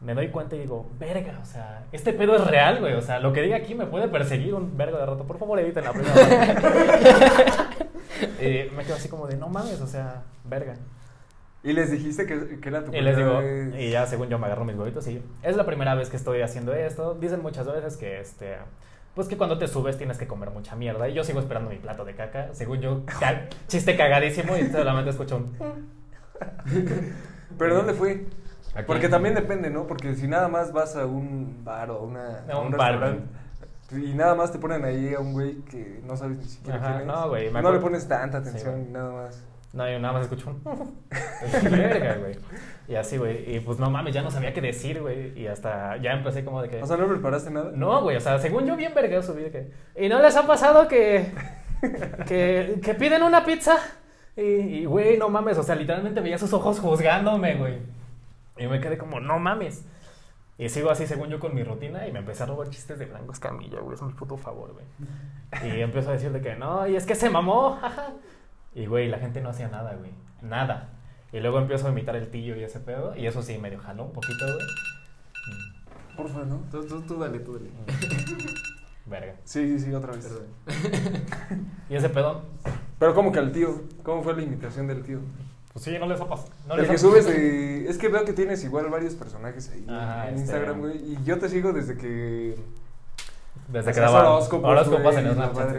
Me 0.00 0.14
doy 0.14 0.28
cuenta 0.28 0.54
y 0.54 0.60
digo, 0.60 0.88
verga, 0.98 1.38
o 1.42 1.44
sea, 1.44 1.84
este 1.92 2.12
pedo 2.12 2.36
es 2.36 2.46
real, 2.46 2.78
güey. 2.80 2.94
O 2.94 3.02
sea, 3.02 3.18
lo 3.20 3.32
que 3.32 3.42
diga 3.42 3.56
aquí 3.56 3.74
me 3.74 3.86
puede 3.86 4.08
perseguir 4.08 4.54
un 4.54 4.76
vergo 4.76 4.96
de 4.98 5.06
rato. 5.06 5.24
Por 5.24 5.38
favor, 5.38 5.58
editen 5.58 5.84
la 5.84 5.92
primera. 5.92 7.68
y 8.40 8.70
me 8.76 8.84
quedo 8.84 8.96
así 8.96 9.08
como 9.08 9.26
de, 9.26 9.36
no 9.36 9.48
mames, 9.48 9.80
o 9.80 9.86
sea, 9.86 10.22
verga. 10.44 10.74
Y 11.62 11.72
les 11.72 11.90
dijiste 11.90 12.24
que, 12.26 12.60
que 12.60 12.68
era 12.68 12.84
tu 12.84 12.94
Y 12.94 13.00
les 13.00 13.16
digo, 13.16 13.38
vez. 13.38 13.74
y 13.78 13.90
ya 13.90 14.06
según 14.06 14.28
yo 14.28 14.38
me 14.38 14.46
agarro 14.46 14.64
mis 14.64 14.76
huevitos 14.76 15.06
y 15.08 15.20
es 15.42 15.56
la 15.56 15.66
primera 15.66 15.94
vez 15.96 16.08
que 16.08 16.16
estoy 16.16 16.40
haciendo 16.42 16.72
esto. 16.72 17.14
Dicen 17.14 17.42
muchas 17.42 17.66
veces 17.66 17.96
que 17.96 18.20
este 18.20 18.56
pues 19.14 19.26
que 19.26 19.36
cuando 19.36 19.58
te 19.58 19.66
subes 19.66 19.98
tienes 19.98 20.16
que 20.16 20.28
comer 20.28 20.50
mucha 20.50 20.76
mierda 20.76 21.08
y 21.08 21.14
yo 21.14 21.24
sigo 21.24 21.40
esperando 21.40 21.70
mi 21.70 21.76
plato 21.78 22.04
de 22.04 22.14
caca. 22.14 22.50
Según 22.52 22.80
yo, 22.80 23.04
ca- 23.20 23.48
chiste 23.66 23.96
cagadísimo 23.96 24.56
y 24.56 24.68
solamente 24.70 25.10
escucho 25.10 25.36
un 25.38 25.52
¿Pero 27.58 27.74
dónde 27.76 27.94
fue? 27.94 28.26
Aquí. 28.74 28.84
Porque 28.86 29.08
también 29.08 29.34
depende, 29.34 29.70
¿no? 29.70 29.86
Porque 29.86 30.14
si 30.14 30.28
nada 30.28 30.46
más 30.48 30.72
vas 30.72 30.94
a 30.94 31.06
un 31.06 31.64
bar 31.64 31.90
o 31.90 32.02
una, 32.04 32.44
A 32.48 32.58
un 32.60 32.70
bar, 32.70 32.92
restaurante 32.92 33.24
y 33.92 34.14
nada 34.14 34.34
más 34.34 34.52
te 34.52 34.58
ponen 34.58 34.84
ahí 34.84 35.14
a 35.14 35.20
un 35.20 35.32
güey 35.32 35.56
que 35.62 36.00
no 36.04 36.16
sabes 36.16 36.38
ni 36.38 36.44
siquiera 36.44 36.78
Ajá, 36.78 36.86
quién 36.88 37.00
es. 37.00 37.06
no, 37.06 37.28
güey, 37.28 37.50
No 37.50 37.72
le 37.72 37.78
pones 37.78 38.06
tanta 38.08 38.42
Sí, 38.42 38.48
atención 38.48 38.74
güey. 38.74 38.86
ni 38.86 38.92
nada 38.92 39.12
más. 39.12 39.44
No, 39.72 39.88
yo 39.90 39.98
nada 39.98 40.14
más 40.14 40.22
escucho 40.22 40.50
un 40.50 40.62
verga, 41.70 42.16
güey. 42.16 42.36
Y 42.88 42.94
así, 42.94 43.18
güey. 43.18 43.54
Y 43.56 43.60
pues 43.60 43.78
no 43.78 43.90
mames, 43.90 44.14
ya 44.14 44.22
no 44.22 44.30
sabía 44.30 44.52
qué 44.54 44.60
decir, 44.62 45.00
güey. 45.00 45.38
Y 45.38 45.46
hasta 45.46 45.96
ya 45.98 46.12
empecé 46.12 46.44
como 46.44 46.62
de 46.62 46.68
que. 46.70 46.82
O 46.82 46.86
sea, 46.86 46.96
¿no 46.96 47.06
preparaste 47.06 47.50
nada? 47.50 47.70
No, 47.74 48.02
güey, 48.02 48.16
o 48.16 48.20
sea, 48.20 48.38
según 48.38 48.66
yo 48.66 48.76
bien 48.76 48.94
verga 48.94 49.22
subí 49.22 49.42
de 49.42 49.50
que... 49.50 49.70
¿Y 49.96 50.08
no 50.08 50.20
les 50.22 50.36
ha 50.36 50.46
pasado 50.46 50.88
que... 50.88 51.32
que, 52.26 52.80
que 52.82 52.94
piden 52.94 53.22
una 53.22 53.44
pizza? 53.44 53.76
Y, 54.36 54.84
güey, 54.84 55.18
no 55.18 55.28
mames, 55.28 55.58
o 55.58 55.62
sea, 55.62 55.74
literalmente 55.74 56.20
veía 56.20 56.38
sus 56.38 56.52
ojos 56.52 56.78
juzgándome, 56.80 57.56
güey. 57.56 57.78
Y 58.56 58.66
me 58.68 58.80
quedé 58.80 58.96
como, 58.96 59.20
no 59.20 59.38
mames. 59.38 59.84
Y 60.58 60.68
sigo 60.68 60.90
así, 60.90 61.06
según 61.06 61.28
yo, 61.28 61.38
con 61.38 61.54
mi 61.54 61.62
rutina 61.62 62.06
y 62.08 62.12
me 62.12 62.18
empecé 62.18 62.42
a 62.42 62.46
robar 62.46 62.68
chistes 62.68 62.98
de 62.98 63.06
Blanco 63.06 63.32
Escamilla, 63.32 63.78
güey, 63.80 63.94
es 63.94 64.02
mi 64.02 64.12
puto 64.12 64.36
favor, 64.36 64.74
güey. 64.74 64.84
Y 65.72 65.80
empiezo 65.80 66.10
a 66.10 66.14
decir 66.14 66.32
de 66.32 66.40
que, 66.40 66.56
no, 66.56 66.86
y 66.88 66.96
es 66.96 67.06
que 67.06 67.14
se 67.14 67.30
mamó, 67.30 67.78
jaja. 67.80 68.12
Y, 68.74 68.86
güey, 68.86 69.08
la 69.08 69.18
gente 69.18 69.40
no 69.40 69.48
hacía 69.48 69.68
nada, 69.68 69.94
güey, 69.94 70.12
nada. 70.42 70.90
Y 71.32 71.40
luego 71.40 71.58
empiezo 71.58 71.88
a 71.88 71.90
imitar 71.90 72.14
el 72.16 72.28
tillo 72.30 72.54
y 72.54 72.62
ese 72.62 72.78
pedo, 72.80 73.16
y 73.16 73.26
eso 73.26 73.42
sí, 73.42 73.58
medio 73.58 73.80
jaló 73.80 74.04
un 74.04 74.12
poquito, 74.12 74.44
güey. 74.44 74.66
Mm, 75.46 76.16
Porfa, 76.16 76.44
¿no? 76.44 76.62
Tú, 76.70 76.86
tú, 76.86 77.00
tú 77.02 77.18
dale, 77.18 77.40
tú 77.40 77.54
dale. 77.54 77.70
Verga. 79.06 79.34
Sí, 79.44 79.78
sí, 79.80 79.92
otra 79.94 80.12
vez. 80.12 80.26
Perdón. 80.26 81.66
Y 81.88 81.96
ese 81.96 82.10
pedo, 82.10 82.42
Pero 82.98 83.14
¿cómo 83.14 83.32
que 83.32 83.38
al 83.38 83.52
tío? 83.52 83.82
¿Cómo 84.02 84.22
fue 84.22 84.34
la 84.34 84.42
imitación 84.42 84.86
del 84.86 85.02
tío? 85.02 85.20
Pues 85.78 85.84
sí, 85.84 85.98
no 85.98 86.06
les 86.06 86.20
ha 86.20 86.28
pasado. 86.28 86.48
No 86.66 86.74
el 86.74 86.80
les 86.80 86.90
que 86.90 86.96
ha- 86.96 86.98
subes. 86.98 87.26
Es 87.88 87.96
que 87.96 88.08
veo 88.08 88.24
que 88.24 88.32
tienes 88.32 88.62
igual 88.64 88.90
varios 88.90 89.14
personajes 89.14 89.70
ahí 89.72 89.84
en 89.88 89.94
este- 90.34 90.40
Instagram, 90.40 90.80
güey. 90.80 90.96
Y 90.96 91.18
yo 91.24 91.38
te 91.38 91.48
sigo 91.48 91.72
desde 91.72 91.96
que... 91.96 92.58
Desde 93.68 93.92
que 93.92 94.00
daba 94.00 94.28
horóscopos, 94.34 94.68
horóscopos 94.68 95.16
en 95.16 95.32
Snapchat. 95.32 95.76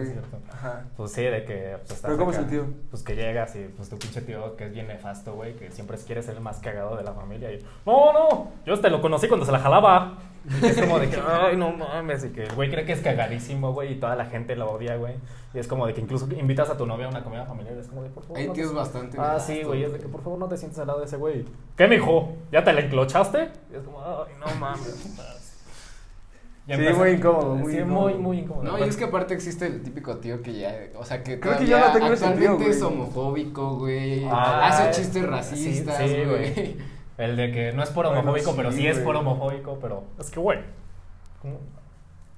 Pues 0.95 1.11
sí, 1.11 1.23
de 1.23 1.43
que 1.43 1.75
pues, 1.79 1.81
estás 1.81 2.01
¿Pero 2.01 2.17
cómo 2.17 2.31
es 2.31 2.37
el 2.37 2.47
tío? 2.47 2.65
Pues 2.89 3.03
que 3.03 3.15
llegas 3.15 3.55
y 3.55 3.67
pues 3.75 3.89
tu 3.89 3.97
pinche 3.97 4.21
tío 4.21 4.55
que 4.55 4.67
es 4.67 4.71
bien 4.73 4.87
nefasto, 4.87 5.33
güey, 5.33 5.55
que 5.55 5.71
siempre 5.71 5.97
quiere 5.97 6.23
ser 6.23 6.35
el 6.35 6.41
más 6.41 6.59
cagado 6.59 6.95
de 6.95 7.03
la 7.03 7.13
familia 7.13 7.51
y 7.51 7.63
no, 7.85 8.13
no, 8.13 8.51
yo 8.65 8.73
este 8.73 8.89
lo 8.89 9.01
conocí 9.01 9.27
cuando 9.27 9.45
se 9.45 9.51
la 9.51 9.59
jalaba. 9.59 10.17
Es 10.63 10.79
como 10.79 10.99
de 10.99 11.09
que, 11.09 11.17
ay, 11.27 11.57
no 11.57 11.71
mames, 11.71 12.23
y 12.25 12.29
que 12.29 12.43
el 12.45 12.55
güey 12.55 12.69
cree 12.69 12.85
que 12.85 12.93
es 12.93 13.01
cagadísimo, 13.01 13.73
güey, 13.73 13.93
y 13.93 13.99
toda 13.99 14.15
la 14.15 14.25
gente 14.25 14.55
lo 14.55 14.71
odia, 14.71 14.95
güey. 14.97 15.15
Y 15.53 15.59
es 15.59 15.67
como 15.67 15.87
de 15.87 15.93
que 15.93 16.01
incluso 16.01 16.27
invitas 16.31 16.69
a 16.69 16.77
tu 16.77 16.85
novia 16.85 17.07
a 17.07 17.09
una 17.09 17.23
comida 17.23 17.45
familiar, 17.45 17.75
es 17.77 17.87
como 17.87 18.03
de, 18.03 18.09
por 18.09 18.23
favor. 18.23 18.37
Hay 18.37 18.47
no 18.47 18.53
te- 18.53 18.61
tíos 18.61 18.73
bastante. 18.73 19.17
Ah, 19.19 19.39
sí, 19.39 19.63
güey, 19.63 19.83
es 19.83 19.91
de 19.93 19.99
que 19.99 20.07
por 20.07 20.21
favor 20.21 20.37
no 20.39 20.47
te 20.47 20.57
sientes 20.57 20.77
al 20.79 20.87
lado 20.87 20.99
de 20.99 21.05
ese 21.05 21.17
güey. 21.17 21.45
¿Qué, 21.75 21.87
mijo? 21.87 22.33
¿Ya 22.51 22.63
te 22.63 22.71
la 22.73 22.81
enclochaste? 22.81 23.49
Y 23.71 23.75
es 23.75 23.83
como, 23.83 23.99
ay, 24.01 24.33
no 24.39 24.45
mames. 24.59 25.15
Ya 26.67 26.77
Sí, 26.77 26.83
muy 26.95 27.09
incómodo, 27.09 27.55
muy 27.55 27.73
sí, 27.73 27.79
incómodo. 27.79 28.01
muy, 28.09 28.13
muy 28.13 28.39
incómodo. 28.39 28.63
No, 28.63 28.77
y 28.77 28.87
es 28.87 28.95
que 28.95 29.05
aparte 29.05 29.33
existe 29.33 29.65
el 29.65 29.81
típico 29.81 30.17
tío 30.17 30.39
que 30.43 30.53
ya, 30.53 30.75
o 30.99 31.03
sea, 31.03 31.23
que 31.23 31.39
Creo 31.39 31.57
que 31.57 31.65
yo 31.65 31.79
no 31.79 31.91
tengo 31.93 32.13
ese 32.13 32.17
tío, 32.25 32.29
actualmente 32.29 32.63
güey. 32.65 32.77
es 32.77 32.81
homofóbico, 32.83 33.75
güey, 33.77 34.25
Ah, 34.29 34.67
hace 34.67 34.93
sí, 34.93 35.01
chistes 35.01 35.25
racistas, 35.27 35.97
sí, 35.97 36.13
güey. 36.13 36.25
güey. 36.53 36.77
El 37.19 37.35
de 37.35 37.51
que 37.51 37.71
no 37.73 37.83
es 37.83 37.89
por 37.91 38.05
Bueno, 38.05 38.21
homofóbico, 38.21 38.51
sí, 38.51 38.57
pero 38.57 38.71
sí 38.71 38.87
es 38.87 38.97
por 38.99 39.15
homofóbico, 39.15 39.77
pero 39.79 40.03
es 40.19 40.31
que, 40.31 40.39
güey, 40.39 40.59
¿cómo, 41.41 41.59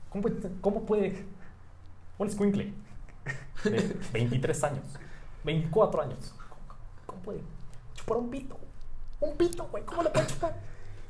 cómo, 0.09 0.21
puede- 0.23 0.49
cómo 0.59 0.81
puede 0.85 1.23
un 2.17 2.27
escuincle 2.27 2.73
de 3.63 3.95
23 4.11 4.63
años, 4.63 4.83
24 5.43 6.01
años, 6.01 6.33
cómo 7.05 7.21
puede 7.21 7.41
chupar 7.93 8.17
un 8.17 8.29
pito? 8.29 8.57
Un 9.19 9.37
pito, 9.37 9.67
güey, 9.71 9.85
¿cómo 9.85 10.01
le 10.03 10.09
puede 10.09 10.25
chupar? 10.27 10.55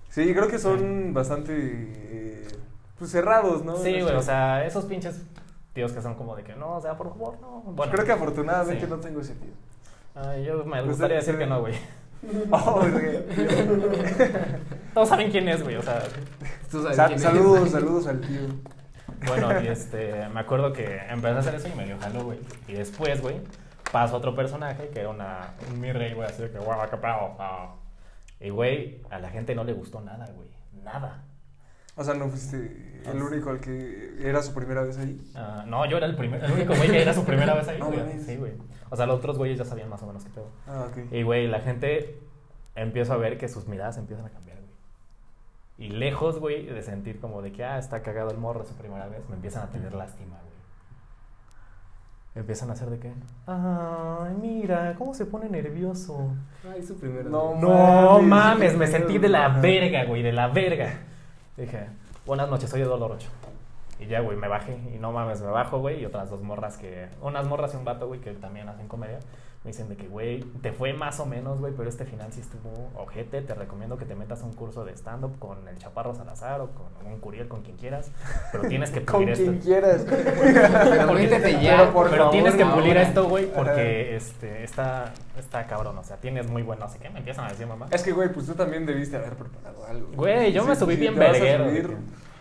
Sí, 0.09 0.33
creo 0.33 0.49
que 0.49 0.59
son 0.59 1.13
bastante 1.13 1.53
eh, 1.57 2.47
pues 2.99 3.09
cerrados, 3.11 3.63
¿no? 3.63 3.77
Sí, 3.77 4.01
güey, 4.01 4.13
o 4.15 4.21
sea, 4.21 4.65
esos 4.65 4.83
pinches 4.83 5.21
tíos 5.73 5.93
que 5.93 6.01
son 6.01 6.15
como 6.15 6.35
de 6.35 6.43
que 6.43 6.53
no, 6.55 6.75
o 6.75 6.81
sea, 6.81 6.97
por 6.97 7.07
favor, 7.07 7.39
no. 7.39 7.61
Bueno, 7.67 7.89
creo 7.93 8.05
que 8.05 8.11
afortunadamente 8.11 8.83
sí. 8.83 8.89
no 8.91 8.97
tengo 8.99 9.21
ese 9.21 9.33
tío. 9.35 9.53
Ay, 10.13 10.43
yo 10.43 10.65
me 10.65 10.77
Usted- 10.79 10.87
gustaría 10.89 11.15
decir 11.17 11.35
usted- 11.35 11.45
que 11.45 11.49
no, 11.49 11.61
güey. 11.61 11.75
Oh, 12.51 12.81
güey. 12.91 13.25
Todos 14.93 15.09
saben 15.09 15.31
quién 15.31 15.47
es, 15.47 15.63
güey, 15.63 15.75
o 15.77 15.81
sea. 15.81 16.03
Tú 16.69 16.81
sabes 16.81 16.95
Sa- 16.97 17.05
quién 17.07 17.17
es. 17.17 17.23
saludos, 17.23 17.69
saludos 17.71 18.07
al 18.07 18.21
tío. 18.21 18.41
Bueno, 19.27 19.61
y 19.61 19.67
este, 19.67 20.27
me 20.29 20.39
acuerdo 20.39 20.73
que 20.73 20.83
empecé 21.09 21.35
a 21.35 21.39
hacer 21.39 21.55
eso 21.55 21.67
y 21.67 21.75
me 21.75 21.85
dio 21.85 21.97
jalo, 21.99 22.23
güey. 22.25 22.39
Y 22.67 22.73
después, 22.73 23.21
güey, 23.21 23.39
pasó 23.91 24.17
otro 24.17 24.35
personaje 24.35 24.89
que 24.89 24.99
era 24.99 25.09
una, 25.09 25.53
un 25.69 25.79
mi 25.79 25.91
rey, 25.91 26.13
güey, 26.13 26.27
así 26.27 26.41
de 26.41 26.51
que, 26.51 26.57
guau, 26.59 26.79
qué 26.89 26.97
pedo. 26.97 27.35
ah". 27.39 27.75
Y, 28.39 28.49
güey, 28.49 29.01
a 29.11 29.19
la 29.19 29.29
gente 29.29 29.53
no 29.55 29.63
le 29.63 29.73
gustó 29.73 30.01
nada, 30.01 30.27
güey. 30.35 30.47
Nada. 30.83 31.23
O 31.95 32.03
sea, 32.03 32.13
no 32.15 32.27
fuiste 32.29 32.57
el 33.05 33.21
único 33.21 33.49
al 33.49 33.59
que 33.59 34.15
era 34.19 34.41
su 34.41 34.53
primera 34.53 34.81
vez 34.83 34.97
ahí. 34.97 35.19
Ah, 35.35 35.63
no, 35.67 35.85
yo 35.85 35.97
era 35.97 36.05
el, 36.05 36.15
primer, 36.15 36.43
el 36.43 36.51
único 36.51 36.75
güey 36.75 36.89
que 36.89 37.01
era 37.01 37.13
su 37.13 37.23
primera 37.25 37.53
vez 37.53 37.67
ahí, 37.67 37.79
No 37.79 37.87
güey. 37.87 37.99
mames. 37.99 38.25
Sí, 38.25 38.35
güey. 38.37 38.53
O 38.89 38.95
sea, 38.95 39.05
los 39.05 39.17
otros 39.19 39.37
güeyes 39.37 39.57
ya 39.57 39.65
sabían 39.65 39.89
más 39.89 40.01
o 40.03 40.07
menos 40.07 40.23
qué 40.23 40.29
pedo. 40.31 40.49
Ah, 40.67 40.87
ok. 40.91 41.11
Y, 41.13 41.23
güey, 41.23 41.47
la 41.47 41.59
gente 41.61 42.19
empiezo 42.75 43.13
a 43.13 43.17
ver 43.17 43.37
que 43.37 43.47
sus 43.47 43.67
miradas 43.67 43.97
empiezan 43.97 44.25
a 44.25 44.29
cambiar, 44.29 44.57
güey. 44.57 45.87
Y 45.87 45.91
lejos, 45.91 46.39
güey, 46.39 46.65
de 46.65 46.81
sentir 46.83 47.19
como 47.19 47.41
de 47.41 47.51
que, 47.51 47.63
ah, 47.63 47.77
está 47.79 48.01
cagado 48.01 48.31
el 48.31 48.37
morro 48.37 48.65
su 48.65 48.73
primera 48.75 49.07
vez, 49.07 49.27
me 49.29 49.35
empiezan 49.35 49.63
a 49.63 49.69
tener 49.71 49.93
lástima, 49.93 50.37
güey. 50.41 50.51
Empiezan 52.33 52.69
a 52.69 52.73
hacer 52.73 52.89
de 52.89 52.99
qué? 52.99 53.11
Ay, 53.45 54.33
mira, 54.41 54.95
cómo 54.97 55.13
se 55.13 55.25
pone 55.25 55.49
nervioso. 55.49 56.31
Ay, 56.73 56.81
su 56.81 56.97
primera 56.97 57.29
No, 57.29 57.51
vez. 57.53 57.61
No 57.61 58.21
mames, 58.21 58.77
me 58.77 58.87
sentí 58.87 59.17
de 59.17 59.27
la 59.27 59.49
verga, 59.49 60.05
güey, 60.05 60.21
de 60.23 60.31
la 60.31 60.47
verga. 60.47 60.93
Dije, 61.57 61.87
buenas 62.31 62.49
noches, 62.49 62.69
soy 62.69 62.79
Eduardo 62.79 63.09
Rocho. 63.09 63.27
Y 63.99 64.05
ya, 64.05 64.21
güey, 64.21 64.37
me 64.37 64.47
bajé. 64.47 64.79
Y 64.95 64.99
no 64.99 65.11
mames, 65.11 65.41
me 65.41 65.51
bajo, 65.51 65.79
güey. 65.79 65.99
Y 65.99 66.05
otras 66.05 66.29
dos 66.29 66.41
morras 66.41 66.77
que. 66.77 67.09
Unas 67.21 67.45
morras 67.45 67.73
y 67.73 67.77
un 67.77 67.83
vato, 67.83 68.07
güey, 68.07 68.21
que 68.21 68.31
también 68.31 68.69
hacen 68.69 68.87
comedia. 68.87 69.19
Me 69.63 69.69
dicen 69.69 69.89
de 69.89 69.95
que, 69.95 70.07
güey, 70.07 70.39
te 70.63 70.71
fue 70.71 70.91
más 70.93 71.19
o 71.19 71.25
menos, 71.27 71.59
güey, 71.59 71.71
pero 71.77 71.87
este 71.87 72.03
final 72.03 72.33
sí 72.33 72.39
estuvo 72.41 72.89
ojete. 72.97 73.43
Te 73.43 73.53
recomiendo 73.53 73.95
que 73.95 74.05
te 74.05 74.15
metas 74.15 74.41
a 74.41 74.45
un 74.45 74.53
curso 74.53 74.83
de 74.85 74.93
stand-up 74.93 75.37
con 75.37 75.67
el 75.67 75.77
Chaparro 75.77 76.15
Salazar 76.15 76.61
o 76.61 76.69
con 76.71 76.87
un 77.05 77.19
Curiel, 77.19 77.47
con 77.47 77.61
quien 77.61 77.77
quieras. 77.77 78.09
Pero 78.51 78.67
tienes 78.67 78.89
que 78.89 79.05
Con 79.05 79.17
pulir 79.21 79.29
esto. 79.33 79.45
quien 79.45 79.59
quieras. 79.59 80.01
Pero 80.09 81.07
Porque- 81.07 81.13
métete 81.27 81.61
ya, 81.61 81.77
pero 81.77 81.93
por 81.93 82.05
pero 82.09 82.17
favor, 82.17 82.31
tienes 82.31 82.55
que 82.55 82.63
ahora. 82.63 82.75
pulir 82.75 82.97
esto, 82.97 83.29
güey, 83.29 83.53
porque 83.53 84.15
este, 84.15 84.63
está, 84.63 85.13
está 85.37 85.67
cabrón. 85.67 85.95
O 85.95 86.03
sea, 86.03 86.17
tienes 86.17 86.49
muy 86.49 86.63
buen 86.63 86.79
no 86.79 86.89
sé 86.89 86.97
qué. 86.97 87.11
Me 87.11 87.19
empiezan 87.19 87.45
a 87.45 87.49
decir, 87.49 87.67
mamá. 87.67 87.85
Es 87.91 88.01
que, 88.01 88.13
güey, 88.13 88.33
pues 88.33 88.47
tú 88.47 88.53
también 88.55 88.87
debiste 88.87 89.17
haber 89.17 89.33
preparado 89.35 89.85
algo. 89.85 90.07
Güey, 90.15 90.51
yo 90.53 90.65
me 90.65 90.75
subí 90.75 90.95
bien 90.95 91.15
verguero. 91.15 91.65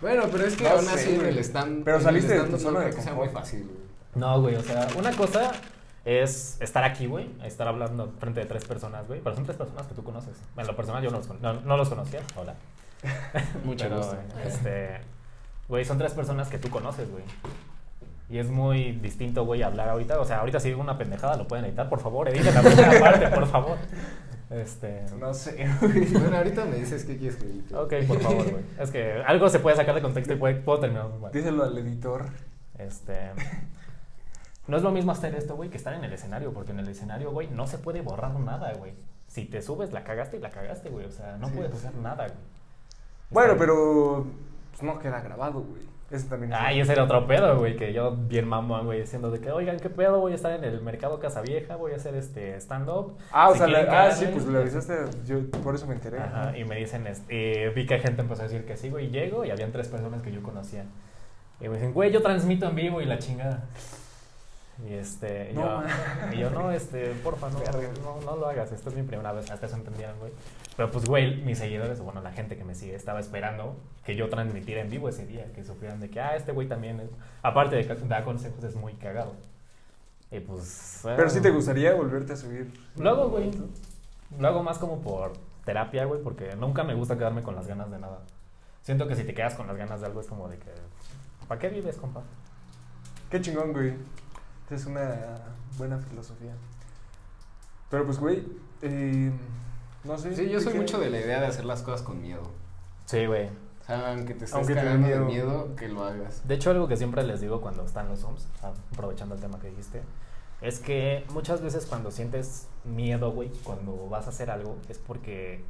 Bueno, 0.00 0.22
pero 0.32 0.46
es 0.46 0.56
que 0.56 0.64
No 0.64 0.70
aún 0.70 0.84
sé, 0.86 0.94
así 0.94 1.10
en 1.10 1.16
güey. 1.16 1.28
el 1.28 1.38
stand. 1.40 1.84
Pero 1.84 2.00
saliste 2.00 2.32
de 2.38 2.48
tu 2.48 2.58
zona 2.58 2.80
de 2.80 2.90
que 2.94 3.02
sea 3.02 3.12
muy 3.12 3.28
fácil, 3.28 3.64
güey. 3.64 3.76
No, 4.14 4.40
güey, 4.40 4.56
o 4.56 4.62
sea, 4.62 4.88
una 4.98 5.12
cosa 5.12 5.52
es 6.04 6.60
estar 6.60 6.82
aquí, 6.84 7.06
güey, 7.06 7.28
estar 7.44 7.68
hablando 7.68 8.12
frente 8.18 8.40
de 8.40 8.46
tres 8.46 8.64
personas, 8.64 9.06
güey, 9.06 9.20
pero 9.20 9.34
son 9.36 9.44
tres 9.44 9.56
personas 9.58 9.86
que 9.86 9.94
tú 9.94 10.02
conoces. 10.02 10.36
En 10.56 10.66
lo 10.66 10.74
personal 10.76 11.02
yo 11.02 11.10
no 11.10 11.18
los, 11.18 11.26
con- 11.26 11.40
no, 11.42 11.54
no 11.60 11.76
los 11.76 11.88
conocía, 11.88 12.20
hola. 12.36 12.54
Mucho 13.64 13.84
Pero, 13.84 13.96
gusto. 13.98 14.16
Este, 14.44 15.00
güey, 15.68 15.84
son 15.84 15.98
tres 15.98 16.12
personas 16.14 16.48
que 16.48 16.58
tú 16.58 16.70
conoces, 16.70 17.10
güey. 17.10 17.24
Y 18.28 18.38
es 18.38 18.48
muy 18.48 18.92
distinto, 18.92 19.44
güey, 19.44 19.62
hablar 19.62 19.88
ahorita. 19.88 20.20
O 20.20 20.24
sea, 20.24 20.38
ahorita 20.40 20.60
si 20.60 20.68
digo 20.68 20.80
una 20.80 20.96
pendejada, 20.98 21.36
lo 21.36 21.48
pueden 21.48 21.64
editar, 21.64 21.88
por 21.88 22.00
favor, 22.00 22.28
editen 22.28 22.54
la 22.54 22.62
primera 22.62 23.00
parte, 23.00 23.28
por 23.28 23.46
favor. 23.46 23.76
Este. 24.50 25.04
No 25.18 25.32
sé. 25.34 25.68
Bueno, 25.80 26.36
ahorita 26.36 26.64
me 26.64 26.76
dices 26.76 27.04
qué 27.04 27.16
quieres 27.16 27.36
que 27.36 27.44
edite. 27.46 27.74
Ok, 27.74 27.94
por 28.06 28.20
favor, 28.20 28.50
güey. 28.50 28.64
Es 28.78 28.90
que 28.90 29.22
algo 29.26 29.48
se 29.48 29.58
puede 29.60 29.76
sacar 29.76 29.94
de 29.94 30.02
contexto 30.02 30.32
y 30.32 30.36
puede- 30.36 30.56
puedo 30.56 30.80
terminar 30.80 31.08
mal. 31.20 31.32
Díselo 31.32 31.64
al 31.64 31.76
editor. 31.78 32.24
Este. 32.78 33.30
No 34.70 34.76
es 34.76 34.82
lo 34.82 34.90
mismo 34.92 35.12
hacer 35.12 35.34
esto, 35.34 35.56
güey, 35.56 35.68
que 35.68 35.76
estar 35.76 35.92
en 35.94 36.04
el 36.04 36.12
escenario, 36.12 36.52
porque 36.52 36.70
en 36.72 36.78
el 36.78 36.88
escenario, 36.88 37.30
güey, 37.32 37.48
no 37.48 37.66
se 37.66 37.76
puede 37.78 38.00
borrar 38.02 38.32
nada, 38.38 38.72
güey. 38.74 38.92
Si 39.26 39.44
te 39.44 39.60
subes, 39.62 39.92
la 39.92 40.04
cagaste 40.04 40.36
y 40.36 40.40
la 40.40 40.50
cagaste, 40.50 40.88
güey. 40.90 41.06
O 41.06 41.10
sea, 41.10 41.36
no 41.38 41.48
Sí, 41.48 41.54
puedes 41.56 41.74
hacer 41.74 41.94
nada, 41.96 42.26
güey. 42.26 42.38
Bueno, 43.30 43.54
pero 43.58 44.26
pues, 44.70 44.82
no 44.82 44.98
queda 44.98 45.20
grabado, 45.20 45.60
güey. 45.62 45.82
Ese 46.10 46.28
también 46.28 46.52
es- 46.52 46.58
Ay, 46.60 46.80
ese 46.80 46.92
era 46.92 47.04
otro 47.04 47.24
pedo, 47.28 47.56
güey, 47.58 47.76
que 47.76 47.92
yo 47.92 48.16
bien 48.16 48.48
mamón, 48.48 48.84
güey, 48.86 49.00
diciendo 49.00 49.30
de 49.30 49.38
que, 49.40 49.52
oigan, 49.52 49.78
¿qué 49.78 49.88
pedo? 49.88 50.18
Voy 50.18 50.32
a 50.32 50.34
estar 50.34 50.52
en 50.52 50.64
el 50.64 50.80
mercado 50.80 51.20
Casa 51.20 51.40
Vieja, 51.40 51.76
voy 51.76 51.92
a 51.92 51.96
hacer 51.96 52.16
este 52.16 52.56
stand-up. 52.56 53.16
Ah, 53.30 53.48
o 53.50 53.52
Si 53.52 53.58
sea, 53.58 53.68
la- 53.68 54.02
ah, 54.06 54.10
sí, 54.10 54.26
pues 54.32 54.44
y- 54.50 54.56
avisaste. 54.56 54.94
Yo 55.24 55.48
por 55.62 55.76
eso 55.76 55.86
me 55.86 55.94
enteré. 55.94 56.18
Ajá, 56.18 56.56
y 56.58 56.64
me 56.64 56.76
dicen, 56.76 57.06
este, 57.06 57.68
vi 57.70 57.86
que 57.86 58.00
gente 58.00 58.22
empezó 58.22 58.42
a 58.42 58.44
decir 58.46 58.64
que 58.66 58.76
sí, 58.76 58.90
güey, 58.90 59.10
llego 59.10 59.44
y 59.44 59.50
habían 59.52 59.70
tres 59.70 59.86
personas 59.86 60.20
que 60.22 60.32
yo 60.32 60.42
conocía. 60.42 60.84
Y 61.60 61.68
me 61.68 61.74
dicen, 61.76 61.92
güey, 61.92 62.10
yo 62.10 62.22
transmito 62.22 62.66
en 62.66 62.74
vivo 62.74 63.00
y 63.00 63.04
la 63.04 63.18
chingada. 63.18 63.62
Y 64.88 64.94
este, 64.94 65.52
No, 65.52 65.60
yo, 65.60 65.76
man. 65.76 65.88
y 66.32 66.36
yo, 66.38 66.50
no, 66.50 66.70
este, 66.70 67.12
porfa, 67.22 67.50
no, 67.50 67.58
no, 68.02 68.20
no 68.24 68.36
lo 68.36 68.46
hagas, 68.46 68.72
esta 68.72 68.88
es 68.88 68.94
mi 68.96 69.02
primera 69.02 69.32
vez, 69.32 69.50
hasta 69.50 69.66
eso 69.66 69.76
entendían, 69.76 70.18
güey. 70.18 70.32
Pero 70.76 70.90
pues, 70.90 71.04
güey, 71.04 71.42
mis 71.42 71.58
seguidores, 71.58 72.00
o 72.00 72.04
bueno, 72.04 72.22
la 72.22 72.32
gente 72.32 72.56
que 72.56 72.64
me 72.64 72.74
sigue, 72.74 72.94
estaba 72.94 73.20
esperando 73.20 73.76
que 74.04 74.16
yo 74.16 74.28
transmitiera 74.28 74.80
en 74.80 74.90
vivo 74.90 75.08
ese 75.08 75.26
día, 75.26 75.52
que 75.52 75.64
supieran 75.64 76.00
de 76.00 76.08
que, 76.08 76.20
ah, 76.20 76.36
este 76.36 76.52
güey 76.52 76.68
también, 76.68 77.00
es- 77.00 77.10
aparte 77.42 77.76
de 77.76 77.86
que 77.86 77.94
da 78.06 78.24
consejos, 78.24 78.64
es 78.64 78.74
muy 78.74 78.94
cagado. 78.94 79.34
Y 80.30 80.40
pues... 80.40 81.00
Pero 81.02 81.28
sí 81.28 81.40
te 81.40 81.48
eh, 81.48 81.52
gustaría 81.52 81.94
volverte 81.94 82.32
a 82.32 82.36
subir. 82.36 82.72
lo 82.96 83.10
hago, 83.10 83.28
güey. 83.28 83.50
Lo 84.38 84.48
hago 84.48 84.62
más 84.62 84.78
como 84.78 85.00
por 85.00 85.32
terapia, 85.64 86.04
güey, 86.04 86.22
porque 86.22 86.54
nunca 86.56 86.84
me 86.84 86.94
gusta 86.94 87.18
quedarme 87.18 87.42
con 87.42 87.56
las 87.56 87.66
ganas 87.66 87.90
de 87.90 87.98
nada. 87.98 88.20
Siento 88.82 89.06
que 89.06 89.16
si 89.16 89.24
te 89.24 89.34
quedas 89.34 89.54
con 89.54 89.66
las 89.66 89.76
ganas 89.76 90.00
de 90.00 90.06
algo 90.06 90.20
es 90.20 90.26
como 90.26 90.48
de 90.48 90.56
que... 90.58 90.70
¿Para 91.48 91.60
qué 91.60 91.68
vives, 91.68 91.96
compa? 91.96 92.22
Qué 93.28 93.40
chingón, 93.40 93.72
güey. 93.72 93.94
Esa 94.70 94.74
es 94.76 94.86
una 94.86 95.14
buena 95.76 95.98
filosofía. 95.98 96.52
Pero 97.90 98.06
pues, 98.06 98.18
güey, 98.18 98.44
eh, 98.82 99.32
no 100.04 100.16
sé. 100.16 100.34
Sí, 100.36 100.48
yo 100.48 100.60
soy 100.60 100.72
¿qué- 100.74 100.78
mucho 100.78 100.98
de 101.00 101.10
la 101.10 101.18
idea 101.18 101.40
de 101.40 101.46
hacer 101.46 101.64
las 101.64 101.82
cosas 101.82 102.02
con 102.02 102.20
miedo. 102.22 102.42
Sí, 103.06 103.26
güey. 103.26 103.48
O 103.48 103.84
sea, 103.84 104.12
aunque 104.12 104.34
te 104.34 104.44
estés 104.44 104.54
Aunque 104.54 104.74
te 104.74 104.80
cagando 104.80 105.08
de 105.08 105.14
miedo. 105.18 105.26
miedo, 105.26 105.76
que 105.76 105.88
lo 105.88 106.04
hagas. 106.04 106.46
De 106.46 106.54
hecho, 106.54 106.70
algo 106.70 106.86
que 106.86 106.96
siempre 106.96 107.24
les 107.24 107.40
digo 107.40 107.60
cuando 107.60 107.84
están 107.84 108.08
los 108.08 108.20
Zooms, 108.20 108.46
aprovechando 108.92 109.34
el 109.34 109.40
tema 109.40 109.58
que 109.58 109.70
dijiste, 109.70 110.02
es 110.60 110.78
que 110.78 111.24
muchas 111.30 111.60
veces 111.62 111.86
cuando 111.86 112.12
sientes 112.12 112.68
miedo, 112.84 113.32
güey, 113.32 113.48
cuando 113.64 114.08
vas 114.08 114.26
a 114.26 114.30
hacer 114.30 114.50
algo, 114.52 114.76
es 114.88 114.98
porque 114.98 115.64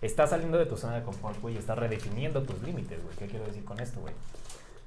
estás 0.00 0.30
saliendo 0.30 0.56
de 0.56 0.64
tu 0.64 0.78
zona 0.78 0.94
de 0.94 1.02
confort, 1.02 1.38
güey, 1.42 1.56
y 1.56 1.58
estás 1.58 1.76
redefiniendo 1.78 2.42
tus 2.44 2.62
límites, 2.62 3.02
güey. 3.02 3.14
¿Qué 3.16 3.26
quiero 3.26 3.44
decir 3.44 3.64
con 3.66 3.78
esto, 3.80 4.00
güey? 4.00 4.14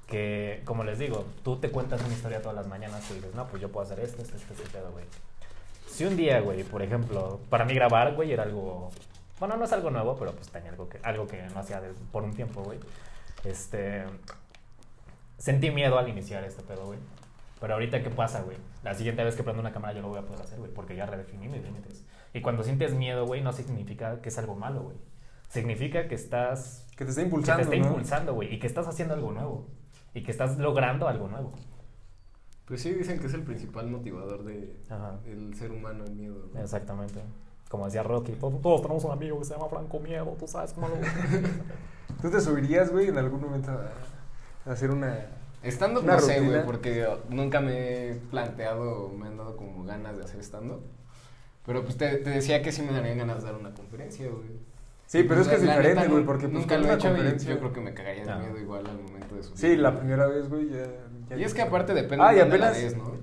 Que, 0.08 0.62
como 0.66 0.84
les 0.84 0.99
digo, 0.99 1.26
tú 1.43 1.58
te 1.58 1.72
cuentas 1.72 2.01
una 2.03 2.14
historia 2.14 2.41
todas 2.41 2.56
las 2.56 2.68
mañanas 2.68 3.10
y 3.10 3.16
dices, 3.16 3.34
no, 3.34 3.47
pues 3.47 3.62
yo 3.62 3.72
puedo 3.72 3.86
hacer 3.86 3.99
esto, 3.99 4.22
esto, 4.22 4.36
esto, 4.36 4.53
este 4.53 4.70
pedo, 4.70 4.91
güey. 4.91 5.06
Si 5.88 6.06
un 6.06 6.16
día, 6.16 6.41
güey, 6.41 6.64
por 6.64 6.82
ejemplo, 6.84 7.39
para 7.49 7.66
mí 7.66 7.74
grabar, 7.74 8.14
güey, 8.14 8.32
era 8.32 8.43
algo... 8.43 8.91
Bueno, 9.39 9.58
no 9.58 9.66
es 9.66 9.74
algo 9.74 9.89
nuevo, 9.89 10.16
pero 10.18 10.32
pues 10.34 10.49
tenía 10.49 10.70
algo 10.70 10.88
que, 10.88 10.99
algo 11.03 11.28
que 11.28 11.41
no 11.41 11.60
hacía 11.60 11.82
por 12.12 12.24
un 12.24 12.34
tiempo, 12.34 12.64
güey. 12.64 12.80
Este... 13.43 14.03
Sentí 15.38 15.72
miedo 15.72 15.97
al 15.97 16.08
iniciar 16.08 16.43
este 16.43 16.64
pedo, 16.64 16.86
güey. 16.86 16.99
Pero 17.60 17.74
ahorita, 17.74 18.03
¿qué 18.03 18.10
pasa, 18.10 18.41
güey? 18.41 18.58
La 18.84 18.93
siguiente 18.93 19.24
vez 19.24 19.36
que 19.36 19.43
prendo 19.43 19.62
una 19.62 19.74
cámara 19.74 19.93
yo 19.93 20.01
lo 20.01 20.10
voy 20.10 20.20
a 20.20 20.22
poder 20.22 20.41
hacer, 20.41 20.60
güey, 20.60 20.72
porque 20.72 20.95
ya 20.95 21.06
redefiní 21.06 21.47
mis 21.47 21.64
límites. 21.64 22.06
Y 22.34 22.41
cuando 22.41 22.64
sientes 22.64 22.93
miedo, 22.93 23.26
güey, 23.26 23.41
no 23.41 23.53
significa 23.53 24.22
que 24.22 24.30
es 24.30 24.38
algo 24.38 24.56
malo, 24.56 24.84
güey. 24.84 24.97
Significa 25.49 26.08
que 26.08 26.16
estás... 26.16 26.88
Que 26.97 27.06
te 27.06 27.12
está 27.12 27.22
Que 27.22 27.28
impulsando. 27.28 27.70
te 27.70 27.76
está 27.76 27.88
¿no? 27.88 27.91
impulsando, 27.93 28.34
güey, 28.34 28.53
y 28.53 28.60
que 28.60 28.68
estás 28.68 28.88
haciendo 28.88 29.14
algo 29.14 29.32
nuevo. 29.32 29.68
Y 30.16 30.24
que 30.24 30.32
estás 30.32 30.57
logrando 30.57 31.07
algo 31.07 31.28
nuevo. 31.28 31.53
Pues 32.66 32.82
sí, 32.82 32.91
dicen 32.93 33.20
que 33.20 33.28
es 33.28 33.34
el 33.36 33.43
principal 33.43 33.88
motivador 33.88 34.43
de 34.43 34.76
Ajá. 34.89 35.20
el 35.28 35.53
ser 35.53 35.72
humano, 35.72 36.03
el 36.03 36.16
miedo. 36.16 36.49
¿no? 36.51 36.59
Exactamente. 36.59 37.22
Como 37.70 37.86
decía 37.86 38.01
Rocky, 38.01 38.32
todos, 38.32 38.59
todos 38.61 38.82
tenemos 38.82 39.03
un 39.03 39.11
amigo 39.11 39.38
que 39.38 39.45
se 39.45 39.53
llama 39.53 39.70
Franco 39.70 39.99
Miedo, 39.99 40.36
tú 40.39 40.47
sabes 40.47 40.74
cómo 40.74 40.88
lo... 40.88 40.95
¿Tú 42.22 42.32
te 42.32 42.41
subirías, 42.41 42.91
güey, 42.91 43.09
en 43.09 43.18
algún 43.18 43.41
momento 43.41 43.72
a, 43.72 44.70
a 44.70 44.74
hacer 44.74 44.89
una. 44.89 45.28
Estando 45.61 45.99
Una 45.99 46.16
no 46.16 46.22
sé, 46.22 46.41
güey, 46.41 46.63
porque 46.66 47.07
nunca 47.30 47.59
me 47.59 48.11
he 48.11 48.16
planteado, 48.16 49.09
me 49.09 49.28
han 49.28 49.38
dado 49.38 49.57
como 49.57 49.84
ganas 49.84 50.18
de 50.18 50.24
hacer 50.24 50.39
stand 50.39 50.80
Pero 51.66 51.84
pues 51.84 51.97
te, 51.97 52.18
te 52.18 52.30
decía 52.30 52.61
que 52.61 52.72
sí 52.72 52.82
me 52.84 52.93
darían 52.93 53.18
ganas 53.18 53.43
de 53.43 53.51
dar 53.51 53.59
una 53.59 53.74
conferencia, 53.74 54.28
güey. 54.30 54.59
Sí, 55.16 55.24
pero 55.24 55.41
es 55.41 55.47
que 55.47 55.55
es 55.55 55.61
diferente, 55.61 56.07
güey, 56.09 56.26
porque 56.26 56.47
pues, 56.49 56.59
nunca 56.61 56.76
lo 56.78 56.82
he 56.82 56.86
una 56.88 56.93
hecho 56.95 57.07
y 57.07 57.11
conferencia- 57.11 57.49
yo 57.53 57.59
creo 57.59 57.74
que 57.74 57.82
me 57.82 57.93
cagaría 57.93 58.26
de 58.26 58.32
Ah. 58.32 58.38
miedo 58.39 58.59
igual 58.59 58.86
al 58.86 59.01
momento 59.01 59.36
de 59.36 59.43
subir. 59.43 59.57
Sí, 59.57 59.78
la 59.78 59.97
primera 59.97 60.28
vez, 60.28 60.49
güey, 60.49 60.70
ya. 60.70 60.88
ya 61.30 61.38
Y 61.38 61.43
es 61.43 61.53
que 61.53 61.61
aparte 61.61 61.93
depende 61.93 62.26
Ah, 62.26 62.34
de 62.34 62.39
dónde 62.41 62.55
apenas- 62.57 62.78
la 62.78 62.84
des, 62.84 62.97
¿no? 62.97 63.13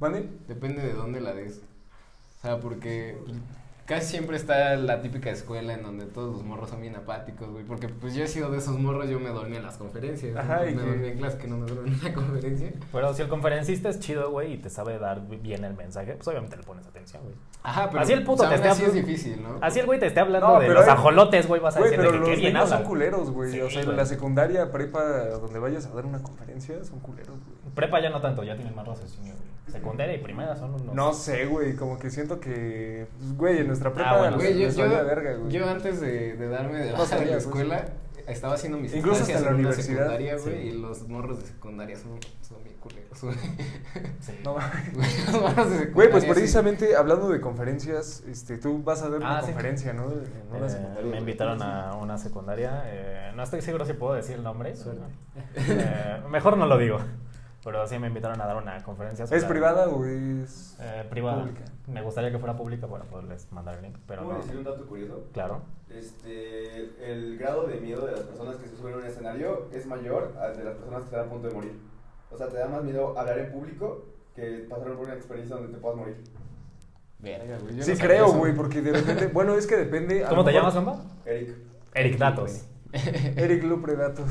¿Mande? 0.00 0.28
Depende 0.48 0.82
de 0.82 0.92
dónde 0.92 1.20
la 1.20 1.32
des. 1.34 1.58
O 1.58 2.42
sea, 2.42 2.58
porque 2.58 3.16
pues, 3.24 3.38
casi 3.86 4.06
siempre 4.10 4.36
está 4.36 4.76
la 4.76 5.00
típica 5.00 5.30
escuela 5.30 5.72
en 5.74 5.82
donde 5.82 6.06
todos 6.06 6.32
los 6.32 6.44
morros 6.44 6.70
son 6.70 6.80
bien 6.82 6.96
apáticos, 6.96 7.48
güey. 7.50 7.64
Porque 7.64 7.88
pues 7.88 8.14
yo 8.14 8.24
he 8.24 8.28
sido 8.28 8.50
de 8.50 8.58
esos 8.58 8.78
morros, 8.78 9.08
yo 9.08 9.18
me 9.20 9.30
dormí 9.30 9.56
en 9.56 9.62
las 9.62 9.76
conferencias. 9.78 10.36
Ajá, 10.36 10.60
¿no? 10.62 10.68
y 10.68 10.74
me 10.74 10.82
que- 10.82 10.88
dormí 10.88 11.08
en 11.08 11.18
clase 11.18 11.38
que 11.38 11.46
no 11.48 11.56
me 11.58 11.66
duermo 11.66 11.86
en 11.86 12.00
una 12.00 12.12
conferencia. 12.14 12.72
Pero 12.92 13.14
si 13.14 13.22
el 13.22 13.28
conferencista 13.28 13.88
es 13.88 14.00
chido, 14.00 14.30
güey, 14.30 14.54
y 14.54 14.58
te 14.58 14.68
sabe 14.70 14.98
dar 14.98 15.20
bien 15.26 15.64
el 15.64 15.74
mensaje, 15.74 16.14
pues 16.14 16.28
obviamente 16.28 16.56
le 16.56 16.62
pones 16.64 16.86
atención, 16.86 17.22
güey. 17.22 17.34
Ajá, 17.62 17.88
pero 17.90 18.02
Así 18.02 18.12
el 18.12 18.24
puto 18.24 18.42
o 18.44 18.46
sea, 18.46 18.50
te 18.50 18.54
esté 18.56 18.68
así 18.68 18.82
es 18.82 18.88
hablando- 18.90 19.06
difícil, 19.08 19.42
¿no? 19.42 19.58
Así 19.60 19.80
el 19.80 19.86
güey 19.86 19.98
te 19.98 20.06
esté 20.06 20.20
hablando 20.20 20.48
No, 20.48 20.60
de 20.60 20.68
los 20.68 20.84
hay- 20.84 20.90
ajolotes, 20.90 21.46
güey, 21.48 21.60
vas 21.60 21.76
a 21.76 21.80
decir 21.80 21.96
que 21.98 22.02
los 22.04 22.12
qué 22.28 22.36
bien 22.36 22.52
niños 22.54 22.64
habla. 22.64 22.76
son 22.78 22.86
culeros, 22.86 23.30
güey. 23.30 23.50
Sí, 23.52 23.60
o 23.60 23.70
sea, 23.70 23.82
en 23.82 23.96
la 23.96 24.04
secundaria, 24.06 24.70
prepa, 24.70 25.02
donde 25.40 25.58
vayas 25.58 25.86
a 25.86 25.90
dar 25.94 26.06
una 26.06 26.20
conferencia, 26.22 26.82
son 26.84 27.00
culeros, 27.00 27.38
güey. 27.38 27.74
Prepa 27.74 28.00
ya 28.00 28.10
no 28.10 28.20
tanto, 28.20 28.42
ya 28.42 28.56
tienen 28.56 28.74
más 28.74 28.86
raciocinio, 28.86 29.32
güey. 29.34 29.56
Secundaria 29.66 30.14
y 30.14 30.18
primera 30.18 30.54
son 30.56 30.74
unos... 30.74 30.94
No 30.94 31.12
sé, 31.12 31.46
güey, 31.46 31.74
como 31.74 31.98
que 31.98 32.08
siento 32.10 32.38
que, 32.38 33.08
pues, 33.18 33.36
güey, 33.36 33.58
en 33.58 33.70
nuestra 33.80 33.92
prepa 33.92 34.10
Ah, 34.10 34.18
bueno, 34.18 34.36
Güey, 34.36 34.58
yo, 34.58 34.68
yo, 34.70 34.88
verga, 35.04 35.34
güey. 35.36 35.52
yo 35.52 35.68
antes 35.68 36.00
de, 36.00 36.36
de 36.36 36.48
darme 36.48 36.78
de 36.78 36.92
baja 36.92 37.16
de 37.16 37.26
la 37.26 37.32
pues. 37.32 37.44
escuela, 37.44 37.84
estaba 38.26 38.54
haciendo 38.54 38.78
mis 38.78 38.92
Incluso 38.94 39.22
hasta 39.22 39.34
la 39.34 39.40
una 39.48 39.50
universidad. 39.56 39.98
secundaria, 39.98 40.36
güey, 40.36 40.62
Sí. 40.62 40.68
y 40.68 40.72
los 40.80 41.08
morros 41.08 41.38
de 41.40 41.46
secundaria 41.46 41.96
son, 41.96 42.18
son 42.42 42.64
bien 42.64 42.76
culeros, 42.78 43.22
güey. 43.22 43.36
Sí. 44.20 44.32
No 44.44 44.54
mames. 44.54 44.96
Los 45.26 45.40
morros 45.40 45.56
de 45.56 45.78
secundaria, 45.78 45.94
Güey, 45.94 46.10
pues 46.10 46.24
sí. 46.24 46.30
precisamente 46.30 46.96
hablando 46.96 47.28
de 47.28 47.40
conferencias, 47.40 48.24
este, 48.28 48.58
tú 48.58 48.82
vas 48.82 49.02
a 49.02 49.10
dar 49.10 49.20
una 49.20 49.38
Ah, 49.38 49.40
sí. 49.42 49.46
conferencia, 49.52 49.92
¿no? 49.92 50.10
En 50.10 50.56
una 50.56 50.66
Eh, 50.66 50.70
secundaria. 50.70 51.10
me 51.12 51.18
invitaron 51.18 51.62
a 51.62 51.94
una 51.94 52.18
secundaria. 52.18 52.82
eh, 52.86 53.32
no 53.36 53.42
estoy 53.44 53.62
seguro 53.62 53.84
si 53.86 53.92
puedo 53.92 54.14
decir 54.14 54.36
el 54.36 54.42
nombre. 54.42 54.74
Eh, 55.54 56.16
mejor 56.30 56.56
no 56.56 56.66
lo 56.66 56.78
digo. 56.78 56.98
Pero 57.66 57.84
sí 57.88 57.98
me 57.98 58.06
invitaron 58.06 58.40
a 58.40 58.46
dar 58.46 58.56
una 58.62 58.80
conferencia. 58.84 59.24
¿Es 59.28 59.44
privada 59.44 59.88
o 59.88 60.04
es 60.04 60.76
Eh, 60.80 61.04
privada. 61.10 61.40
pública? 61.42 61.64
Me 61.88 62.00
gustaría 62.00 62.30
que 62.30 62.38
fuera 62.38 62.56
pública 62.56 62.86
para 62.86 63.02
poderles 63.02 63.50
mandar 63.50 63.74
el 63.74 63.82
link. 63.82 63.96
Pero 64.06 64.22
¿Puedo 64.22 64.38
no. 64.38 64.42
decir 64.44 64.56
un 64.58 64.62
dato 64.62 64.86
curioso? 64.86 65.24
Claro. 65.32 65.62
Este, 65.90 67.10
el 67.12 67.36
grado 67.36 67.66
de 67.66 67.80
miedo 67.80 68.06
de 68.06 68.12
las 68.12 68.20
personas 68.20 68.54
que 68.58 68.68
se 68.68 68.76
suben 68.76 68.94
a 68.94 68.98
un 68.98 69.04
escenario 69.04 69.68
es 69.72 69.84
mayor 69.84 70.32
al 70.40 70.56
de 70.56 70.62
las 70.62 70.74
personas 70.76 71.00
que 71.00 71.06
están 71.06 71.26
a 71.26 71.28
punto 71.28 71.48
de 71.48 71.54
morir. 71.54 71.80
O 72.30 72.36
sea, 72.36 72.48
te 72.48 72.56
da 72.56 72.68
más 72.68 72.84
miedo 72.84 73.18
hablar 73.18 73.36
en 73.40 73.50
público 73.50 74.04
que 74.36 74.64
pasar 74.70 74.92
por 74.92 75.04
una 75.06 75.14
experiencia 75.14 75.56
donde 75.56 75.72
te 75.72 75.78
puedas 75.78 75.98
morir. 75.98 76.22
Verga, 77.18 77.58
güey. 77.58 77.76
yo 77.78 77.82
Sí 77.82 77.94
no 77.94 77.98
creo, 77.98 78.32
güey, 78.32 78.54
porque 78.54 78.80
de 78.80 78.92
repente, 78.92 79.26
bueno, 79.26 79.54
es 79.54 79.66
que 79.66 79.76
depende. 79.76 80.22
¿Cómo 80.28 80.44
te 80.44 80.52
mejor- 80.52 80.70
llamas, 80.72 80.74
Gamba? 80.76 81.04
Eric. 81.24 81.56
Eric 81.94 82.16
Datos. 82.16 82.64
Eric 83.36 83.64
Lupre 83.64 83.96
Datos. 83.96 84.30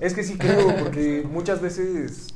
es 0.00 0.14
que 0.14 0.22
sí 0.22 0.36
creo, 0.38 0.74
porque 0.78 1.26
muchas 1.30 1.60
veces, 1.60 2.28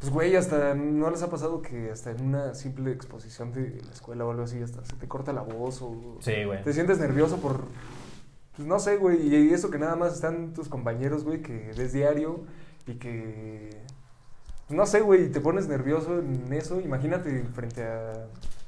pues 0.00 0.12
güey, 0.12 0.36
hasta 0.36 0.74
no 0.74 1.10
les 1.10 1.22
ha 1.22 1.30
pasado 1.30 1.62
que 1.62 1.90
hasta 1.90 2.10
en 2.12 2.22
una 2.26 2.54
simple 2.54 2.92
exposición 2.92 3.52
de 3.52 3.80
la 3.84 3.92
escuela 3.92 4.24
o 4.24 4.30
algo 4.30 4.44
así, 4.44 4.62
hasta 4.62 4.84
se 4.84 4.94
te 4.96 5.08
corta 5.08 5.32
la 5.32 5.42
voz 5.42 5.80
o 5.82 6.16
Sí, 6.20 6.44
güey. 6.44 6.62
te 6.62 6.72
sientes 6.72 6.98
nervioso 6.98 7.38
por, 7.38 7.64
pues 8.56 8.66
no 8.68 8.78
sé, 8.78 8.96
güey, 8.96 9.26
y 9.34 9.52
eso 9.52 9.70
que 9.70 9.78
nada 9.78 9.96
más 9.96 10.14
están 10.14 10.52
tus 10.54 10.68
compañeros, 10.68 11.24
güey, 11.24 11.42
que 11.42 11.72
ves 11.76 11.92
diario 11.92 12.40
y 12.86 12.94
que, 12.94 13.70
pues, 14.68 14.76
no 14.76 14.86
sé, 14.86 15.00
güey, 15.00 15.30
te 15.30 15.40
pones 15.40 15.66
nervioso 15.68 16.18
en 16.20 16.52
eso, 16.52 16.80
imagínate 16.80 17.44
frente 17.54 17.84
a... 17.84 18.12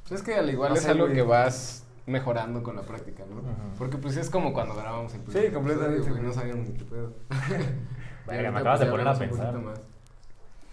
Pues 0.09 0.21
es 0.21 0.27
que 0.27 0.35
al 0.35 0.49
igual 0.51 0.71
No 0.71 0.77
es 0.77 0.83
sé, 0.83 0.91
algo 0.91 1.05
güey. 1.05 1.15
que 1.17 1.23
vas 1.23 1.85
mejorando 2.09 2.63
con 2.63 2.77
la 2.77 2.83
práctica, 2.83 3.25
¿no? 3.29 3.43
Porque 3.79 3.99
pues 3.99 4.17
es 4.17 4.31
como 4.31 4.53
cuando 4.53 4.75
grabamos 4.75 5.15
el 5.15 5.21
primer 5.21 5.47
Sí, 5.47 5.53
completamente, 5.53 6.11
no 6.11 6.33
sabíamos 6.33 6.69
ni 6.69 6.75
qué 6.75 6.85
pedo. 6.85 7.13
Verga, 8.27 8.51
me 8.51 8.59
acabas 8.59 8.81
pues, 8.81 8.87
de 8.87 8.91
poner 8.91 9.07
ya 9.07 9.13
a 9.13 9.19
pensar. 9.19 9.59
más. 9.59 9.81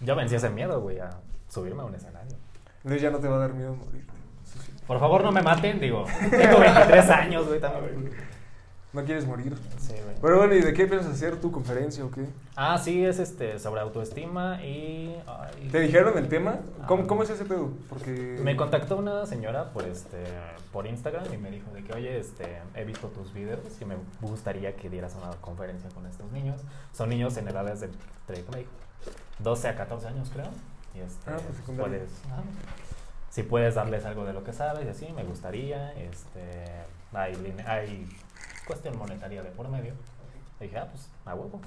Yo 0.00 0.16
vencí 0.16 0.34
ese 0.34 0.50
miedo, 0.50 0.80
güey, 0.80 0.98
a 0.98 1.10
subirme 1.48 1.82
a 1.82 1.84
un 1.84 1.94
escenario. 1.94 2.36
Entonces 2.78 3.02
ya 3.02 3.10
no 3.10 3.18
te 3.18 3.28
va 3.28 3.36
a 3.36 3.40
dar 3.40 3.54
miedo 3.54 3.74
morirte. 3.74 4.12
Por 4.86 5.00
favor, 5.00 5.24
no 5.24 5.32
me 5.32 5.42
maten, 5.42 5.80
digo. 5.80 6.04
Tengo 6.30 6.60
23 6.60 7.10
años, 7.10 7.48
güey, 7.48 7.60
también. 7.60 8.10
No 8.96 9.04
quieres 9.04 9.26
morir. 9.26 9.54
Sí, 9.78 9.92
güey. 9.92 10.16
Pero 10.22 10.38
bueno, 10.38 10.54
¿y 10.54 10.62
de 10.62 10.72
qué 10.72 10.86
piensas 10.86 11.12
hacer 11.12 11.36
tu 11.38 11.52
conferencia 11.52 12.02
o 12.04 12.10
qué? 12.10 12.24
Ah, 12.56 12.78
sí, 12.78 13.04
es 13.04 13.18
este 13.18 13.58
sobre 13.58 13.82
autoestima 13.82 14.60
y. 14.64 15.14
ay, 15.26 15.68
¿Te 15.70 15.80
dijeron 15.80 16.16
el 16.16 16.28
tema? 16.28 16.60
¿Cómo, 16.88 17.02
Ah. 17.02 17.06
cómo 17.06 17.22
es 17.22 17.30
ese 17.30 17.44
pedo? 17.44 17.70
Porque... 17.90 18.38
Me 18.42 18.56
contactó 18.56 18.96
una 18.96 19.26
señora 19.26 19.70
por 19.72 19.84
este 19.84 20.24
por 20.72 20.86
Instagram 20.86 21.32
y 21.32 21.36
me 21.36 21.50
dijo 21.50 21.70
de 21.72 21.84
que 21.84 21.92
oye 21.92 22.18
este 22.18 22.58
he 22.74 22.84
visto 22.84 23.08
tus 23.08 23.32
videos 23.32 23.60
y 23.80 23.84
me 23.84 23.96
gustaría 24.22 24.74
que 24.76 24.88
dieras 24.90 25.14
una 25.22 25.30
conferencia 25.42 25.90
con 25.90 26.06
estos 26.06 26.32
niños. 26.32 26.62
Son 26.92 27.08
niños 27.10 27.36
en 27.36 27.48
edades 27.48 27.80
de 27.80 27.86
entre, 27.86 28.44
¿cómo 28.44 28.58
dijo? 28.58 28.70
12 29.40 29.68
a 29.68 29.76
14 29.76 30.08
años 30.08 30.30
creo. 30.32 30.48
Y 30.94 31.00
este 31.00 31.30
Ah, 31.30 31.36
pues, 31.44 31.56
secundaria. 31.58 31.98
puedes 31.98 32.10
ajá. 32.32 32.42
si 33.30 33.42
puedes 33.42 33.74
darles 33.74 34.06
algo 34.06 34.24
de 34.24 34.32
lo 34.32 34.42
que 34.42 34.54
sabes 34.54 34.86
y 34.86 34.88
así 34.88 35.12
me 35.14 35.24
gustaría. 35.24 35.92
Este 35.92 36.64
hay 37.12 37.34
line- 37.36 37.64
hay 37.66 38.08
cuestión 38.66 38.98
monetaria 38.98 39.42
de 39.42 39.50
por 39.50 39.68
medio. 39.68 39.94
Y 40.60 40.64
dije, 40.64 40.78
ah, 40.78 40.88
pues 40.90 41.08
a 41.24 41.34
huevo. 41.34 41.60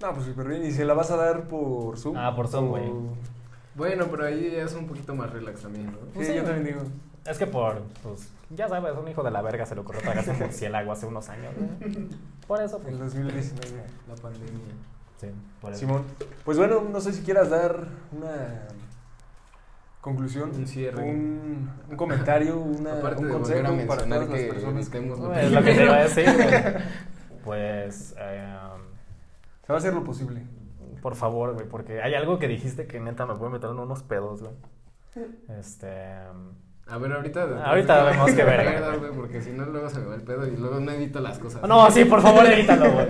No, 0.00 0.12
pues 0.12 0.26
súper 0.26 0.48
bien. 0.48 0.64
¿Y 0.64 0.72
se 0.72 0.84
la 0.84 0.94
vas 0.94 1.10
a 1.10 1.16
dar 1.16 1.48
por 1.48 1.98
Zoom? 1.98 2.16
Ah, 2.16 2.34
por 2.34 2.48
Zoom, 2.48 2.68
güey. 2.68 2.90
Bueno, 3.74 4.06
pero 4.10 4.26
ahí 4.26 4.52
ya 4.52 4.62
es 4.62 4.74
un 4.74 4.86
poquito 4.86 5.14
más 5.14 5.30
relax 5.32 5.62
también, 5.62 5.86
¿no? 5.86 5.92
Sí, 5.92 6.10
Pues 6.14 6.26
sí, 6.28 6.34
yo 6.34 6.44
también 6.44 6.64
digo. 6.64 6.82
Es 7.24 7.38
que 7.38 7.46
por, 7.46 7.80
pues, 8.02 8.28
ya 8.50 8.68
sabes, 8.68 8.94
un 8.96 9.08
hijo 9.08 9.22
de 9.22 9.30
la 9.30 9.40
verga 9.40 9.64
se 9.64 9.74
le 9.74 9.80
ocurrió 9.80 10.02
tragarse 10.02 10.30
un 10.30 10.38
murciélago 10.40 10.92
hace 10.92 11.06
unos 11.06 11.28
años, 11.30 11.54
güey. 11.56 12.08
Por 12.46 12.60
eso, 12.62 12.78
pues. 12.78 12.92
En 12.92 13.00
2019. 13.00 13.82
La 14.08 14.14
pandemia. 14.14 14.74
Sí, 15.20 15.28
por 15.60 15.72
eso. 15.72 15.80
Simón. 15.80 16.04
Pues 16.44 16.58
bueno, 16.58 16.82
no 16.82 17.00
sé 17.00 17.12
si 17.12 17.22
quieras 17.22 17.48
dar 17.50 17.88
una 18.12 18.68
conclusión. 20.04 20.50
Un 20.54 20.66
cierre. 20.66 21.02
Un, 21.02 21.70
un 21.90 21.96
comentario, 21.96 22.58
una, 22.60 22.92
Aparte 22.98 23.22
un 23.22 23.26
de 23.28 23.32
consejo 23.32 23.62
para 23.86 24.06
las 24.06 24.28
que 24.28 24.44
personas. 24.46 24.82
evitemos 24.86 25.18
lo 25.18 25.34
Es 25.34 25.50
lo 25.52 25.62
que 25.62 25.74
te 25.74 25.82
iba 25.84 25.94
a 25.96 26.02
decir, 26.02 26.24
güey. 26.34 26.48
Pues, 27.44 28.14
eh, 28.18 28.56
Se 29.66 29.72
va 29.72 29.74
a 29.74 29.78
hacer 29.78 29.92
lo 29.92 30.02
posible. 30.02 30.42
por 31.02 31.14
favor, 31.14 31.52
güey, 31.52 31.68
porque 31.68 32.00
hay 32.00 32.14
algo 32.14 32.38
que 32.38 32.48
dijiste 32.48 32.86
que 32.86 33.00
neta 33.00 33.26
me 33.26 33.34
puede 33.34 33.52
meter 33.52 33.68
en 33.70 33.78
unos 33.78 34.02
pedos, 34.02 34.40
güey. 34.42 34.54
Este. 35.58 35.90
A 36.86 36.98
ver, 36.98 37.12
ahorita. 37.12 37.64
Ahorita 37.66 38.04
vemos 38.04 38.34
güey. 38.34 38.98
güey, 38.98 39.12
porque 39.12 39.40
si 39.42 39.50
no, 39.52 39.66
luego 39.66 39.90
se 39.90 40.00
me 40.00 40.06
va 40.06 40.14
el 40.14 40.22
pedo 40.22 40.46
y 40.46 40.56
luego 40.56 40.80
no 40.80 40.90
edito 40.92 41.20
las 41.20 41.38
cosas. 41.38 41.62
No, 41.68 41.90
sí, 41.90 42.04
por 42.06 42.20
favor, 42.22 42.46
evítalo, 42.46 42.90
güey. 42.92 43.06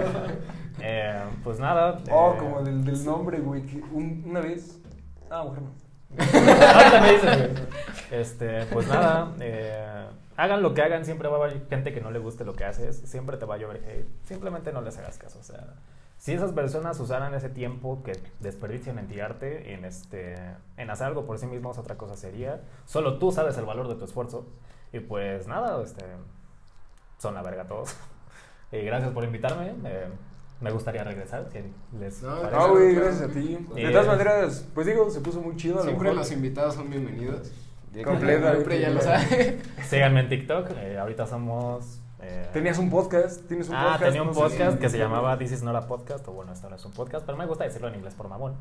Eh, 0.81 1.23
pues 1.45 1.61
nada. 1.61 2.01
Oh, 2.11 2.35
eh, 2.35 2.39
como 2.39 2.63
del, 2.63 2.85
del 2.85 3.05
nombre, 3.05 3.39
güey. 3.39 3.63
que 3.63 3.81
un- 3.93 4.25
una 4.27 4.41
vez. 4.41 4.81
Ah, 5.31 5.43
bueno. 5.43 5.71
Ahorita 6.19 7.01
me 7.01 7.13
dices. 7.13 7.51
Este, 8.11 8.65
pues 8.67 8.87
nada, 8.87 9.33
eh, 9.41 10.07
hagan 10.37 10.63
lo 10.63 10.75
que 10.75 10.83
hagan, 10.83 11.05
siempre 11.05 11.29
va 11.29 11.37
a 11.37 11.45
haber 11.45 11.67
gente 11.69 11.93
que 11.93 12.01
no 12.01 12.11
le 12.11 12.19
guste 12.19 12.45
lo 12.45 12.55
que 12.55 12.65
haces, 12.65 12.97
siempre 13.05 13.37
te 13.37 13.45
va 13.45 13.57
a 13.57 13.59
llover 13.59 13.83
hate, 13.85 14.07
simplemente 14.25 14.73
no 14.73 14.83
les 14.83 14.99
hagas 14.99 15.19
caso, 15.19 15.39
o 15.39 15.43
sea, 15.43 15.75
si 16.19 16.33
esas 16.33 16.53
personas 16.53 16.99
usaran 17.01 17.35
ese 17.35 17.49
tiempo 17.49 18.03
que 18.05 18.13
desperdician 18.41 18.99
en 18.99 19.09
tirarte, 19.09 19.75
en 19.75 19.85
este, 19.85 20.37
en 20.77 20.91
hacer 20.91 21.09
algo 21.09 21.27
por 21.27 21.39
sí 21.39 21.47
mismos, 21.47 21.79
otra 21.79 21.97
cosa 21.97 22.17
sería, 22.17 22.61
solo 22.85 23.19
tú 23.19 23.33
sabes 23.33 23.59
el 23.59 23.65
valor 23.65 23.89
de 23.89 23.97
tu 23.97 24.05
esfuerzo, 24.05 24.47
y 24.93 25.01
pues 25.01 25.49
nada, 25.49 25.83
este, 25.83 26.05
son 27.19 27.35
la 27.35 27.43
verga 27.43 27.65
todos, 27.65 27.97
y 28.73 28.79
gracias 28.85 29.13
por 29.13 29.25
invitarme, 29.25 29.75
eh, 29.85 30.09
me 30.61 30.71
gustaría 30.71 31.05
regresar, 31.05 31.47
si 31.53 31.59
les 31.99 32.23
No. 32.23 32.35
Ah, 32.53 32.67
güey, 32.71 32.95
gracias 32.95 33.23
a 33.31 33.33
ti. 33.33 33.59
De 33.75 33.89
Eh, 33.89 33.91
todas 33.91 34.07
maneras, 34.07 34.67
pues 34.75 34.87
digo, 34.87 35.11
se 35.11 35.21
puso 35.21 35.41
muy 35.41 35.57
chido. 35.57 35.75
A 35.75 35.79
lo 35.79 35.83
Siempre 35.85 36.09
mejor. 36.09 36.19
los 36.19 36.33
invitados 36.33 36.75
son 36.75 36.89
bienvenidos. 36.91 37.53
Completamente. 38.05 38.57
Siempre 38.57 38.81
ya 38.81 38.91
lo 38.91 39.01
sabe. 39.01 39.61
Síganme 39.89 40.21
en 40.21 40.29
TikTok, 40.29 40.71
eh, 40.79 40.99
ahorita 40.99 41.27
somos... 41.27 42.01
eh, 42.21 42.49
Tenías 42.53 42.79
un 42.79 42.91
podcast, 42.91 43.47
tienes 43.47 43.69
un 43.69 43.77
ah, 43.77 43.83
podcast. 43.93 44.05
tenía 44.05 44.23
un 44.23 44.29
no 44.29 44.35
sé 44.35 44.41
podcast 44.41 44.73
si- 44.75 44.79
que 44.81 44.89
se 44.89 44.99
llamaba 44.99 45.39
This 45.39 45.53
is 45.53 45.63
not 45.63 45.77
a 45.77 45.87
podcast, 45.87 46.27
o 46.29 46.33
bueno, 46.33 46.53
esto 46.53 46.69
no 46.71 46.77
es 46.77 46.85
un 46.85 46.93
podcast, 46.93 47.25
pero 47.27 47.39
me 47.39 47.47
gusta 47.47 47.65
decirlo 47.65 47.89
en 47.89 47.95
inglés 47.97 48.15
por 48.15 48.29
mamón. 48.29 48.55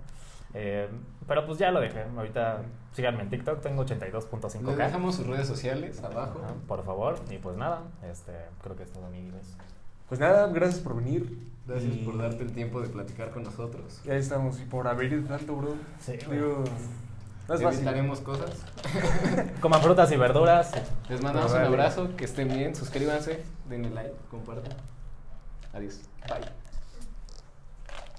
Eh, 0.56 0.88
pero 1.28 1.48
pues 1.48 1.58
ya 1.58 1.72
lo 1.72 1.80
dejé. 1.80 2.04
Ahorita 2.16 2.62
síganme 2.92 3.24
en 3.24 3.30
TikTok, 3.32 3.62
tengo 3.62 3.84
Les 3.84 3.92
82.5k. 4.00 4.76
dejamos 4.76 5.16
sus 5.16 5.26
redes 5.26 5.48
sociales 5.48 6.04
abajo. 6.04 6.42
Ajá, 6.44 6.54
por 6.68 6.84
favor, 6.84 7.16
y 7.32 7.38
pues 7.40 7.58
nada, 7.58 7.82
este, 8.12 8.34
creo 8.62 8.76
que 8.76 8.84
es 8.84 8.92
todo 8.92 9.10
mi 9.10 9.32
Pues 10.10 10.20
nada, 10.20 10.46
gracias 10.48 10.80
por 10.82 10.96
venir. 10.96 11.52
Gracias 11.66 11.96
por 11.98 12.18
darte 12.18 12.44
el 12.44 12.52
tiempo 12.52 12.82
de 12.82 12.90
platicar 12.90 13.32
con 13.32 13.44
nosotros. 13.44 14.02
Y 14.04 14.10
ahí 14.10 14.20
estamos. 14.20 14.60
Y 14.60 14.66
por 14.66 14.88
abrir 14.88 15.26
tanto, 15.28 15.56
bro. 15.56 15.76
Sí, 16.00 16.14
Digo, 16.30 16.64
no 17.48 17.56
es 17.56 17.62
fácil. 17.62 17.80
Evitaremos 17.80 18.20
cosas. 18.20 18.66
Coman 19.62 19.82
frutas 19.82 20.12
y 20.12 20.18
verduras. 20.18 20.72
Les 21.10 21.22
mandamos 21.22 21.52
un 21.54 21.62
abrazo, 21.62 22.16
que 22.18 22.26
estén 22.26 22.50
bien, 22.50 22.76
suscríbanse, 22.76 23.44
denle 23.70 23.90
like, 23.92 24.16
compartan. 24.30 24.76
Adiós. 25.74 26.02
Bye. 26.28 26.63